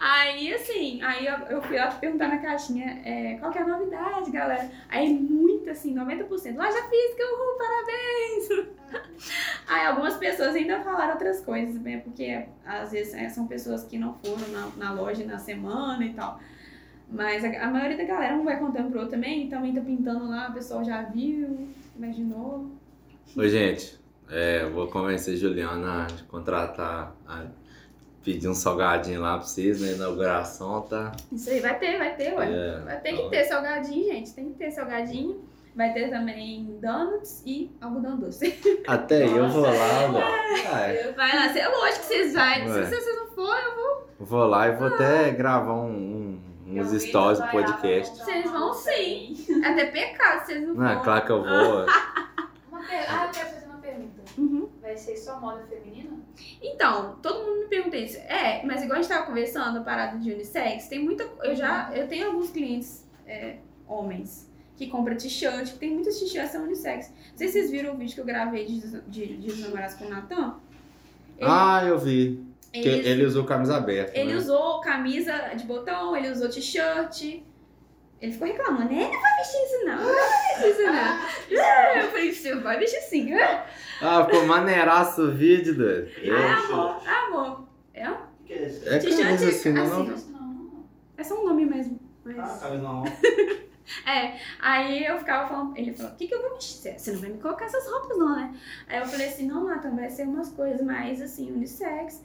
aí 0.00 0.52
assim, 0.54 1.02
aí 1.02 1.26
eu, 1.26 1.34
eu 1.48 1.62
fui 1.62 1.76
lá 1.78 1.86
perguntar 1.90 2.28
na 2.28 2.38
caixinha 2.38 3.00
é, 3.04 3.36
qual 3.38 3.50
que 3.50 3.58
é 3.58 3.62
a 3.62 3.66
novidade, 3.66 4.30
galera. 4.30 4.70
Aí 4.88 5.12
muito 5.12 5.68
assim, 5.70 5.94
90%. 5.94 6.28
Loja 6.56 6.82
física, 6.88 7.22
uhul, 7.24 7.58
parabéns! 7.58 8.76
Aí 9.68 9.86
algumas 9.86 10.16
pessoas 10.16 10.54
ainda 10.54 10.80
falaram 10.80 11.12
outras 11.12 11.40
coisas, 11.40 11.74
né? 11.80 11.98
Porque 11.98 12.44
às 12.64 12.92
vezes 12.92 13.14
é, 13.14 13.28
são 13.28 13.46
pessoas 13.46 13.84
que 13.84 13.98
não 13.98 14.14
foram 14.14 14.46
na, 14.48 14.68
na 14.76 14.92
loja 14.92 15.24
na 15.24 15.38
semana 15.38 16.04
e 16.04 16.12
tal. 16.12 16.38
Mas 17.10 17.44
a, 17.44 17.48
a 17.64 17.70
maioria 17.70 17.96
da 17.96 18.04
galera 18.04 18.36
não 18.36 18.44
vai 18.44 18.58
contando 18.58 18.90
pro 18.90 19.00
outro 19.00 19.14
também, 19.14 19.48
também 19.48 19.72
tá 19.74 19.80
pintando 19.80 20.28
lá, 20.28 20.48
o 20.50 20.54
pessoal 20.54 20.84
já 20.84 21.02
viu, 21.02 21.68
imaginou. 21.96 22.70
Ô, 23.36 23.46
gente, 23.46 23.98
é, 24.30 24.62
eu 24.62 24.72
vou 24.72 24.88
convencer 24.88 25.34
a 25.34 25.36
Juliana 25.36 26.06
a 26.06 26.30
contratar, 26.30 27.14
a 27.28 27.44
pedir 28.24 28.48
um 28.48 28.54
salgadinho 28.54 29.20
lá 29.20 29.38
pra 29.38 29.46
vocês 29.46 29.80
na 29.80 29.92
inauguração, 29.92 30.82
tá? 30.82 31.12
Isso 31.30 31.48
aí 31.48 31.60
vai 31.60 31.78
ter, 31.78 31.96
vai 31.96 32.16
ter, 32.16 32.34
ué. 32.34 32.50
É, 32.52 32.80
Vai 32.80 33.00
ter 33.00 33.10
então- 33.12 33.24
que 33.24 33.30
ter 33.30 33.44
salgadinho, 33.44 34.04
gente. 34.12 34.34
Tem 34.34 34.48
que 34.52 34.58
ter 34.58 34.70
salgadinho. 34.72 35.44
Vai 35.76 35.92
ter 35.92 36.08
também 36.08 36.78
donuts 36.80 37.42
e 37.44 37.70
algodão 37.80 38.16
doce. 38.18 38.58
Até 38.88 39.26
eu 39.28 39.46
vou 39.48 39.60
lá, 39.62 40.08
Nossa. 40.08 40.74
Ah, 40.74 40.80
é. 40.88 41.12
Vai 41.12 41.36
lá, 41.36 41.56
é 41.56 41.68
lógico 41.68 42.00
que 42.00 42.06
vocês 42.06 42.32
vão. 42.32 42.82
Se 42.84 42.86
vocês 42.94 43.16
não 43.16 43.26
forem, 43.28 43.64
eu 43.64 43.74
vou. 43.76 44.06
Vou 44.26 44.46
lá 44.46 44.68
e 44.68 44.74
vou 44.74 44.88
até 44.88 45.30
gravar 45.32 45.74
um, 45.74 45.90
um- 45.90 46.40
uns 46.66 46.92
Eu 46.92 47.00
stories 47.00 47.38
do 47.38 47.44
que 47.46 47.50
podcast. 47.52 48.16
Vocês 48.18 48.50
vão 48.50 48.72
sim. 48.74 49.36
É 49.64 49.68
até 49.68 49.86
pecado 49.86 50.44
vocês 50.46 50.62
não 50.66 50.84
é 50.84 50.88
forem. 50.88 51.02
claro 51.04 51.24
que 51.26 51.32
eu 51.32 51.42
vou. 51.42 51.86
Uma 52.70 52.80
per... 52.86 53.04
Ah, 53.08 53.26
eu 53.26 53.30
quero 53.32 53.48
fazer 53.50 53.66
uma 53.66 53.78
pergunta. 53.78 54.22
Uhum. 54.36 54.68
Vai 54.82 54.96
ser 54.96 55.16
só 55.16 55.40
moda 55.40 55.64
feminina? 55.66 56.18
Então, 56.62 57.16
todo 57.22 57.44
mundo 57.44 57.60
me 57.60 57.66
pergunta 57.68 57.96
isso. 57.96 58.18
É, 58.18 58.62
mas 58.64 58.82
igual 58.82 58.98
a 58.98 59.02
gente 59.02 59.10
tava 59.10 59.26
conversando, 59.26 59.78
a 59.78 59.82
parada 59.82 60.18
de 60.18 60.30
unissex, 60.32 60.88
tem 60.88 61.02
muita. 61.02 61.22
Eu 61.42 61.54
já. 61.54 61.90
Eu 61.94 62.06
tenho 62.08 62.26
alguns 62.26 62.50
clientes 62.50 63.08
é, 63.26 63.56
homens 63.86 64.50
que 64.76 64.88
compram 64.88 65.16
t-shirt, 65.16 65.72
tem 65.78 65.90
muitas 65.94 66.18
t-shirts 66.18 66.50
são 66.50 66.64
unissex. 66.64 67.08
Não 67.08 67.38
sei 67.38 67.48
se 67.48 67.52
vocês 67.54 67.70
viram 67.70 67.94
o 67.94 67.96
vídeo 67.96 68.14
que 68.14 68.20
eu 68.20 68.26
gravei 68.26 68.66
de, 68.66 69.00
de, 69.02 69.36
de 69.38 69.48
os 69.50 69.60
namorados 69.60 69.94
com 69.94 70.04
o 70.04 70.10
Natan. 70.10 70.56
Ele, 71.38 71.48
Ah, 71.50 71.82
eu 71.84 71.98
vi. 71.98 72.44
Que 72.82 72.88
ele- 72.88 73.08
ele 73.08 73.24
usou 73.24 73.44
camisa 73.44 73.76
aberta. 73.76 74.18
Ele 74.18 74.32
né? 74.32 74.38
usou 74.38 74.80
camisa 74.80 75.32
de 75.54 75.64
botão, 75.64 76.16
ele 76.16 76.30
usou 76.30 76.48
t-shirt. 76.48 77.42
Ele 78.20 78.32
ficou 78.32 78.48
reclamando, 78.48 78.92
né? 78.92 79.10
Não 79.12 79.20
vai 79.20 79.36
vestir 79.38 79.62
isso 79.64 79.84
não, 79.84 79.96
não 79.96 80.04
vai 80.14 80.62
vestir 80.62 80.70
isso 80.70 80.82
não. 80.82 81.62
Ah, 81.62 81.98
Eu 81.98 82.08
falei, 82.10 82.32
você 82.32 82.54
vai 82.56 82.78
vestir 82.78 83.00
sim. 83.02 83.34
Ah, 84.00 84.24
ficou 84.24 84.46
maneiraço 84.46 85.22
o 85.22 85.32
vídeo, 85.32 85.74
doido. 85.76 86.08
Ah, 86.32 86.64
amor, 86.64 87.08
amor. 87.08 87.68
É, 87.92 88.08
O 88.10 88.16
que 88.46 88.52
é 88.54 88.66
isso? 88.66 88.88
É 88.88 88.98
T-shirt 88.98 89.22
camisa 89.22 89.48
assim, 89.48 89.72
não? 89.72 89.84
assim. 90.12 90.32
não? 90.32 90.84
É 91.16 91.24
só 91.24 91.40
um 91.40 91.46
nome 91.46 91.66
mesmo. 91.66 92.00
Ah, 92.26 92.32
Mas... 92.36 92.60
camisa 92.60 92.82
normal. 92.82 93.04
É, 94.04 94.36
aí 94.60 95.04
eu 95.06 95.16
ficava 95.18 95.48
falando, 95.48 95.76
ele 95.76 95.94
falou, 95.94 96.10
o 96.12 96.16
que, 96.16 96.26
que 96.26 96.34
eu 96.34 96.42
vou 96.42 96.54
vestir? 96.56 96.98
Você 96.98 97.12
não 97.12 97.20
vai 97.20 97.30
me 97.30 97.38
colocar 97.38 97.66
essas 97.66 97.88
roupas 97.88 98.18
não, 98.18 98.34
né? 98.34 98.52
Aí 98.88 98.98
eu 98.98 99.06
falei 99.06 99.28
assim, 99.28 99.46
não, 99.46 99.64
Nathan, 99.64 99.94
vai 99.94 100.10
ser 100.10 100.24
umas 100.24 100.50
coisas 100.50 100.80
mais 100.80 101.22
assim, 101.22 101.52
unissex. 101.52 102.20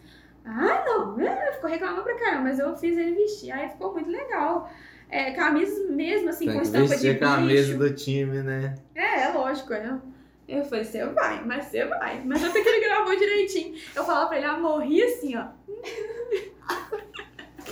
Ah, 0.45 0.84
não, 0.85 1.19
é, 1.19 1.53
ficou 1.53 1.69
reclamando 1.69 2.03
pra 2.03 2.15
caramba, 2.15 2.43
mas 2.43 2.59
eu 2.59 2.76
fiz 2.76 2.97
ele 2.97 3.15
vestir. 3.15 3.51
Aí 3.51 3.69
ficou 3.69 3.93
muito 3.93 4.09
legal. 4.09 4.69
É, 5.09 5.31
camisas 5.31 5.89
mesmo, 5.89 6.30
assim, 6.30 6.45
Tem 6.45 6.55
com 6.55 6.61
estampa 6.61 6.95
de 6.95 7.09
a 7.09 7.19
camisa 7.19 7.73
bicho. 7.73 7.77
do 7.77 7.93
time, 7.95 8.41
né? 8.41 8.76
É, 8.95 9.23
é 9.23 9.27
lógico, 9.30 9.72
né? 9.72 9.99
Eu 10.47 10.63
falei, 10.65 10.84
você 10.84 11.05
vai, 11.05 11.43
mas 11.45 11.65
você 11.65 11.85
vai. 11.85 12.22
Mas 12.26 12.43
até 12.43 12.61
que 12.61 12.68
ele 12.68 12.85
gravou 12.85 13.15
direitinho. 13.15 13.76
Eu 13.95 14.03
falava 14.03 14.27
pra 14.30 14.38
ele, 14.38 14.45
amor, 14.47 14.80
ri 14.84 15.01
assim, 15.03 15.35
ó. 15.38 15.47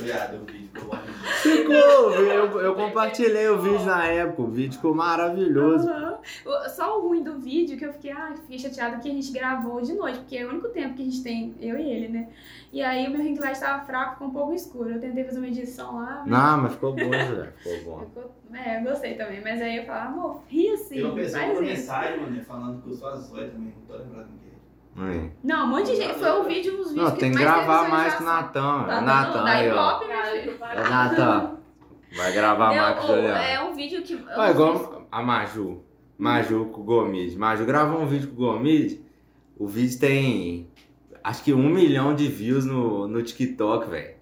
O 0.00 0.44
vídeo 0.46 0.70
que 0.72 0.78
eu 0.78 0.84
gosto 0.84 1.04
de 1.06 1.10
Ficou, 1.40 2.10
eu, 2.12 2.60
eu 2.60 2.74
compartilhei 2.74 3.48
o 3.48 3.58
vídeo 3.58 3.84
na 3.84 4.04
época, 4.06 4.42
o 4.42 4.46
vídeo 4.50 4.72
ficou 4.74 4.94
maravilhoso. 4.94 5.88
O- 6.44 6.68
Só 6.68 6.98
o 6.98 7.08
ruim 7.08 7.22
do 7.22 7.38
vídeo 7.38 7.76
que 7.78 7.84
eu 7.84 7.92
fiquei, 7.92 8.10
ah, 8.12 8.32
fiquei 8.36 8.58
chateada 8.58 8.98
que 8.98 9.08
a 9.10 9.12
gente 9.12 9.30
gravou 9.32 9.80
de 9.80 9.92
noite, 9.94 10.18
porque 10.20 10.36
é 10.38 10.46
o 10.46 10.50
único 10.50 10.68
tempo 10.68 10.94
que 10.94 11.02
a 11.02 11.04
gente 11.04 11.22
tem, 11.22 11.54
eu 11.60 11.78
e 11.78 11.82
ele, 11.90 12.08
né? 12.08 12.28
E 12.72 12.80
aí 12.82 13.06
o 13.06 13.10
meu 13.10 13.20
ring 13.20 13.36
light 13.38 13.58
tava 13.58 13.84
fraco, 13.84 14.12
ficou 14.12 14.28
um 14.28 14.32
pouco 14.32 14.54
escuro. 14.54 14.90
Eu 14.90 15.00
tentei 15.00 15.24
fazer 15.24 15.38
uma 15.38 15.48
edição 15.48 15.96
lá, 15.96 16.22
mas 16.24 16.28
Não, 16.28 16.58
mas 16.62 16.72
ficou 16.72 16.92
bom, 16.94 17.10
velho. 17.10 17.52
Ficou 17.58 17.98
bom. 17.98 18.00
ficou- 18.06 18.34
É, 18.54 18.78
eu 18.80 18.84
gostei 18.84 19.14
também. 19.14 19.40
Mas 19.42 19.60
aí 19.60 19.76
eu 19.78 19.84
falava, 19.84 20.06
amor, 20.08 20.40
ri 20.48 20.70
assim, 20.70 20.94
Tem 20.96 21.04
uma 21.04 21.14
pessoa 21.14 21.42
faz 21.42 21.58
com 21.58 21.64
isso. 21.64 21.72
mensagem, 21.72 22.20
mano, 22.20 22.44
falando 22.44 22.82
que 22.82 22.90
eu 22.90 22.94
sou 22.94 23.08
a 23.08 23.16
Zoe 23.16 23.48
também, 23.48 23.74
não 23.76 23.86
tô 23.86 24.02
lembrando 24.02 24.28
ninguém. 24.30 24.49
Aí. 24.96 25.30
Não, 25.42 25.64
um 25.64 25.68
monte 25.68 25.86
de 25.92 25.96
gente. 25.96 26.18
Foi 26.18 26.30
o 26.30 26.44
vídeo, 26.44 26.72
os 26.80 26.88
vídeos 26.90 26.94
Não, 26.96 27.10
que 27.12 27.20
tem 27.20 27.30
que 27.30 27.38
mais 27.38 27.46
gravar 27.48 27.88
mais 27.88 28.14
com 28.14 28.22
o. 28.22 28.26
Natan. 28.26 28.84
Tá 28.84 28.98
o 28.98 29.00
Natan 29.02 29.44
aí, 29.44 29.70
ó. 29.70 30.00
Ô, 30.00 30.90
Natan, 30.90 31.56
Vai 32.16 32.32
gravar 32.32 32.70
Deu- 32.70 32.82
Marcos 32.82 33.08
ou- 33.08 33.16
Juliano. 33.16 33.38
é 33.38 33.62
um 33.62 33.72
vídeo 33.74 34.02
que. 34.02 34.16
fiz- 34.16 34.50
igual 34.50 35.06
a 35.10 35.22
Maju. 35.22 35.82
Maju 36.18 36.66
com 36.66 36.80
o 36.80 36.84
Gomide. 36.84 37.38
Maju 37.38 37.64
gravou 37.64 38.00
um 38.02 38.06
vídeo 38.06 38.28
com 38.28 38.34
o 38.42 38.46
Gomide. 38.52 39.00
O 39.56 39.66
vídeo 39.66 39.98
tem 39.98 40.68
acho 41.22 41.42
que 41.44 41.52
um 41.54 41.68
milhão 41.68 42.14
de 42.14 42.26
views 42.28 42.64
no, 42.64 43.06
no 43.06 43.22
TikTok, 43.22 43.88
velho. 43.88 44.18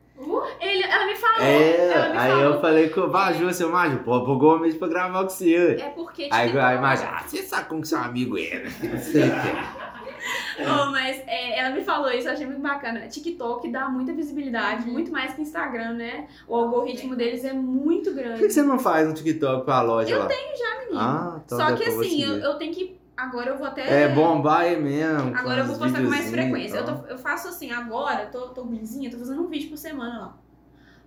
Ele, 0.60 0.82
ela 0.82 1.06
me 1.06 1.14
falou. 1.14 1.36
ela 1.40 1.46
É, 1.46 2.12
me 2.12 2.18
aí 2.18 2.30
falou. 2.30 2.44
eu 2.54 2.60
falei 2.60 2.88
com 2.90 3.00
o 3.02 3.10
Maju, 3.12 3.52
seu 3.54 3.70
Maju, 3.70 3.98
pô, 3.98 4.22
pro 4.24 4.36
Gomide 4.36 4.76
pra 4.76 4.88
gravar 4.88 5.22
com 5.22 5.28
você. 5.30 5.76
É 5.80 5.88
porque 5.90 6.28
Aí, 6.30 6.56
aí 6.58 6.78
Maju, 6.80 7.04
ah, 7.06 7.22
você 7.26 7.42
sabe 7.42 7.68
como 7.68 7.80
que 7.80 7.88
seu 7.88 7.98
amigo 7.98 8.36
é, 8.36 8.64
né? 8.64 8.72
Não 8.92 8.98
sei 8.98 9.22
o 9.28 9.30
que. 9.30 9.78
Oh, 10.60 10.90
mas 10.90 11.22
é, 11.26 11.59
ela 11.59 11.74
me 11.74 11.82
falou 11.84 12.10
isso, 12.10 12.26
eu 12.28 12.32
achei 12.32 12.46
muito 12.46 12.60
bacana. 12.60 13.06
TikTok 13.06 13.70
dá 13.70 13.88
muita 13.88 14.12
visibilidade, 14.12 14.86
Uhum. 14.86 14.92
muito 14.92 15.10
mais 15.12 15.32
que 15.34 15.42
Instagram, 15.42 15.94
né? 15.94 16.26
O 16.46 16.56
algoritmo 16.56 17.14
deles 17.14 17.44
é 17.44 17.52
muito 17.52 18.10
Por 18.10 18.16
que, 18.16 18.22
grande. 18.22 18.40
que 18.42 18.50
você 18.50 18.62
não 18.62 18.78
faz 18.78 19.09
um 19.09 19.14
TikTok 19.14 19.64
pra 19.64 19.82
loja 19.82 20.10
Eu 20.14 20.18
lá? 20.20 20.28
menino. 20.28 21.00
Ah, 21.00 21.40
então 21.44 21.59
Só 21.59 21.74
que 21.76 21.84
assim, 21.84 22.22
eu, 22.22 22.34
eu 22.38 22.55
tenho 22.55 22.72
que. 22.74 22.98
Agora 23.16 23.50
eu 23.50 23.59
vou 23.59 23.66
até. 23.66 24.05
É 24.05 24.09
bombar 24.09 24.60
aí 24.60 24.80
mesmo. 24.80 25.32
com 25.32 25.36
Agora 25.36 25.60
eu 25.60 25.66
vou 25.66 25.78
postar 25.78 26.02
com 26.02 26.09
mais 26.09 26.30
frequência. 26.30 26.76
Eu, 26.78 26.84
tô- 26.84 27.06
eu 27.06 27.18
faço 27.18 27.48
assim, 27.48 27.70
agora, 27.72 28.26
tô, 28.26 28.48
tô 28.50 28.62
ruimzinha, 28.62 29.10
tô 29.10 29.18
fazendo 29.18 29.42
um 29.42 29.48
vídeo 29.48 29.68
por 29.70 29.76
semana 29.76 30.18
lá. 30.18 30.38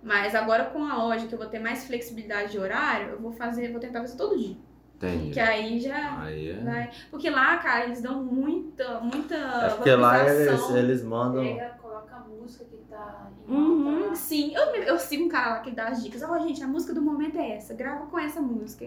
Mas 0.02 0.34
agora 0.34 0.64
com 0.66 0.84
a 0.84 0.96
loja, 0.96 1.26
que 1.26 1.34
eu 1.34 1.38
vou 1.38 1.46
ter 1.46 1.58
mais 1.60 1.86
flexibilidade 1.86 2.52
de 2.52 2.58
horário, 2.58 3.10
eu 3.10 3.20
vou 3.20 3.32
fazer, 3.32 3.70
vou 3.70 3.80
tentar 3.80 4.00
fazer 4.00 4.16
todo 4.16 4.36
dia. 4.38 4.56
Entendi. 5.02 5.32
Que 5.32 5.40
aí 5.40 5.80
já 5.80 6.22
Aí 6.22 6.50
é. 6.50 6.60
vai. 6.60 6.90
Porque 7.10 7.28
lá, 7.28 7.56
cara, 7.58 7.86
eles 7.86 8.00
dão 8.00 8.22
muita, 8.22 9.00
muita. 9.00 9.34
É 9.34 9.70
porque 9.70 9.94
lá 9.94 10.24
eles, 10.24 10.70
eles 10.70 11.02
mandam. 11.02 11.42
Pega, 11.42 11.76
coloca 11.82 12.14
a 12.14 12.20
música 12.20 12.64
que 12.64 12.76
tá 12.88 13.30
Uhum, 13.48 14.14
sim, 14.14 14.54
eu, 14.54 14.62
eu 14.82 14.98
sigo 14.98 15.24
um 15.24 15.28
cara 15.28 15.54
lá 15.54 15.60
que 15.60 15.72
dá 15.72 15.88
as 15.88 16.02
dicas. 16.02 16.22
Ó, 16.22 16.38
gente, 16.38 16.62
a 16.62 16.68
música 16.68 16.94
do 16.94 17.02
momento 17.02 17.36
é 17.38 17.56
essa, 17.56 17.74
grava 17.74 18.06
com 18.06 18.18
essa 18.18 18.40
música. 18.40 18.86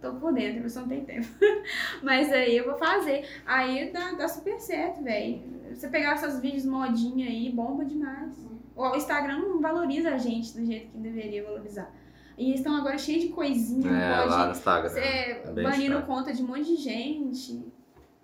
Tô 0.00 0.12
por 0.12 0.32
dentro, 0.32 0.62
mas 0.62 0.72
só 0.72 0.80
não 0.80 0.88
tem 0.88 1.04
tempo. 1.04 1.26
mas 2.02 2.30
aí 2.30 2.56
eu 2.56 2.66
vou 2.66 2.78
fazer. 2.78 3.26
Aí 3.44 3.90
dá, 3.90 4.12
dá 4.12 4.28
super 4.28 4.60
certo, 4.60 5.02
velho. 5.02 5.42
Você 5.74 5.88
pegar 5.88 6.12
essas 6.12 6.40
vídeos 6.40 6.64
modinha 6.64 7.26
aí, 7.26 7.50
bomba 7.50 7.84
demais. 7.84 8.36
O 8.76 8.94
Instagram 8.94 9.40
não 9.40 9.60
valoriza 9.60 10.10
a 10.10 10.18
gente 10.18 10.56
do 10.56 10.64
jeito 10.64 10.92
que 10.92 10.98
deveria 10.98 11.42
valorizar. 11.42 11.90
E 12.38 12.54
estão 12.54 12.76
agora 12.76 12.96
cheios 12.96 13.22
de 13.22 13.28
coisinha, 13.30 13.90
É, 13.90 14.16
pode 14.16 14.30
lá 14.30 14.46
no 14.46 14.52
Instagram. 14.52 14.96
É 14.96 15.50
bem 15.50 15.64
banindo 15.64 16.02
conta 16.02 16.32
de 16.32 16.42
um 16.42 16.46
monte 16.46 16.64
de 16.64 16.76
gente. 16.76 17.64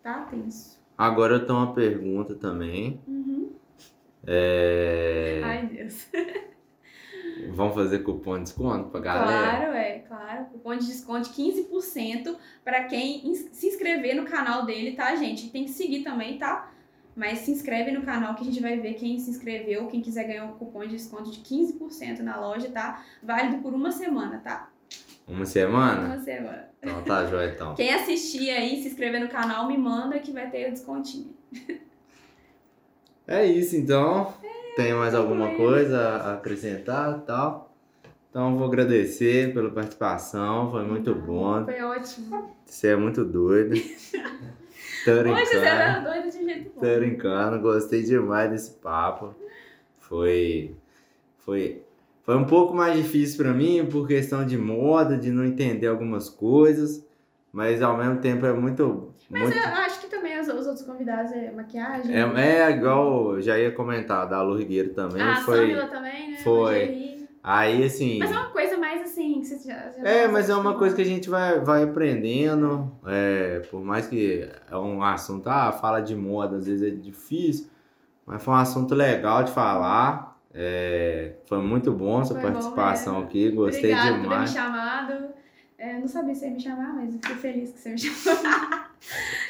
Tá 0.02 0.20
tenso. 0.30 0.78
Agora 0.96 1.34
eu 1.34 1.46
tenho 1.46 1.58
uma 1.58 1.74
pergunta 1.74 2.36
também. 2.36 3.00
Uhum. 3.08 3.50
É... 4.24 5.40
Ai, 5.42 5.66
Deus. 5.66 6.06
Vamos 7.50 7.74
fazer 7.74 7.98
cupom 8.00 8.36
de 8.36 8.44
desconto 8.44 8.90
pra 8.90 9.00
galera? 9.00 9.56
Claro, 9.56 9.74
é, 9.74 9.98
claro. 9.98 10.44
Cupom 10.46 10.76
de 10.76 10.86
desconto 10.86 11.30
de 11.30 11.34
15% 11.34 12.36
para 12.64 12.84
quem 12.84 13.34
se 13.34 13.66
inscrever 13.66 14.14
no 14.14 14.24
canal 14.24 14.64
dele, 14.64 14.92
tá, 14.92 15.14
gente? 15.16 15.50
Tem 15.50 15.64
que 15.64 15.70
seguir 15.70 16.04
também, 16.04 16.38
tá? 16.38 16.70
Mas 17.16 17.40
se 17.40 17.50
inscreve 17.50 17.92
no 17.92 18.02
canal 18.02 18.34
que 18.34 18.42
a 18.42 18.44
gente 18.44 18.60
vai 18.60 18.78
ver 18.78 18.94
quem 18.94 19.18
se 19.18 19.30
inscreveu, 19.30 19.86
quem 19.86 20.00
quiser 20.00 20.24
ganhar 20.24 20.44
um 20.44 20.52
cupom 20.52 20.80
de 20.80 20.96
desconto 20.96 21.30
de 21.30 21.40
15% 21.40 22.20
na 22.20 22.40
loja, 22.40 22.68
tá? 22.70 23.04
Válido 23.22 23.62
por 23.62 23.72
uma 23.72 23.92
semana, 23.92 24.38
tá? 24.38 24.70
Uma 25.26 25.46
semana? 25.46 26.06
Uma 26.06 26.18
semana. 26.18 26.68
Então 26.82 27.02
tá 27.02 27.24
jóia 27.24 27.52
então. 27.54 27.74
Quem 27.74 27.94
assistir 27.94 28.50
aí, 28.50 28.82
se 28.82 28.88
inscrever 28.88 29.20
no 29.20 29.28
canal, 29.28 29.66
me 29.66 29.78
manda 29.78 30.18
que 30.18 30.32
vai 30.32 30.50
ter 30.50 30.68
o 30.68 30.72
descontinho. 30.72 31.34
É 33.26 33.46
isso 33.46 33.74
então. 33.74 34.34
Tem 34.76 34.92
mais 34.92 35.14
alguma 35.14 35.54
coisa 35.54 35.98
a 35.98 36.34
acrescentar 36.34 37.20
tal? 37.20 37.72
Então 38.28 38.58
vou 38.58 38.66
agradecer 38.66 39.54
pela 39.54 39.70
participação, 39.70 40.70
foi 40.70 40.84
muito 40.84 41.14
bom. 41.14 41.64
Foi 41.64 41.80
ótimo. 41.80 42.54
Você 42.66 42.88
é 42.88 42.96
muito 42.96 43.24
doido. 43.24 43.76
Hoje 45.10 45.46
você 45.46 45.56
era 45.56 46.00
doido 46.00 46.30
de 46.30 46.44
jeito 46.44 46.70
bom. 46.74 46.80
Tô 46.80 46.94
brincando, 46.96 47.60
gostei 47.60 48.02
demais 48.02 48.50
desse 48.50 48.72
papo. 48.72 49.34
Foi. 49.98 50.74
Foi. 51.38 51.82
Foi 52.22 52.36
um 52.36 52.44
pouco 52.44 52.74
mais 52.74 52.96
difícil 52.96 53.44
pra 53.44 53.52
mim 53.52 53.86
por 53.86 54.08
questão 54.08 54.46
de 54.46 54.56
moda, 54.56 55.16
de 55.16 55.30
não 55.30 55.44
entender 55.44 55.86
algumas 55.86 56.30
coisas, 56.30 57.06
mas 57.52 57.82
ao 57.82 57.96
mesmo 57.98 58.16
tempo 58.18 58.46
é 58.46 58.52
muito. 58.52 59.12
Mas 59.28 59.42
muito... 59.42 59.56
eu 59.56 59.64
acho 59.64 60.00
que 60.00 60.06
também 60.06 60.40
os, 60.40 60.48
os 60.48 60.66
outros 60.66 60.82
convidados 60.82 61.32
é 61.32 61.50
maquiagem. 61.50 62.14
É, 62.14 62.20
é 62.22 62.70
igual 62.70 63.40
já 63.42 63.58
ia 63.58 63.72
comentar, 63.72 64.26
da 64.26 64.40
Lu 64.42 64.56
Rigueiro 64.56 64.94
também. 64.94 65.20
Ah, 65.20 65.32
a 65.32 65.36
foi. 65.36 65.58
Samila 65.58 65.86
também, 65.86 66.30
né? 66.30 66.36
foi. 66.38 66.84
Lingerie. 66.86 67.13
Aí 67.46 67.84
assim. 67.84 68.18
Mas 68.18 68.32
é 68.32 68.34
uma 68.38 68.48
coisa 68.48 68.78
mais 68.78 69.02
assim, 69.02 69.40
que 69.40 69.46
você 69.46 69.68
já, 69.68 69.90
já 69.90 70.02
É, 70.08 70.26
mas 70.26 70.48
é 70.48 70.54
uma 70.56 70.78
coisa 70.78 70.96
que 70.96 71.02
a 71.02 71.04
gente 71.04 71.28
vai, 71.28 71.60
vai 71.60 71.82
aprendendo. 71.82 72.90
É, 73.06 73.58
por 73.70 73.84
mais 73.84 74.06
que 74.06 74.48
é 74.70 74.76
um 74.78 75.02
assunto, 75.02 75.46
ah, 75.50 75.70
fala 75.70 76.00
de 76.00 76.16
moda, 76.16 76.56
às 76.56 76.66
vezes 76.66 76.82
é 76.82 76.90
difícil, 76.96 77.66
mas 78.24 78.42
foi 78.42 78.54
um 78.54 78.56
assunto 78.56 78.94
legal 78.94 79.44
de 79.44 79.52
falar. 79.52 80.40
É, 80.54 81.32
foi 81.46 81.58
muito 81.58 81.92
bom 81.92 82.24
sua 82.24 82.40
Foi 82.40 82.48
bom, 82.50 82.52
participação 82.54 83.20
é. 83.20 83.24
aqui, 83.24 83.50
gostei 83.50 83.92
Obrigada 83.92 84.06
por 84.06 84.14
ter 84.14 84.16
me 84.20 84.22
demais. 84.30 84.50
chamado. 84.50 85.12
É, 85.76 85.96
eu 85.96 86.00
não 86.00 86.08
sabia 86.08 86.34
se 86.34 86.46
ia 86.46 86.50
me 86.52 86.60
chamar, 86.60 86.94
mas 86.94 87.12
eu 87.12 87.20
fiquei 87.20 87.36
feliz 87.36 87.72
que 87.72 87.78
você 87.80 87.90
me 87.90 87.98
chamou. 88.00 88.40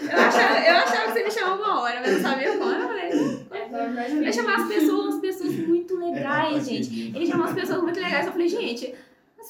eu, 0.01 0.19
achava, 0.19 0.59
eu 0.66 0.77
achava 0.79 1.05
que 1.05 1.12
você 1.12 1.25
me 1.25 1.31
chamou 1.31 1.57
uma 1.65 1.81
hora, 1.83 2.01
mas 2.01 2.09
eu 2.09 2.15
não 2.15 2.29
sabia 2.29 2.59
quando. 2.59 2.75
Eu 2.75 3.44
foi 3.75 3.89
mais 3.89 4.13
ele 4.13 4.33
chamar 4.33 4.61
as 4.61 4.69
pessoas, 4.69 5.07
umas 5.07 5.21
pessoas 5.21 5.55
muito 5.57 6.01
É, 6.01 6.07
legais, 6.07 6.67
gente. 6.67 7.13
Ele 7.15 7.27
chamou 7.27 7.47
as 7.47 7.53
pessoas 7.55 7.83
muito 7.83 7.99
legais. 7.99 8.27
Eu 8.27 8.33
falei, 8.33 8.49
gente, 8.49 8.95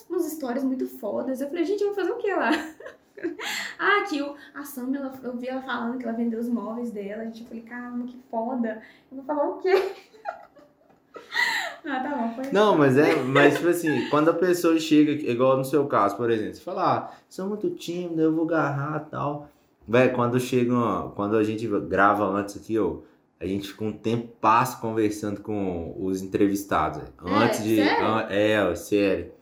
umas, 0.09 0.27
histórias 0.27 0.65
muito 0.65 0.87
fodas. 0.87 1.41
Eu 1.41 1.49
falei, 1.49 1.65
gente, 1.65 1.83
eu 1.83 1.89
vou 1.89 1.97
fazer 1.97 2.11
o 2.11 2.17
que 2.19 2.33
lá? 2.33 2.51
ah, 3.79 4.01
aqui 4.01 4.23
o, 4.23 4.35
a 4.55 4.65
Sam, 4.65 4.95
ela, 4.95 5.13
eu 5.23 5.37
vi 5.37 5.47
ela 5.49 5.63
falando 5.63 5.99
que 5.99 6.05
ela 6.05 6.17
vendeu 6.17 6.41
os 6.41 6.49
móveis 6.49 6.91
dela. 6.91 7.25
Gente, 7.25 7.43
eu 7.43 7.49
falei, 7.49 7.63
caramba, 7.63 8.07
que 8.07 8.19
foda. 8.31 8.83
Eu 9.11 9.17
vou 9.19 9.25
falar 9.25 9.49
o 9.49 9.59
quê? 9.59 9.75
ah, 11.85 12.01
tá 12.01 12.17
bom. 12.17 12.35
Foi 12.35 12.53
Não, 12.53 12.79
mas 12.79 12.97
é, 12.97 13.17
mas 13.17 13.57
tipo 13.57 13.69
assim, 13.69 14.09
quando 14.09 14.31
a 14.31 14.35
pessoa 14.35 14.79
chega, 14.79 15.13
igual 15.13 15.57
no 15.57 15.65
seu 15.65 15.87
caso, 15.87 16.17
por 16.17 16.31
exemplo, 16.31 16.55
você 16.55 16.63
fala, 16.63 16.97
ah, 16.97 17.11
sou 17.29 17.47
muito 17.47 17.69
tímido, 17.71 18.23
eu 18.23 18.35
vou 18.35 18.47
agarrar 18.47 19.05
e 19.07 19.11
tal. 19.11 19.49
Véi, 19.87 20.09
quando 20.09 20.41
chega, 20.41 20.73
quando 21.15 21.37
a 21.37 21.45
gente 21.45 21.69
grava 21.69 22.25
antes 22.25 22.57
aqui, 22.57 22.79
ó, 22.79 22.97
a 23.45 23.47
gente 23.47 23.69
fica 23.69 23.85
um 23.85 23.93
tempo 23.93 24.29
passo 24.41 24.81
conversando 24.81 25.41
com 25.41 25.95
os 25.99 26.23
entrevistados. 26.23 27.03
véi. 27.03 27.35
Antes 27.35 27.63
de. 27.63 27.77
sério? 27.77 28.07
é, 28.31 28.75
sério. 28.75 29.33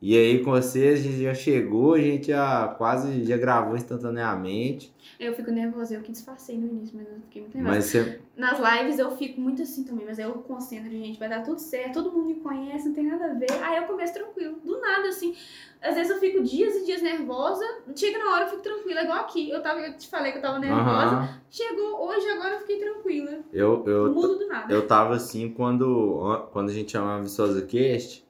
E 0.00 0.16
aí 0.16 0.44
com 0.44 0.52
você, 0.52 0.88
a 0.88 0.96
gente 0.96 1.22
já 1.22 1.34
chegou, 1.34 1.94
a 1.94 2.00
gente 2.00 2.28
já 2.28 2.68
quase 2.78 3.24
já 3.24 3.36
gravou 3.36 3.76
instantaneamente. 3.76 4.94
Eu 5.18 5.34
fico 5.34 5.50
nervosa, 5.50 5.94
eu 5.94 6.02
que 6.02 6.12
disfarcei 6.12 6.56
no 6.56 6.68
início, 6.68 6.96
mas 6.96 7.08
eu 7.08 7.20
fiquei 7.22 7.42
muito 7.42 7.56
nervosa. 7.56 7.76
Mas 7.76 7.84
você. 7.86 8.20
Nas 8.36 8.58
lives 8.60 8.98
eu 9.00 9.10
fico 9.16 9.40
muito 9.40 9.62
assim 9.62 9.82
também, 9.82 10.06
mas 10.06 10.20
aí 10.20 10.24
eu 10.24 10.34
concentro, 10.34 10.88
gente, 10.88 11.18
vai 11.18 11.28
dar 11.28 11.42
tudo 11.42 11.58
certo, 11.58 11.94
todo 11.94 12.12
mundo 12.12 12.26
me 12.26 12.36
conhece, 12.36 12.86
não 12.86 12.94
tem 12.94 13.06
nada 13.06 13.32
a 13.32 13.34
ver. 13.34 13.50
Aí 13.60 13.78
eu 13.78 13.84
começo 13.84 14.14
tranquilo, 14.14 14.60
do 14.64 14.80
nada, 14.80 15.08
assim. 15.08 15.34
Às 15.82 15.96
vezes 15.96 16.10
eu 16.10 16.20
fico 16.20 16.44
dias 16.44 16.76
e 16.76 16.84
dias 16.84 17.02
nervosa, 17.02 17.64
chega 17.96 18.18
na 18.18 18.32
hora 18.32 18.44
eu 18.44 18.50
fico 18.50 18.62
tranquila, 18.62 19.02
igual 19.02 19.18
aqui. 19.18 19.50
Eu, 19.50 19.60
tava, 19.60 19.80
eu 19.80 19.96
te 19.96 20.08
falei 20.08 20.30
que 20.30 20.38
eu 20.38 20.42
tava 20.42 20.60
nervosa. 20.60 21.16
Aham. 21.16 21.40
Chegou 21.50 22.06
hoje, 22.06 22.28
agora 22.28 22.54
eu 22.54 22.60
fiquei 22.60 22.78
tranquila. 22.78 23.40
Eu, 23.52 23.84
eu, 23.84 24.12
Mudo 24.12 24.38
do 24.38 24.46
nada. 24.46 24.72
Eu 24.72 24.86
tava 24.86 25.16
assim 25.16 25.50
quando, 25.50 26.48
quando 26.52 26.68
a 26.70 26.72
gente 26.72 26.92
chamava 26.92 27.22
Viçosa 27.22 27.62
Cast, 27.62 28.27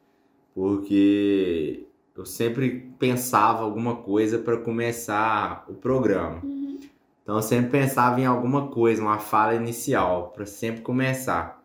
porque 0.58 1.86
eu 2.16 2.26
sempre 2.26 2.92
pensava 2.98 3.62
alguma 3.62 3.94
coisa 3.94 4.40
para 4.40 4.56
começar 4.56 5.64
o 5.68 5.74
programa. 5.74 6.40
Uhum. 6.42 6.80
Então 7.22 7.36
eu 7.36 7.42
sempre 7.42 7.70
pensava 7.70 8.20
em 8.20 8.26
alguma 8.26 8.66
coisa, 8.66 9.00
uma 9.00 9.20
fala 9.20 9.54
inicial, 9.54 10.32
para 10.34 10.44
sempre 10.44 10.80
começar. 10.80 11.62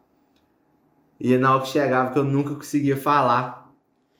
E 1.19 1.35
na 1.39 1.55
hora 1.55 1.63
que 1.63 1.69
chegava 1.69 2.11
que 2.13 2.19
eu 2.19 2.23
nunca 2.23 2.53
conseguia 2.53 2.95
falar. 2.95 3.73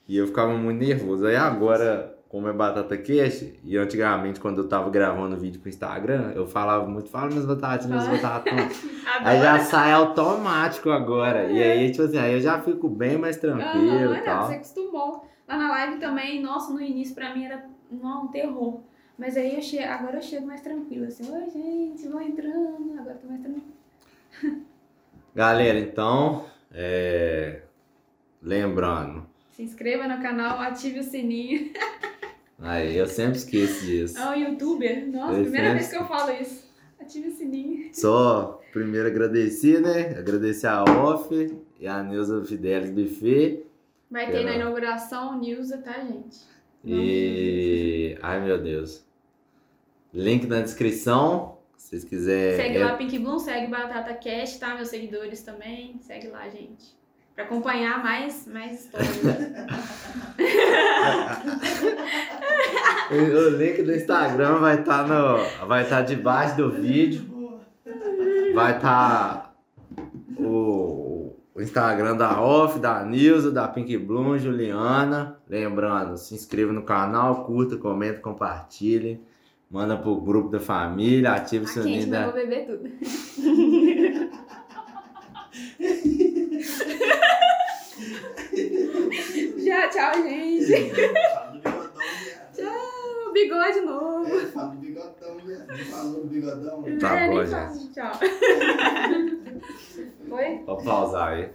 E 0.08 0.18
eu 0.18 0.26
ficava 0.26 0.58
muito 0.58 0.80
nervoso. 0.80 1.28
Aí 1.28 1.36
agora, 1.36 2.13
como 2.34 2.48
é 2.48 2.52
Batata 2.52 2.98
Cast, 2.98 3.60
e 3.64 3.78
antigamente 3.78 4.40
quando 4.40 4.58
eu 4.58 4.68
tava 4.68 4.90
gravando 4.90 5.38
vídeo 5.38 5.60
pro 5.62 5.70
Instagram, 5.70 6.32
eu 6.34 6.48
falava 6.48 6.88
muito, 6.88 7.08
fala 7.08 7.28
minhas 7.28 7.46
batatas, 7.46 7.86
minhas 7.86 8.08
batatas. 8.08 8.84
Aí 9.22 9.40
já 9.40 9.60
sai 9.60 9.92
automático 9.92 10.90
agora. 10.90 11.52
E 11.52 11.62
aí, 11.62 11.92
tipo 11.92 12.02
assim, 12.02 12.18
aí 12.18 12.34
eu 12.34 12.42
já 12.42 12.60
fico 12.60 12.90
bem 12.90 13.20
mais 13.20 13.38
tranquilo 13.38 14.16
é, 14.16 14.22
tal. 14.22 14.48
você 14.48 14.56
acostumou. 14.56 15.30
Lá 15.48 15.58
na 15.58 15.70
live 15.70 16.00
também, 16.00 16.42
nossa, 16.42 16.74
no 16.74 16.82
início 16.82 17.14
pra 17.14 17.36
mim 17.36 17.46
era 17.46 17.66
não, 17.92 18.24
um 18.24 18.28
terror. 18.30 18.82
Mas 19.16 19.38
aí 19.38 19.54
eu 19.54 19.62
chego, 19.62 19.88
agora 19.88 20.18
eu 20.18 20.22
chego 20.24 20.48
mais 20.48 20.62
tranquila, 20.62 21.06
assim, 21.06 21.32
oi 21.32 21.50
gente, 21.52 22.08
vou 22.08 22.20
entrando, 22.20 23.00
agora 23.00 23.16
tô 23.22 23.28
mais 23.28 23.42
tranquila. 23.42 23.68
Galera, 25.36 25.78
então, 25.78 26.46
é... 26.74 27.62
lembrando, 28.42 29.24
Se 29.52 29.62
inscreva 29.62 30.08
no 30.08 30.20
canal, 30.20 30.60
ative 30.60 30.98
o 31.00 31.04
sininho. 31.04 31.72
aí 32.60 32.98
eu 32.98 33.08
sempre 33.08 33.38
esqueço 33.38 33.86
disso. 33.86 34.18
É 34.18 34.30
um 34.30 34.36
youtuber? 34.36 35.08
Nossa, 35.08 35.38
Eu 35.38 35.42
primeira 35.44 35.68
sempre- 35.68 35.80
vez 35.80 35.90
que 35.90 35.96
eu 35.98 36.06
falo 36.08 36.32
isso. 36.42 36.74
Ative 37.00 37.28
o 37.28 37.32
sininho. 37.32 37.90
Só 37.94 38.62
primeiro 38.72 39.08
agradecer, 39.08 39.82
né? 39.82 40.18
Agradecer 40.18 40.68
a 40.68 40.84
Off 40.84 41.58
e 41.80 41.88
a 41.88 42.02
Neuza 42.02 42.44
Fidelis 42.46 42.90
Buffet. 42.90 43.66
Vai 44.10 44.32
ter 44.32 44.46
na 44.46 44.56
inauguração 44.56 45.40
Nilza, 45.40 45.80
tá, 45.80 45.94
gente? 46.04 46.38
E. 46.86 48.18
Ai 48.22 48.40
meu 48.46 48.62
Deus. 48.62 49.04
Link 50.14 50.46
na 50.48 50.62
descrição. 50.62 51.58
Se 51.76 51.90
vocês 51.90 52.04
quiserem. 52.06 52.56
Segue 52.56 52.78
lá 52.80 52.96
Pink 52.96 53.20
Bloom, 53.20 53.40
segue 53.40 53.68
Batata 53.68 54.14
Cash, 54.14 54.58
tá? 54.58 54.76
Meus 54.76 54.88
seguidores 54.90 55.42
também. 55.42 55.98
Segue 56.00 56.28
lá, 56.28 56.48
gente. 56.50 56.96
Pra 57.36 57.46
acompanhar 57.46 58.04
mais, 58.04 58.48
mais 58.48 58.82
histórias. 58.86 59.20
O 63.12 63.50
link 63.58 63.84
do 63.84 63.94
Instagram 63.94 64.60
vai 64.60 64.80
estar 64.80 65.08
no. 65.08 65.68
Vai 65.68 65.84
estar 65.84 66.02
debaixo 66.02 66.58
do 66.58 66.72
vídeo. 66.72 67.60
Vai 68.56 68.76
estar 68.78 69.54
o, 70.38 71.36
o 71.54 71.62
Instagram 71.62 72.16
da 72.18 72.42
Off, 72.42 72.80
da 72.80 73.04
Nilza, 73.04 73.52
da 73.52 73.68
Pink 73.68 73.96
Bloom, 73.98 74.38
Juliana. 74.40 75.38
Lembrando, 75.48 76.18
se 76.18 76.34
inscreva 76.34 76.74
no 76.74 76.82
canal, 76.84 77.46
curta, 77.46 77.78
comenta, 77.78 78.20
compartilhe. 78.20 79.22
Manda 79.70 79.96
pro 79.98 80.16
grupo 80.22 80.50
da 80.50 80.60
família, 80.60 81.34
ative 81.34 81.66
o 81.66 81.68
Tá 81.68 81.74
sininho 81.82 81.98
mas 81.98 82.06
eu 82.08 82.12
da. 82.12 82.24
vou 82.26 82.34
beber 82.34 82.66
tudo. 82.66 82.90
Já, 89.58 89.88
tchau, 89.90 90.14
gente. 90.24 90.92
Fala 91.04 91.52
do 91.52 91.60
bigodão, 91.62 91.92
viado. 92.24 92.56
Tchau, 92.56 93.34
bigode 93.34 93.82
novo. 93.82 94.38
É, 94.38 94.46
fala 94.48 94.70
do 94.70 94.78
bigodão, 94.78 95.38
viado. 95.46 95.68
Não 95.68 95.78
falou 95.86 96.22
do 96.22 96.28
bigodão? 96.28 96.84
Tá 97.00 97.20
É, 97.20 97.28
bom, 97.30 97.36
nem 97.38 97.48
gente. 97.48 97.88
Tchau. 97.94 98.12
Foi? 100.30 100.58
Vou 100.66 100.78
pausar 100.84 101.34
aí. 101.34 101.50